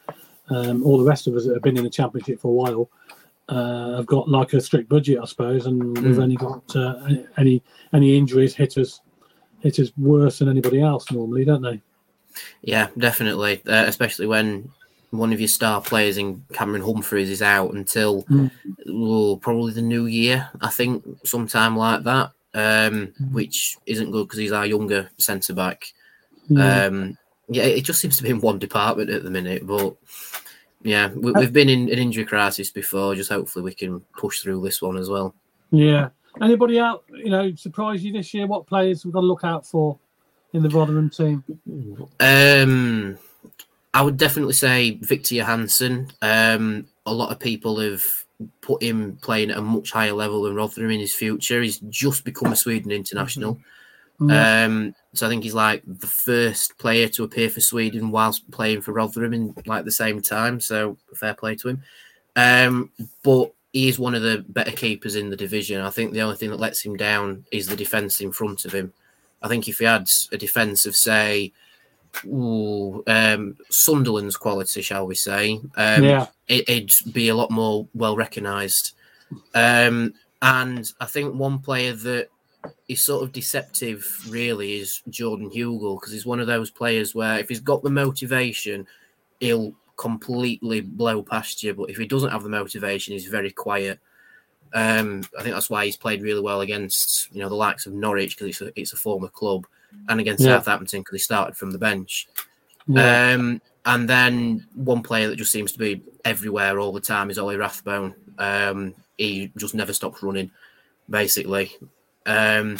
um, 0.50 0.84
all 0.84 0.98
the 0.98 1.08
rest 1.08 1.26
of 1.26 1.36
us 1.36 1.46
that 1.46 1.54
have 1.54 1.62
been 1.62 1.78
in 1.78 1.84
the 1.84 1.90
championship 1.90 2.38
for 2.38 2.48
a 2.48 2.52
while 2.52 2.90
uh, 3.48 3.96
have 3.96 4.06
got 4.06 4.28
like 4.28 4.52
a 4.52 4.60
strict 4.60 4.90
budget, 4.90 5.20
I 5.22 5.24
suppose, 5.24 5.64
and 5.64 5.96
mm. 5.96 6.02
we've 6.02 6.18
only 6.18 6.36
got 6.36 6.76
uh, 6.76 7.00
any 7.38 7.62
any 7.94 8.14
injuries 8.18 8.54
hit 8.54 8.76
us 8.76 9.00
hit 9.64 9.80
us 9.80 9.90
worse 9.96 10.38
than 10.38 10.48
anybody 10.48 10.80
else 10.80 11.10
normally, 11.10 11.44
don't 11.44 11.62
they? 11.62 11.80
Yeah, 12.62 12.88
definitely, 12.96 13.62
uh, 13.66 13.84
especially 13.86 14.26
when 14.26 14.70
one 15.10 15.32
of 15.32 15.40
your 15.40 15.48
star 15.48 15.80
players 15.80 16.18
in 16.18 16.44
Cameron 16.52 16.82
Humphreys 16.82 17.30
is 17.30 17.42
out 17.42 17.72
until 17.72 18.24
mm. 18.24 18.50
oh, 18.88 19.36
probably 19.36 19.72
the 19.72 19.82
new 19.82 20.06
year, 20.06 20.48
I 20.60 20.70
think, 20.70 21.04
sometime 21.24 21.76
like 21.76 22.04
that, 22.04 22.32
um, 22.54 23.12
mm. 23.20 23.32
which 23.32 23.76
isn't 23.86 24.10
good 24.10 24.26
because 24.26 24.38
he's 24.38 24.52
our 24.52 24.66
younger 24.66 25.10
centre 25.18 25.54
back. 25.54 25.92
Yeah. 26.48 26.84
Um, 26.84 27.18
yeah, 27.48 27.64
it 27.64 27.82
just 27.82 28.00
seems 28.00 28.16
to 28.16 28.22
be 28.22 28.30
in 28.30 28.40
one 28.40 28.58
department 28.58 29.10
at 29.10 29.22
the 29.22 29.30
minute, 29.30 29.66
but 29.66 29.96
yeah, 30.82 31.08
we, 31.08 31.32
have 31.34 31.52
been 31.52 31.68
in 31.68 31.90
an 31.90 31.98
injury 31.98 32.24
crisis 32.24 32.70
before. 32.70 33.14
Just 33.14 33.30
hopefully 33.30 33.64
we 33.64 33.74
can 33.74 34.00
push 34.18 34.40
through 34.40 34.62
this 34.62 34.82
one 34.82 34.96
as 34.96 35.08
well. 35.08 35.34
Yeah. 35.70 36.10
Anybody 36.42 36.80
out, 36.80 37.04
you 37.08 37.30
know, 37.30 37.54
surprise 37.54 38.04
you 38.04 38.12
this 38.12 38.34
year? 38.34 38.46
What 38.46 38.66
players 38.66 39.04
we've 39.04 39.14
got 39.14 39.20
to 39.20 39.26
look 39.26 39.44
out 39.44 39.66
for 39.66 39.98
in 40.52 40.62
the 40.62 40.68
Rotherham 40.68 41.10
team? 41.10 41.44
Um, 42.20 43.18
I 43.92 44.02
would 44.02 44.16
definitely 44.16 44.54
say 44.54 44.98
Viktor 45.00 45.36
Johansson. 45.36 46.10
Um, 46.22 46.86
a 47.06 47.12
lot 47.12 47.30
of 47.30 47.38
people 47.38 47.78
have 47.80 48.04
put 48.60 48.82
him 48.82 49.16
playing 49.22 49.50
at 49.50 49.58
a 49.58 49.62
much 49.62 49.92
higher 49.92 50.12
level 50.12 50.42
than 50.42 50.54
Rotherham 50.54 50.90
in 50.90 51.00
his 51.00 51.14
future. 51.14 51.62
He's 51.62 51.78
just 51.78 52.24
become 52.24 52.52
a 52.52 52.56
Sweden 52.56 52.90
international. 52.90 53.60
Mm-hmm. 54.20 54.30
Um, 54.30 54.94
so 55.12 55.26
I 55.26 55.28
think 55.28 55.44
he's 55.44 55.54
like 55.54 55.82
the 55.86 56.06
first 56.06 56.78
player 56.78 57.08
to 57.08 57.24
appear 57.24 57.50
for 57.50 57.60
Sweden 57.60 58.10
whilst 58.10 58.48
playing 58.50 58.80
for 58.80 58.92
Rotherham 58.92 59.32
in 59.32 59.54
like 59.66 59.84
the 59.84 59.92
same 59.92 60.20
time. 60.20 60.60
So 60.60 60.96
fair 61.14 61.34
play 61.34 61.56
to 61.56 61.68
him. 61.68 61.82
Um, 62.36 62.90
but 63.22 63.52
he 63.74 63.88
is 63.88 63.98
one 63.98 64.14
of 64.14 64.22
the 64.22 64.44
better 64.48 64.70
keepers 64.70 65.16
in 65.16 65.28
the 65.28 65.36
division. 65.36 65.80
I 65.80 65.90
think 65.90 66.12
the 66.12 66.22
only 66.22 66.36
thing 66.36 66.50
that 66.50 66.60
lets 66.60 66.80
him 66.80 66.96
down 66.96 67.44
is 67.50 67.66
the 67.66 67.76
defence 67.76 68.20
in 68.20 68.30
front 68.30 68.64
of 68.64 68.72
him. 68.72 68.92
I 69.42 69.48
think 69.48 69.68
if 69.68 69.80
he 69.80 69.84
had 69.84 70.06
a 70.32 70.38
defence 70.38 70.86
of 70.86 70.94
say 70.94 71.52
ooh, 72.24 73.02
um, 73.08 73.56
Sunderland's 73.70 74.36
quality, 74.36 74.80
shall 74.80 75.08
we 75.08 75.16
say? 75.16 75.60
Um, 75.76 76.04
yeah, 76.04 76.26
it, 76.46 76.68
would 77.04 77.12
be 77.12 77.28
a 77.28 77.34
lot 77.34 77.50
more 77.50 77.88
well 77.94 78.16
recognised. 78.16 78.92
Um, 79.54 80.14
and 80.40 80.92
I 81.00 81.06
think 81.06 81.34
one 81.34 81.58
player 81.58 81.94
that 81.94 82.28
is 82.88 83.02
sort 83.02 83.24
of 83.24 83.32
deceptive, 83.32 84.24
really, 84.28 84.74
is 84.74 85.02
Jordan 85.08 85.50
Hugill 85.50 85.98
because 85.98 86.12
he's 86.12 86.24
one 86.24 86.38
of 86.38 86.46
those 86.46 86.70
players 86.70 87.12
where 87.12 87.40
if 87.40 87.48
he's 87.48 87.60
got 87.60 87.82
the 87.82 87.90
motivation, 87.90 88.86
he'll 89.40 89.74
completely 89.96 90.80
blow 90.80 91.22
past 91.22 91.62
you. 91.62 91.74
But 91.74 91.90
if 91.90 91.96
he 91.96 92.06
doesn't 92.06 92.30
have 92.30 92.42
the 92.42 92.48
motivation, 92.48 93.12
he's 93.12 93.26
very 93.26 93.50
quiet. 93.50 93.98
Um, 94.72 95.22
I 95.38 95.42
think 95.42 95.54
that's 95.54 95.70
why 95.70 95.84
he's 95.84 95.96
played 95.96 96.22
really 96.22 96.40
well 96.40 96.60
against 96.60 97.32
you 97.32 97.40
know 97.40 97.48
the 97.48 97.54
likes 97.54 97.86
of 97.86 97.92
Norwich 97.92 98.36
because 98.36 98.48
it's 98.48 98.60
a, 98.60 98.80
it's 98.80 98.92
a 98.92 98.96
former 98.96 99.28
club, 99.28 99.66
and 100.08 100.20
against 100.20 100.42
yeah. 100.42 100.58
Southampton 100.58 101.00
because 101.00 101.14
he 101.14 101.22
started 101.22 101.56
from 101.56 101.70
the 101.70 101.78
bench. 101.78 102.28
Yeah. 102.86 103.34
Um, 103.34 103.60
and 103.86 104.08
then 104.08 104.66
one 104.74 105.02
player 105.02 105.28
that 105.28 105.36
just 105.36 105.52
seems 105.52 105.72
to 105.72 105.78
be 105.78 106.02
everywhere 106.24 106.78
all 106.78 106.92
the 106.92 107.00
time 107.00 107.30
is 107.30 107.38
Ollie 107.38 107.56
Rathbone. 107.56 108.14
Um, 108.38 108.94
he 109.18 109.52
just 109.56 109.74
never 109.74 109.92
stops 109.92 110.22
running, 110.22 110.50
basically. 111.08 111.72
Um, 112.26 112.78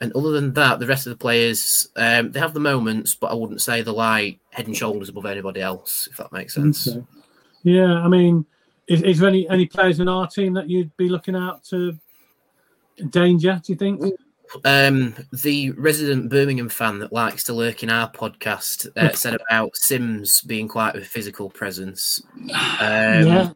and 0.00 0.12
other 0.14 0.32
than 0.32 0.52
that, 0.54 0.78
the 0.78 0.86
rest 0.86 1.06
of 1.06 1.10
the 1.10 1.18
players 1.18 1.88
um, 1.96 2.30
they 2.30 2.40
have 2.40 2.54
the 2.54 2.60
moments, 2.60 3.14
but 3.14 3.30
I 3.30 3.34
wouldn't 3.34 3.62
say 3.62 3.82
they're 3.82 3.94
like 3.94 4.38
head 4.54 4.68
and 4.68 4.76
shoulders 4.76 5.08
above 5.08 5.26
anybody 5.26 5.60
else, 5.60 6.08
if 6.10 6.16
that 6.16 6.32
makes 6.32 6.54
sense. 6.54 6.88
Okay. 6.88 7.04
Yeah, 7.64 7.94
I 7.94 8.08
mean, 8.08 8.46
is, 8.86 9.02
is 9.02 9.18
there 9.18 9.28
any 9.28 9.48
any 9.50 9.66
players 9.66 9.98
in 9.98 10.08
our 10.08 10.28
team 10.28 10.54
that 10.54 10.70
you'd 10.70 10.96
be 10.96 11.08
looking 11.08 11.34
out 11.34 11.64
to 11.64 11.98
danger? 13.10 13.60
Do 13.64 13.72
you 13.72 13.76
think? 13.76 14.14
Um, 14.64 15.14
the 15.42 15.72
resident 15.72 16.30
Birmingham 16.30 16.68
fan 16.68 17.00
that 17.00 17.12
likes 17.12 17.42
to 17.44 17.52
lurk 17.52 17.82
in 17.82 17.90
our 17.90 18.08
podcast 18.08 18.86
uh, 18.96 19.12
said 19.14 19.36
about 19.48 19.72
Simms 19.74 20.42
being 20.42 20.68
quite 20.68 20.94
a 20.94 21.00
physical 21.00 21.50
presence. 21.50 22.22
Um, 22.80 23.26
yeah, 23.26 23.50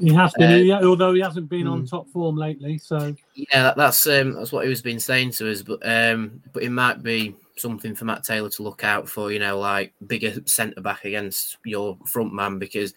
he 0.00 0.14
has 0.14 0.32
been, 0.34 0.70
uh, 0.70 0.82
although 0.82 1.12
he 1.12 1.20
hasn't 1.20 1.48
been 1.48 1.66
on 1.66 1.80
hmm. 1.80 1.86
top 1.86 2.08
form 2.08 2.36
lately. 2.36 2.78
So 2.78 3.14
yeah, 3.34 3.62
that, 3.62 3.76
that's 3.76 4.06
um, 4.06 4.32
that's 4.32 4.52
what 4.52 4.64
he 4.64 4.70
was 4.70 4.80
been 4.80 5.00
saying 5.00 5.32
to 5.32 5.50
us. 5.50 5.62
But 5.62 5.80
um, 5.82 6.40
but 6.52 6.62
it 6.62 6.70
might 6.70 7.02
be 7.02 7.34
something 7.60 7.94
for 7.94 8.04
Matt 8.04 8.24
Taylor 8.24 8.50
to 8.50 8.62
look 8.62 8.84
out 8.84 9.08
for. 9.08 9.32
You 9.32 9.38
know, 9.38 9.58
like 9.58 9.92
bigger 10.06 10.34
centre 10.46 10.80
back 10.80 11.04
against 11.04 11.58
your 11.64 11.98
front 12.06 12.32
man 12.32 12.58
because, 12.58 12.94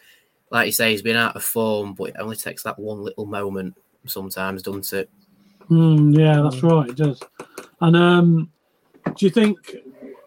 like 0.51 0.67
you 0.67 0.71
say, 0.71 0.91
he's 0.91 1.01
been 1.01 1.15
out 1.15 1.35
of 1.35 1.43
form, 1.43 1.93
but 1.93 2.09
it 2.09 2.15
only 2.19 2.35
takes 2.35 2.63
that 2.63 2.79
one 2.79 3.01
little 3.01 3.25
moment 3.25 3.75
sometimes, 4.05 4.61
doesn't 4.61 4.91
it? 4.93 5.09
Mm, 5.69 6.17
yeah, 6.17 6.41
that's 6.41 6.61
right. 6.63 6.89
It 6.89 6.97
does. 6.97 7.21
And 7.81 7.95
um, 7.95 8.51
do 9.15 9.25
you 9.25 9.29
think? 9.29 9.57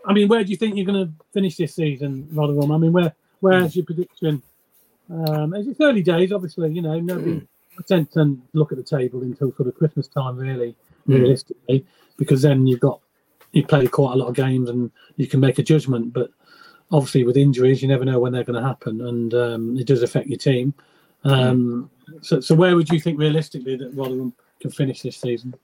I 0.06 0.12
mean, 0.12 0.28
where 0.28 0.44
do 0.44 0.50
you 0.50 0.56
think 0.56 0.76
you're 0.76 0.86
going 0.86 1.06
to 1.06 1.12
finish 1.32 1.56
this 1.56 1.74
season, 1.74 2.28
Rotherham? 2.30 2.70
I 2.70 2.78
mean, 2.78 2.92
where 2.92 3.14
where's 3.40 3.74
your 3.74 3.84
prediction? 3.84 4.42
Um, 5.10 5.54
it's 5.54 5.80
early 5.80 6.02
days, 6.02 6.32
obviously. 6.32 6.72
You 6.72 6.82
know, 6.82 6.98
nobody 7.00 7.46
tend 7.86 8.10
to 8.12 8.38
look 8.52 8.72
at 8.72 8.78
the 8.78 8.84
table 8.84 9.22
until 9.22 9.52
sort 9.54 9.68
of 9.68 9.76
Christmas 9.76 10.08
time, 10.08 10.36
really, 10.36 10.76
mm. 11.08 11.14
realistically, 11.14 11.86
because 12.16 12.42
then 12.42 12.66
you've 12.66 12.80
got 12.80 13.00
you 13.56 13.66
play 13.66 13.86
quite 13.86 14.12
a 14.12 14.16
lot 14.16 14.28
of 14.28 14.34
games 14.34 14.68
and 14.68 14.90
you 15.16 15.26
can 15.26 15.40
make 15.40 15.58
a 15.58 15.62
judgment. 15.62 16.12
But 16.12 16.30
obviously, 16.90 17.24
with 17.24 17.36
injuries, 17.36 17.82
you 17.82 17.88
never 17.88 18.04
know 18.04 18.20
when 18.20 18.32
they're 18.32 18.44
going 18.44 18.60
to 18.60 18.66
happen, 18.66 19.00
and 19.00 19.34
um, 19.34 19.76
it 19.78 19.86
does 19.86 20.02
affect 20.02 20.28
your 20.28 20.38
team. 20.38 20.74
Um, 21.24 21.90
so, 22.20 22.40
so 22.40 22.54
where 22.54 22.76
would 22.76 22.90
you 22.90 23.00
think 23.00 23.18
realistically 23.18 23.76
that 23.76 23.94
Rotherham 23.94 24.32
can 24.60 24.70
finish 24.70 25.02
this 25.02 25.16
season? 25.16 25.54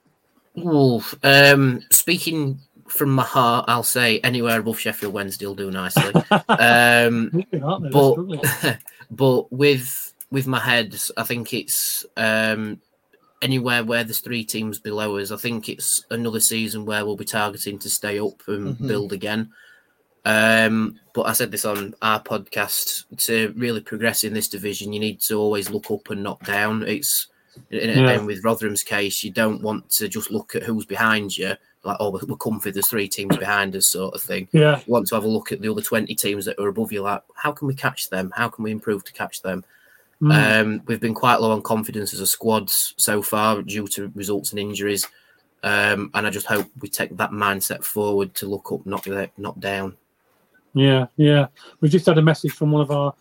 Well, 0.54 1.04
um, 1.22 1.82
speaking 1.90 2.58
from 2.88 3.10
my 3.10 3.22
heart, 3.22 3.66
I'll 3.68 3.82
say 3.82 4.18
anywhere 4.20 4.58
above 4.58 4.78
Sheffield 4.78 5.12
Wednesday 5.12 5.46
will 5.46 5.54
do 5.54 5.70
nicely. 5.70 6.12
um, 6.48 7.44
but 7.90 8.78
but 9.10 9.52
with 9.52 10.14
with 10.30 10.46
my 10.46 10.60
head, 10.60 10.98
I 11.16 11.22
think 11.24 11.52
it's 11.52 12.06
um, 12.16 12.80
anywhere 13.42 13.84
where 13.84 14.04
there's 14.04 14.20
three 14.20 14.44
teams 14.44 14.78
below 14.78 15.18
us. 15.18 15.30
I 15.30 15.36
think 15.36 15.68
it's 15.68 16.04
another 16.10 16.40
season 16.40 16.86
where 16.86 17.04
we'll 17.04 17.16
be 17.16 17.24
targeting 17.24 17.78
to 17.80 17.90
stay 17.90 18.18
up 18.18 18.40
and 18.46 18.68
mm-hmm. 18.68 18.88
build 18.88 19.12
again. 19.12 19.52
Um, 20.24 21.00
but 21.14 21.22
I 21.22 21.32
said 21.32 21.50
this 21.50 21.64
on 21.64 21.94
our 22.00 22.22
podcast 22.22 23.04
to 23.26 23.52
really 23.56 23.80
progress 23.80 24.24
in 24.24 24.34
this 24.34 24.48
division, 24.48 24.92
you 24.92 25.00
need 25.00 25.20
to 25.22 25.34
always 25.34 25.68
look 25.68 25.90
up 25.90 26.10
and 26.10 26.22
not 26.22 26.42
down. 26.44 26.86
It's 26.86 27.26
yeah. 27.70 28.10
And 28.10 28.26
with 28.26 28.44
Rotherham's 28.44 28.82
case, 28.82 29.22
you 29.22 29.30
don't 29.30 29.62
want 29.62 29.90
to 29.90 30.08
just 30.08 30.30
look 30.30 30.54
at 30.54 30.62
who's 30.62 30.86
behind 30.86 31.36
you, 31.36 31.54
like, 31.84 31.96
oh, 32.00 32.10
we're 32.10 32.36
comfy, 32.36 32.70
there's 32.70 32.88
three 32.88 33.08
teams 33.08 33.36
behind 33.36 33.74
us, 33.76 33.90
sort 33.90 34.14
of 34.14 34.22
thing. 34.22 34.48
Yeah. 34.52 34.78
You 34.78 34.92
want 34.92 35.08
to 35.08 35.14
have 35.16 35.24
a 35.24 35.28
look 35.28 35.52
at 35.52 35.60
the 35.60 35.70
other 35.70 35.82
20 35.82 36.14
teams 36.14 36.44
that 36.46 36.58
are 36.58 36.68
above 36.68 36.92
you, 36.92 37.02
like, 37.02 37.22
how 37.34 37.52
can 37.52 37.68
we 37.68 37.74
catch 37.74 38.08
them? 38.08 38.32
How 38.34 38.48
can 38.48 38.64
we 38.64 38.70
improve 38.70 39.04
to 39.04 39.12
catch 39.12 39.42
them? 39.42 39.64
Mm. 40.22 40.60
Um, 40.60 40.82
we've 40.86 41.00
been 41.00 41.14
quite 41.14 41.40
low 41.40 41.50
on 41.50 41.62
confidence 41.62 42.14
as 42.14 42.20
a 42.20 42.26
squad 42.26 42.70
so 42.70 43.22
far 43.22 43.60
due 43.62 43.88
to 43.88 44.12
results 44.14 44.50
and 44.50 44.60
injuries. 44.60 45.08
Um, 45.64 46.10
and 46.14 46.26
I 46.26 46.30
just 46.30 46.46
hope 46.46 46.68
we 46.80 46.88
take 46.88 47.16
that 47.16 47.30
mindset 47.30 47.84
forward 47.84 48.34
to 48.36 48.46
look 48.46 48.70
up, 48.70 48.86
not, 48.86 49.06
not 49.36 49.58
down. 49.60 49.96
Yeah, 50.74 51.06
yeah. 51.16 51.48
We 51.80 51.88
just 51.88 52.06
had 52.06 52.18
a 52.18 52.22
message 52.22 52.52
from 52.52 52.70
one 52.70 52.82
of 52.82 52.90
our 52.90 53.14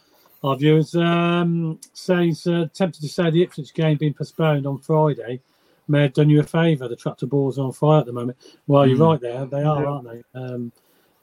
our 0.44 0.56
viewers 0.56 0.96
um, 0.96 1.80
says 1.94 2.48
uh, 2.48 2.66
tempted 2.74 3.02
to 3.02 3.08
say 3.08 3.30
the 3.30 3.44
Ipswich 3.44 3.76
game 3.76 3.98
being 3.98 4.14
postponed 4.14 4.66
on 4.66 4.80
Friday 4.80 5.40
may 5.88 6.02
have 6.02 6.14
done 6.14 6.32
you 6.32 6.40
a 6.40 6.44
favour. 6.44 6.88
The 6.88 6.96
tractor 6.96 7.28
balls 7.28 7.60
are 7.60 7.66
on 7.66 7.74
fire 7.74 8.00
at 8.00 8.08
the 8.08 8.14
moment. 8.14 8.38
Well, 8.66 8.88
you're 8.88 8.98
mm. 8.98 9.12
right 9.12 9.22
there. 9.22 9.46
They 9.46 9.62
are, 9.62 9.86
aren't 9.86 10.10
they? 10.10 10.24
Um, 10.34 10.72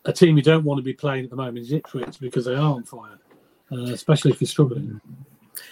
a 0.04 0.12
team 0.12 0.36
you 0.36 0.42
don't 0.42 0.64
want 0.64 0.78
to 0.78 0.82
be 0.82 0.92
playing 0.92 1.24
at 1.24 1.30
the 1.30 1.36
moment 1.36 1.58
is 1.58 1.72
Ipswich 1.72 2.20
because 2.20 2.44
they 2.44 2.54
are 2.54 2.74
on 2.74 2.84
fire, 2.84 3.18
uh, 3.72 3.92
especially 3.92 4.30
if 4.30 4.40
you're 4.40 4.48
struggling. 4.48 5.00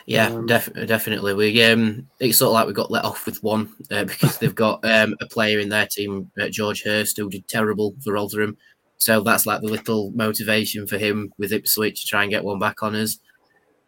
Yeah, 0.07 0.29
um, 0.29 0.47
def- 0.47 0.73
definitely. 0.87 1.35
We 1.35 1.63
um, 1.65 2.09
it's 2.21 2.39
sort 2.39 2.49
of 2.49 2.55
like 2.55 2.67
we 2.67 2.73
got 2.73 2.91
let 2.91 3.05
off 3.05 3.27
with 3.27 3.43
one 3.43 3.73
uh, 3.91 4.05
because 4.05 4.39
they've 4.39 4.55
got 4.55 4.85
um, 4.85 5.17
a 5.21 5.27
player 5.27 5.59
in 5.59 5.69
their 5.69 5.87
team, 5.87 6.31
uh, 6.41 6.49
George 6.49 6.83
Hirst, 6.83 7.17
who 7.17 7.29
did 7.29 7.49
terrible 7.49 7.95
for 8.03 8.15
Rotherham. 8.15 8.57
So 8.99 9.21
that's 9.21 9.47
like 9.47 9.61
the 9.61 9.69
little 9.69 10.11
motivation 10.13 10.87
for 10.87 10.99
him 10.99 11.33
with 11.39 11.53
Ipswich 11.53 12.01
to 12.01 12.07
try 12.07 12.23
and 12.23 12.31
get 12.31 12.45
one 12.45 12.59
back 12.59 12.83
on 12.83 12.95
us. 12.95 13.19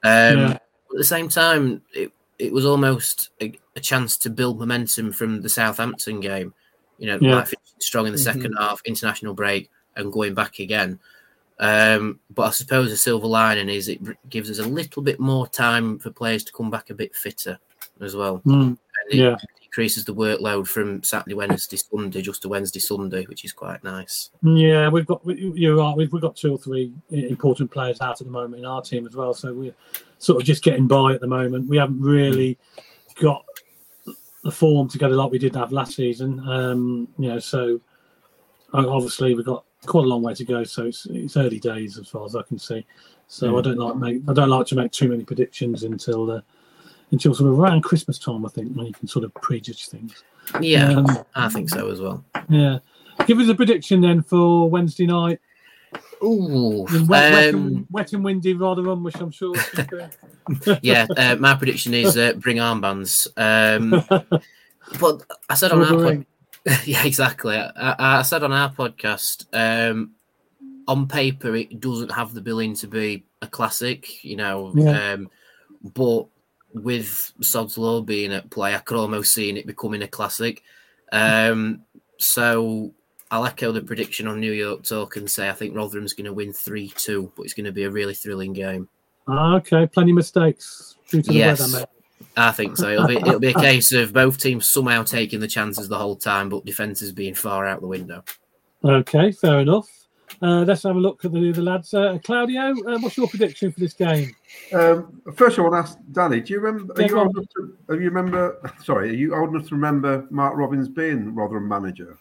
Um, 0.05 0.39
yeah. 0.39 0.51
At 0.53 0.97
the 0.97 1.05
same 1.05 1.29
time, 1.29 1.83
it, 1.95 2.13
it 2.39 2.53
was 2.53 2.67
almost 2.67 3.31
a, 3.41 3.53
a, 3.75 3.81
chance 3.81 4.17
to 4.19 4.31
build 4.31 4.59
momentum 4.59 5.13
from 5.13 5.43
the 5.43 5.49
Southampton 5.49 6.21
game. 6.21 6.55
You 6.99 7.07
know, 7.07 7.19
yeah. 7.21 7.45
strong 7.79 8.07
in 8.07 8.13
the 8.13 8.19
2nd 8.19 8.43
mm-hmm. 8.43 8.57
half, 8.57 8.81
international 8.85 9.35
break, 9.35 9.71
and 9.97 10.13
going 10.13 10.35
back 10.35 10.59
again. 10.59 10.99
Um, 11.61 12.21
but 12.31 12.43
I 12.43 12.51
suppose 12.51 12.91
the 12.91 12.97
silver 12.97 13.27
lining 13.27 13.69
is 13.69 13.89
it 13.89 14.01
gives 14.29 14.51
us 14.51 14.59
a 14.59 14.69
little 14.69 15.03
bit 15.03 15.19
more 15.19 15.49
time 15.49 15.99
for 15.99 16.11
players 16.11 16.45
to 16.45 16.53
come 16.53 16.71
back 16.71 16.91
a 16.91 16.95
bit 16.95 17.15
fitter 17.17 17.59
as 18.01 18.15
well. 18.15 18.41
Mm. 18.47 18.79
yeah 19.11 19.37
decreases 19.69 20.05
the 20.05 20.15
workload 20.15 20.67
from 20.67 21.03
Saturday, 21.03 21.35
Wednesday, 21.35 21.77
Sunday 21.77 22.23
just 22.23 22.43
to 22.43 22.49
Wednesday, 22.49 22.81
Sunday, 22.81 23.25
which 23.27 23.45
is 23.45 23.53
quite 23.53 23.85
nice. 23.85 24.31
Yeah, 24.43 24.89
we've 24.89 25.07
got 25.07 25.21
you're 25.27 25.77
right. 25.77 25.97
We've, 25.97 26.13
we've 26.13 26.23
got 26.23 26.37
two 26.37 26.53
or 26.53 26.59
three 26.59 26.93
important 27.11 27.71
players 27.71 28.01
out 28.01 28.21
at 28.21 28.27
the 28.27 28.33
moment 28.33 28.61
in 28.61 28.67
our 28.67 28.83
team 28.83 29.07
as 29.07 29.15
well. 29.15 29.35
So 29.35 29.53
we're 29.53 29.75
sort 30.19 30.41
of 30.41 30.47
just 30.47 30.65
getting 30.65 30.89
by 30.89 31.13
at 31.13 31.21
the 31.21 31.27
moment. 31.27 31.69
We 31.69 31.77
haven't 31.77 32.01
really 32.01 32.59
got 33.21 33.45
the 34.43 34.51
form 34.51 34.89
together 34.89 35.15
like 35.15 35.31
we 35.31 35.39
did 35.39 35.55
have 35.55 35.71
last 35.71 35.95
season. 35.95 36.41
Um, 36.49 37.07
you 37.19 37.29
know, 37.29 37.39
so 37.39 37.81
obviously 38.73 39.35
we've 39.35 39.47
got 39.47 39.65
quite 39.87 40.05
a 40.05 40.09
long 40.09 40.23
way 40.23 40.35
to 40.35 40.45
go. 40.45 40.65
So 40.65 40.87
it's, 40.87 41.07
it's 41.07 41.37
early 41.37 41.59
days 41.59 41.99
as 41.99 42.09
far 42.09 42.25
as 42.25 42.37
I 42.37 42.43
can 42.43 42.59
see. 42.59 42.85
So 43.29 43.53
yeah. 43.53 43.59
I 43.59 43.63
don't 43.63 43.79
like 43.79 43.97
make 43.97 44.23
I 44.29 44.33
don't 44.33 44.49
like 44.49 44.67
to 44.69 44.75
make 44.75 44.93
too 44.93 45.09
many 45.09 45.25
predictions 45.25 45.83
until 45.85 46.27
the 46.27 46.43
until 47.11 47.35
sort 47.35 47.51
of 47.51 47.59
around 47.59 47.83
Christmas 47.83 48.19
time, 48.19 48.45
I 48.45 48.49
think, 48.49 48.75
when 48.75 48.87
you 48.87 48.93
can 48.93 49.09
sort 49.09 49.25
of 49.25 49.33
prejudge 49.35 49.89
things. 49.89 50.25
Yeah, 50.61 50.91
um, 50.91 51.07
I 51.35 51.49
think 51.49 51.69
so 51.69 51.91
as 51.91 52.01
well. 52.01 52.25
Yeah. 52.49 52.79
Give 53.27 53.39
us 53.39 53.49
a 53.49 53.55
prediction 53.55 54.01
then 54.01 54.23
for 54.23 54.69
Wednesday 54.69 55.07
night. 55.07 55.41
Ooh, 56.23 56.85
wet, 56.85 56.93
um, 56.93 57.07
wet, 57.09 57.55
and, 57.55 57.87
wet, 57.91 58.13
and, 58.13 58.25
windy 58.25 58.55
Rotherham, 58.55 59.05
which 59.05 59.17
I'm 59.17 59.31
sure. 59.31 59.55
yeah, 60.83 61.07
uh, 61.17 61.37
my 61.37 61.55
prediction 61.55 61.95
is 61.95 62.17
uh, 62.17 62.33
bring 62.35 62.57
armbands. 62.57 63.29
Um, 63.37 64.05
but 65.01 65.23
I 65.49 65.55
said 65.55 65.73
on 65.73 65.83
our 65.83 66.15
pod- 66.15 66.27
yeah, 66.85 67.05
exactly. 67.05 67.57
I, 67.57 67.95
I, 67.99 68.23
said 68.23 68.43
on 68.43 68.53
our 68.53 68.71
podcast, 68.73 69.47
um, 69.53 70.13
on 70.87 71.07
paper, 71.09 71.55
it 71.55 71.81
doesn't 71.81 72.13
have 72.13 72.35
the 72.35 72.41
billing 72.41 72.75
to 72.77 72.87
be 72.87 73.25
a 73.43 73.47
classic, 73.47 74.25
you 74.25 74.37
know, 74.37 74.73
yeah. 74.75 75.13
um, 75.13 75.31
but 75.83 76.27
with 76.75 77.33
Sod's 77.41 77.79
Law 77.79 78.01
being 78.01 78.33
at 78.33 78.51
play, 78.51 78.75
I 78.75 78.79
could 78.79 78.99
almost 78.99 79.33
see 79.33 79.51
it 79.51 79.67
becoming 79.67 80.03
a 80.03 80.09
classic. 80.09 80.63
Um, 81.13 81.83
so 82.19 82.93
I'll 83.31 83.47
echo 83.47 83.73
the 83.73 83.83
prediction 83.83 84.27
on 84.27 84.41
New 84.41 84.53
York 84.53 84.83
Talk 84.83 85.17
and 85.17 85.31
say 85.31 85.49
I 85.49 85.53
think 85.53 85.77
Rotherham's 85.77 86.13
going 86.13 86.27
to 86.27 86.33
win 86.33 86.53
3 86.53 86.89
2, 86.89 87.33
but 87.37 87.43
it's 87.45 87.55
going 87.55 87.67
to 87.67 87.73
be 87.73 87.85
a 87.85 87.91
really 87.91 88.15
thrilling 88.15 88.53
game. 88.53 88.89
Okay, 89.29 89.87
plenty 89.87 90.13
of 90.13 90.17
mistakes 90.17 90.97
due 91.09 91.23
to 91.23 91.33
yes, 91.33 91.59
the 91.59 91.65
weather, 91.65 91.79
mate. 91.79 91.98
I 92.37 92.53
think 92.53 92.77
so. 92.77 92.89
It'll 92.89 93.07
be, 93.07 93.17
it'll 93.17 93.41
be 93.41 93.51
a 93.51 93.55
case 93.55 93.93
of 93.93 94.13
both 94.13 94.39
teams 94.39 94.71
somehow 94.71 95.03
taking 95.03 95.41
the 95.41 95.49
chances 95.49 95.89
the 95.89 95.99
whole 95.99 96.17
time, 96.17 96.49
but 96.49 96.65
defences 96.65 97.13
being 97.13 97.35
far 97.35 97.67
out 97.67 97.81
the 97.81 97.89
window. 97.89 98.23
Okay, 98.85 99.33
fair 99.33 99.61
enough. 99.61 99.89
Uh, 100.41 100.63
let's 100.63 100.85
have 100.85 100.95
a 100.95 101.01
look 101.01 101.25
at 101.25 101.33
the, 101.33 101.51
the 101.51 101.63
lads. 101.63 101.93
Uh, 101.93 102.19
Claudio, 102.23 102.71
uh, 102.87 102.99
what's 103.01 103.17
your 103.17 103.27
prediction 103.27 103.73
for 103.73 103.81
this 103.81 103.93
game? 103.93 104.35
Um, 104.73 105.21
first, 105.35 105.59
I 105.59 105.63
want 105.63 105.75
to 105.75 105.79
ask 105.79 105.99
Danny. 106.13 106.41
Do 106.41 106.53
you 106.53 106.61
remember? 106.61 106.95
Are 106.95 107.03
you, 107.03 107.19
old 107.19 107.37
enough 107.37 107.49
to, 107.57 107.77
are 107.89 107.95
you 107.97 108.11
remember? 108.11 108.73
Sorry, 108.85 109.11
are 109.11 109.15
you 109.15 109.35
old 109.35 109.51
enough 109.51 109.69
to 109.69 109.75
remember 109.75 110.27
Mark 110.31 110.57
Robins 110.57 110.89
being 110.89 111.35
Rotherham 111.35 111.67
manager? 111.67 112.19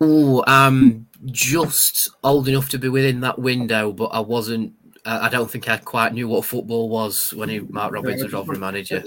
Oh, 0.00 0.42
I'm 0.46 1.06
just 1.26 2.10
old 2.24 2.48
enough 2.48 2.70
to 2.70 2.78
be 2.78 2.88
within 2.88 3.20
that 3.20 3.38
window, 3.38 3.92
but 3.92 4.06
I 4.06 4.20
wasn't. 4.20 4.72
I 5.04 5.28
don't 5.28 5.50
think 5.50 5.68
I 5.68 5.78
quite 5.78 6.12
knew 6.12 6.28
what 6.28 6.44
football 6.44 6.88
was 6.88 7.32
when 7.34 7.48
he, 7.48 7.60
Mark 7.60 7.92
Robins 7.92 8.18
yeah, 8.18 8.24
was 8.24 8.32
Rotherham 8.32 8.60
manager. 8.60 9.02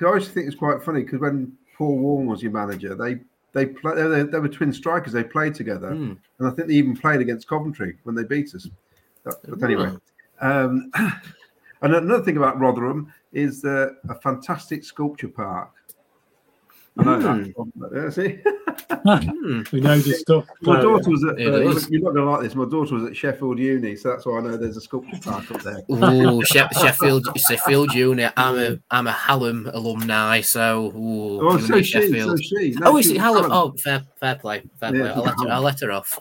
I 0.00 0.04
always 0.04 0.28
think 0.28 0.46
it's 0.46 0.56
quite 0.56 0.82
funny 0.82 1.02
because 1.02 1.20
when 1.20 1.56
Paul 1.76 1.98
Warne 1.98 2.26
was 2.26 2.42
your 2.42 2.52
manager, 2.52 2.94
they 2.94 3.18
they 3.52 3.66
play, 3.66 3.94
they, 3.94 4.22
they, 4.24 4.38
were 4.38 4.48
twin 4.48 4.72
strikers. 4.72 5.12
They 5.12 5.24
played 5.24 5.54
together, 5.54 5.90
mm. 5.90 6.16
and 6.38 6.48
I 6.48 6.50
think 6.50 6.68
they 6.68 6.74
even 6.74 6.96
played 6.96 7.20
against 7.20 7.48
Coventry 7.48 7.96
when 8.02 8.14
they 8.14 8.24
beat 8.24 8.54
us. 8.54 8.68
But, 9.24 9.36
but 9.48 9.62
anyway, 9.62 9.96
um, 10.40 10.90
and 11.82 11.94
another 11.94 12.22
thing 12.22 12.36
about 12.36 12.60
Rotherham 12.60 13.12
is 13.32 13.64
uh, 13.64 13.90
a 14.08 14.14
fantastic 14.16 14.84
sculpture 14.84 15.28
park. 15.28 15.70
I 16.98 17.04
know 17.04 17.18
mm. 17.18 17.72
that. 17.76 17.90
Yeah, 17.94 18.10
see. 18.10 18.40
Hmm. 18.88 19.62
we 19.72 19.80
know 19.80 19.98
this 19.98 20.20
stuff. 20.20 20.46
My 20.62 20.80
daughter 20.80 21.10
was 21.10 21.24
at. 21.24 21.34
Uh, 21.38 21.60
you're 21.90 22.02
not 22.02 22.14
going 22.14 22.16
to 22.16 22.30
like 22.30 22.42
this. 22.42 22.54
My 22.54 22.64
daughter 22.64 22.94
was 22.94 23.04
at 23.04 23.16
Sheffield 23.16 23.58
Uni, 23.58 23.96
so 23.96 24.10
that's 24.10 24.26
why 24.26 24.38
I 24.38 24.40
know 24.40 24.56
there's 24.56 24.76
a 24.76 24.80
sculpture 24.80 25.18
park 25.22 25.50
up 25.50 25.62
there. 25.62 25.82
Ooh, 25.90 26.42
Sheffield, 26.44 27.26
Sheffield 27.36 27.92
Uni. 27.92 28.28
I'm 28.36 28.58
a 28.58 28.78
I'm 28.90 29.06
a 29.06 29.12
Hallam 29.12 29.70
alumni, 29.72 30.40
so. 30.40 30.92
Ooh, 30.96 31.48
oh, 31.48 31.58
so 31.58 31.82
she, 31.82 32.20
so 32.20 32.36
she. 32.36 32.70
No, 32.78 32.92
oh, 32.92 32.96
is 32.98 33.10
it 33.10 33.18
Hallam? 33.18 33.50
Oh, 33.52 33.74
fair, 33.78 34.04
fair 34.18 34.36
play, 34.36 34.62
fair 34.80 34.94
yeah, 34.94 35.12
play. 35.12 35.12
I'll 35.12 35.22
let, 35.22 35.40
her, 35.40 35.52
I'll 35.52 35.62
let 35.62 35.80
her 35.80 35.92
off. 35.92 36.18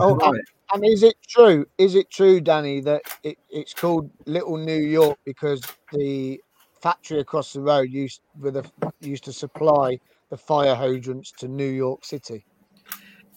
oh, 0.00 0.16
right. 0.16 0.40
and 0.74 0.84
is 0.84 1.02
it 1.02 1.16
true? 1.28 1.66
Is 1.76 1.94
it 1.94 2.10
true, 2.10 2.40
Danny, 2.40 2.80
that 2.80 3.02
it, 3.22 3.38
it's 3.50 3.74
called 3.74 4.10
Little 4.26 4.56
New 4.56 4.80
York 4.80 5.18
because 5.24 5.62
the 5.92 6.40
factory 6.80 7.20
across 7.20 7.52
the 7.52 7.60
road 7.60 7.90
used 7.90 8.20
with 8.40 8.56
a 8.56 8.64
used 9.00 9.24
to 9.24 9.32
supply 9.32 9.98
the 10.30 10.36
fire 10.36 10.74
hydrants 10.74 11.32
to 11.32 11.48
New 11.48 11.68
York 11.68 12.04
City. 12.04 12.44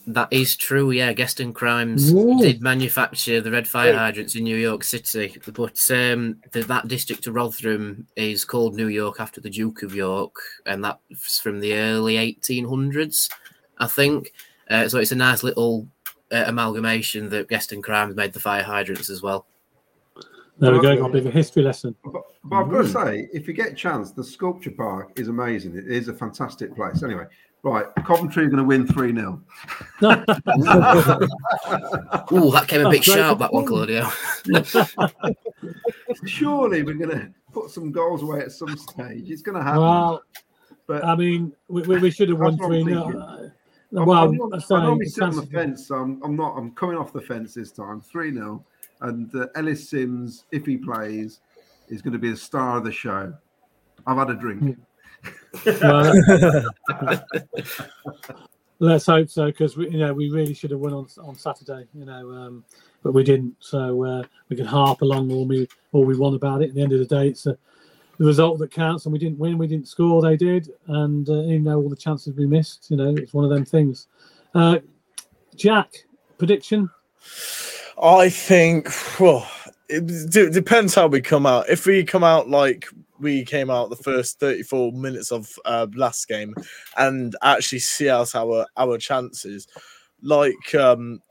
That 0.07 0.29
is 0.31 0.55
true, 0.55 0.91
yeah. 0.91 1.13
Guest 1.13 1.39
and 1.39 1.53
Chrimes 1.53 2.11
Ooh. 2.11 2.39
did 2.39 2.61
manufacture 2.61 3.39
the 3.39 3.51
red 3.51 3.67
fire 3.67 3.95
hydrants 3.95 4.35
in 4.35 4.43
New 4.43 4.55
York 4.55 4.83
City, 4.83 5.37
but 5.53 5.91
um, 5.91 6.37
the, 6.51 6.63
that 6.63 6.87
district 6.87 7.27
of 7.27 7.35
Rotherham 7.35 8.07
is 8.15 8.43
called 8.43 8.75
New 8.75 8.87
York 8.87 9.19
after 9.19 9.39
the 9.39 9.49
Duke 9.49 9.83
of 9.83 9.93
York, 9.93 10.35
and 10.65 10.83
that's 10.83 11.39
from 11.39 11.59
the 11.59 11.75
early 11.75 12.15
1800s, 12.15 13.29
I 13.77 13.87
think. 13.87 14.33
Uh, 14.69 14.89
so 14.89 14.97
it's 14.97 15.11
a 15.11 15.15
nice 15.15 15.43
little 15.43 15.87
uh, 16.31 16.45
amalgamation 16.47 17.29
that 17.29 17.49
Guest 17.49 17.71
and 17.71 17.83
Chrimes 17.83 18.15
made 18.15 18.33
the 18.33 18.39
fire 18.39 18.63
hydrants 18.63 19.09
as 19.09 19.21
well. 19.21 19.45
There 20.61 20.71
we 20.71 20.79
go. 20.79 20.95
Got 20.95 21.09
a 21.09 21.13
bit 21.13 21.25
of 21.25 21.25
a 21.25 21.31
history 21.31 21.63
lesson. 21.63 21.95
But, 22.03 22.21
but 22.43 22.55
I've 22.55 22.69
got 22.69 22.83
to 22.83 22.87
hmm. 22.87 22.91
say, 22.91 23.29
if 23.33 23.47
you 23.47 23.53
get 23.53 23.71
a 23.71 23.73
chance, 23.73 24.11
the 24.11 24.23
sculpture 24.23 24.69
park 24.69 25.11
is 25.15 25.27
amazing. 25.27 25.75
It 25.75 25.87
is 25.87 26.07
a 26.07 26.13
fantastic 26.13 26.75
place. 26.75 27.01
Anyway, 27.01 27.25
right, 27.63 27.87
Coventry 28.05 28.45
are 28.45 28.47
going 28.47 28.57
to 28.57 28.63
win 28.63 28.85
3 28.85 29.15
0. 29.15 29.41
Oh, 32.33 32.51
that 32.51 32.67
came 32.67 32.85
a 32.85 32.89
bit 32.91 33.03
sharp, 33.03 33.39
that 33.39 33.51
one, 33.51 33.65
Claudio. 33.65 34.07
Surely 36.27 36.83
we're 36.83 36.93
going 36.93 37.09
to 37.09 37.33
put 37.51 37.71
some 37.71 37.91
goals 37.91 38.21
away 38.21 38.41
at 38.41 38.51
some 38.51 38.77
stage. 38.77 39.31
It's 39.31 39.41
going 39.41 39.57
to 39.57 39.63
happen. 39.63 39.81
Well, 39.81 40.21
but 40.85 41.03
I 41.03 41.15
mean, 41.15 41.53
we, 41.69 41.81
we 41.81 42.11
should 42.11 42.29
have 42.29 42.39
won 42.39 42.55
3 42.57 42.83
0. 42.83 43.51
Well, 43.93 44.11
I'm, 44.11 44.39
I'm, 44.39 44.53
I'm, 44.53 44.61
I'm 44.71 44.89
on 44.91 44.99
the 45.35 45.47
fence, 45.51 45.87
so 45.87 45.95
I'm, 45.95 46.21
I'm 46.23 46.35
not. 46.35 46.55
I'm 46.55 46.71
coming 46.71 46.97
off 46.97 47.11
the 47.11 47.19
fence 47.19 47.55
this 47.55 47.71
time. 47.71 47.99
Three 47.99 48.31
0 48.31 48.63
and 49.01 49.33
uh, 49.35 49.47
Ellis 49.55 49.89
Simms, 49.89 50.45
if 50.51 50.65
he 50.65 50.77
plays, 50.77 51.41
is 51.89 52.01
going 52.01 52.13
to 52.13 52.19
be 52.19 52.31
the 52.31 52.37
star 52.37 52.77
of 52.77 52.83
the 52.83 52.91
show. 52.91 53.33
I've 54.07 54.17
had 54.17 54.29
a 54.29 54.35
drink. 54.35 54.77
let's 58.79 59.05
hope 59.05 59.29
so, 59.29 59.45
because 59.45 59.77
we, 59.77 59.89
you 59.89 59.99
know, 59.99 60.13
we 60.13 60.29
really 60.29 60.53
should 60.53 60.71
have 60.71 60.79
won 60.79 60.93
on 60.93 61.07
on 61.23 61.35
Saturday, 61.35 61.85
you 61.93 62.05
know, 62.05 62.31
um, 62.31 62.63
but 63.03 63.13
we 63.13 63.23
didn't. 63.23 63.55
So 63.59 64.03
uh, 64.03 64.23
we 64.49 64.55
can 64.55 64.65
harp 64.65 65.01
along 65.01 65.31
all 65.31 65.45
we 65.45 65.67
all 65.91 66.03
we 66.03 66.17
want 66.17 66.35
about 66.35 66.61
it. 66.61 66.69
At 66.69 66.75
the 66.75 66.81
end 66.81 66.93
of 66.93 66.99
the 66.99 67.05
day, 67.05 67.27
it's 67.27 67.45
a, 67.45 67.57
the 68.17 68.25
result 68.25 68.59
that 68.59 68.71
counts, 68.71 69.05
and 69.05 69.13
we 69.13 69.19
didn't 69.19 69.39
win, 69.39 69.57
we 69.57 69.67
didn't 69.67 69.87
score, 69.87 70.21
they 70.21 70.35
did, 70.35 70.71
and 70.87 71.27
uh, 71.29 71.43
even 71.43 71.63
though 71.63 71.77
all 71.77 71.89
the 71.89 71.95
chances 71.95 72.35
we 72.35 72.45
missed, 72.45 72.87
you 72.89 72.97
know, 72.97 73.15
it's 73.15 73.33
one 73.33 73.43
of 73.43 73.49
them 73.49 73.65
things. 73.65 74.07
Uh, 74.53 74.79
Jack, 75.55 76.05
prediction. 76.37 76.89
I 78.01 78.29
think 78.29 78.89
well, 79.19 79.49
it 79.89 80.29
d- 80.29 80.49
depends 80.49 80.95
how 80.95 81.07
we 81.07 81.21
come 81.21 81.45
out. 81.45 81.69
If 81.69 81.85
we 81.85 82.03
come 82.03 82.23
out 82.23 82.49
like 82.49 82.85
we 83.19 83.45
came 83.45 83.69
out 83.69 83.89
the 83.89 83.95
first 83.95 84.39
34 84.39 84.93
minutes 84.93 85.31
of 85.31 85.53
uh, 85.65 85.87
last 85.95 86.27
game 86.27 86.55
and 86.97 87.35
actually 87.43 87.79
see 87.79 88.09
out 88.09 88.33
our 88.35 88.65
our 88.77 88.97
chances, 88.97 89.67
like 90.21 90.75
um, 90.75 91.21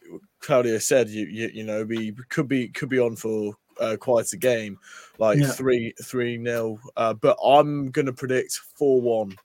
Claudio 0.40 0.78
said, 0.78 1.08
you, 1.08 1.26
you 1.26 1.50
you 1.52 1.64
know 1.64 1.84
we 1.84 2.12
could 2.28 2.48
be 2.48 2.68
could 2.68 2.88
be 2.88 2.98
on 2.98 3.16
for 3.16 3.54
uh, 3.80 3.96
quite 3.98 4.32
a 4.32 4.36
game, 4.36 4.78
like 5.18 5.38
yeah. 5.38 5.48
three 5.48 5.94
three 6.02 6.36
nil. 6.36 6.78
Uh, 6.96 7.14
but 7.14 7.36
I'm 7.44 7.90
gonna 7.90 8.12
predict 8.12 8.54
four 8.76 9.00
one 9.00 9.36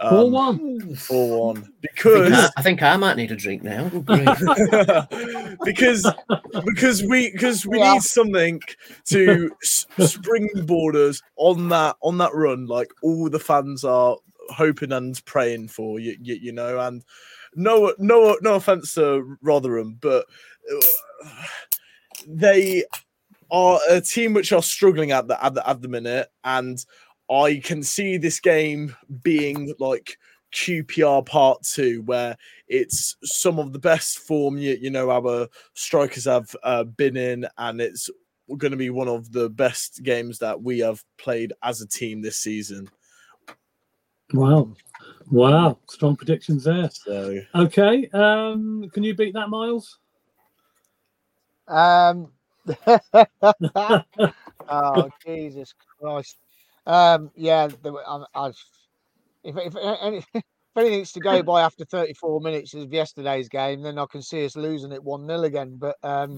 um, 0.00 0.32
one. 0.32 0.94
Four 0.94 1.46
one. 1.48 1.72
Because 1.80 2.32
I 2.32 2.36
think, 2.36 2.44
I, 2.44 2.50
I 2.56 2.62
think 2.62 2.82
I, 2.82 2.96
might 2.96 3.16
need 3.16 3.32
a 3.32 3.36
drink 3.36 3.62
now. 3.62 3.88
because 5.64 6.06
because 6.64 7.02
we 7.04 7.30
because 7.30 7.64
we 7.66 7.78
yeah. 7.78 7.94
need 7.94 8.02
something 8.02 8.60
to 9.06 9.50
springboard 9.62 10.96
us 10.96 11.22
on 11.36 11.68
that 11.68 11.96
on 12.02 12.18
that 12.18 12.34
run, 12.34 12.66
like 12.66 12.90
all 13.02 13.28
the 13.28 13.38
fans 13.38 13.84
are 13.84 14.16
hoping 14.50 14.92
and 14.92 15.24
praying 15.24 15.68
for. 15.68 16.00
You 16.00 16.16
you, 16.20 16.34
you 16.34 16.52
know, 16.52 16.80
and 16.80 17.04
no 17.54 17.94
no 17.98 18.36
no 18.42 18.54
offense 18.54 18.94
to 18.94 19.36
Rotherham, 19.42 19.98
but 20.00 20.26
uh, 20.72 21.30
they 22.26 22.84
are 23.50 23.80
a 23.88 24.00
team 24.00 24.34
which 24.34 24.52
are 24.52 24.62
struggling 24.62 25.12
at 25.12 25.26
the 25.26 25.42
at 25.44 25.54
the, 25.54 25.68
at 25.68 25.80
the 25.80 25.88
minute 25.88 26.28
and 26.44 26.84
I 27.30 27.60
can 27.62 27.82
see 27.82 28.16
this 28.16 28.40
game 28.40 28.96
being 29.22 29.74
like 29.78 30.16
QPR 30.52 31.24
part 31.26 31.62
two, 31.62 32.02
where 32.02 32.36
it's 32.68 33.16
some 33.22 33.58
of 33.58 33.72
the 33.72 33.78
best 33.78 34.20
form 34.20 34.56
you, 34.56 34.78
you 34.80 34.90
know 34.90 35.10
our 35.10 35.48
strikers 35.74 36.24
have 36.24 36.54
uh, 36.62 36.84
been 36.84 37.16
in, 37.16 37.46
and 37.58 37.80
it's 37.80 38.08
going 38.56 38.70
to 38.70 38.76
be 38.76 38.90
one 38.90 39.08
of 39.08 39.30
the 39.32 39.50
best 39.50 40.02
games 40.02 40.38
that 40.38 40.62
we 40.62 40.78
have 40.78 41.04
played 41.18 41.52
as 41.62 41.80
a 41.82 41.88
team 41.88 42.22
this 42.22 42.38
season. 42.38 42.88
Wow. 44.32 44.74
Wow. 45.30 45.78
Strong 45.88 46.16
predictions 46.16 46.64
there. 46.64 46.88
So. 46.90 47.40
Okay. 47.54 48.08
Um, 48.12 48.88
can 48.92 49.02
you 49.02 49.14
beat 49.14 49.34
that, 49.34 49.50
Miles? 49.50 49.98
Um, 51.66 52.32
oh, 54.68 55.10
Jesus 55.24 55.74
Christ. 55.98 56.38
Um, 56.88 57.30
yeah, 57.36 57.68
I, 57.84 58.24
I, 58.34 58.48
if, 59.44 59.56
if, 59.56 59.74
if, 59.76 60.24
if 60.34 60.44
anything's 60.74 61.12
to 61.12 61.20
go 61.20 61.42
by 61.42 61.60
after 61.60 61.84
34 61.84 62.40
minutes 62.40 62.74
of 62.74 62.92
yesterday's 62.92 63.48
game, 63.48 63.82
then 63.82 63.98
I 63.98 64.06
can 64.06 64.22
see 64.22 64.44
us 64.44 64.56
losing 64.56 64.92
it 64.92 65.04
1 65.04 65.26
0 65.26 65.42
again. 65.42 65.76
But 65.76 65.96
um, 66.02 66.34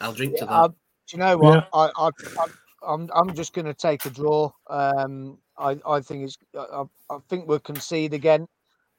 I'll 0.00 0.12
drink 0.12 0.36
to 0.38 0.44
that. 0.44 0.52
Uh, 0.52 0.68
do 0.68 0.74
you 1.12 1.18
know 1.18 1.38
what? 1.38 1.54
Yeah. 1.54 1.64
I, 1.72 1.90
I, 1.96 2.10
I, 2.38 2.92
am 2.92 3.08
I'm 3.14 3.34
just 3.34 3.54
going 3.54 3.64
to 3.64 3.74
take 3.74 4.04
a 4.04 4.10
draw. 4.10 4.52
Um, 4.68 5.38
I, 5.56 5.78
I 5.86 6.00
think 6.00 6.24
it's. 6.24 6.36
I, 6.56 6.84
I 7.10 7.18
think 7.30 7.48
we'll 7.48 7.58
concede 7.58 8.12
again. 8.12 8.46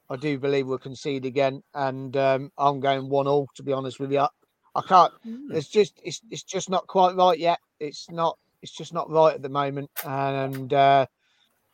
I 0.10 0.16
do 0.16 0.40
believe 0.40 0.66
we'll 0.66 0.80
concede 0.80 1.24
again, 1.24 1.62
and 1.76 2.18
um, 2.18 2.52
I'm 2.58 2.80
going 2.80 3.10
one 3.10 3.28
all. 3.28 3.48
To 3.56 3.64
be 3.64 3.74
honest 3.74 4.00
with 4.00 4.12
you, 4.12 4.26
I 4.74 4.82
can't. 4.88 5.14
Hmm. 5.24 5.52
It's 5.52 5.68
just. 5.68 6.00
It's. 6.04 6.20
It's 6.32 6.44
just 6.44 6.68
not 6.68 6.88
quite 6.88 7.16
right 7.16 7.38
yet. 7.38 7.60
It's 7.80 8.10
not 8.10 8.40
it's 8.62 8.76
just 8.76 8.94
not 8.94 9.10
right 9.10 9.36
at 9.36 9.42
the 9.42 9.50
moment, 9.50 9.90
and 10.06 10.74
uh, 10.74 11.06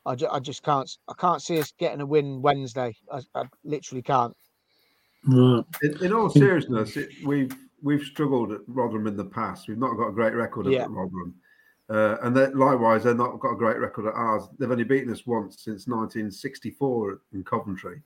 I, 0.06 0.16
ju- 0.16 0.30
I 0.32 0.40
just 0.40 0.64
can't 0.64 0.90
I 1.08 1.14
can't 1.18 1.42
see 1.42 1.60
us 1.60 1.74
getting 1.78 2.02
a 2.02 2.06
win 2.06 2.42
Wednesday. 2.42 2.96
I, 3.12 3.22
I 3.34 3.44
literally 3.64 4.02
can't. 4.02 4.36
In, 5.28 5.66
in, 6.02 6.14
all 6.14 6.30
seriousness, 6.30 6.98
it, 6.98 7.10
we've 7.26 7.56
we've 7.82 8.04
struggled 8.04 8.52
at 8.52 8.62
Rotherham 8.68 9.08
in 9.08 9.18
the 9.18 9.26
past. 9.26 9.68
We've 9.68 9.78
not 9.78 9.98
got 9.98 10.10
a 10.10 10.14
great 10.14 10.36
record 10.36 10.68
yeah. 10.68 10.84
at 10.84 10.92
Rotherham, 10.92 11.34
uh, 11.90 12.18
and 12.22 12.36
that 12.38 12.56
likewise 12.56 13.04
they've 13.04 13.16
not 13.16 13.40
got 13.40 13.54
a 13.54 13.58
great 13.58 13.80
record 13.80 14.08
at 14.08 14.14
ours. 14.14 14.44
They've 14.60 14.70
only 14.70 14.84
beaten 14.84 15.12
us 15.12 15.26
once 15.26 15.64
since 15.64 15.88
1964 15.88 17.22
in 17.34 17.44
Coventry, 17.44 18.02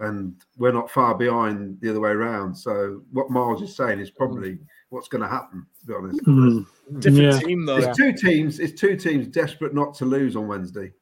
and 0.00 0.34
we're 0.58 0.72
not 0.72 0.90
far 0.90 1.14
behind 1.14 1.80
the 1.80 1.88
other 1.88 2.00
way 2.00 2.10
around. 2.10 2.54
So 2.54 3.02
what 3.10 3.30
Miles 3.30 3.62
is 3.62 3.74
saying 3.74 3.98
is 3.98 4.10
probably 4.10 4.58
what's 4.90 5.08
going 5.08 5.22
to 5.22 5.28
happen. 5.28 5.66
To 5.80 5.86
be 5.86 5.94
honest, 5.94 6.24
mm. 6.24 6.66
different 7.00 7.34
yeah. 7.34 7.40
team 7.40 7.64
though. 7.64 7.78
It's 7.78 7.96
two 7.96 8.12
teams. 8.12 8.60
It's 8.60 8.78
two 8.78 8.96
teams 8.96 9.26
desperate 9.26 9.74
not 9.74 9.94
to 9.94 10.04
lose 10.04 10.36
on 10.36 10.46
Wednesday. 10.46 10.92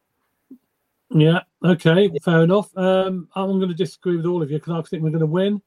Yeah. 1.10 1.40
Okay. 1.64 2.10
Fair 2.22 2.42
enough. 2.42 2.74
Um, 2.76 3.28
I'm 3.34 3.58
going 3.58 3.68
to 3.68 3.74
disagree 3.74 4.16
with 4.16 4.26
all 4.26 4.42
of 4.42 4.50
you 4.50 4.58
because 4.58 4.72
I 4.72 4.88
think 4.88 5.02
we're 5.02 5.10
going 5.10 5.20
to 5.20 5.26
win. 5.26 5.60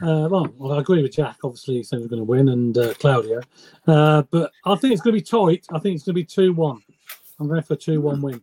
Uh, 0.00 0.28
well, 0.30 0.48
well, 0.56 0.72
I 0.72 0.80
agree 0.80 1.02
with 1.02 1.12
Jack. 1.12 1.36
Obviously, 1.44 1.82
saying 1.82 2.02
we're 2.02 2.08
going 2.08 2.20
to 2.20 2.24
win, 2.24 2.48
and 2.48 2.78
uh, 2.78 2.94
Claudio. 2.94 3.42
Uh, 3.86 4.22
but 4.30 4.50
I 4.64 4.74
think 4.76 4.94
it's 4.94 5.02
going 5.02 5.14
to 5.14 5.20
be 5.20 5.22
tight. 5.22 5.66
I 5.72 5.78
think 5.78 5.96
it's 5.96 6.04
going 6.04 6.14
to 6.14 6.20
be 6.20 6.24
two-one. 6.24 6.80
I'm 7.38 7.48
going 7.48 7.62
for 7.62 7.74
a 7.74 7.76
two-one 7.76 8.22
win. 8.22 8.40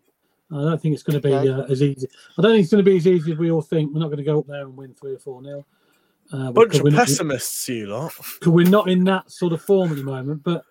I 0.52 0.62
don't 0.62 0.82
think 0.82 0.94
it's 0.94 1.04
going 1.04 1.20
to 1.20 1.28
be 1.28 1.34
uh, 1.34 1.64
as 1.64 1.82
easy. 1.82 2.08
I 2.38 2.42
don't 2.42 2.52
think 2.52 2.64
it's 2.64 2.72
going 2.72 2.84
to 2.84 2.92
be 2.92 2.98
as 2.98 3.08
easy 3.08 3.32
as 3.32 3.38
we 3.38 3.50
all 3.50 3.62
think. 3.62 3.94
We're 3.94 4.02
not 4.02 4.08
going 4.08 4.18
to 4.18 4.24
go 4.24 4.40
up 4.40 4.48
there 4.48 4.62
and 4.62 4.76
win 4.76 4.94
three 4.94 5.16
or 5.16 5.20
four 5.20 5.42
nil. 5.42 5.66
Uh, 6.34 6.52
Bunch 6.52 6.76
of 6.76 6.86
pessimists, 6.94 7.68
not, 7.68 7.76
you 7.76 7.88
lot. 7.88 8.14
Because 8.16 8.54
we're 8.54 8.70
not 8.70 8.90
in 8.90 9.04
that 9.06 9.30
sort 9.30 9.54
of 9.54 9.62
form 9.62 9.92
at 9.92 9.98
the 9.98 10.04
moment. 10.04 10.44
But 10.44 10.64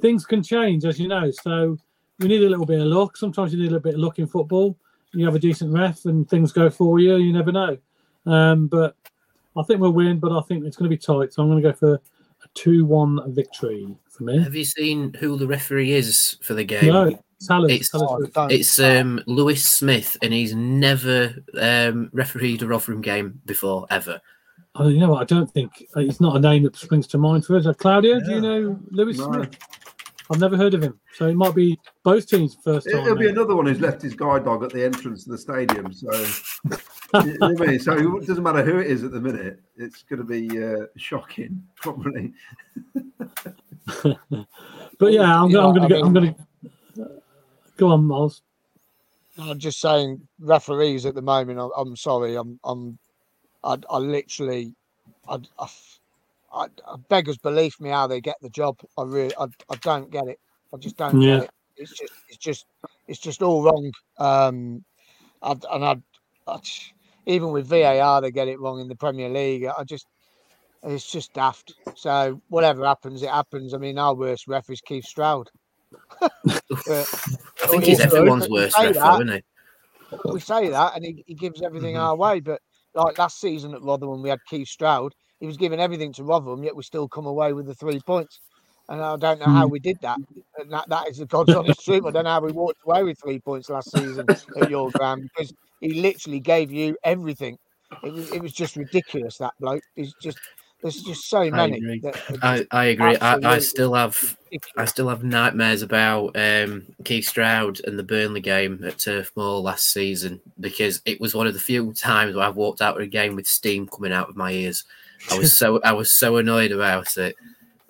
things 0.00 0.26
can 0.26 0.42
change, 0.42 0.84
as 0.84 0.98
you 0.98 1.08
know. 1.08 1.30
So 1.30 1.78
we 2.18 2.28
need 2.28 2.42
a 2.42 2.48
little 2.48 2.66
bit 2.66 2.80
of 2.80 2.86
luck. 2.86 3.16
Sometimes 3.16 3.52
you 3.52 3.58
need 3.58 3.68
a 3.68 3.70
little 3.70 3.80
bit 3.80 3.94
of 3.94 4.00
luck 4.00 4.18
in 4.18 4.26
football. 4.26 4.76
You 5.12 5.24
have 5.26 5.34
a 5.34 5.38
decent 5.38 5.72
ref 5.72 6.06
and 6.06 6.28
things 6.28 6.52
go 6.52 6.68
for 6.68 6.98
you. 6.98 7.16
You 7.16 7.32
never 7.32 7.52
know. 7.52 7.78
Um, 8.26 8.66
but 8.66 8.96
I 9.56 9.62
think 9.62 9.80
we'll 9.80 9.92
win, 9.92 10.18
but 10.18 10.32
I 10.32 10.40
think 10.42 10.64
it's 10.64 10.76
going 10.76 10.90
to 10.90 10.96
be 10.96 10.98
tight. 10.98 11.32
So 11.32 11.42
I'm 11.42 11.48
going 11.48 11.62
to 11.62 11.68
go 11.70 11.76
for 11.76 11.94
a 11.94 12.48
2 12.54 12.84
1 12.84 13.32
victory 13.32 13.96
for 14.10 14.24
me. 14.24 14.42
Have 14.42 14.54
you 14.54 14.64
seen 14.64 15.14
who 15.14 15.36
the 15.36 15.46
referee 15.46 15.92
is 15.92 16.36
for 16.42 16.54
the 16.54 16.64
game? 16.64 16.88
No. 16.88 17.18
it's 17.68 17.90
it's 17.92 18.78
um, 18.78 19.22
Lewis 19.26 19.64
Smith, 19.64 20.16
and 20.22 20.32
he's 20.32 20.54
never 20.54 21.34
um, 21.60 22.10
refereed 22.12 22.62
a 22.62 22.66
Rotherham 22.66 23.00
game 23.00 23.40
before, 23.44 23.86
ever. 23.90 24.20
Oh, 24.76 24.88
you 24.88 24.98
know 24.98 25.10
what? 25.10 25.22
I 25.22 25.24
don't 25.24 25.50
think 25.52 25.86
it's 25.96 26.20
not 26.20 26.36
a 26.36 26.40
name 26.40 26.64
that 26.64 26.76
springs 26.76 27.06
to 27.08 27.18
mind 27.18 27.44
for 27.46 27.56
us. 27.56 27.66
Uh, 27.66 27.74
Claudia, 27.74 28.18
yeah. 28.18 28.24
do 28.24 28.30
you 28.32 28.40
know 28.40 28.80
Lewis 28.90 29.18
no. 29.18 29.32
Smith? 29.32 29.56
I've 30.30 30.40
never 30.40 30.56
heard 30.56 30.72
of 30.72 30.82
him, 30.82 30.98
so 31.14 31.26
it 31.28 31.34
might 31.34 31.54
be 31.54 31.78
both 32.02 32.26
teams' 32.26 32.56
first 32.64 32.90
time. 32.90 33.02
It'll 33.02 33.16
be 33.16 33.28
another 33.28 33.54
one 33.54 33.66
who's 33.66 33.80
left 33.80 34.00
his 34.00 34.14
guide 34.14 34.46
dog 34.46 34.64
at 34.64 34.70
the 34.70 34.82
entrance 34.82 35.24
to 35.24 35.30
the 35.30 35.38
stadium. 35.38 35.92
So, 35.92 36.10
you 37.24 37.38
know 37.38 37.54
I 37.60 37.66
mean? 37.66 37.78
so 37.78 37.92
it 37.92 38.26
doesn't 38.26 38.42
matter 38.42 38.64
who 38.64 38.78
it 38.78 38.86
is 38.86 39.04
at 39.04 39.12
the 39.12 39.20
minute. 39.20 39.60
It's 39.76 40.02
going 40.02 40.20
to 40.20 40.24
be 40.24 40.64
uh, 40.64 40.86
shocking, 40.96 41.62
probably. 41.76 42.32
but 44.02 45.12
yeah, 45.12 45.42
I'm, 45.42 45.54
I'm 45.54 45.74
going 45.74 45.88
to. 45.88 46.00
I'm 46.00 46.12
going 46.14 46.34
to 46.34 47.10
go 47.76 47.88
on, 47.88 48.06
Miles. 48.06 48.42
I'm 49.36 49.58
just 49.58 49.80
saying, 49.80 50.26
referees 50.40 51.04
at 51.04 51.14
the 51.14 51.22
moment. 51.22 51.60
I'm, 51.60 51.70
I'm 51.76 51.96
sorry. 51.96 52.36
I'm. 52.36 52.58
I'm. 52.64 52.98
I, 53.64 53.78
I 53.90 53.98
literally. 53.98 54.74
I, 55.28 55.38
I 55.58 55.66
I, 56.54 56.66
I, 56.86 56.96
beggars 57.08 57.36
belief 57.36 57.80
me 57.80 57.90
how 57.90 58.06
they 58.06 58.20
get 58.20 58.36
the 58.40 58.48
job. 58.48 58.78
I 58.96 59.02
really, 59.02 59.34
I, 59.36 59.46
I 59.70 59.76
don't 59.80 60.10
get 60.10 60.28
it. 60.28 60.38
I 60.72 60.76
just 60.76 60.96
don't 60.96 61.20
yeah. 61.20 61.36
get 61.38 61.44
it. 61.44 61.50
It's 61.76 61.90
just, 61.90 62.12
it's 62.28 62.36
just, 62.36 62.66
it's 63.08 63.18
just 63.18 63.42
all 63.42 63.62
wrong. 63.62 63.90
Um, 64.18 64.84
I, 65.42 65.56
and 65.72 65.84
I, 65.84 65.96
I, 66.46 66.58
even 67.26 67.50
with 67.50 67.66
VAR, 67.66 68.20
they 68.20 68.30
get 68.30 68.48
it 68.48 68.60
wrong 68.60 68.80
in 68.80 68.88
the 68.88 68.94
Premier 68.94 69.28
League. 69.28 69.66
I 69.66 69.82
just, 69.82 70.06
it's 70.84 71.10
just 71.10 71.32
daft. 71.32 71.74
So 71.96 72.40
whatever 72.48 72.84
happens, 72.84 73.22
it 73.22 73.30
happens. 73.30 73.74
I 73.74 73.78
mean, 73.78 73.98
our 73.98 74.14
worst 74.14 74.46
ref 74.46 74.70
is 74.70 74.80
Keith 74.80 75.06
Stroud. 75.06 75.50
I 76.22 76.28
think 77.66 77.84
he's 77.84 78.00
everyone's 78.00 78.48
worst 78.48 78.78
ref, 78.78 78.96
isn't 78.96 79.28
he? 79.28 79.42
We 80.24 80.38
say 80.38 80.68
that, 80.68 80.94
and 80.94 81.04
he, 81.04 81.24
he 81.26 81.34
gives 81.34 81.62
everything 81.62 81.94
mm-hmm. 81.94 82.04
our 82.04 82.16
way. 82.16 82.40
But 82.40 82.60
like 82.94 83.18
last 83.18 83.40
season 83.40 83.74
at 83.74 83.82
Rotherham, 83.82 84.22
we 84.22 84.30
had 84.30 84.40
Keith 84.48 84.68
Stroud 84.68 85.14
he 85.44 85.46
was 85.46 85.56
giving 85.58 85.78
everything 85.78 86.12
to 86.14 86.24
Rotherham, 86.24 86.64
yet 86.64 86.74
we 86.74 86.82
still 86.82 87.06
come 87.06 87.26
away 87.26 87.52
with 87.52 87.66
the 87.66 87.74
three 87.74 88.00
points. 88.00 88.40
And 88.88 89.00
I 89.00 89.16
don't 89.16 89.38
know 89.40 89.46
how 89.46 89.66
hmm. 89.66 89.72
we 89.72 89.78
did 89.78 89.98
that. 90.02 90.18
And 90.58 90.72
that, 90.72 90.88
that 90.88 91.08
is 91.08 91.18
the 91.18 91.26
God's 91.26 91.54
honest 91.54 91.84
truth. 91.84 92.04
I 92.06 92.10
don't 92.10 92.24
know 92.24 92.30
how 92.30 92.40
we 92.40 92.52
walked 92.52 92.80
away 92.86 93.02
with 93.02 93.18
three 93.18 93.40
points 93.40 93.68
last 93.68 93.90
season 93.92 94.26
at 94.28 94.70
your 94.70 94.90
ground 94.90 95.22
because 95.22 95.52
he 95.80 96.00
literally 96.00 96.40
gave 96.40 96.72
you 96.72 96.96
everything. 97.04 97.58
It 98.02 98.12
was, 98.12 98.32
it 98.32 98.42
was 98.42 98.52
just 98.52 98.76
ridiculous. 98.76 99.38
That 99.38 99.52
bloke 99.60 99.82
is 99.96 100.14
just. 100.20 100.38
There's 100.84 101.00
just 101.00 101.30
so 101.30 101.50
many. 101.50 101.76
I 101.76 101.76
agree. 101.76 102.02
I, 102.42 102.66
I 102.70 102.84
agree. 102.84 103.16
I, 103.16 103.54
I, 103.54 103.58
still 103.58 103.94
have 103.94 104.36
I 104.76 104.84
still 104.84 105.08
have 105.08 105.24
nightmares 105.24 105.80
about 105.80 106.36
um, 106.36 106.84
Keith 107.04 107.26
Stroud 107.26 107.80
and 107.86 107.98
the 107.98 108.02
Burnley 108.02 108.42
game 108.42 108.84
at 108.84 108.98
Turf 108.98 109.32
Moor 109.34 109.60
last 109.60 109.90
season 109.92 110.42
because 110.60 111.00
it 111.06 111.22
was 111.22 111.34
one 111.34 111.46
of 111.46 111.54
the 111.54 111.58
few 111.58 111.94
times 111.94 112.36
where 112.36 112.44
I've 112.44 112.56
walked 112.56 112.82
out 112.82 112.96
of 112.96 113.02
a 113.02 113.06
game 113.06 113.34
with 113.34 113.46
steam 113.46 113.88
coming 113.88 114.12
out 114.12 114.28
of 114.28 114.36
my 114.36 114.50
ears. 114.50 114.84
I 115.30 115.38
was 115.38 115.56
so 115.56 115.80
I 115.82 115.92
was 115.92 116.18
so 116.18 116.36
annoyed 116.36 116.70
about 116.70 117.16
it. 117.16 117.34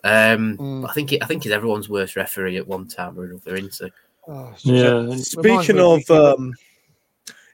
Um, 0.04 0.56
mm. 0.56 0.88
I 0.88 0.92
think 0.92 1.12
it, 1.12 1.20
I 1.20 1.26
think 1.26 1.42
he's 1.42 1.50
everyone's 1.50 1.88
worst 1.88 2.14
referee 2.14 2.58
at 2.58 2.68
one 2.68 2.86
time 2.86 3.18
or 3.18 3.24
another, 3.24 3.56
isn't 3.56 3.92
oh, 4.28 4.54
yeah. 4.62 5.16
Speaking 5.16 5.80
of 5.80 6.08
um, 6.12 6.54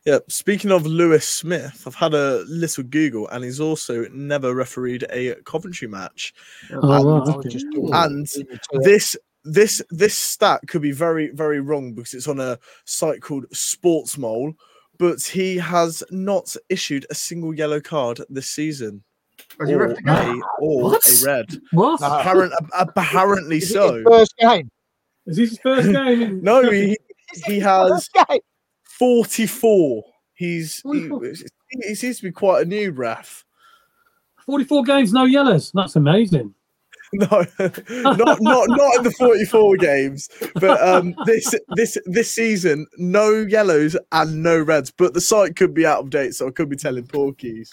yeah, 0.07 0.18
speaking 0.28 0.70
of 0.70 0.86
Lewis 0.86 1.28
Smith, 1.28 1.84
I've 1.86 1.94
had 1.94 2.14
a 2.14 2.44
little 2.48 2.84
Google, 2.84 3.28
and 3.28 3.44
he's 3.44 3.61
also 3.61 4.07
never 4.12 4.55
refereed 4.55 5.05
a 5.11 5.34
Coventry 5.44 5.88
match. 5.88 6.32
Oh, 6.72 7.22
and, 7.22 7.28
okay. 7.28 7.59
and 7.92 8.26
this 8.82 9.16
this 9.44 9.82
this 9.90 10.14
stat 10.14 10.61
could 10.66 10.82
be 10.82 10.92
very 10.92 11.30
very 11.30 11.61
wrong 11.61 11.92
because 11.92 12.14
it's 12.14 12.28
on 12.28 12.40
a 12.40 12.59
site 12.84 13.20
called 13.20 13.46
Sportsmole, 13.51 14.55
but 14.98 15.22
he 15.22 15.57
has 15.57 16.03
not 16.11 16.57
issued 16.68 17.07
a 17.11 17.14
single 17.14 17.55
yellow 17.55 17.80
card 17.80 18.20
this 18.30 18.48
season 18.48 19.03
or, 19.59 19.66
a, 19.66 20.40
or 20.61 20.94
a 20.94 21.24
red. 21.24 21.46
What? 21.72 22.01
Apparent, 22.03 22.53
apparently 22.72 23.61
so. 23.61 24.03
first 24.05 24.34
game. 24.38 24.70
Is 25.26 25.36
this 25.36 25.51
his 25.51 25.59
first 25.59 25.92
game? 25.92 26.40
no, 26.42 26.70
he, 26.70 26.98
he 27.46 27.61
has 27.61 28.09
44. 29.01 30.05
He's 30.34 30.80
44. 30.82 31.24
He, 31.24 31.32
he, 31.88 31.94
seems 31.94 32.18
to 32.18 32.24
be 32.24 32.32
quite 32.32 32.62
a 32.62 32.64
new 32.66 32.90
ref. 32.90 33.46
44 34.44 34.84
games, 34.84 35.12
no 35.14 35.24
yellows. 35.24 35.72
That's 35.74 35.96
amazing. 35.96 36.55
No, 37.12 37.26
not 37.59 38.40
not 38.40 38.68
not 38.68 38.97
in 38.98 39.02
the 39.02 39.12
44 39.18 39.78
games, 39.78 40.28
but 40.55 40.81
um, 40.81 41.12
this 41.27 41.52
this 41.74 41.98
this 42.06 42.31
season, 42.31 42.86
no 42.98 43.32
yellows 43.32 43.97
and 44.12 44.44
no 44.44 44.56
reds. 44.60 44.93
But 44.93 45.12
the 45.12 45.20
site 45.20 45.56
could 45.56 45.74
be 45.74 45.85
out 45.85 45.98
of 45.98 46.10
date, 46.10 46.36
so 46.36 46.47
I 46.47 46.52
could 46.52 46.68
be 46.68 46.77
telling 46.77 47.02
porkies. 47.09 47.70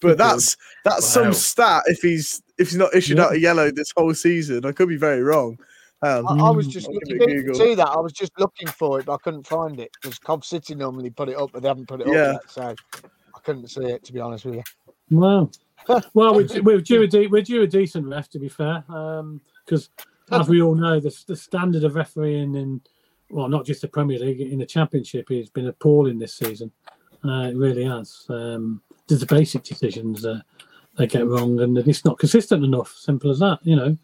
But 0.00 0.18
that's 0.18 0.56
that's 0.84 1.02
wow. 1.16 1.24
some 1.24 1.32
stat 1.32 1.82
if 1.86 1.98
he's 1.98 2.40
if 2.58 2.68
he's 2.68 2.78
not 2.78 2.94
issued 2.94 3.18
yeah. 3.18 3.24
out 3.24 3.32
a 3.32 3.40
yellow 3.40 3.72
this 3.72 3.92
whole 3.96 4.14
season. 4.14 4.64
I 4.64 4.70
could 4.70 4.88
be 4.88 4.96
very 4.96 5.20
wrong. 5.20 5.58
Um, 6.02 6.28
I, 6.28 6.48
I, 6.48 6.50
was 6.50 6.66
just 6.66 6.88
looking 6.88 7.54
see 7.54 7.74
that. 7.74 7.88
I 7.88 7.98
was 7.98 8.12
just 8.12 8.32
looking 8.38 8.68
for 8.68 9.00
it, 9.00 9.06
but 9.06 9.14
I 9.14 9.18
couldn't 9.18 9.46
find 9.46 9.80
it 9.80 9.90
because 9.94 10.18
Cov 10.18 10.44
City 10.44 10.74
normally 10.74 11.08
put 11.08 11.30
it 11.30 11.36
up, 11.36 11.52
but 11.52 11.62
they 11.62 11.68
haven't 11.68 11.88
put 11.88 12.02
it 12.02 12.08
yeah. 12.08 12.14
up 12.14 12.42
yet. 12.42 12.50
So 12.50 12.62
I 12.62 13.40
couldn't 13.42 13.68
see 13.68 13.84
it 13.84 14.04
to 14.04 14.12
be 14.12 14.20
honest 14.20 14.44
with 14.44 14.56
you. 14.56 14.62
Wow. 15.10 15.50
well, 16.14 16.34
we're, 16.34 16.62
we're, 16.62 16.80
due 16.80 17.02
a 17.02 17.06
de- 17.06 17.28
we're 17.28 17.42
due 17.42 17.62
a 17.62 17.66
decent 17.66 18.06
ref 18.06 18.28
to 18.30 18.38
be 18.38 18.48
fair, 18.48 18.84
because 19.64 19.88
um, 20.30 20.40
as 20.40 20.48
we 20.48 20.60
all 20.60 20.74
know, 20.74 21.00
the, 21.00 21.16
the 21.28 21.36
standard 21.36 21.84
of 21.84 21.94
refereeing 21.94 22.54
in 22.54 22.80
well, 23.30 23.48
not 23.48 23.64
just 23.64 23.80
the 23.80 23.88
Premier 23.88 24.18
League 24.18 24.40
in 24.40 24.58
the 24.58 24.66
Championship 24.66 25.28
has 25.30 25.50
been 25.50 25.66
appalling 25.66 26.18
this 26.18 26.34
season. 26.34 26.70
Uh, 27.24 27.48
it 27.48 27.56
really 27.56 27.84
has. 27.84 28.26
Um, 28.28 28.82
there's 29.08 29.20
the 29.20 29.26
basic 29.26 29.64
decisions 29.64 30.24
uh, 30.24 30.40
they 30.96 31.06
get 31.06 31.26
wrong, 31.26 31.58
and 31.60 31.76
it's 31.78 32.04
not 32.04 32.18
consistent 32.18 32.64
enough. 32.64 32.94
Simple 32.96 33.30
as 33.30 33.40
that, 33.40 33.58
you 33.62 33.76
know. 33.76 33.96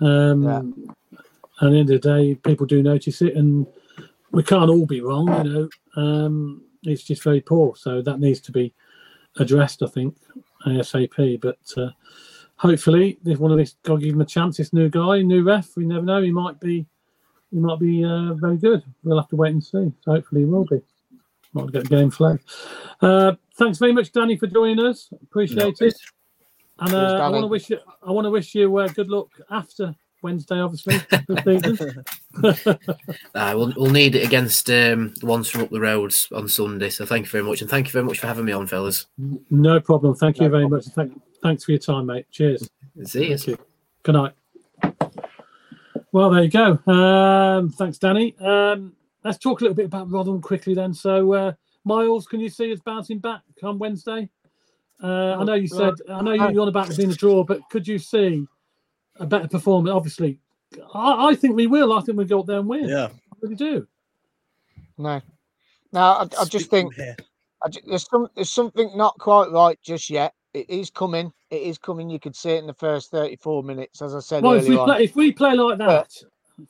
Um, 0.00 0.42
yeah. 0.42 1.20
At 1.60 1.70
the 1.70 1.78
end 1.78 1.90
of 1.90 2.00
the 2.00 2.08
day, 2.08 2.34
people 2.36 2.66
do 2.66 2.82
notice 2.82 3.20
it, 3.22 3.34
and 3.34 3.66
we 4.30 4.42
can't 4.42 4.70
all 4.70 4.86
be 4.86 5.00
wrong, 5.00 5.44
you 5.44 5.52
know. 5.52 5.68
Um, 5.96 6.62
it's 6.84 7.02
just 7.02 7.22
very 7.22 7.40
poor, 7.40 7.74
so 7.76 8.00
that 8.02 8.20
needs 8.20 8.40
to 8.42 8.52
be 8.52 8.72
addressed, 9.38 9.82
I 9.82 9.86
think, 9.86 10.16
ASAP. 10.66 11.40
But 11.40 11.58
uh, 11.76 11.90
hopefully, 12.56 13.18
if 13.24 13.38
one 13.38 13.50
of 13.50 13.58
these, 13.58 13.74
to 13.84 13.98
give 13.98 14.14
him 14.14 14.20
a 14.20 14.26
chance. 14.26 14.58
This 14.58 14.72
new 14.72 14.88
guy, 14.88 15.22
new 15.22 15.42
ref, 15.42 15.76
we 15.76 15.84
never 15.84 16.04
know. 16.04 16.22
He 16.22 16.30
might 16.30 16.60
be, 16.60 16.86
he 17.50 17.58
might 17.58 17.80
be 17.80 18.04
uh, 18.04 18.34
very 18.34 18.56
good. 18.56 18.82
We'll 19.02 19.18
have 19.18 19.28
to 19.30 19.36
wait 19.36 19.52
and 19.52 19.62
see. 19.62 19.92
So 20.02 20.12
hopefully, 20.12 20.42
he 20.42 20.46
will 20.46 20.64
be. 20.64 20.80
Might 21.54 21.72
get 21.72 21.84
the 21.84 21.96
game 21.96 22.10
flag. 22.10 22.40
Uh, 23.00 23.32
thanks 23.54 23.78
very 23.78 23.92
much, 23.92 24.12
Danny, 24.12 24.36
for 24.36 24.46
joining 24.46 24.84
us. 24.84 25.08
Appreciate 25.22 25.80
no, 25.80 25.86
it. 25.86 25.94
And 26.80 26.94
uh, 26.94 27.18
I 27.20 27.28
want 27.28 27.42
to 27.42 27.48
wish 27.48 27.70
you. 27.70 27.78
I 28.06 28.12
want 28.12 28.26
to 28.26 28.30
wish 28.30 28.54
you 28.54 28.76
uh, 28.76 28.88
good 28.88 29.08
luck 29.08 29.30
after 29.50 29.96
Wednesday, 30.22 30.60
obviously. 30.60 30.96
uh, 33.34 33.52
we'll, 33.54 33.72
we'll 33.76 33.90
need 33.90 34.14
it 34.14 34.24
against 34.24 34.68
um, 34.70 35.14
the 35.20 35.26
ones 35.26 35.48
from 35.48 35.62
up 35.62 35.70
the 35.70 35.80
roads 35.80 36.28
on 36.34 36.48
Sunday. 36.48 36.90
So 36.90 37.06
thank 37.06 37.26
you 37.26 37.30
very 37.30 37.44
much, 37.44 37.60
and 37.60 37.70
thank 37.70 37.86
you 37.86 37.92
very 37.92 38.04
much 38.04 38.18
for 38.20 38.26
having 38.26 38.44
me 38.44 38.52
on, 38.52 38.66
fellas. 38.66 39.06
No 39.50 39.80
problem. 39.80 40.14
Thank 40.14 40.38
no 40.38 40.46
you 40.46 40.50
very 40.50 40.62
problem. 40.64 40.82
much. 40.86 40.94
Thank, 40.94 41.20
thanks 41.42 41.64
for 41.64 41.72
your 41.72 41.78
time, 41.78 42.06
mate. 42.06 42.26
Cheers. 42.30 42.68
See 43.04 43.30
you. 43.30 43.38
you. 43.46 43.58
Good 44.02 44.14
night. 44.14 44.32
Well, 46.10 46.30
there 46.30 46.42
you 46.42 46.50
go. 46.50 46.78
Um, 46.90 47.70
thanks, 47.70 47.98
Danny. 47.98 48.34
Um, 48.40 48.94
let's 49.24 49.38
talk 49.38 49.60
a 49.60 49.64
little 49.64 49.76
bit 49.76 49.86
about 49.86 50.10
Rotherham 50.10 50.40
quickly 50.40 50.74
then. 50.74 50.94
So, 50.94 51.32
uh, 51.34 51.52
Miles, 51.84 52.26
can 52.26 52.40
you 52.40 52.48
see 52.48 52.72
us 52.72 52.80
bouncing 52.80 53.18
back 53.18 53.42
on 53.62 53.78
Wednesday? 53.78 54.28
Uh, 55.02 55.36
I 55.36 55.44
know 55.44 55.54
you 55.54 55.68
said 55.68 55.94
I 56.10 56.22
know 56.22 56.32
you're 56.32 56.60
on 56.60 56.68
about 56.68 56.96
being 56.96 57.10
a 57.10 57.14
draw, 57.14 57.44
but 57.44 57.60
could 57.70 57.86
you 57.86 57.98
see 57.98 58.46
a 59.18 59.26
better 59.26 59.48
performance? 59.48 59.94
Obviously, 59.94 60.38
I, 60.94 61.28
I 61.28 61.34
think 61.34 61.56
we 61.56 61.66
will. 61.66 61.92
I 61.92 62.00
think 62.00 62.18
we 62.18 62.24
go 62.24 62.40
up 62.40 62.46
there 62.46 62.58
and 62.58 62.68
win. 62.68 62.88
Yeah, 62.88 63.08
I 63.08 63.36
really 63.40 63.56
do. 63.56 63.86
No, 64.96 65.20
no, 65.92 66.00
I, 66.00 66.28
I 66.40 66.44
just 66.44 66.70
think 66.70 66.94
I 66.98 67.68
just, 67.68 67.86
there's 67.86 68.08
some 68.08 68.28
there's 68.34 68.50
something 68.50 68.90
not 68.96 69.18
quite 69.18 69.50
right 69.50 69.78
just 69.82 70.10
yet 70.10 70.34
it 70.54 70.68
is 70.68 70.90
coming. 70.90 71.32
It 71.50 71.62
is 71.62 71.78
coming. 71.78 72.10
You 72.10 72.18
could 72.18 72.36
see 72.36 72.50
it 72.50 72.58
in 72.58 72.66
the 72.66 72.74
first 72.74 73.10
34 73.10 73.62
minutes, 73.62 74.02
as 74.02 74.14
I 74.14 74.20
said 74.20 74.42
well, 74.42 74.54
if 74.54 74.68
we, 74.68 74.76
play, 74.76 75.04
if 75.04 75.16
we 75.16 75.32
play 75.32 75.54
like 75.54 75.78
that, 75.78 76.12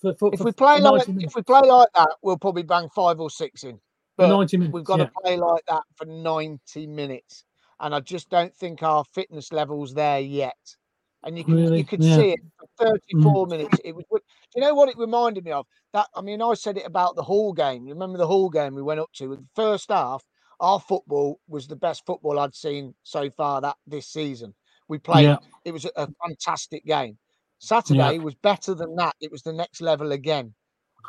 for, 0.00 0.14
for, 0.14 0.30
if 0.34 0.40
we 0.40 0.52
play 0.52 0.80
like 0.80 1.08
if 1.08 1.34
we 1.34 1.42
play 1.42 1.60
like 1.60 1.88
that, 1.94 2.10
we'll 2.22 2.36
probably 2.36 2.62
bang 2.62 2.88
five 2.94 3.20
or 3.20 3.30
six 3.30 3.64
in. 3.64 3.78
But 4.16 4.28
90 4.28 4.56
minutes, 4.56 4.74
we've 4.74 4.84
got 4.84 4.98
yeah. 4.98 5.06
to 5.06 5.12
play 5.22 5.36
like 5.36 5.64
that 5.68 5.82
for 5.96 6.04
90 6.04 6.86
minutes, 6.88 7.44
and 7.80 7.94
I 7.94 8.00
just 8.00 8.28
don't 8.30 8.54
think 8.54 8.82
our 8.82 9.04
fitness 9.04 9.52
levels 9.52 9.94
there 9.94 10.20
yet. 10.20 10.76
And 11.24 11.36
you 11.36 11.44
can 11.44 11.54
really? 11.54 11.78
you 11.78 11.84
could 11.84 12.02
yeah. 12.02 12.16
see 12.16 12.30
it 12.30 12.40
for 12.76 12.86
34 12.86 13.46
mm. 13.46 13.50
minutes. 13.50 13.78
It 13.84 13.94
was. 13.94 14.04
Do 14.10 14.20
you 14.54 14.62
know 14.62 14.74
what 14.74 14.88
it 14.88 14.96
reminded 14.96 15.44
me 15.44 15.50
of? 15.50 15.66
That 15.92 16.06
I 16.14 16.20
mean, 16.20 16.40
I 16.40 16.54
said 16.54 16.76
it 16.76 16.86
about 16.86 17.16
the 17.16 17.22
Hall 17.22 17.52
game. 17.52 17.86
Remember 17.86 18.18
the 18.18 18.26
Hall 18.26 18.48
game 18.48 18.74
we 18.74 18.82
went 18.82 19.00
up 19.00 19.10
to? 19.14 19.28
The 19.28 19.44
first 19.56 19.90
half, 19.90 20.22
our 20.60 20.78
football 20.78 21.40
was 21.48 21.66
the 21.66 21.76
best 21.76 22.06
football 22.06 22.38
I'd 22.38 22.54
seen 22.54 22.94
so 23.02 23.30
far 23.30 23.60
that 23.60 23.76
this 23.86 24.08
season. 24.08 24.54
We 24.86 24.98
played. 24.98 25.24
Yeah. 25.24 25.38
It 25.64 25.72
was 25.72 25.84
a 25.96 26.08
fantastic 26.24 26.84
game. 26.86 27.18
Saturday 27.58 28.14
yeah. 28.14 28.22
was 28.22 28.34
better 28.36 28.74
than 28.74 28.94
that. 28.96 29.14
It 29.20 29.30
was 29.30 29.42
the 29.42 29.52
next 29.52 29.80
level 29.80 30.12
again. 30.12 30.54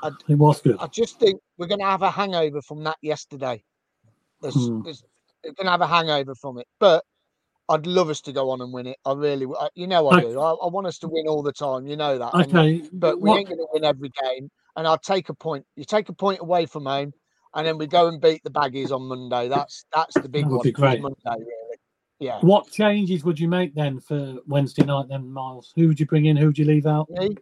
I, 0.01 0.11
it 0.27 0.35
was 0.35 0.61
good. 0.61 0.77
I 0.79 0.87
just 0.87 1.19
think 1.19 1.41
we're 1.57 1.67
going 1.67 1.79
to 1.79 1.85
have 1.85 2.01
a 2.01 2.11
hangover 2.11 2.61
from 2.61 2.83
that 2.85 2.97
yesterday. 3.01 3.63
There's, 4.41 4.55
mm. 4.55 4.83
there's, 4.83 5.03
we're 5.43 5.53
going 5.53 5.65
to 5.65 5.71
have 5.71 5.81
a 5.81 5.87
hangover 5.87 6.35
from 6.35 6.57
it. 6.57 6.67
But 6.79 7.03
I'd 7.69 7.85
love 7.85 8.09
us 8.09 8.19
to 8.21 8.33
go 8.33 8.49
on 8.49 8.61
and 8.61 8.73
win 8.73 8.87
it. 8.87 8.97
I 9.05 9.13
really, 9.13 9.45
you 9.75 9.85
know, 9.85 10.09
I, 10.09 10.17
I 10.17 10.21
do. 10.21 10.39
I, 10.39 10.53
I, 10.53 10.67
want 10.67 10.87
us 10.87 10.97
to 10.99 11.07
win 11.07 11.27
all 11.27 11.43
the 11.43 11.53
time. 11.53 11.85
You 11.85 11.95
know 11.95 12.17
that. 12.17 12.33
Okay. 12.33 12.79
And, 12.79 12.89
but 12.93 13.21
we 13.21 13.29
what? 13.29 13.37
ain't 13.37 13.47
going 13.47 13.59
to 13.59 13.67
win 13.71 13.83
every 13.83 14.11
game. 14.23 14.49
And 14.75 14.87
I'll 14.87 14.97
take 14.97 15.29
a 15.29 15.35
point. 15.35 15.65
You 15.75 15.85
take 15.85 16.09
a 16.09 16.13
point 16.13 16.41
away 16.41 16.65
from 16.65 16.85
home, 16.85 17.13
and 17.53 17.67
then 17.67 17.77
we 17.77 17.85
go 17.85 18.07
and 18.07 18.19
beat 18.19 18.43
the 18.43 18.49
baggies 18.49 18.91
on 18.91 19.03
Monday. 19.03 19.47
That's 19.49 19.85
that's 19.93 20.15
the 20.15 20.29
big 20.29 20.45
that 20.45 20.51
one. 20.51 20.61
Be 20.63 20.71
great. 20.71 21.01
Monday, 21.01 21.17
really. 21.25 21.77
Yeah. 22.19 22.39
What 22.41 22.71
changes 22.71 23.23
would 23.23 23.39
you 23.39 23.47
make 23.47 23.75
then 23.75 23.99
for 23.99 24.37
Wednesday 24.47 24.83
night? 24.83 25.07
Then 25.09 25.31
Miles, 25.31 25.71
who 25.75 25.87
would 25.87 25.99
you 25.99 26.05
bring 26.05 26.25
in? 26.25 26.37
Who 26.37 26.47
would 26.47 26.57
you 26.57 26.65
leave 26.65 26.87
out? 26.87 27.09
Me. 27.09 27.35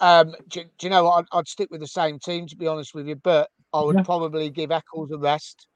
Um, 0.00 0.34
do, 0.48 0.62
do 0.62 0.86
you 0.86 0.90
know 0.90 1.04
what? 1.04 1.26
I'd, 1.32 1.38
I'd, 1.38 1.48
stick 1.48 1.70
with 1.70 1.80
the 1.80 1.88
same 1.88 2.20
team 2.20 2.46
to 2.46 2.56
be 2.56 2.68
honest 2.68 2.94
with 2.94 3.08
you, 3.08 3.16
but 3.16 3.50
I 3.72 3.82
would 3.82 3.96
yeah. 3.96 4.02
probably 4.02 4.48
give 4.48 4.70
Eccles 4.70 5.10
a 5.10 5.18
rest. 5.18 5.66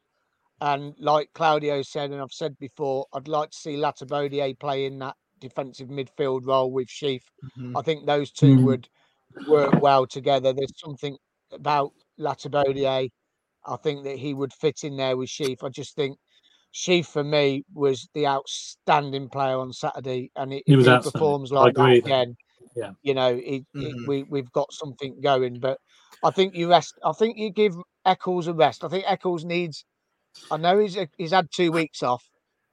And 0.61 0.95
like 0.99 1.29
Claudio 1.35 1.83
said, 1.83 2.11
and 2.11 2.21
I've 2.21 2.33
said 2.33 2.57
before, 2.59 3.07
I'd 3.13 3.29
like 3.29 3.51
to 3.51 3.57
see 3.57 3.75
Latibeaudiere 3.75 4.59
play 4.59 4.87
in 4.87 4.99
that 5.01 5.17
defensive 5.41 5.89
midfield 5.89 6.47
role 6.47 6.71
with 6.71 6.89
Sheaf. 6.89 7.23
Mm-hmm. 7.59 7.77
I 7.77 7.83
think 7.83 8.07
those 8.07 8.31
2 8.31 8.47
mm-hmm. 8.47 8.65
would 8.65 8.89
work 9.49 9.81
well 9.81 10.07
together. 10.07 10.53
There's 10.53 10.79
something 10.79 11.17
about 11.53 11.93
Latibeaudiere. 12.19 13.11
I 13.65 13.77
think 13.77 14.05
that 14.05 14.19
he 14.19 14.35
would 14.35 14.53
fit 14.53 14.85
in 14.85 14.97
there 14.97 15.17
with 15.17 15.29
Sheaf. 15.29 15.63
I 15.63 15.69
just 15.69 15.95
think 15.97 16.17
Sheaf 16.73 17.07
for 17.07 17.23
me 17.23 17.65
was 17.75 18.09
the 18.15 18.27
outstanding 18.27 19.29
player 19.29 19.59
on 19.59 19.73
Saturday, 19.73 20.31
and 20.37 20.53
it, 20.55 20.63
he, 20.67 20.77
he 20.77 20.85
performs 20.85 21.53
like 21.53 21.75
that 21.75 21.91
again. 21.91 22.35
Yeah, 22.75 22.93
you 23.03 23.15
know, 23.15 23.29
it, 23.29 23.65
mm-hmm. 23.77 24.07
we 24.09 24.23
we've 24.25 24.51
got 24.53 24.73
something 24.73 25.21
going, 25.23 25.61
but 25.61 25.79
I 26.25 26.31
think 26.31 26.55
you 26.55 26.71
rest. 26.71 26.95
I 27.05 27.13
think 27.13 27.37
you 27.37 27.51
give 27.51 27.75
Eccles 28.07 28.47
a 28.47 28.55
rest. 28.55 28.85
I 28.85 28.89
think 28.89 29.05
Eccles 29.07 29.45
needs 29.45 29.85
I 30.51 30.57
know 30.57 30.79
he's 30.79 30.97
he's 31.17 31.33
had 31.33 31.49
two 31.51 31.73
weeks 31.73 32.03
off, 32.03 32.25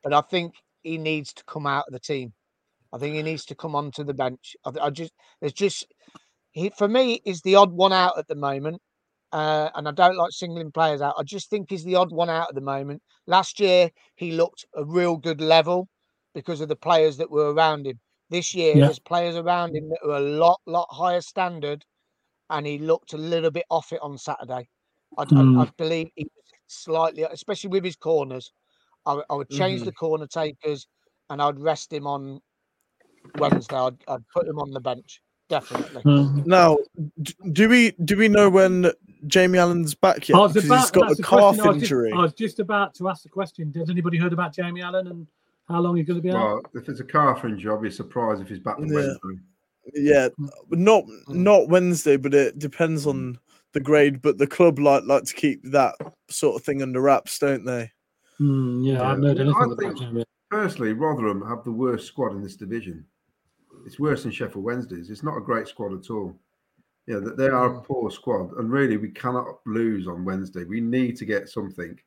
but 0.03 0.13
I 0.13 0.21
think 0.21 0.53
he 0.81 0.97
needs 0.97 1.33
to 1.33 1.43
come 1.45 1.65
out 1.65 1.85
of 1.87 1.93
the 1.93 1.99
team. 1.99 2.33
I 2.91 2.97
think 2.97 3.15
he 3.15 3.23
needs 3.23 3.45
to 3.45 3.55
come 3.55 3.75
onto 3.75 4.03
the 4.03 4.13
bench. 4.13 4.55
I, 4.65 4.71
I 4.81 4.89
just 4.89 5.13
there's 5.41 5.53
just 5.53 5.85
he 6.51 6.71
for 6.77 6.87
me 6.87 7.21
is 7.25 7.41
the 7.41 7.55
odd 7.55 7.71
one 7.71 7.93
out 7.93 8.17
at 8.17 8.27
the 8.27 8.35
moment, 8.35 8.81
uh, 9.31 9.69
and 9.75 9.87
I 9.87 9.91
don't 9.91 10.17
like 10.17 10.31
singling 10.31 10.71
players 10.71 11.01
out. 11.01 11.15
I 11.17 11.23
just 11.23 11.49
think 11.49 11.69
he's 11.69 11.83
the 11.83 11.95
odd 11.95 12.11
one 12.11 12.29
out 12.29 12.49
at 12.49 12.55
the 12.55 12.61
moment. 12.61 13.01
Last 13.27 13.59
year 13.59 13.89
he 14.15 14.31
looked 14.31 14.65
a 14.75 14.83
real 14.83 15.17
good 15.17 15.41
level 15.41 15.87
because 16.33 16.61
of 16.61 16.69
the 16.69 16.75
players 16.75 17.17
that 17.17 17.31
were 17.31 17.53
around 17.53 17.85
him. 17.85 17.99
This 18.29 18.53
year 18.53 18.75
yeah. 18.75 18.85
there's 18.85 18.99
players 18.99 19.35
around 19.35 19.75
him 19.75 19.89
that 19.89 20.07
are 20.07 20.17
a 20.17 20.19
lot 20.19 20.59
lot 20.65 20.87
higher 20.91 21.21
standard, 21.21 21.83
and 22.49 22.65
he 22.65 22.79
looked 22.79 23.13
a 23.13 23.17
little 23.17 23.51
bit 23.51 23.65
off 23.69 23.91
it 23.91 23.99
on 24.01 24.17
Saturday. 24.17 24.69
I, 25.17 25.25
mm. 25.25 25.59
I, 25.59 25.63
I 25.63 25.69
believe 25.77 26.09
he 26.15 26.27
slightly, 26.69 27.23
especially 27.23 27.69
with 27.69 27.83
his 27.83 27.95
corners. 27.95 28.51
I, 29.05 29.21
I 29.29 29.33
would 29.33 29.49
change 29.49 29.79
mm-hmm. 29.79 29.85
the 29.85 29.93
corner 29.93 30.27
takers 30.27 30.87
and 31.29 31.41
I'd 31.41 31.59
rest 31.59 31.91
him 31.93 32.07
on 32.07 32.41
Wednesday. 33.37 33.75
I'd, 33.75 33.97
I'd 34.07 34.27
put 34.33 34.47
him 34.47 34.59
on 34.59 34.71
the 34.71 34.79
bench 34.79 35.21
definitely. 35.49 36.01
Mm-hmm. 36.03 36.49
Now, 36.49 36.77
do 37.51 37.67
we 37.67 37.91
do 38.05 38.15
we 38.15 38.29
know 38.29 38.49
when 38.49 38.91
Jamie 39.27 39.57
Allen's 39.57 39.95
back 39.95 40.29
yet? 40.29 40.35
Because 40.35 40.65
about, 40.65 40.79
he's 40.81 40.91
got 40.91 41.11
a 41.11 41.21
calf 41.21 41.59
injury. 41.65 42.13
I 42.13 42.21
was 42.21 42.33
just 42.33 42.59
about 42.59 42.93
to 42.95 43.09
ask 43.09 43.23
the 43.23 43.29
question. 43.29 43.73
Has 43.75 43.89
anybody 43.89 44.17
heard 44.17 44.31
about 44.31 44.53
Jamie 44.53 44.81
Allen 44.81 45.07
and 45.07 45.27
how 45.67 45.81
long 45.81 45.97
he's 45.97 46.05
going 46.05 46.19
to 46.19 46.23
be 46.23 46.29
out? 46.29 46.35
well. 46.35 46.61
If 46.75 46.87
it's 46.87 47.01
a 47.01 47.03
calf 47.03 47.43
injury, 47.43 47.71
I'll 47.71 47.81
be 47.81 47.91
surprised 47.91 48.41
if 48.41 48.47
he's 48.47 48.59
back 48.59 48.77
yeah. 48.79 48.93
Wednesday. 48.93 49.43
Yeah, 49.93 50.27
not 50.69 51.03
not 51.27 51.67
Wednesday, 51.67 52.15
but 52.15 52.33
it 52.33 52.59
depends 52.59 53.05
on 53.07 53.39
the 53.73 53.79
grade, 53.79 54.21
but 54.21 54.37
the 54.37 54.47
club 54.47 54.79
like 54.79 55.03
like 55.05 55.23
to 55.25 55.33
keep 55.33 55.61
that 55.71 55.95
sort 56.29 56.55
of 56.55 56.63
thing 56.63 56.81
under 56.81 57.01
wraps, 57.01 57.37
don't 57.39 57.65
they? 57.65 57.91
Mm, 58.39 58.85
yeah, 58.85 58.93
yeah, 58.93 59.03
I've 59.03 59.17
heard 59.21 59.39
anything 59.39 59.55
I 59.55 59.65
about 59.65 59.99
think, 59.99 60.27
Personally, 60.49 60.93
Rotherham 60.93 61.47
have 61.47 61.63
the 61.63 61.71
worst 61.71 62.07
squad 62.07 62.31
in 62.31 62.41
this 62.41 62.55
division. 62.55 63.05
It's 63.85 63.99
worse 63.99 64.23
than 64.23 64.31
Sheffield 64.31 64.63
Wednesdays. 64.63 65.09
It's 65.09 65.23
not 65.23 65.37
a 65.37 65.41
great 65.41 65.67
squad 65.67 65.93
at 65.93 66.09
all. 66.09 66.35
Yeah, 67.05 67.19
they 67.37 67.47
are 67.47 67.73
a 67.73 67.77
hmm. 67.77 67.85
poor 67.85 68.11
squad, 68.11 68.53
and 68.57 68.71
really 68.71 68.97
we 68.97 69.09
cannot 69.09 69.59
lose 69.65 70.07
on 70.07 70.25
Wednesday. 70.25 70.63
We 70.63 70.81
need 70.81 71.17
to 71.17 71.25
get 71.25 71.49
something. 71.49 71.99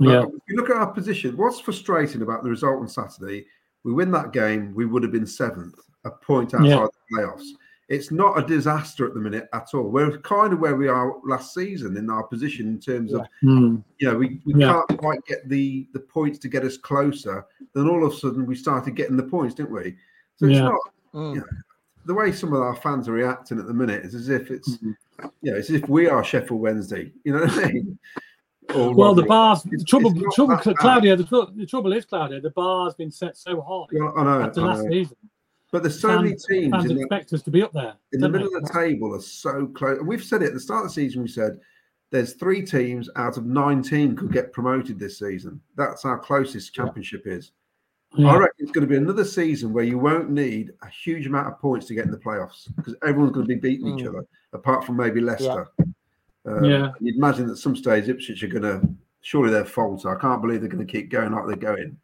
yeah. 0.00 0.22
If 0.22 0.42
you 0.48 0.56
look 0.56 0.70
at 0.70 0.76
our 0.76 0.92
position, 0.92 1.36
what's 1.36 1.60
frustrating 1.60 2.22
about 2.22 2.42
the 2.42 2.50
result 2.50 2.80
on 2.80 2.88
Saturday? 2.88 3.46
We 3.84 3.92
win 3.92 4.10
that 4.12 4.32
game, 4.32 4.74
we 4.74 4.84
would 4.84 5.02
have 5.04 5.12
been 5.12 5.26
seventh, 5.26 5.78
a 6.04 6.10
point 6.10 6.54
outside 6.54 6.68
yeah. 6.68 6.86
the 6.86 7.16
playoffs 7.16 7.52
it's 7.88 8.10
not 8.10 8.38
a 8.38 8.46
disaster 8.46 9.06
at 9.06 9.14
the 9.14 9.20
minute 9.20 9.48
at 9.52 9.68
all. 9.72 9.84
We're 9.84 10.18
kind 10.18 10.52
of 10.52 10.58
where 10.58 10.74
we 10.74 10.88
are 10.88 11.14
last 11.24 11.54
season 11.54 11.96
in 11.96 12.10
our 12.10 12.24
position 12.24 12.66
in 12.66 12.80
terms 12.80 13.12
of, 13.12 13.26
mm. 13.42 13.82
you 13.98 14.10
know, 14.10 14.16
we, 14.16 14.40
we 14.44 14.54
yeah. 14.56 14.72
can't 14.72 14.98
quite 14.98 15.24
get 15.26 15.48
the 15.48 15.86
the 15.92 16.00
points 16.00 16.38
to 16.40 16.48
get 16.48 16.64
us 16.64 16.76
closer. 16.76 17.46
Then 17.74 17.88
all 17.88 18.04
of 18.04 18.12
a 18.12 18.16
sudden 18.16 18.44
we 18.44 18.56
started 18.56 18.96
getting 18.96 19.16
the 19.16 19.22
points, 19.22 19.54
didn't 19.54 19.72
we? 19.72 19.96
So 20.36 20.46
it's 20.46 20.56
yeah. 20.56 20.62
not, 20.62 20.80
mm. 21.14 21.34
you 21.34 21.40
know, 21.40 21.46
the 22.06 22.14
way 22.14 22.32
some 22.32 22.52
of 22.52 22.60
our 22.60 22.74
fans 22.76 23.08
are 23.08 23.12
reacting 23.12 23.58
at 23.58 23.66
the 23.66 23.74
minute 23.74 24.04
is 24.04 24.14
as 24.14 24.28
if 24.28 24.50
it's, 24.50 24.76
mm-hmm. 24.76 25.26
you 25.42 25.52
know, 25.52 25.56
it's 25.58 25.70
as 25.70 25.82
if 25.82 25.88
we 25.88 26.08
are 26.08 26.24
Sheffield 26.24 26.60
Wednesday. 26.60 27.12
You 27.24 27.34
know 27.34 27.40
what 27.40 27.64
I 27.64 27.72
mean? 27.72 27.98
well, 28.74 29.14
the 29.14 29.22
bars, 29.22 29.62
the 29.62 29.84
trouble, 29.84 30.10
the 30.10 30.30
trouble, 30.34 30.56
Claudia, 30.56 31.16
the, 31.16 31.52
the, 31.54 31.66
trouble 31.66 31.92
is, 31.92 32.04
Claudia, 32.04 32.40
the 32.40 32.50
bar's 32.50 32.94
been 32.94 33.10
set 33.10 33.36
so 33.36 33.60
high 33.60 33.86
well, 33.92 34.14
I 34.16 34.24
know, 34.24 34.42
after 34.42 34.60
I 34.60 34.64
last 34.64 34.84
know. 34.84 34.90
season. 34.90 35.16
But 35.76 35.82
there's 35.82 36.00
so 36.00 36.08
fans, 36.08 36.22
many 36.48 36.62
teams. 36.62 36.72
Fans 36.72 36.90
expect 36.90 37.34
us 37.34 37.42
to 37.42 37.50
be 37.50 37.62
up 37.62 37.70
there. 37.74 37.92
In 38.14 38.20
the 38.20 38.30
middle 38.30 38.48
they? 38.50 38.56
of 38.56 38.64
the 38.64 38.72
table 38.72 39.14
are 39.14 39.20
so 39.20 39.66
close. 39.66 39.98
We've 40.02 40.24
said 40.24 40.40
it 40.40 40.46
at 40.46 40.54
the 40.54 40.60
start 40.60 40.86
of 40.86 40.88
the 40.88 40.94
season. 40.94 41.20
We 41.20 41.28
said 41.28 41.58
there's 42.10 42.32
three 42.32 42.64
teams 42.64 43.10
out 43.14 43.36
of 43.36 43.44
19 43.44 44.16
could 44.16 44.32
get 44.32 44.54
promoted 44.54 44.98
this 44.98 45.18
season. 45.18 45.60
That's 45.76 46.06
our 46.06 46.18
closest 46.18 46.72
championship 46.72 47.24
yeah. 47.26 47.32
is. 47.34 47.50
Yeah. 48.16 48.28
I 48.28 48.36
reckon 48.36 48.54
it's 48.60 48.72
going 48.72 48.88
to 48.88 48.90
be 48.90 48.96
another 48.96 49.26
season 49.26 49.74
where 49.74 49.84
you 49.84 49.98
won't 49.98 50.30
need 50.30 50.72
a 50.80 50.88
huge 50.88 51.26
amount 51.26 51.48
of 51.48 51.60
points 51.60 51.84
to 51.88 51.94
get 51.94 52.06
in 52.06 52.10
the 52.10 52.16
playoffs 52.16 52.74
because 52.74 52.94
everyone's 53.06 53.34
going 53.34 53.46
to 53.46 53.54
be 53.54 53.60
beating 53.60 53.88
mm. 53.88 54.00
each 54.00 54.06
other, 54.06 54.24
apart 54.54 54.82
from 54.82 54.96
maybe 54.96 55.20
Leicester. 55.20 55.68
Yeah. 55.78 56.52
Um, 56.52 56.64
yeah. 56.64 56.90
You'd 57.00 57.16
imagine 57.16 57.48
that 57.48 57.58
some 57.58 57.76
stage 57.76 58.08
Ipswich 58.08 58.42
are 58.42 58.48
going 58.48 58.62
to 58.62 58.88
surely 59.22 59.50
they're 59.50 59.64
fault. 59.64 60.06
I 60.06 60.14
can't 60.16 60.40
believe 60.40 60.60
they're 60.60 60.68
going 60.68 60.86
to 60.86 60.90
keep 60.90 61.10
going 61.10 61.32
like 61.32 61.46
they're 61.46 61.56
going. 61.56 61.96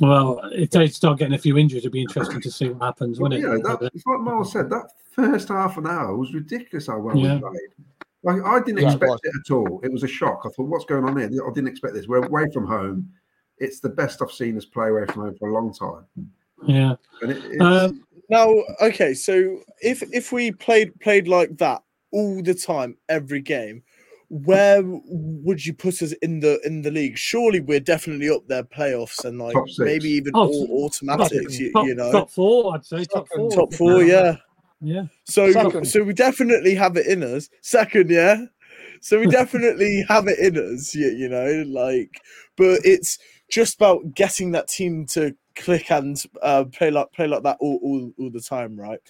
Well, 0.00 0.40
if 0.52 0.70
they 0.70 0.88
start 0.88 1.18
getting 1.18 1.34
a 1.34 1.38
few 1.38 1.58
injuries, 1.58 1.82
it'd 1.82 1.92
be 1.92 2.02
interesting 2.02 2.40
to 2.40 2.50
see 2.50 2.70
what 2.70 2.84
happens, 2.84 3.20
wouldn't 3.20 3.42
well, 3.42 3.54
it? 3.54 3.62
Yeah, 3.64 3.76
that, 3.76 3.90
it's 3.94 4.06
like 4.06 4.20
Miles 4.20 4.52
said. 4.52 4.70
That 4.70 4.90
first 5.12 5.48
half 5.48 5.76
an 5.76 5.86
hour 5.86 6.16
was 6.16 6.32
ridiculous. 6.32 6.86
How 6.86 6.98
well 6.98 7.16
yeah. 7.16 7.34
we 7.34 7.40
played. 7.40 7.86
Like 8.22 8.42
I 8.44 8.60
didn't 8.60 8.82
yeah, 8.82 8.92
expect 8.92 9.20
it, 9.24 9.28
it, 9.28 9.42
at 9.46 9.54
all. 9.54 9.80
It 9.82 9.92
was 9.92 10.02
a 10.02 10.08
shock. 10.08 10.42
I 10.44 10.50
thought, 10.50 10.68
what's 10.68 10.84
going 10.84 11.04
on 11.04 11.16
here? 11.18 11.26
I 11.26 11.52
didn't 11.52 11.68
expect 11.68 11.94
this. 11.94 12.06
We're 12.06 12.24
away 12.24 12.44
from 12.52 12.66
home. 12.66 13.10
It's 13.58 13.80
the 13.80 13.88
best 13.88 14.22
I've 14.22 14.32
seen 14.32 14.56
us 14.56 14.64
play 14.64 14.88
away 14.88 15.06
from 15.06 15.22
home 15.22 15.36
for 15.38 15.48
a 15.48 15.54
long 15.54 15.72
time. 15.72 16.04
Yeah. 16.66 16.96
It, 17.22 17.60
um, 17.60 18.04
now, 18.28 18.54
okay, 18.80 19.14
so 19.14 19.60
if 19.82 20.02
if 20.12 20.32
we 20.32 20.52
played 20.52 20.98
played 21.00 21.28
like 21.28 21.56
that 21.58 21.82
all 22.12 22.42
the 22.42 22.54
time, 22.54 22.96
every 23.08 23.40
game, 23.40 23.82
where 24.30 24.80
would 24.84 25.66
you 25.66 25.74
put 25.74 26.00
us 26.02 26.12
in 26.22 26.38
the 26.38 26.60
in 26.64 26.82
the 26.82 26.90
league? 26.90 27.18
Surely 27.18 27.58
we're 27.58 27.80
definitely 27.80 28.30
up 28.30 28.46
there, 28.46 28.62
playoffs 28.62 29.24
and 29.24 29.38
like 29.40 29.56
maybe 29.78 30.08
even 30.08 30.32
oh, 30.34 30.46
all 30.46 30.84
automatics. 30.84 31.58
Top, 31.58 31.60
you, 31.60 31.72
you, 31.88 31.94
know, 31.96 32.12
top 32.12 32.30
four, 32.30 32.74
I'd 32.74 32.84
say 32.84 33.04
top 33.04 33.26
four. 33.34 33.50
Top 33.50 33.74
four, 33.74 34.04
yeah, 34.04 34.36
yeah. 34.80 35.06
So 35.24 35.50
Second. 35.50 35.84
so 35.84 36.04
we 36.04 36.12
definitely 36.12 36.76
have 36.76 36.96
it 36.96 37.08
in 37.08 37.24
us. 37.24 37.50
Second, 37.60 38.08
yeah. 38.08 38.44
So 39.00 39.18
we 39.18 39.26
definitely 39.30 40.04
have 40.08 40.28
it 40.28 40.38
in 40.38 40.56
us. 40.56 40.94
You, 40.94 41.08
you 41.10 41.28
know, 41.28 41.64
like, 41.66 42.20
but 42.56 42.80
it's 42.84 43.18
just 43.50 43.74
about 43.74 44.14
getting 44.14 44.52
that 44.52 44.68
team 44.68 45.06
to 45.06 45.34
click 45.56 45.90
and 45.90 46.22
uh, 46.40 46.64
play 46.66 46.92
like 46.92 47.10
play 47.10 47.26
like 47.26 47.42
that 47.42 47.56
all, 47.58 47.80
all, 47.82 48.12
all 48.16 48.30
the 48.30 48.40
time, 48.40 48.78
right? 48.78 49.00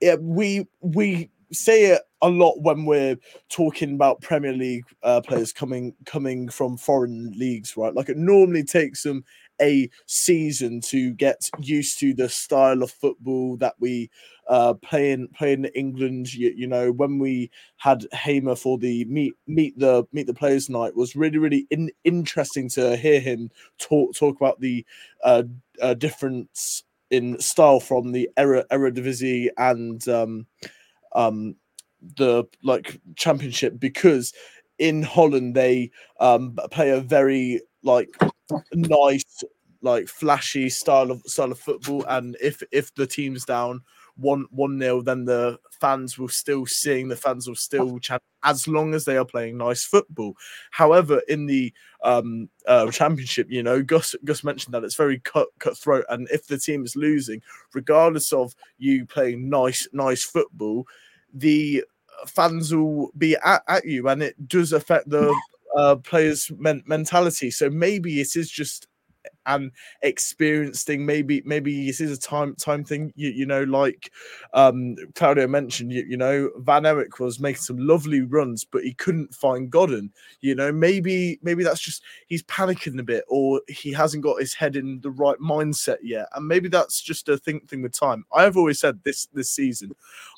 Yeah, 0.00 0.16
we 0.16 0.66
we 0.80 1.30
say 1.54 1.86
it 1.86 2.02
a 2.22 2.28
lot 2.28 2.60
when 2.62 2.84
we're 2.84 3.16
talking 3.48 3.94
about 3.94 4.20
Premier 4.20 4.52
League 4.52 4.84
uh, 5.02 5.20
players 5.20 5.52
coming 5.52 5.94
coming 6.06 6.48
from 6.48 6.76
foreign 6.76 7.32
leagues, 7.36 7.76
right? 7.76 7.94
Like 7.94 8.08
it 8.08 8.16
normally 8.16 8.64
takes 8.64 9.02
them 9.02 9.24
a 9.60 9.88
season 10.06 10.80
to 10.80 11.12
get 11.12 11.48
used 11.60 11.98
to 12.00 12.12
the 12.14 12.28
style 12.28 12.82
of 12.82 12.90
football 12.90 13.56
that 13.58 13.74
we 13.78 14.10
uh, 14.48 14.74
play 14.74 15.12
in 15.12 15.28
play 15.28 15.52
in 15.52 15.66
England. 15.66 16.32
You, 16.32 16.52
you 16.56 16.66
know, 16.66 16.92
when 16.92 17.18
we 17.18 17.50
had 17.76 18.06
Hamer 18.12 18.56
for 18.56 18.78
the 18.78 19.04
meet 19.04 19.34
meet 19.46 19.78
the 19.78 20.04
meet 20.12 20.26
the 20.26 20.34
players 20.34 20.68
night 20.68 20.96
was 20.96 21.16
really 21.16 21.38
really 21.38 21.66
in, 21.70 21.90
interesting 22.04 22.68
to 22.70 22.96
hear 22.96 23.20
him 23.20 23.50
talk 23.78 24.14
talk 24.14 24.36
about 24.36 24.60
the 24.60 24.84
uh, 25.22 25.44
uh, 25.80 25.94
difference 25.94 26.84
in 27.10 27.38
style 27.38 27.80
from 27.80 28.12
the 28.12 28.28
era 28.36 28.64
era 28.70 28.90
Eredivisie 28.90 29.48
and 29.58 30.06
um, 30.08 30.46
um, 31.14 31.56
the 32.16 32.44
like 32.62 33.00
championship 33.16 33.78
because 33.78 34.32
in 34.78 35.02
Holland 35.02 35.54
they 35.54 35.90
um, 36.20 36.56
play 36.70 36.90
a 36.90 37.00
very 37.00 37.60
like 37.82 38.16
nice 38.72 39.44
like 39.82 40.08
flashy 40.08 40.68
style 40.68 41.10
of 41.10 41.22
style 41.22 41.52
of 41.52 41.58
football. 41.58 42.04
And 42.08 42.36
if 42.40 42.62
if 42.72 42.94
the 42.94 43.06
team's 43.06 43.44
down 43.44 43.82
one 44.16 44.46
one 44.50 44.78
nil, 44.78 45.02
then 45.02 45.24
the 45.24 45.58
fans 45.80 46.18
will 46.18 46.28
still 46.28 46.66
sing, 46.66 47.08
the 47.08 47.16
fans 47.16 47.48
will 47.48 47.56
still 47.56 47.98
chant 47.98 48.22
as 48.42 48.68
long 48.68 48.94
as 48.94 49.04
they 49.04 49.16
are 49.16 49.24
playing 49.24 49.56
nice 49.56 49.84
football. 49.84 50.34
However, 50.70 51.22
in 51.28 51.46
the 51.46 51.72
um, 52.02 52.48
uh, 52.66 52.90
championship, 52.90 53.48
you 53.50 53.62
know, 53.62 53.82
Gus 53.82 54.14
Gus 54.24 54.44
mentioned 54.44 54.74
that 54.74 54.84
it's 54.84 54.94
very 54.94 55.18
cut 55.20 55.48
cutthroat, 55.58 56.04
and 56.08 56.28
if 56.30 56.46
the 56.46 56.58
team 56.58 56.84
is 56.84 56.96
losing, 56.96 57.42
regardless 57.72 58.32
of 58.32 58.54
you 58.78 59.06
playing 59.06 59.48
nice 59.48 59.88
nice 59.92 60.24
football, 60.24 60.86
the 61.32 61.84
fans 62.26 62.74
will 62.74 63.10
be 63.18 63.36
at, 63.44 63.62
at 63.68 63.84
you, 63.84 64.08
and 64.08 64.22
it 64.22 64.48
does 64.48 64.72
affect 64.72 65.08
the 65.08 65.34
uh, 65.76 65.96
players' 65.96 66.50
men- 66.56 66.84
mentality. 66.86 67.50
So 67.50 67.68
maybe 67.68 68.20
it 68.20 68.36
is 68.36 68.50
just 68.50 68.86
and 69.46 69.70
experience 70.02 70.84
thing. 70.84 71.04
Maybe 71.04 71.42
maybe 71.44 71.86
this 71.86 72.00
is 72.00 72.16
a 72.16 72.20
time 72.20 72.54
time 72.56 72.84
thing. 72.84 73.12
You, 73.16 73.30
you 73.30 73.46
know, 73.46 73.62
like 73.64 74.12
um 74.52 74.96
Claudio 75.14 75.46
mentioned, 75.46 75.92
you, 75.92 76.04
you 76.08 76.16
know, 76.16 76.50
Van 76.58 76.84
Ewijk 76.84 77.18
was 77.18 77.40
making 77.40 77.62
some 77.62 77.78
lovely 77.78 78.20
runs, 78.22 78.64
but 78.64 78.82
he 78.82 78.94
couldn't 78.94 79.34
find 79.34 79.70
Godden. 79.70 80.12
You 80.40 80.54
know, 80.54 80.72
maybe 80.72 81.38
maybe 81.42 81.64
that's 81.64 81.80
just 81.80 82.02
he's 82.26 82.42
panicking 82.44 82.98
a 82.98 83.02
bit, 83.02 83.24
or 83.28 83.60
he 83.68 83.92
hasn't 83.92 84.22
got 84.22 84.40
his 84.40 84.54
head 84.54 84.76
in 84.76 85.00
the 85.00 85.10
right 85.10 85.38
mindset 85.38 85.98
yet, 86.02 86.26
and 86.34 86.46
maybe 86.46 86.68
that's 86.68 87.00
just 87.00 87.28
a 87.28 87.38
thing 87.38 87.60
thing 87.60 87.82
with 87.82 87.92
time. 87.92 88.24
I 88.32 88.42
have 88.42 88.56
always 88.56 88.80
said 88.80 89.02
this 89.04 89.26
this 89.26 89.50
season, 89.50 89.94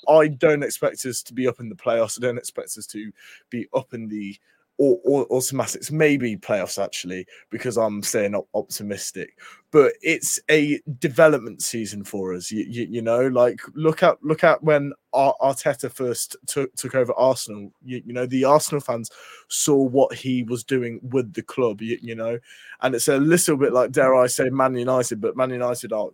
I 0.08 0.28
don't 0.28 0.62
expect 0.62 1.04
us 1.06 1.22
to 1.22 1.34
be 1.34 1.46
up 1.48 1.60
in 1.60 1.68
the 1.68 1.74
playoffs. 1.74 2.18
I 2.18 2.26
don't 2.26 2.38
expect 2.38 2.76
us 2.78 2.86
to 2.88 3.12
be 3.50 3.66
up 3.74 3.94
in 3.94 4.08
the 4.08 4.36
or, 4.78 4.98
or, 5.04 5.24
or 5.24 5.38
automatics, 5.38 5.90
maybe 5.90 6.36
playoffs 6.36 6.82
actually, 6.82 7.26
because 7.50 7.76
I'm 7.76 8.02
staying 8.02 8.40
optimistic. 8.54 9.38
But 9.70 9.94
it's 10.02 10.40
a 10.50 10.80
development 10.98 11.62
season 11.62 12.04
for 12.04 12.34
us. 12.34 12.50
You, 12.50 12.64
you, 12.68 12.86
you 12.90 13.02
know, 13.02 13.26
like 13.28 13.60
look 13.74 14.02
at 14.02 14.22
look 14.22 14.44
at 14.44 14.62
when 14.62 14.92
Arteta 15.14 15.90
first 15.90 16.36
took 16.46 16.74
took 16.76 16.94
over 16.94 17.12
Arsenal. 17.14 17.72
You, 17.84 18.02
you, 18.04 18.12
know, 18.12 18.26
the 18.26 18.44
Arsenal 18.44 18.80
fans 18.80 19.10
saw 19.48 19.76
what 19.76 20.14
he 20.14 20.42
was 20.42 20.64
doing 20.64 21.00
with 21.02 21.32
the 21.32 21.42
club. 21.42 21.80
You, 21.80 21.98
you 22.00 22.14
know, 22.14 22.38
and 22.82 22.94
it's 22.94 23.08
a 23.08 23.18
little 23.18 23.56
bit 23.56 23.72
like 23.72 23.92
dare 23.92 24.14
I 24.14 24.26
say 24.26 24.50
Man 24.50 24.74
United, 24.74 25.20
but 25.20 25.36
Man 25.36 25.50
United 25.50 25.92
are 25.92 26.08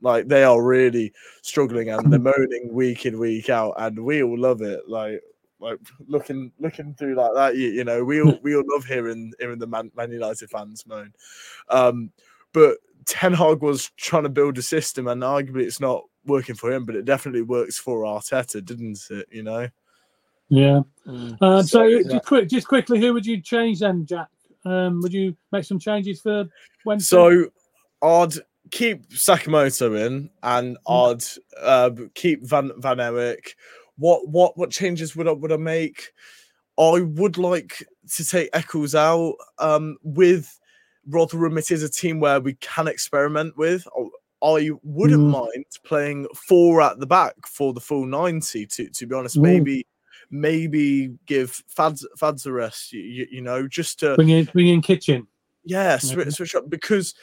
like 0.00 0.28
they 0.28 0.44
are 0.44 0.62
really 0.62 1.12
struggling 1.42 1.90
and 1.90 2.12
they're 2.12 2.20
moaning 2.20 2.68
week 2.70 3.06
in 3.06 3.18
week 3.18 3.50
out, 3.50 3.74
and 3.76 4.04
we 4.04 4.22
all 4.22 4.38
love 4.38 4.62
it. 4.62 4.88
Like 4.88 5.22
like 5.62 5.78
looking 6.06 6.52
looking 6.58 6.94
through 6.94 7.14
like 7.14 7.34
that. 7.34 7.56
You, 7.56 7.68
you 7.68 7.84
know, 7.84 8.04
we 8.04 8.20
all 8.20 8.38
we 8.42 8.54
all 8.54 8.64
love 8.66 8.84
hearing 8.84 9.32
hearing 9.38 9.58
the 9.58 9.66
Man, 9.66 9.90
Man 9.96 10.10
United 10.10 10.50
fans 10.50 10.86
moan. 10.86 11.12
Um, 11.68 12.10
but 12.52 12.78
Ten 13.06 13.32
Hag 13.32 13.62
was 13.62 13.90
trying 13.96 14.24
to 14.24 14.28
build 14.28 14.58
a 14.58 14.62
system, 14.62 15.08
and 15.08 15.22
arguably 15.22 15.62
it's 15.62 15.80
not 15.80 16.02
working 16.26 16.54
for 16.54 16.70
him, 16.70 16.84
but 16.84 16.96
it 16.96 17.04
definitely 17.04 17.42
works 17.42 17.78
for 17.78 18.02
Arteta, 18.02 18.64
didn't 18.64 19.00
it? 19.10 19.26
You 19.30 19.42
know. 19.42 19.68
Yeah. 20.48 20.80
Mm. 21.06 21.38
Uh, 21.40 21.62
so, 21.62 22.02
so 22.02 22.08
just 22.10 22.26
quick, 22.26 22.48
just 22.48 22.68
quickly, 22.68 23.00
who 23.00 23.14
would 23.14 23.24
you 23.24 23.40
change 23.40 23.80
then, 23.80 24.04
Jack? 24.04 24.28
Um, 24.64 25.00
would 25.00 25.12
you 25.12 25.34
make 25.50 25.64
some 25.64 25.78
changes 25.78 26.20
for 26.20 26.44
Wednesday? 26.84 27.16
So, 27.16 27.50
I'd 28.02 28.34
keep 28.70 29.08
Sakamoto 29.10 30.06
in, 30.06 30.28
and 30.42 30.76
mm. 30.86 31.40
I'd 31.56 31.62
uh, 31.62 31.90
keep 32.14 32.46
Van 32.46 32.70
Van 32.76 32.98
Ewijk 32.98 33.54
what 33.96 34.28
what 34.28 34.56
what 34.56 34.70
changes 34.70 35.14
would 35.16 35.28
I 35.28 35.32
would 35.32 35.52
I 35.52 35.56
make? 35.56 36.12
I 36.78 37.00
would 37.00 37.38
like 37.38 37.86
to 38.14 38.24
take 38.24 38.50
Eccles 38.52 38.94
out. 38.94 39.34
Um, 39.58 39.98
with 40.02 40.58
Rotherham, 41.06 41.58
it 41.58 41.70
is 41.70 41.82
a 41.82 41.88
team 41.88 42.20
where 42.20 42.40
we 42.40 42.54
can 42.54 42.88
experiment 42.88 43.56
with. 43.56 43.86
I 44.42 44.70
wouldn't 44.82 45.22
mm. 45.22 45.30
mind 45.30 45.64
playing 45.84 46.26
four 46.34 46.82
at 46.82 46.98
the 46.98 47.06
back 47.06 47.34
for 47.46 47.72
the 47.72 47.80
full 47.80 48.06
ninety. 48.06 48.66
To 48.66 48.88
to 48.88 49.06
be 49.06 49.14
honest, 49.14 49.38
maybe 49.38 49.86
maybe 50.30 51.14
give 51.26 51.62
Fads 51.68 52.06
Fads 52.16 52.46
a 52.46 52.52
rest. 52.52 52.92
You, 52.92 53.26
you, 53.30 53.40
know, 53.40 53.68
just 53.68 54.00
to 54.00 54.16
bring 54.16 54.30
in 54.30 54.46
bring 54.46 54.68
in 54.68 54.82
Kitching. 54.82 55.26
Yeah, 55.64 55.98
switch, 55.98 56.34
switch 56.34 56.56
up 56.56 56.68
because 56.68 57.14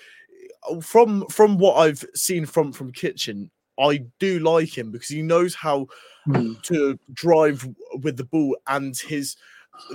uh, 0.70 0.80
from 0.80 1.26
from 1.28 1.58
what 1.58 1.76
I've 1.76 2.06
seen 2.16 2.46
from 2.46 2.72
from 2.72 2.94
Kitching, 2.94 3.50
I 3.80 4.04
do 4.20 4.40
like 4.40 4.78
him 4.78 4.92
because 4.92 5.10
he 5.10 5.22
knows 5.22 5.56
how 5.56 5.88
mm. 6.28 6.62
to 6.64 7.00
drive 7.14 7.68
with 8.02 8.18
the 8.18 8.26
ball 8.26 8.58
and 8.68 8.98
his 8.98 9.36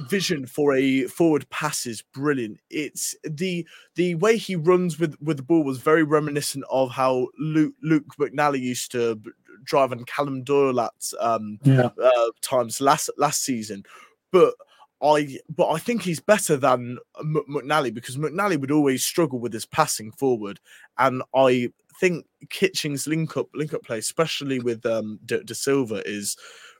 vision 0.08 0.46
for 0.46 0.74
a 0.74 1.04
forward 1.04 1.48
pass 1.50 1.86
is 1.86 2.02
brilliant. 2.02 2.60
It's 2.70 3.14
the 3.24 3.66
the 3.94 4.14
way 4.16 4.36
he 4.36 4.56
runs 4.56 4.98
with 4.98 5.16
with 5.20 5.36
the 5.36 5.42
ball 5.42 5.64
was 5.64 5.78
very 5.78 6.02
reminiscent 6.02 6.64
of 6.70 6.90
how 6.90 7.28
Luke 7.38 7.74
Luke 7.82 8.04
McNally 8.18 8.60
used 8.60 8.92
to 8.92 9.20
drive 9.64 9.92
and 9.92 10.06
Callum 10.06 10.42
Doyle 10.42 10.80
at 10.80 11.12
um, 11.20 11.58
yeah. 11.62 11.90
uh, 12.02 12.30
times 12.40 12.80
last 12.80 13.10
last 13.16 13.42
season, 13.42 13.84
but. 14.30 14.54
I 15.02 15.38
but 15.54 15.68
I 15.68 15.78
think 15.78 16.00
he's 16.00 16.20
better 16.20 16.56
than 16.56 16.98
M- 17.18 17.44
McNally 17.50 17.92
because 17.92 18.16
McNally 18.16 18.58
would 18.58 18.70
always 18.70 19.02
struggle 19.02 19.38
with 19.38 19.52
his 19.52 19.66
passing 19.66 20.12
forward, 20.12 20.60
and 20.96 21.22
I 21.34 21.72
think 22.00 22.26
Kitching's 22.50 23.06
link 23.06 23.36
up 23.36 23.48
link 23.54 23.74
up 23.74 23.82
play, 23.82 23.98
especially 23.98 24.60
with 24.60 24.84
um 24.86 25.18
De, 25.24 25.40
Dasilva, 25.40 26.02
is 26.04 26.36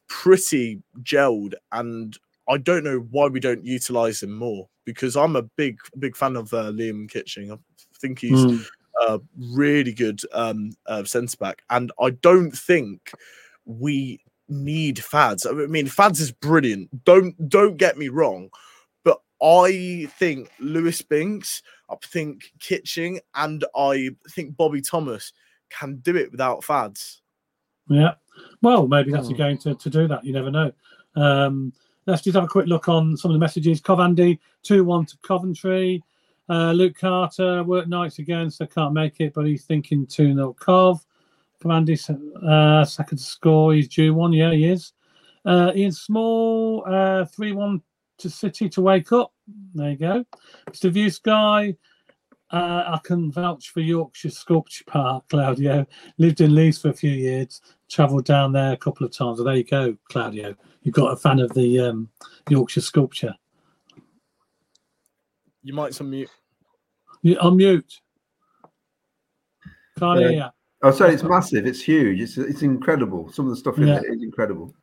pretty 0.09 0.83
gelled, 1.03 1.55
and 1.73 2.17
I 2.49 2.59
don't 2.59 2.85
know 2.85 3.07
why 3.11 3.27
we 3.27 3.41
don't 3.41 3.65
utilize 3.65 4.23
him 4.23 4.33
more 4.37 4.69
because 4.85 5.17
I'm 5.17 5.37
a 5.37 5.43
big 5.43 5.79
big 5.99 6.17
fan 6.17 6.37
of 6.37 6.53
uh, 6.53 6.71
Liam 6.73 7.11
Kitching. 7.11 7.53
I 7.53 7.57
think 8.01 8.19
he's 8.19 8.45
mm. 8.45 8.67
a 9.09 9.21
really 9.53 9.93
good 9.93 10.21
um, 10.33 10.73
uh, 10.87 11.05
centre 11.05 11.37
back, 11.39 11.63
and 11.71 11.93
I 12.01 12.11
don't 12.11 12.53
think 12.53 13.13
we 13.65 14.21
need 14.49 15.03
Fads. 15.03 15.47
I 15.47 15.53
mean, 15.53 15.87
Fads 15.87 16.21
is 16.21 16.33
brilliant. 16.33 17.05
Don't 17.05 17.49
don't 17.49 17.77
get 17.77 17.97
me 17.97 18.09
wrong, 18.09 18.51
I 19.45 20.09
think 20.19 20.51
Luis 20.59 21.03
Binks 21.03 21.63
I 21.91 21.97
think 22.07 22.53
Kitching 22.61 23.21
and 23.35 23.65
I 23.77 24.11
think 24.31 24.57
Bobby 24.57 24.81
Thomas 24.81 25.33
can 25.71 25.97
do 25.97 26.17
it 26.17 26.31
without 26.31 26.65
fads. 26.65 27.21
Yeah. 27.89 28.15
Well, 28.63 28.89
maybe 28.89 29.13
that's 29.13 29.29
oh. 29.29 29.33
a 29.33 29.35
game 29.35 29.59
to, 29.59 29.75
to 29.75 29.91
do 29.91 30.09
that. 30.09 30.25
You 30.25 30.33
never 30.33 30.51
know. 30.51 30.73
Um, 31.15 31.73
let's 32.07 32.23
just 32.23 32.35
have 32.35 32.45
a 32.45 32.49
quick 32.49 32.67
look 32.67 32.89
on 32.89 33.17
some 33.17 33.31
of 33.31 33.35
the 33.35 33.39
messages. 33.39 33.81
Covandy, 33.81 34.39
2 34.63 34.85
1 34.85 35.07
to 35.07 35.17
Coventry. 35.19 36.03
Uh, 36.49 36.73
Luke 36.73 36.97
Carter, 36.99 37.63
work 37.63 37.89
nights 37.89 38.19
again, 38.19 38.51
so 38.51 38.67
can't 38.67 38.93
make 38.93 39.21
it, 39.21 39.33
but 39.35 39.47
he's 39.47 39.65
thinking 39.65 40.07
2 40.07 40.35
0 40.35 40.55
Cov. 40.55 41.05
Covandy, 41.63 41.99
uh, 42.47 42.85
second 42.85 43.19
to 43.19 43.25
score. 43.25 43.75
He's 43.75 43.89
due 43.89 44.13
one. 44.15 44.33
Yeah, 44.33 44.53
he 44.53 44.67
is. 44.67 44.93
Uh, 45.45 45.73
Ian 45.75 45.93
Small, 45.93 46.85
uh, 46.87 47.25
3 47.25 47.53
uh, 47.53 47.55
1 47.55 47.83
to 48.19 48.31
City 48.31 48.69
to 48.71 48.81
wake 48.81 49.13
up. 49.13 49.33
There 49.75 49.91
you 49.91 49.97
go. 49.97 50.25
Mr. 50.71 50.91
View 50.91 51.11
Sky. 51.11 51.77
Uh, 52.51 52.85
I 52.87 53.01
can 53.03 53.33
vouch 53.33 53.71
for 53.71 53.81
Yorkshire 53.81 54.31
Sculpture 54.31 54.85
Park, 54.87 55.25
Claudio. 55.29 55.87
Lived 56.19 56.41
in 56.41 56.55
Leeds 56.55 56.79
for 56.79 56.91
a 56.91 56.95
few 56.95 57.11
years, 57.11 57.61
travelled 57.91 58.27
down 58.27 58.53
there 58.53 58.73
a 58.73 58.77
couple 58.77 59.05
of 59.05 59.13
times. 59.13 59.39
Well, 59.39 59.47
there 59.47 59.57
you 59.57 59.65
go, 59.65 59.97
Claudio. 60.09 60.55
You've 60.83 60.95
got 60.95 61.13
a 61.13 61.17
fan 61.17 61.41
of 61.41 61.53
the 61.55 61.81
um, 61.81 62.09
Yorkshire 62.49 62.83
Sculpture. 62.83 63.35
You 65.63 65.73
might 65.73 65.93
unmute. 65.93 66.29
You 67.23 67.37
unmute. 67.37 67.99
Can't 69.99 70.21
yeah. 70.21 70.29
hear 70.29 70.37
you. 70.39 70.45
Oh, 70.83 70.91
sorry, 70.91 71.15
it's 71.15 71.23
massive. 71.23 71.67
It's 71.67 71.83
huge. 71.83 72.21
It's 72.21 72.37
it's 72.37 72.61
incredible. 72.61 73.33
Some 73.33 73.47
of 73.47 73.51
the 73.51 73.57
stuff 73.57 73.79
in 73.79 73.87
yeah. 73.87 74.01
there 74.01 74.13
is 74.13 74.23
incredible. 74.23 74.75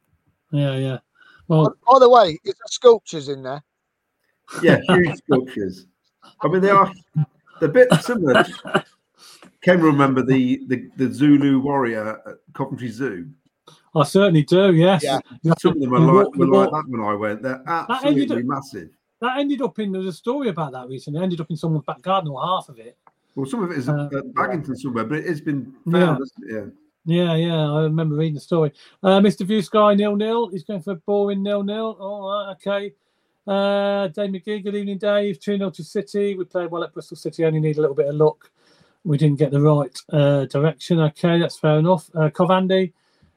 Yeah, 0.52 0.76
yeah. 0.76 0.98
Well, 1.52 1.76
by 1.86 2.00
the 2.00 2.10
way, 2.10 2.40
is 2.46 2.54
there 2.54 2.68
sculptures 2.68 3.28
in 3.28 3.44
there? 3.44 3.62
Yeah, 4.64 4.80
huge 4.88 5.18
sculptures. 5.18 5.86
I 6.40 6.48
mean, 6.48 6.62
they 6.62 6.70
are 6.70 6.90
they're 7.60 7.70
a 7.70 7.74
bit 7.74 7.94
similar. 7.96 8.46
Can 9.60 9.80
you 9.80 9.86
remember 9.86 10.24
the, 10.24 10.62
the 10.68 10.90
the 10.96 11.14
Zulu 11.14 11.60
warrior 11.60 12.22
at 12.26 12.38
Coventry 12.54 12.88
Zoo? 12.88 13.30
I 13.94 14.04
certainly 14.04 14.44
do. 14.44 14.74
Yes. 14.74 15.04
Yeah. 15.04 15.20
Some 15.60 15.74
of 15.74 15.82
them 15.82 15.90
were 15.90 16.24
like, 16.24 16.36
were 16.36 16.48
like 16.48 16.72
that 16.72 16.86
when 16.88 17.02
I 17.02 17.16
went. 17.16 17.42
They're 17.42 17.62
absolutely 17.68 18.28
that 18.28 18.46
massive. 18.46 18.90
That 19.20 19.38
ended 19.38 19.62
up 19.62 19.78
in 19.78 19.92
there 19.92 20.00
was 20.00 20.16
a 20.16 20.18
story 20.18 20.48
about 20.48 20.72
that 20.72 20.88
recently. 20.88 21.20
It 21.20 21.24
ended 21.24 21.42
up 21.42 21.50
in 21.50 21.58
someone's 21.58 21.84
back 21.84 22.02
garden 22.02 22.32
or 22.32 22.42
half 22.42 22.70
of 22.70 22.80
it. 22.80 22.98
Well, 23.36 23.46
some 23.46 23.62
of 23.62 23.72
it 23.72 23.78
is 23.78 23.90
uh, 23.90 24.06
at 24.06 24.34
Baginton 24.34 24.78
somewhere, 24.78 25.04
but 25.04 25.18
it 25.18 25.26
has 25.26 25.42
been 25.42 25.74
found, 25.92 26.24
yeah. 26.50 26.68
Yeah. 27.06 27.36
Yeah, 27.36 27.72
I 27.72 27.82
remember 27.84 28.16
reading 28.16 28.36
the 28.36 28.42
story. 28.42 28.72
Uh, 29.04 29.20
Mr. 29.20 29.46
View 29.46 29.62
Sky 29.62 29.96
nil 29.96 30.16
nil. 30.16 30.50
He's 30.50 30.64
going 30.64 30.82
for 30.82 30.92
a 30.92 30.96
boring 30.96 31.44
nil 31.44 31.64
nil. 31.64 31.98
All 32.00 32.30
right, 32.30 32.52
okay. 32.54 32.94
Uh, 33.48 34.08
Dave 34.10 34.30
McGee, 34.30 34.64
good 34.64 34.76
evening, 34.76 34.98
Dave. 34.98 35.40
2 35.40 35.58
0 35.58 35.70
to 35.72 35.84
City. 35.84 36.36
We 36.36 36.46
played 36.46 36.70
well 36.70 36.84
at 36.84 36.94
Bristol 36.94 37.18
City, 37.18 37.44
only 37.46 37.60
need 37.60 37.78
a 37.78 37.82
little 37.82 37.96
bit 37.96 38.08
of 38.08 38.16
luck. 38.16 38.52
We 39.04 39.18
didn't 39.18 39.40
get 39.40 39.52
the 39.52 39.62
right 39.62 40.00
uh, 40.12 40.46
direction. 40.46 41.00
Okay, 41.00 41.40
that's 41.40 41.58
fair 41.58 41.80
enough. 41.80 42.10
Uh, 42.14 42.30
Covandy, 42.30 42.94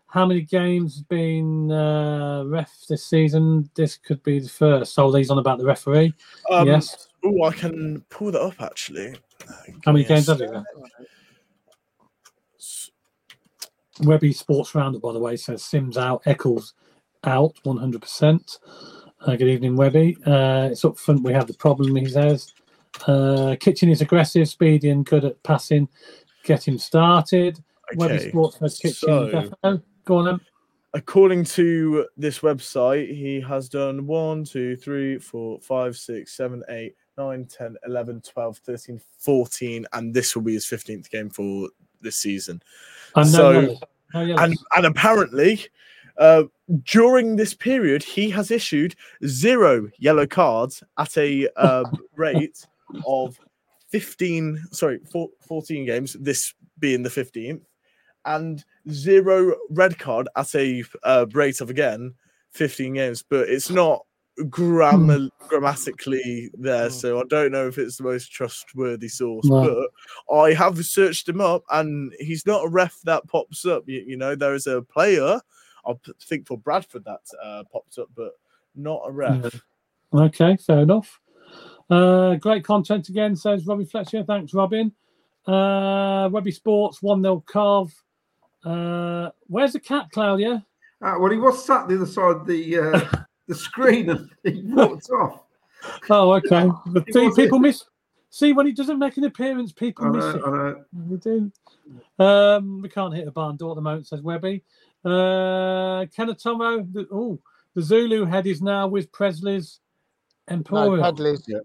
how 0.06 0.26
many 0.26 0.42
games 0.42 1.02
been 1.02 1.72
uh, 1.72 2.44
ref 2.44 2.70
this 2.88 3.06
season? 3.06 3.70
This 3.74 3.96
could 3.96 4.22
be 4.22 4.40
the 4.40 4.48
first. 4.48 4.94
So 4.94 5.10
these 5.10 5.30
on 5.30 5.38
about 5.38 5.58
the 5.58 5.64
referee. 5.64 6.12
Um, 6.50 6.68
yes. 6.68 7.08
Oh, 7.24 7.44
I 7.44 7.52
can 7.52 8.04
pull 8.10 8.30
that 8.30 8.42
up 8.42 8.60
actually. 8.60 9.16
How 9.84 9.92
many 9.92 10.04
games 10.04 10.26
have 10.26 10.40
you? 10.40 10.64
Webby 14.00 14.32
Sports 14.32 14.74
Roundup, 14.74 15.02
by 15.02 15.12
the 15.12 15.18
way, 15.18 15.36
says 15.36 15.62
Simms 15.62 15.96
out, 15.96 16.22
Eccles 16.26 16.74
out 17.24 17.54
100%. 17.64 18.58
Uh, 19.20 19.36
good 19.36 19.48
evening, 19.48 19.76
Webby. 19.76 20.16
Uh, 20.26 20.68
it's 20.70 20.84
up 20.84 20.98
front. 20.98 21.22
We 21.22 21.32
have 21.32 21.46
the 21.46 21.54
problem, 21.54 21.94
he 21.96 22.06
says. 22.06 22.52
Uh, 23.06 23.56
Kitching 23.58 23.90
is 23.90 24.00
aggressive, 24.00 24.48
speedy, 24.48 24.90
and 24.90 25.06
good 25.06 25.24
at 25.24 25.42
passing. 25.42 25.88
Get 26.42 26.66
him 26.66 26.78
started. 26.78 27.58
Okay. 27.92 27.96
Webby 27.96 28.28
Sports 28.28 28.58
says 28.58 28.78
Kitching. 28.78 29.08
So, 29.08 29.80
Go 30.04 30.16
on 30.16 30.24
then. 30.26 30.40
According 30.92 31.44
to 31.44 32.06
this 32.16 32.40
website, 32.40 33.08
he 33.08 33.40
has 33.40 33.68
done 33.68 34.06
1, 34.06 34.44
2, 34.44 34.76
3, 34.76 35.18
4, 35.18 35.60
5, 35.60 35.96
6, 35.96 36.36
7, 36.36 36.62
8, 36.68 36.94
9, 37.18 37.46
10, 37.46 37.76
11, 37.86 38.20
12, 38.20 38.58
13, 38.58 39.00
14, 39.18 39.86
and 39.92 40.14
this 40.14 40.36
will 40.36 40.42
be 40.42 40.54
his 40.54 40.66
15th 40.66 41.10
game 41.10 41.30
for 41.30 41.68
this 42.00 42.16
season. 42.16 42.62
And 43.14 43.28
so, 43.28 43.52
no 43.52 43.78
no 44.14 44.36
and, 44.36 44.56
and 44.76 44.86
apparently, 44.86 45.66
uh, 46.18 46.44
during 46.84 47.36
this 47.36 47.54
period, 47.54 48.02
he 48.02 48.30
has 48.30 48.50
issued 48.50 48.94
zero 49.26 49.88
yellow 49.98 50.26
cards 50.26 50.82
at 50.98 51.16
a 51.16 51.48
uh, 51.56 51.84
rate 52.16 52.66
of 53.06 53.38
15, 53.88 54.64
sorry, 54.72 55.00
14 55.46 55.86
games, 55.86 56.16
this 56.20 56.54
being 56.78 57.02
the 57.02 57.08
15th, 57.08 57.62
and 58.24 58.64
zero 58.90 59.54
red 59.70 59.98
card 59.98 60.28
at 60.36 60.54
a 60.54 60.84
uh, 61.02 61.26
rate 61.32 61.60
of 61.60 61.70
again 61.70 62.14
15 62.52 62.94
games. 62.94 63.22
But 63.22 63.48
it's 63.48 63.70
not 63.70 64.04
grammar 64.48 65.18
hmm. 65.18 65.26
grammatically 65.48 66.50
there, 66.54 66.88
hmm. 66.88 66.94
so 66.94 67.20
I 67.20 67.24
don't 67.28 67.52
know 67.52 67.68
if 67.68 67.78
it's 67.78 67.96
the 67.96 68.04
most 68.04 68.32
trustworthy 68.32 69.08
source. 69.08 69.46
No. 69.46 69.88
But 70.28 70.34
I 70.34 70.52
have 70.54 70.84
searched 70.84 71.28
him 71.28 71.40
up, 71.40 71.64
and 71.70 72.12
he's 72.18 72.46
not 72.46 72.64
a 72.64 72.68
ref 72.68 72.98
that 73.04 73.26
pops 73.26 73.64
up. 73.64 73.84
You, 73.86 74.04
you 74.06 74.16
know, 74.16 74.34
there 74.34 74.54
is 74.54 74.66
a 74.66 74.82
player. 74.82 75.40
I 75.86 75.92
think 76.22 76.46
for 76.46 76.56
Bradford 76.58 77.04
that 77.04 77.20
uh, 77.42 77.64
popped 77.70 77.98
up, 77.98 78.08
but 78.16 78.32
not 78.74 79.02
a 79.06 79.10
ref. 79.10 79.62
Okay, 80.12 80.56
fair 80.56 80.80
enough. 80.80 81.20
Uh, 81.90 82.36
great 82.36 82.64
content 82.64 83.08
again, 83.08 83.36
says 83.36 83.66
Robbie 83.66 83.84
Fletcher. 83.84 84.24
Thanks, 84.24 84.54
Robin. 84.54 84.92
Uh, 85.46 86.28
Webby 86.32 86.50
Sports, 86.50 87.02
1 87.02 87.22
0 87.22 87.44
Carve. 87.46 87.94
Uh, 88.64 89.30
where's 89.46 89.74
the 89.74 89.80
cat, 89.80 90.06
Claudia? 90.10 90.64
Uh, 91.02 91.16
well, 91.18 91.30
he 91.30 91.36
was 91.36 91.64
sat 91.64 91.86
the 91.86 91.96
other 91.96 92.06
side 92.06 92.36
of 92.36 92.46
the 92.46 92.78
uh, 92.78 93.00
the 93.48 93.54
screen 93.54 94.10
and 94.10 94.30
he 94.44 94.62
walked 94.64 95.10
off. 95.10 95.40
Oh, 96.08 96.32
okay. 96.32 96.68
But 96.86 97.12
see, 97.12 97.30
people 97.36 97.58
miss. 97.58 97.84
See, 98.30 98.52
when 98.52 98.66
he 98.66 98.72
doesn't 98.72 98.98
make 98.98 99.16
an 99.16 99.24
appearance, 99.24 99.72
people 99.72 100.06
know, 100.06 100.12
miss 100.12 100.34
it. 100.34 100.42
I 100.44 100.50
know. 100.50 100.84
We 101.08 101.16
do. 101.18 101.52
Um, 102.18 102.82
we 102.82 102.88
can't 102.88 103.14
hit 103.14 103.28
a 103.28 103.30
barn 103.30 103.56
door 103.56 103.72
at 103.72 103.76
the 103.76 103.82
moment, 103.82 104.06
says 104.06 104.22
Webby. 104.22 104.64
Uh, 105.04 106.06
Kenatomo, 106.16 106.90
the, 106.92 107.06
oh, 107.12 107.38
the 107.74 107.82
Zulu 107.82 108.24
head 108.24 108.46
is 108.46 108.62
now 108.62 108.86
with 108.86 109.12
Presley's 109.12 109.80
Emporium. 110.48 111.00
No, 111.00 111.02
Pedley's. 111.02 111.44
Yeah. 111.46 111.58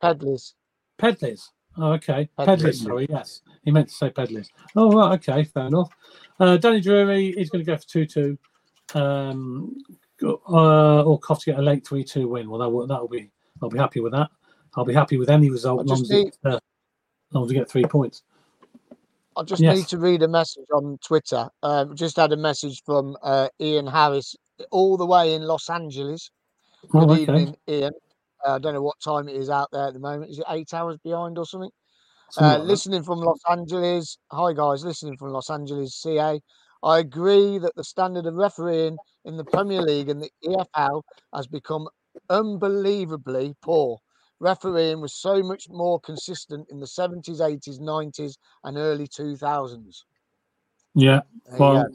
Pedley's. 0.00 0.54
Pedley's. 0.98 1.50
Oh, 1.76 1.92
okay. 1.92 2.28
Pedley's, 2.38 2.82
sorry, 2.82 3.06
yes. 3.10 3.42
He 3.64 3.70
meant 3.70 3.88
to 3.88 3.94
say 3.94 4.10
Pedley's. 4.10 4.50
Oh, 4.76 4.90
right, 4.92 5.14
okay, 5.14 5.44
fair 5.44 5.66
enough. 5.66 5.90
Uh, 6.38 6.56
Danny 6.56 6.80
Drury, 6.80 7.32
he's 7.36 7.50
going 7.50 7.64
to 7.64 7.70
go 7.70 7.76
for 7.76 7.86
2 7.86 8.06
2. 8.06 8.38
Um, 8.94 9.76
uh, 10.22 11.02
or 11.02 11.18
Cough 11.18 11.40
to 11.44 11.50
get 11.50 11.58
a 11.58 11.62
late 11.62 11.86
3 11.86 12.04
2 12.04 12.28
win. 12.28 12.50
Well, 12.50 12.60
that 12.60 12.68
will, 12.68 12.86
that'll 12.86 13.08
be, 13.08 13.30
I'll 13.62 13.70
be 13.70 13.78
happy 13.78 14.00
with 14.00 14.12
that. 14.12 14.28
I'll 14.76 14.84
be 14.84 14.94
happy 14.94 15.16
with 15.16 15.30
any 15.30 15.50
result 15.50 15.82
as 15.82 15.86
long, 15.86 16.02
need, 16.08 16.28
as, 16.44 16.54
uh, 16.54 16.58
long 17.32 17.44
as 17.44 17.48
we 17.48 17.54
get 17.54 17.68
three 17.68 17.84
points. 17.84 18.22
I 19.36 19.42
just 19.42 19.62
yes. 19.62 19.76
need 19.76 19.86
to 19.88 19.98
read 19.98 20.22
a 20.22 20.28
message 20.28 20.66
on 20.72 20.98
Twitter. 21.04 21.48
Uh, 21.62 21.86
just 21.94 22.16
had 22.16 22.32
a 22.32 22.36
message 22.36 22.82
from 22.84 23.16
uh, 23.22 23.48
Ian 23.60 23.86
Harris, 23.86 24.34
all 24.70 24.96
the 24.96 25.06
way 25.06 25.34
in 25.34 25.42
Los 25.42 25.68
Angeles. 25.68 26.30
Oh, 26.84 26.88
Good 26.88 27.10
oh, 27.10 27.12
okay. 27.12 27.22
evening, 27.22 27.56
Ian. 27.68 27.92
Uh, 28.46 28.54
I 28.54 28.58
don't 28.58 28.74
know 28.74 28.82
what 28.82 29.00
time 29.00 29.28
it 29.28 29.36
is 29.36 29.50
out 29.50 29.68
there 29.72 29.88
at 29.88 29.94
the 29.94 30.00
moment. 30.00 30.30
Is 30.30 30.38
it 30.38 30.46
eight 30.48 30.72
hours 30.72 30.98
behind 31.02 31.38
or 31.38 31.46
something? 31.46 31.70
Uh, 32.38 32.58
listening 32.58 33.02
from 33.02 33.20
Los 33.20 33.40
Angeles. 33.48 34.18
Hi, 34.32 34.52
guys. 34.52 34.84
Listening 34.84 35.16
from 35.16 35.30
Los 35.30 35.48
Angeles, 35.48 35.94
CA. 35.94 36.40
I 36.82 36.98
agree 36.98 37.58
that 37.58 37.74
the 37.76 37.84
standard 37.84 38.26
of 38.26 38.34
refereeing 38.34 38.96
in 39.24 39.36
the 39.36 39.44
Premier 39.44 39.82
League 39.82 40.08
and 40.08 40.22
the 40.22 40.30
EFL 40.44 41.02
has 41.34 41.46
become 41.46 41.88
unbelievably 42.30 43.54
poor. 43.62 43.98
Refereeing 44.38 45.00
was 45.00 45.14
so 45.14 45.42
much 45.42 45.68
more 45.70 45.98
consistent 46.00 46.68
in 46.70 46.78
the 46.78 46.86
70s, 46.86 47.40
80s, 47.40 47.80
90s, 47.80 48.34
and 48.64 48.76
early 48.76 49.08
2000s. 49.08 50.02
Yeah, 50.94 51.20
well, 51.58 51.86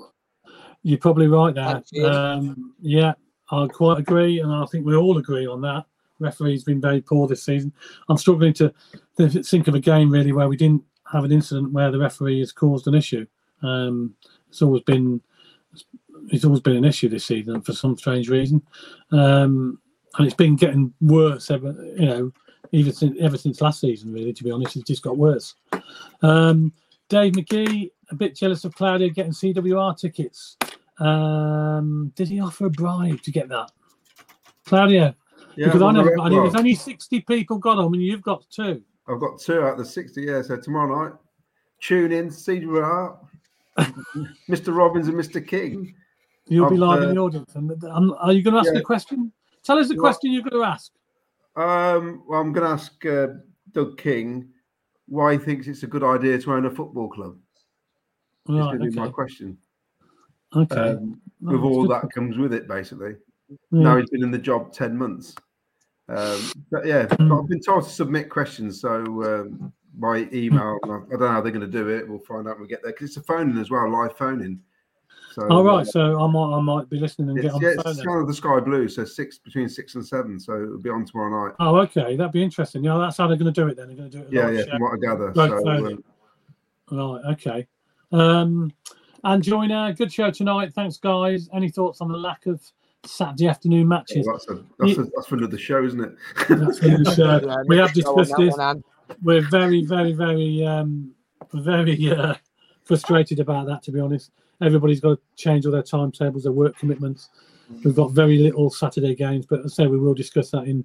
you 0.83 0.95
are 0.95 0.99
probably 0.99 1.27
right 1.27 1.53
there. 1.53 1.83
Um, 2.05 2.73
yeah, 2.79 3.13
I 3.51 3.67
quite 3.67 3.99
agree, 3.99 4.39
and 4.39 4.51
I 4.51 4.65
think 4.65 4.85
we 4.85 4.95
all 4.95 5.17
agree 5.17 5.45
on 5.45 5.61
that. 5.61 5.85
Referee's 6.19 6.63
been 6.63 6.81
very 6.81 7.01
poor 7.01 7.27
this 7.27 7.43
season. 7.43 7.73
I'm 8.09 8.17
struggling 8.17 8.53
to 8.53 8.73
think 9.17 9.67
of 9.67 9.75
a 9.75 9.79
game 9.79 10.11
really 10.11 10.31
where 10.31 10.47
we 10.47 10.55
didn't 10.55 10.83
have 11.11 11.23
an 11.23 11.31
incident 11.31 11.71
where 11.71 11.91
the 11.91 11.99
referee 11.99 12.39
has 12.39 12.51
caused 12.51 12.87
an 12.87 12.93
issue. 12.93 13.25
Um, 13.63 14.15
it's 14.51 14.61
always 14.61 14.83
been 14.83 15.21
it's 16.29 16.45
always 16.45 16.59
been 16.59 16.75
an 16.75 16.85
issue 16.85 17.09
this 17.09 17.25
season 17.25 17.61
for 17.61 17.73
some 17.73 17.97
strange 17.97 18.29
reason, 18.29 18.61
um, 19.11 19.79
and 20.17 20.27
it's 20.27 20.35
been 20.35 20.55
getting 20.55 20.93
worse. 21.01 21.49
Ever 21.49 21.73
you 21.97 22.05
know, 22.05 22.31
even 22.71 22.93
since 22.93 23.17
ever 23.19 23.37
since 23.37 23.61
last 23.61 23.79
season, 23.79 24.13
really. 24.13 24.33
To 24.33 24.43
be 24.43 24.51
honest, 24.51 24.75
it's 24.75 24.87
just 24.87 25.03
got 25.03 25.17
worse. 25.17 25.55
Um, 26.21 26.73
Dave 27.09 27.33
McGee, 27.33 27.89
a 28.09 28.15
bit 28.15 28.35
jealous 28.35 28.65
of 28.65 28.75
Claudia 28.75 29.09
getting 29.09 29.31
CWR 29.31 29.97
tickets. 29.97 30.57
Um, 30.99 32.11
did 32.15 32.27
he 32.27 32.39
offer 32.39 32.65
a 32.65 32.69
bribe 32.69 33.21
to 33.21 33.31
get 33.31 33.49
that, 33.49 33.71
Claudia? 34.65 35.15
Yeah, 35.55 35.67
because 35.67 35.81
I 35.81 35.91
never 35.91 36.15
got 36.15 36.27
any. 36.27 36.35
There's 36.35 36.55
only 36.55 36.75
sixty 36.75 37.21
people 37.21 37.57
got 37.57 37.75
them, 37.75 37.93
and 37.93 38.03
you've 38.03 38.21
got 38.21 38.45
two. 38.49 38.83
I've 39.07 39.19
got 39.19 39.39
two 39.39 39.61
out 39.61 39.73
of 39.73 39.77
the 39.79 39.85
sixty. 39.85 40.23
Yeah, 40.23 40.41
so 40.41 40.57
tomorrow 40.57 41.03
night, 41.03 41.13
tune 41.81 42.11
in, 42.11 42.29
CWR. 42.29 43.17
Mr. 44.49 44.75
Robins 44.75 45.07
and 45.07 45.17
Mr. 45.17 45.45
King. 45.45 45.93
You'll 46.47 46.69
be 46.69 46.77
live 46.77 47.01
uh, 47.01 47.07
in 47.07 47.15
the 47.15 47.21
audience. 47.21 47.55
And 47.55 47.83
um, 47.85 48.15
are 48.19 48.33
you 48.33 48.41
going 48.41 48.53
to 48.55 48.59
ask 48.59 48.73
yeah. 48.73 48.79
a 48.79 48.83
question? 48.83 49.31
Tell 49.63 49.77
us 49.77 49.87
the 49.87 49.95
question 49.95 50.31
you're 50.31 50.43
going 50.43 50.61
to 50.61 50.67
ask. 50.67 50.91
Um, 51.55 52.23
well, 52.27 52.41
I'm 52.41 52.51
going 52.51 52.65
to 52.65 52.73
ask 52.73 53.05
uh, 53.05 53.27
Doug 53.71 53.97
King 53.97 54.49
why 55.07 55.33
he 55.33 55.37
thinks 55.37 55.67
it's 55.67 55.83
a 55.83 55.87
good 55.87 56.03
idea 56.03 56.39
to 56.39 56.53
own 56.53 56.65
a 56.65 56.69
football 56.71 57.09
club. 57.09 57.37
Right, 58.47 58.57
That's 58.57 58.65
going 58.65 58.79
to 58.79 58.85
okay. 58.85 58.95
be 58.95 58.99
my 58.99 59.09
question. 59.09 59.57
Okay. 60.55 60.75
Um, 60.75 61.21
with 61.41 61.61
all 61.61 61.87
that 61.87 62.11
comes 62.13 62.37
with 62.37 62.53
it, 62.53 62.67
basically. 62.67 63.15
Yeah. 63.49 63.57
Now 63.71 63.97
he's 63.97 64.09
been 64.09 64.23
in 64.23 64.31
the 64.31 64.37
job 64.37 64.73
10 64.73 64.97
months. 64.97 65.35
Um, 66.09 66.51
but 66.71 66.85
yeah, 66.85 67.05
hmm. 67.05 67.31
I've 67.31 67.47
been 67.47 67.61
told 67.61 67.83
to 67.85 67.89
submit 67.89 68.29
questions. 68.29 68.81
So 68.81 69.03
um, 69.23 69.71
by 69.95 70.27
email. 70.33 70.79
I 70.83 70.87
don't 70.87 71.19
know 71.19 71.27
how 71.27 71.41
they're 71.41 71.51
going 71.51 71.61
to 71.61 71.67
do 71.67 71.89
it. 71.89 72.07
We'll 72.07 72.19
find 72.19 72.47
out 72.47 72.55
when 72.55 72.63
we 72.63 72.67
get 72.67 72.83
there 72.83 72.91
because 72.91 73.09
it's 73.09 73.17
a 73.17 73.23
phone 73.23 73.49
in 73.51 73.57
as 73.57 73.69
well, 73.69 73.89
live 73.91 74.17
phoning. 74.17 74.59
So, 75.33 75.47
all 75.47 75.63
right, 75.63 75.87
so 75.87 76.21
I 76.21 76.27
might 76.27 76.57
I 76.57 76.59
might 76.59 76.89
be 76.89 76.99
listening 76.99 77.29
and 77.29 77.41
get 77.41 77.53
on 77.53 77.61
yeah, 77.61 77.75
the 77.77 77.83
phone. 77.83 77.91
It's 77.93 78.03
kind 78.03 78.19
of 78.19 78.27
the 78.27 78.33
sky 78.33 78.59
blue, 78.59 78.89
so 78.89 79.05
six 79.05 79.37
between 79.37 79.69
six 79.69 79.95
and 79.95 80.05
seven. 80.05 80.37
So 80.39 80.61
it'll 80.61 80.81
be 80.81 80.89
on 80.89 81.05
tomorrow 81.05 81.47
night. 81.47 81.55
Oh, 81.59 81.77
okay, 81.77 82.17
that'd 82.17 82.33
be 82.33 82.43
interesting. 82.43 82.83
Yeah, 82.83 82.97
that's 82.97 83.15
how 83.15 83.27
they're 83.27 83.37
going 83.37 83.53
to 83.53 83.61
do 83.61 83.67
it. 83.69 83.77
Then 83.77 83.87
they're 83.87 83.95
going 83.95 84.11
to 84.11 84.17
do 84.17 84.23
it. 84.23 84.33
Yeah, 84.33 84.49
yeah, 84.49 84.65
from 84.69 84.81
what 84.81 84.93
I 84.93 84.97
gather. 84.97 85.31
So, 85.33 86.01
uh, 86.91 87.17
right, 87.17 87.33
okay. 87.33 87.67
Um, 88.11 88.73
and 89.23 89.41
Joyner, 89.41 89.93
good 89.93 90.11
show 90.11 90.31
tonight. 90.31 90.73
Thanks, 90.73 90.97
guys. 90.97 91.47
Any 91.53 91.69
thoughts 91.69 92.01
on 92.01 92.11
the 92.11 92.17
lack 92.17 92.45
of 92.47 92.61
Saturday 93.05 93.47
afternoon 93.47 93.87
matches? 93.87 94.27
Oh, 94.27 94.33
that's, 94.33 94.49
a, 94.49 94.65
that's, 94.79 94.97
you, 94.97 95.03
a, 95.03 95.05
that's 95.15 95.27
for 95.27 95.35
another 95.35 95.57
show, 95.57 95.83
isn't 95.85 96.01
it? 96.01 96.11
that's 96.49 96.79
for 96.79 96.87
another 96.87 97.15
show. 97.15 97.63
we 97.67 97.77
have 97.77 97.93
discussed 97.93 98.33
this. 98.37 98.57
One, 98.57 98.83
we're 99.21 99.47
very, 99.49 99.83
very, 99.85 100.13
very, 100.13 100.65
um, 100.65 101.11
very 101.53 102.11
uh, 102.11 102.35
frustrated 102.83 103.39
about 103.39 103.67
that. 103.67 103.83
To 103.83 103.91
be 103.91 103.99
honest, 103.99 104.31
everybody's 104.61 104.99
got 104.99 105.15
to 105.15 105.19
change 105.35 105.65
all 105.65 105.71
their 105.71 105.83
timetables, 105.83 106.43
their 106.43 106.51
work 106.51 106.77
commitments. 106.77 107.29
We've 107.85 107.95
got 107.95 108.11
very 108.11 108.37
little 108.37 108.69
Saturday 108.69 109.15
games, 109.15 109.45
but 109.45 109.61
I 109.63 109.67
say 109.67 109.87
we 109.87 109.97
will 109.97 110.13
discuss 110.13 110.51
that 110.51 110.63
in 110.63 110.83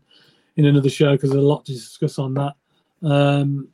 in 0.57 0.65
another 0.67 0.89
show 0.89 1.13
because 1.13 1.31
there's 1.31 1.43
a 1.43 1.47
lot 1.47 1.65
to 1.67 1.73
discuss 1.73 2.19
on 2.19 2.35
that. 2.35 2.55
Um, 3.03 3.69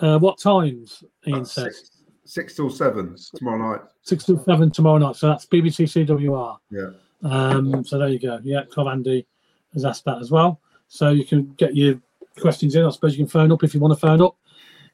Uh, 0.00 0.18
what 0.18 0.38
times? 0.38 1.02
Ian 1.26 1.44
says 1.44 1.64
six, 1.64 1.90
six 2.24 2.54
till 2.56 2.70
seven 2.70 3.16
tomorrow 3.34 3.72
night. 3.72 3.80
Six 4.02 4.24
till 4.24 4.42
seven 4.44 4.70
tomorrow 4.70 4.98
night. 4.98 5.16
So 5.16 5.26
that's 5.28 5.46
BBC 5.46 5.86
CWR. 5.86 6.56
Yeah. 6.70 6.90
Um, 7.22 7.84
so 7.84 7.98
there 7.98 8.08
you 8.08 8.20
go. 8.20 8.38
Yeah, 8.44 8.62
Cov 8.72 8.86
Andy 8.86 9.26
has 9.74 9.84
asked 9.84 10.04
that 10.04 10.18
as 10.18 10.30
well. 10.30 10.60
So 10.86 11.10
you 11.10 11.24
can 11.24 11.52
get 11.54 11.74
your 11.74 12.00
questions 12.40 12.74
in. 12.74 12.84
I 12.84 12.90
suppose 12.90 13.12
you 13.12 13.24
can 13.24 13.28
phone 13.28 13.52
up 13.52 13.64
if 13.64 13.74
you 13.74 13.80
want 13.80 13.92
to 13.92 14.00
phone 14.00 14.22
up 14.22 14.36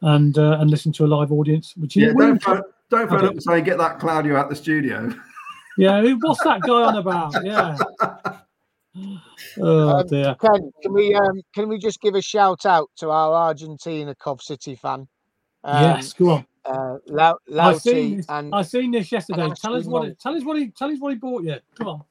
and 0.03 0.37
uh, 0.39 0.59
and 0.61 0.71
listen 0.71 0.93
to 0.93 1.05
a 1.05 1.09
live 1.09 1.33
audience. 1.33 1.75
Which 1.77 1.97
yeah, 1.97 2.13
don't 2.13 2.43
phone, 2.43 2.63
don't 2.91 3.09
phone 3.09 3.25
up 3.25 3.33
and 3.33 3.43
say 3.43 3.61
get 3.61 3.79
that 3.79 3.99
Claudio 3.99 4.37
out 4.37 4.49
the 4.49 4.57
studio. 4.57 5.13
Yeah, 5.77 6.09
what's 6.21 6.41
that 6.45 6.61
guy 6.61 6.73
on 6.73 6.97
about? 6.99 7.35
Yeah. 7.43 7.77
Oh 9.59 9.89
um, 9.89 10.07
dear. 10.07 10.37
Ken, 10.41 10.71
can 10.83 10.93
we 10.93 11.15
um, 11.15 11.43
can 11.55 11.69
we 11.69 11.79
just 11.79 12.01
give 12.01 12.15
a 12.15 12.23
shout 12.23 12.65
out 12.65 12.91
to 12.99 13.11
our 13.11 13.35
Argentina 13.35 14.15
Cov 14.15 14.41
City 14.41 14.77
fan? 14.77 15.09
Um, 15.65 15.83
yes, 15.83 16.13
go 16.13 16.31
on. 16.31 16.47
Uh, 16.65 16.99
Lau- 17.07 17.39
I 17.59 17.77
seen 17.79 18.19
this, 18.19 18.27
and 18.29 18.55
I 18.55 18.63
seen 18.63 18.93
this 18.93 19.11
yesterday. 19.11 19.51
Tell 19.61 19.75
us 19.75 19.87
what 19.87 20.07
it, 20.07 20.19
tell 20.19 20.35
us 20.35 20.45
what 20.45 20.59
he 20.59 20.69
tell 20.69 20.91
us 20.91 20.99
what 20.99 21.13
he 21.13 21.19
bought 21.19 21.43
you. 21.43 21.57
Come 21.77 21.89
on. 21.89 22.05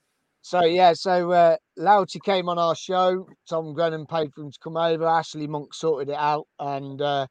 So 0.45 0.65
yeah, 0.65 0.91
so 0.91 1.31
uh, 1.31 1.55
Louty 1.77 2.19
came 2.19 2.49
on 2.49 2.59
our 2.59 2.75
show. 2.75 3.25
Tom 3.49 3.73
Grennan 3.73 4.05
paid 4.05 4.33
for 4.33 4.41
him 4.41 4.51
to 4.51 4.59
come 4.61 4.75
over. 4.75 5.07
Ashley 5.07 5.47
Monk 5.47 5.73
sorted 5.73 6.09
it 6.09 6.17
out, 6.19 6.47
and 6.59 7.01
uh, 7.01 7.27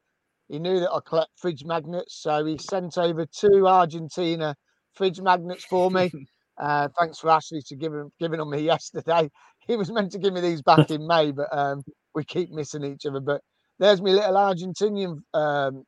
he 0.48 0.58
knew 0.58 0.80
that 0.80 0.90
I 0.90 0.98
collect 1.06 1.28
fridge 1.36 1.62
magnets, 1.62 2.16
so 2.22 2.42
he 2.46 2.56
sent 2.56 2.96
over 2.96 3.26
two 3.26 3.68
Argentina 3.68 4.56
fridge 4.94 5.20
magnets 5.20 5.64
for 5.64 5.90
me. 5.90 6.10
Uh, 6.60 6.86
thanks 6.98 7.18
for 7.18 7.30
Ashley 7.30 7.62
to 7.62 7.74
give 7.74 7.94
him, 7.94 8.10
giving 8.20 8.38
them 8.38 8.50
me 8.50 8.60
yesterday. 8.74 9.28
He 9.66 9.74
was 9.74 9.90
meant 9.90 10.12
to 10.12 10.18
give 10.18 10.34
me 10.34 10.42
these 10.42 10.60
back 10.60 10.90
in 10.90 11.06
May, 11.06 11.32
but 11.32 11.48
um, 11.50 11.82
we 12.14 12.24
keep 12.24 12.50
missing 12.50 12.84
each 12.84 13.06
other. 13.06 13.20
But 13.20 13.40
there's 13.78 14.02
my 14.02 14.10
little 14.10 14.34
Argentinian 14.34 15.16
um, 15.32 15.82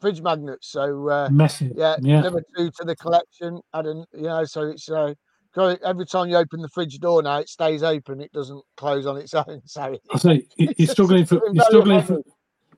fridge 0.00 0.22
magnets. 0.22 0.72
So 0.72 1.08
uh, 1.10 1.28
yeah, 1.76 1.96
yeah, 2.00 2.22
number 2.22 2.42
two 2.56 2.70
to 2.78 2.84
the 2.84 2.96
collection. 2.96 3.60
I 3.74 3.82
don't, 3.82 4.06
you 4.14 4.22
know, 4.22 4.44
so 4.44 4.62
it's 4.62 4.88
uh, 4.88 5.12
every 5.56 6.06
time 6.06 6.28
you 6.28 6.36
open 6.36 6.62
the 6.62 6.68
fridge 6.68 6.98
door 6.98 7.22
now, 7.22 7.38
it 7.38 7.48
stays 7.48 7.82
open. 7.82 8.20
It 8.20 8.32
doesn't 8.32 8.62
close 8.76 9.06
on 9.06 9.16
its 9.16 9.34
own. 9.34 9.62
So 9.66 9.98
I 10.12 10.18
say 10.18 10.46
you're 10.56 10.88
struggling 10.88 11.26
for 11.26 11.40
you're 11.52 11.64
struggling 11.64 12.02
for 12.02 12.22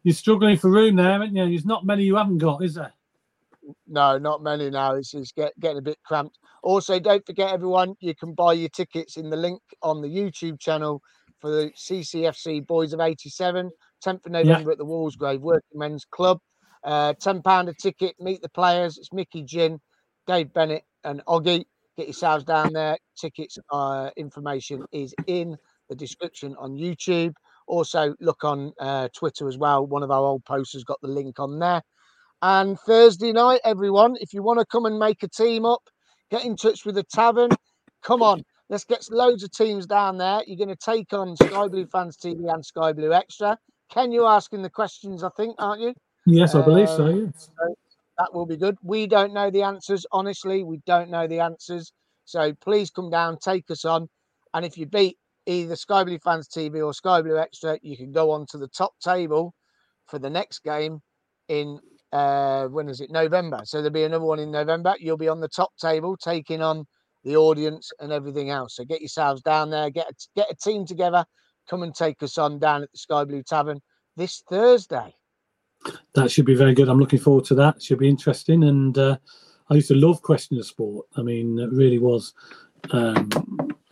you're 0.03 0.15
struggling 0.15 0.59
for 0.59 0.71
room 0.71 0.97
there, 0.97 1.13
aren't 1.13 1.35
you? 1.35 1.47
There's 1.47 1.65
not 1.65 1.87
many 1.87 2.05
you 2.05 2.17
haven't 2.17 2.39
got, 2.39 2.63
is 2.63 2.75
there? 2.75 2.93
No, 3.87 4.19
not 4.19 4.43
many 4.43 4.69
now. 4.69 4.95
It's, 4.95 5.15
it's 5.15 5.33
get, 5.33 5.59
getting 5.59 5.79
a 5.79 5.83
bit 5.83 5.99
cramped. 6.05 6.39
Also, 6.63 7.01
don't 7.01 7.25
forget, 7.25 7.53
everyone, 7.53 7.95
you 8.01 8.15
can 8.15 8.35
buy 8.35 8.53
your 8.53 8.69
tickets 8.69 9.17
in 9.17 9.31
the 9.31 9.37
link 9.37 9.63
on 9.83 10.03
the 10.03 10.09
YouTube 10.09 10.61
channel 10.61 11.03
for 11.41 11.51
the 11.51 11.71
CCFC 11.77 12.67
Boys 12.67 12.93
of 12.93 13.01
87, 13.01 13.71
10th 14.05 14.27
of 14.27 14.33
November 14.33 14.71
yeah. 14.71 14.73
at 14.73 14.79
the 14.79 14.85
Walsgrave 14.85 15.41
Working 15.41 15.79
Men's 15.79 16.05
Club. 16.05 16.39
Uh, 16.83 17.15
£10 17.15 17.69
a 17.69 17.75
ticket, 17.75 18.15
meet 18.21 18.43
the 18.43 18.49
players. 18.51 18.99
It's 18.99 19.13
Micky 19.13 19.43
Gynn, 19.43 19.81
Dave 20.27 20.53
Bennett, 20.53 20.85
and 21.03 21.23
Oggy. 21.27 21.65
Get 21.97 22.07
yourselves 22.07 22.45
down 22.45 22.73
there. 22.73 22.99
Tickets 23.17 23.59
uh, 23.71 24.11
information 24.17 24.85
is 24.93 25.15
in 25.27 25.57
the 25.89 25.95
description 25.95 26.57
on 26.59 26.73
YouTube. 26.73 27.35
Also, 27.67 28.15
look 28.21 28.45
on 28.45 28.73
uh, 28.81 29.09
Twitter 29.17 29.49
as 29.49 29.57
well. 29.57 29.87
One 29.87 30.03
of 30.03 30.11
our 30.11 30.23
old 30.23 30.45
posters 30.45 30.85
got 30.85 31.01
the 31.01 31.09
link 31.09 31.39
on 31.39 31.59
there. 31.59 31.83
And 32.43 32.79
Thursday 32.81 33.33
night, 33.33 33.61
everyone, 33.65 34.17
if 34.21 34.35
you 34.35 34.43
want 34.43 34.59
to 34.59 34.67
come 34.67 34.85
and 34.85 34.99
make 34.99 35.23
a 35.23 35.29
team 35.29 35.65
up, 35.65 35.83
get 36.31 36.45
in 36.45 36.57
touch 36.57 36.85
with 36.85 36.97
the 36.97 37.05
tavern. 37.05 37.51
Come 38.03 38.23
on, 38.23 38.43
let's 38.69 38.85
get 38.85 39.07
loads 39.11 39.43
of 39.43 39.51
teams 39.53 39.87
down 39.87 40.19
there. 40.19 40.43
You're 40.47 40.59
going 40.59 40.69
to 40.69 40.77
take 40.77 41.13
on 41.15 41.37
Sky 41.37 41.69
Blue 41.69 41.87
Fans 41.87 42.19
TV 42.19 42.53
and 42.53 42.65
Sky 42.65 42.93
Blue 42.93 43.15
Extra. 43.15 43.57
Ken, 43.91 44.13
you're 44.13 44.29
asking 44.29 44.63
the 44.63 44.71
questions, 44.71 45.23
I 45.23 45.31
think, 45.37 45.55
aren't 45.59 45.81
you? 45.81 45.95
Yes, 46.27 46.55
I 46.55 46.63
believe 46.63 46.89
so. 46.89 47.07
Um, 47.07 47.25
yes. 47.27 47.49
So 47.57 47.75
that 48.19 48.33
will 48.33 48.47
be 48.47 48.57
good. 48.57 48.77
We 48.83 49.07
don't 49.07 49.35
know 49.35 49.51
the 49.51 49.63
answers. 49.63 50.07
Honestly, 50.13 50.63
we 50.63 50.81
don't 50.87 51.11
know 51.11 51.27
the 51.27 51.41
answers. 51.41 51.93
So 52.25 52.55
please 52.61 52.91
come 52.91 53.11
down, 53.11 53.39
take 53.39 53.71
us 53.71 53.85
on. 53.85 54.09
And 54.55 54.65
if 54.65 54.79
you 54.79 54.87
beat 54.87 55.19
either 55.47 55.77
Sky 55.77 56.05
Blue 56.05 56.19
Fans 56.19 56.49
TV 56.49 56.85
or 56.85 56.95
Sky 56.95 57.23
Blue 57.23 57.39
Extra, 57.39 57.79
you 57.83 57.97
can 57.97 58.13
go 58.13 58.31
on 58.31 58.47
to 58.51 58.59
the 58.59 58.69
top 58.69 58.93
table 59.03 59.55
for 60.07 60.19
the 60.19 60.31
next 60.31 60.63
game 60.63 61.01
in 61.49 61.79
uh, 62.13 62.69
when 62.69 62.89
is 62.89 63.01
it? 63.01 63.11
November. 63.11 63.61
So 63.65 63.79
there'll 63.79 63.93
be 63.93 64.05
another 64.05 64.25
one 64.25 64.39
in 64.39 64.53
November. 64.53 64.95
You'll 65.01 65.17
be 65.17 65.29
on 65.29 65.41
the 65.41 65.49
top 65.49 65.73
table 65.81 66.17
taking 66.17 66.63
on 66.63 66.87
the 67.25 67.37
audience 67.37 67.91
and 67.99 68.13
everything 68.13 68.51
else. 68.51 68.77
So 68.77 68.85
get 68.85 69.01
yourselves 69.01 69.43
down 69.43 69.71
there, 69.71 69.91
get 69.91 70.09
a, 70.09 70.15
get 70.37 70.51
a 70.51 70.55
team 70.55 70.87
together, 70.87 71.25
come 71.69 71.83
and 71.83 71.95
take 71.95 72.23
us 72.23 72.39
on 72.39 72.61
down 72.61 72.85
at 72.85 72.93
the 72.93 72.99
Sky 72.99 73.25
Blue 73.25 73.43
Tavern 73.43 73.81
this 74.17 74.43
Thursday. 74.49 75.13
That 76.15 76.31
should 76.31 76.47
be 76.47 76.55
very 76.55 76.75
good. 76.75 76.89
I'm 76.89 76.99
looking 76.99 77.19
forward 77.19 77.45
to 77.47 77.55
that. 77.57 77.83
Should 77.83 77.99
be 77.99 78.09
interesting. 78.09 78.65
And 78.65 78.97
uh, 78.97 79.17
I 79.71 79.75
used 79.75 79.89
to 79.89 79.95
love 79.95 80.23
Question 80.23 80.59
of 80.59 80.67
Sport. 80.67 81.07
I 81.17 81.23
mean, 81.23 81.59
it 81.59 81.73
really 81.73 81.99
was. 81.99 82.35
Um, 82.91 83.31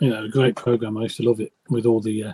you 0.00 0.10
know, 0.10 0.24
a 0.24 0.28
great 0.28 0.56
program. 0.56 0.98
I 0.98 1.02
used 1.02 1.16
to 1.18 1.22
love 1.22 1.40
it 1.40 1.52
with 1.68 1.86
all 1.86 2.00
the 2.00 2.24
uh, 2.24 2.32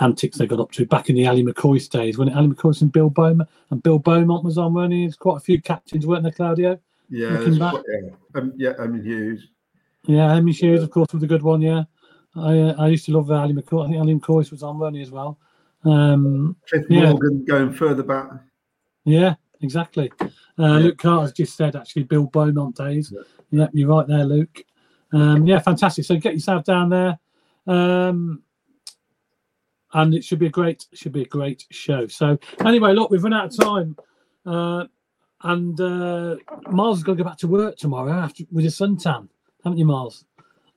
antics 0.00 0.38
they 0.38 0.46
got 0.46 0.58
up 0.58 0.72
to 0.72 0.86
back 0.86 1.10
in 1.10 1.16
the 1.16 1.26
Ally 1.26 1.42
McCoist 1.42 1.90
days 1.90 2.16
when 2.16 2.30
Ally 2.30 2.46
McCoist 2.46 2.80
and 2.80 2.90
Bill 2.90 3.10
Beaumont 3.10 3.48
and 3.68 3.82
Bill 3.82 3.98
Beaumont 3.98 4.42
was 4.42 4.56
on, 4.56 4.72
weren't? 4.72 4.90
There's 4.90 5.16
quite 5.16 5.36
a 5.36 5.40
few 5.40 5.60
captains, 5.60 6.06
weren't 6.06 6.22
there, 6.22 6.32
Claudio? 6.32 6.80
Yeah, 7.10 7.36
quite, 7.36 7.84
yeah, 7.92 8.10
um, 8.36 8.52
yeah, 8.56 8.72
I 8.78 8.86
mean 8.86 9.04
Hughes. 9.04 9.48
Yeah, 10.06 10.32
Emlyn 10.32 10.54
Hughes, 10.54 10.78
yeah. 10.78 10.84
of 10.84 10.90
course, 10.90 11.12
was 11.12 11.22
a 11.22 11.26
good 11.26 11.42
one. 11.42 11.60
Yeah, 11.60 11.82
I 12.36 12.58
uh, 12.58 12.74
I 12.78 12.88
used 12.88 13.04
to 13.06 13.12
love 13.12 13.30
Ally 13.30 13.52
McCoist. 13.52 13.84
I 13.84 13.88
think 13.88 13.98
Ally 13.98 14.12
McCoist 14.14 14.50
was 14.50 14.62
on, 14.62 14.78
weren't 14.78 14.96
as 14.96 15.10
well? 15.10 15.38
Um, 15.84 16.56
Cliff 16.68 16.86
yeah. 16.88 17.10
Morgan 17.10 17.44
going 17.44 17.72
further 17.72 18.02
back. 18.02 18.30
Yeah, 19.04 19.34
exactly. 19.60 20.12
Uh, 20.20 20.26
yeah. 20.58 20.68
Luke 20.78 20.98
Carter's 20.98 21.32
just 21.32 21.56
said 21.56 21.76
actually 21.76 22.04
Bill 22.04 22.26
Beaumont 22.26 22.76
days. 22.76 23.12
Yeah. 23.14 23.22
Yep, 23.52 23.70
you're 23.72 23.88
right 23.88 24.06
there, 24.06 24.24
Luke. 24.24 24.64
Um, 25.12 25.46
yeah, 25.46 25.58
fantastic. 25.58 26.04
So 26.04 26.16
get 26.16 26.34
yourself 26.34 26.64
down 26.64 26.88
there, 26.88 27.18
um, 27.66 28.42
and 29.92 30.14
it 30.14 30.24
should 30.24 30.38
be 30.38 30.46
a 30.46 30.50
great 30.50 30.86
should 30.94 31.12
be 31.12 31.22
a 31.22 31.26
great 31.26 31.66
show. 31.70 32.06
So 32.06 32.38
anyway, 32.64 32.92
look, 32.92 33.10
we've 33.10 33.24
run 33.24 33.34
out 33.34 33.46
of 33.46 33.58
time, 33.58 33.96
uh, 34.46 34.84
and 35.42 35.80
uh, 35.80 36.36
Miles 36.70 36.98
is 36.98 37.04
going 37.04 37.18
to 37.18 37.24
go 37.24 37.28
back 37.28 37.38
to 37.38 37.48
work 37.48 37.76
tomorrow 37.76 38.12
after 38.12 38.44
with 38.52 38.64
his 38.64 38.78
suntan, 38.78 39.28
haven't 39.64 39.78
you, 39.78 39.84
Miles? 39.84 40.24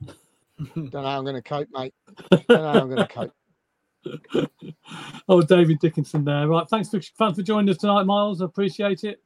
Don't 0.76 0.94
know 0.94 1.02
how 1.04 1.18
I'm 1.18 1.24
going 1.24 1.36
to 1.36 1.42
cope, 1.42 1.68
mate. 1.72 1.94
Don't 2.32 2.50
know 2.50 2.74
how 2.74 2.80
I'm 2.80 2.90
going 2.90 2.98
to 2.98 3.08
cope. 3.08 3.34
oh, 5.30 5.42
David 5.42 5.80
Dickinson 5.80 6.24
there. 6.24 6.48
Right, 6.48 6.68
thanks 6.70 6.90
for 6.90 7.00
thanks 7.00 7.38
for 7.38 7.44
joining 7.44 7.70
us 7.70 7.78
tonight, 7.78 8.04
Miles. 8.04 8.42
I 8.42 8.46
appreciate 8.46 9.04
it. 9.04 9.22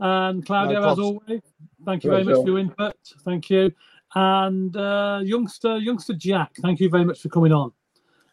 And 0.00 0.44
Claudio, 0.44 0.80
no 0.80 0.88
as 0.90 0.98
always, 0.98 1.42
thank 1.84 2.02
you 2.04 2.10
very 2.10 2.24
much 2.24 2.36
for 2.36 2.46
your 2.46 2.58
input. 2.58 2.96
Thank 3.24 3.50
you 3.50 3.72
and 4.14 4.76
uh, 4.76 5.20
youngster 5.22 5.78
youngster 5.78 6.14
Jack. 6.14 6.52
Thank 6.60 6.80
you 6.80 6.88
very 6.88 7.04
much 7.04 7.20
for 7.20 7.28
coming 7.28 7.52
on. 7.52 7.72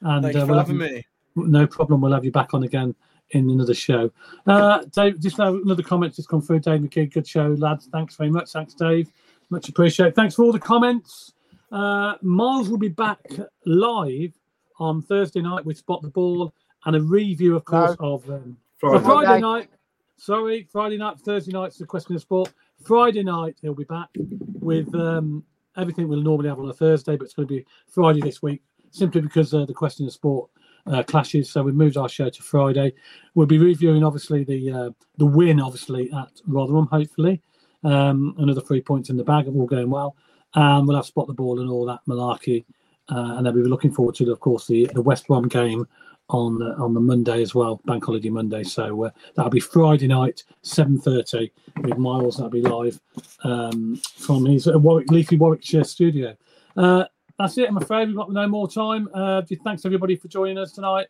And 0.01 0.23
Thank 0.23 0.35
you 0.35 0.41
uh, 0.41 0.45
we'll 0.45 0.57
having 0.57 0.77
me. 0.77 1.05
No 1.35 1.67
problem. 1.67 2.01
We'll 2.01 2.13
have 2.13 2.25
you 2.25 2.31
back 2.31 2.53
on 2.53 2.63
again 2.63 2.95
in 3.31 3.49
another 3.49 3.73
show. 3.73 4.11
Uh, 4.47 4.83
Dave, 4.91 5.19
just 5.19 5.39
another 5.39 5.83
comment 5.83 6.15
just 6.15 6.27
come 6.29 6.41
through. 6.41 6.59
Dave 6.59 6.81
McKee, 6.81 7.13
good 7.13 7.27
show, 7.27 7.55
lads. 7.59 7.87
Thanks 7.91 8.15
very 8.15 8.29
much. 8.29 8.51
Thanks, 8.51 8.73
Dave. 8.73 9.11
Much 9.49 9.69
appreciated. 9.69 10.15
Thanks 10.15 10.35
for 10.35 10.43
all 10.43 10.51
the 10.51 10.59
comments. 10.59 11.33
Uh, 11.71 12.15
Miles 12.21 12.69
will 12.69 12.77
be 12.77 12.89
back 12.89 13.21
live 13.65 14.33
on 14.79 15.01
Thursday 15.01 15.41
night 15.41 15.65
with 15.65 15.77
Spot 15.77 16.01
the 16.01 16.09
Ball 16.09 16.53
and 16.85 16.95
a 16.95 17.01
review, 17.01 17.55
of 17.55 17.65
course, 17.65 17.95
no. 17.99 18.13
of 18.13 18.29
um, 18.29 18.57
Friday. 18.77 19.03
Friday 19.03 19.41
night. 19.41 19.69
Sorry, 20.17 20.67
Friday 20.71 20.97
night, 20.97 21.19
Thursday 21.19 21.51
night's 21.51 21.77
the 21.77 21.85
question 21.85 22.15
of 22.15 22.21
sport. 22.21 22.51
Friday 22.83 23.23
night 23.23 23.57
he'll 23.61 23.73
be 23.73 23.85
back 23.85 24.09
with 24.15 24.93
um, 24.95 25.43
everything 25.77 26.07
we'll 26.07 26.21
normally 26.21 26.49
have 26.49 26.59
on 26.59 26.69
a 26.69 26.73
Thursday, 26.73 27.15
but 27.15 27.25
it's 27.25 27.33
going 27.33 27.47
to 27.47 27.53
be 27.53 27.65
Friday 27.87 28.21
this 28.21 28.41
week 28.41 28.61
simply 28.91 29.21
because 29.21 29.53
uh, 29.53 29.65
the 29.65 29.73
question 29.73 30.05
of 30.05 30.11
sport 30.11 30.49
uh, 30.87 31.03
clashes. 31.03 31.49
So 31.49 31.63
we 31.63 31.71
moved 31.71 31.97
our 31.97 32.09
show 32.09 32.29
to 32.29 32.41
Friday. 32.41 32.93
We'll 33.35 33.47
be 33.47 33.57
reviewing 33.57 34.03
obviously 34.03 34.43
the 34.43 34.71
uh, 34.71 34.89
the 35.17 35.25
win, 35.25 35.61
obviously 35.61 36.11
at 36.11 36.41
Rotherham. 36.47 36.87
Hopefully, 36.87 37.41
um, 37.83 38.35
another 38.37 38.61
three 38.61 38.81
points 38.81 39.09
in 39.09 39.17
the 39.17 39.23
bag, 39.23 39.47
all 39.47 39.65
going 39.65 39.89
well, 39.89 40.15
and 40.55 40.87
we'll 40.87 40.97
have 40.97 41.05
spot 41.05 41.27
the 41.27 41.33
ball 41.33 41.59
and 41.59 41.69
all 41.69 41.85
that 41.85 41.99
malarkey. 42.07 42.65
Uh, 43.11 43.35
and 43.37 43.45
then 43.45 43.53
we'll 43.53 43.63
be 43.63 43.69
looking 43.69 43.91
forward 43.91 44.15
to, 44.15 44.31
of 44.31 44.39
course, 44.39 44.67
the 44.67 44.89
the 44.93 45.01
West 45.01 45.27
Brom 45.27 45.47
game 45.47 45.87
on 46.29 46.61
uh, 46.61 46.75
on 46.83 46.93
the 46.93 46.99
Monday 46.99 47.41
as 47.41 47.55
well, 47.55 47.81
Bank 47.85 48.05
Holiday 48.05 48.29
Monday. 48.29 48.63
So 48.63 49.05
uh, 49.05 49.09
that'll 49.35 49.49
be 49.51 49.59
Friday 49.59 50.07
night, 50.07 50.43
seven 50.61 50.99
thirty, 50.99 51.51
with 51.81 51.97
Miles. 51.97 52.37
That'll 52.37 52.51
be 52.51 52.61
live 52.61 52.99
um, 53.43 53.95
from 54.17 54.45
his 54.45 54.67
uh, 54.67 54.77
Warwick, 54.77 55.11
Leafy 55.11 55.37
Warwickshire 55.37 55.83
studio. 55.83 56.35
Uh, 56.77 57.05
that's 57.37 57.57
it. 57.57 57.69
I'm 57.69 57.77
afraid 57.77 58.07
we've 58.07 58.17
got 58.17 58.31
no 58.31 58.47
more 58.47 58.69
time. 58.69 59.09
Uh, 59.13 59.41
thanks 59.63 59.85
everybody 59.85 60.15
for 60.15 60.27
joining 60.27 60.57
us 60.57 60.71
tonight, 60.71 61.07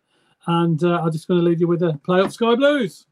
and 0.47 0.84
uh, 0.84 1.01
I'm 1.01 1.11
just 1.11 1.27
going 1.27 1.39
to 1.39 1.45
leave 1.45 1.59
you 1.59 1.67
with 1.67 1.84
a 1.84 1.99
play 2.05 2.21
up 2.21 2.31
Sky 2.31 2.55
Blues. 2.55 3.05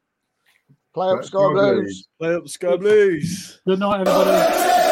Play 0.93 1.09
up 1.09 1.23
Sky 1.25 1.51
Blues. 1.51 2.07
Play 2.19 2.35
up 2.35 2.47
Sky 2.47 2.77
Blues. 2.77 3.59
Good 3.65 3.79
night, 3.79 4.07
everybody. 4.07 4.86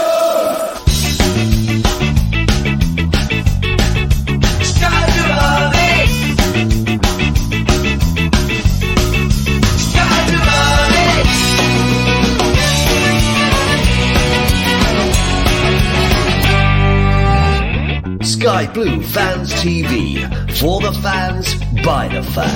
Sky 18.55 18.71
Blue 18.71 19.01
Fans 19.01 19.51
TV. 19.55 20.23
For 20.57 20.79
the 20.79 20.93
fans, 20.93 21.55
by 21.83 22.07
the 22.07 22.23
fans. 22.23 22.55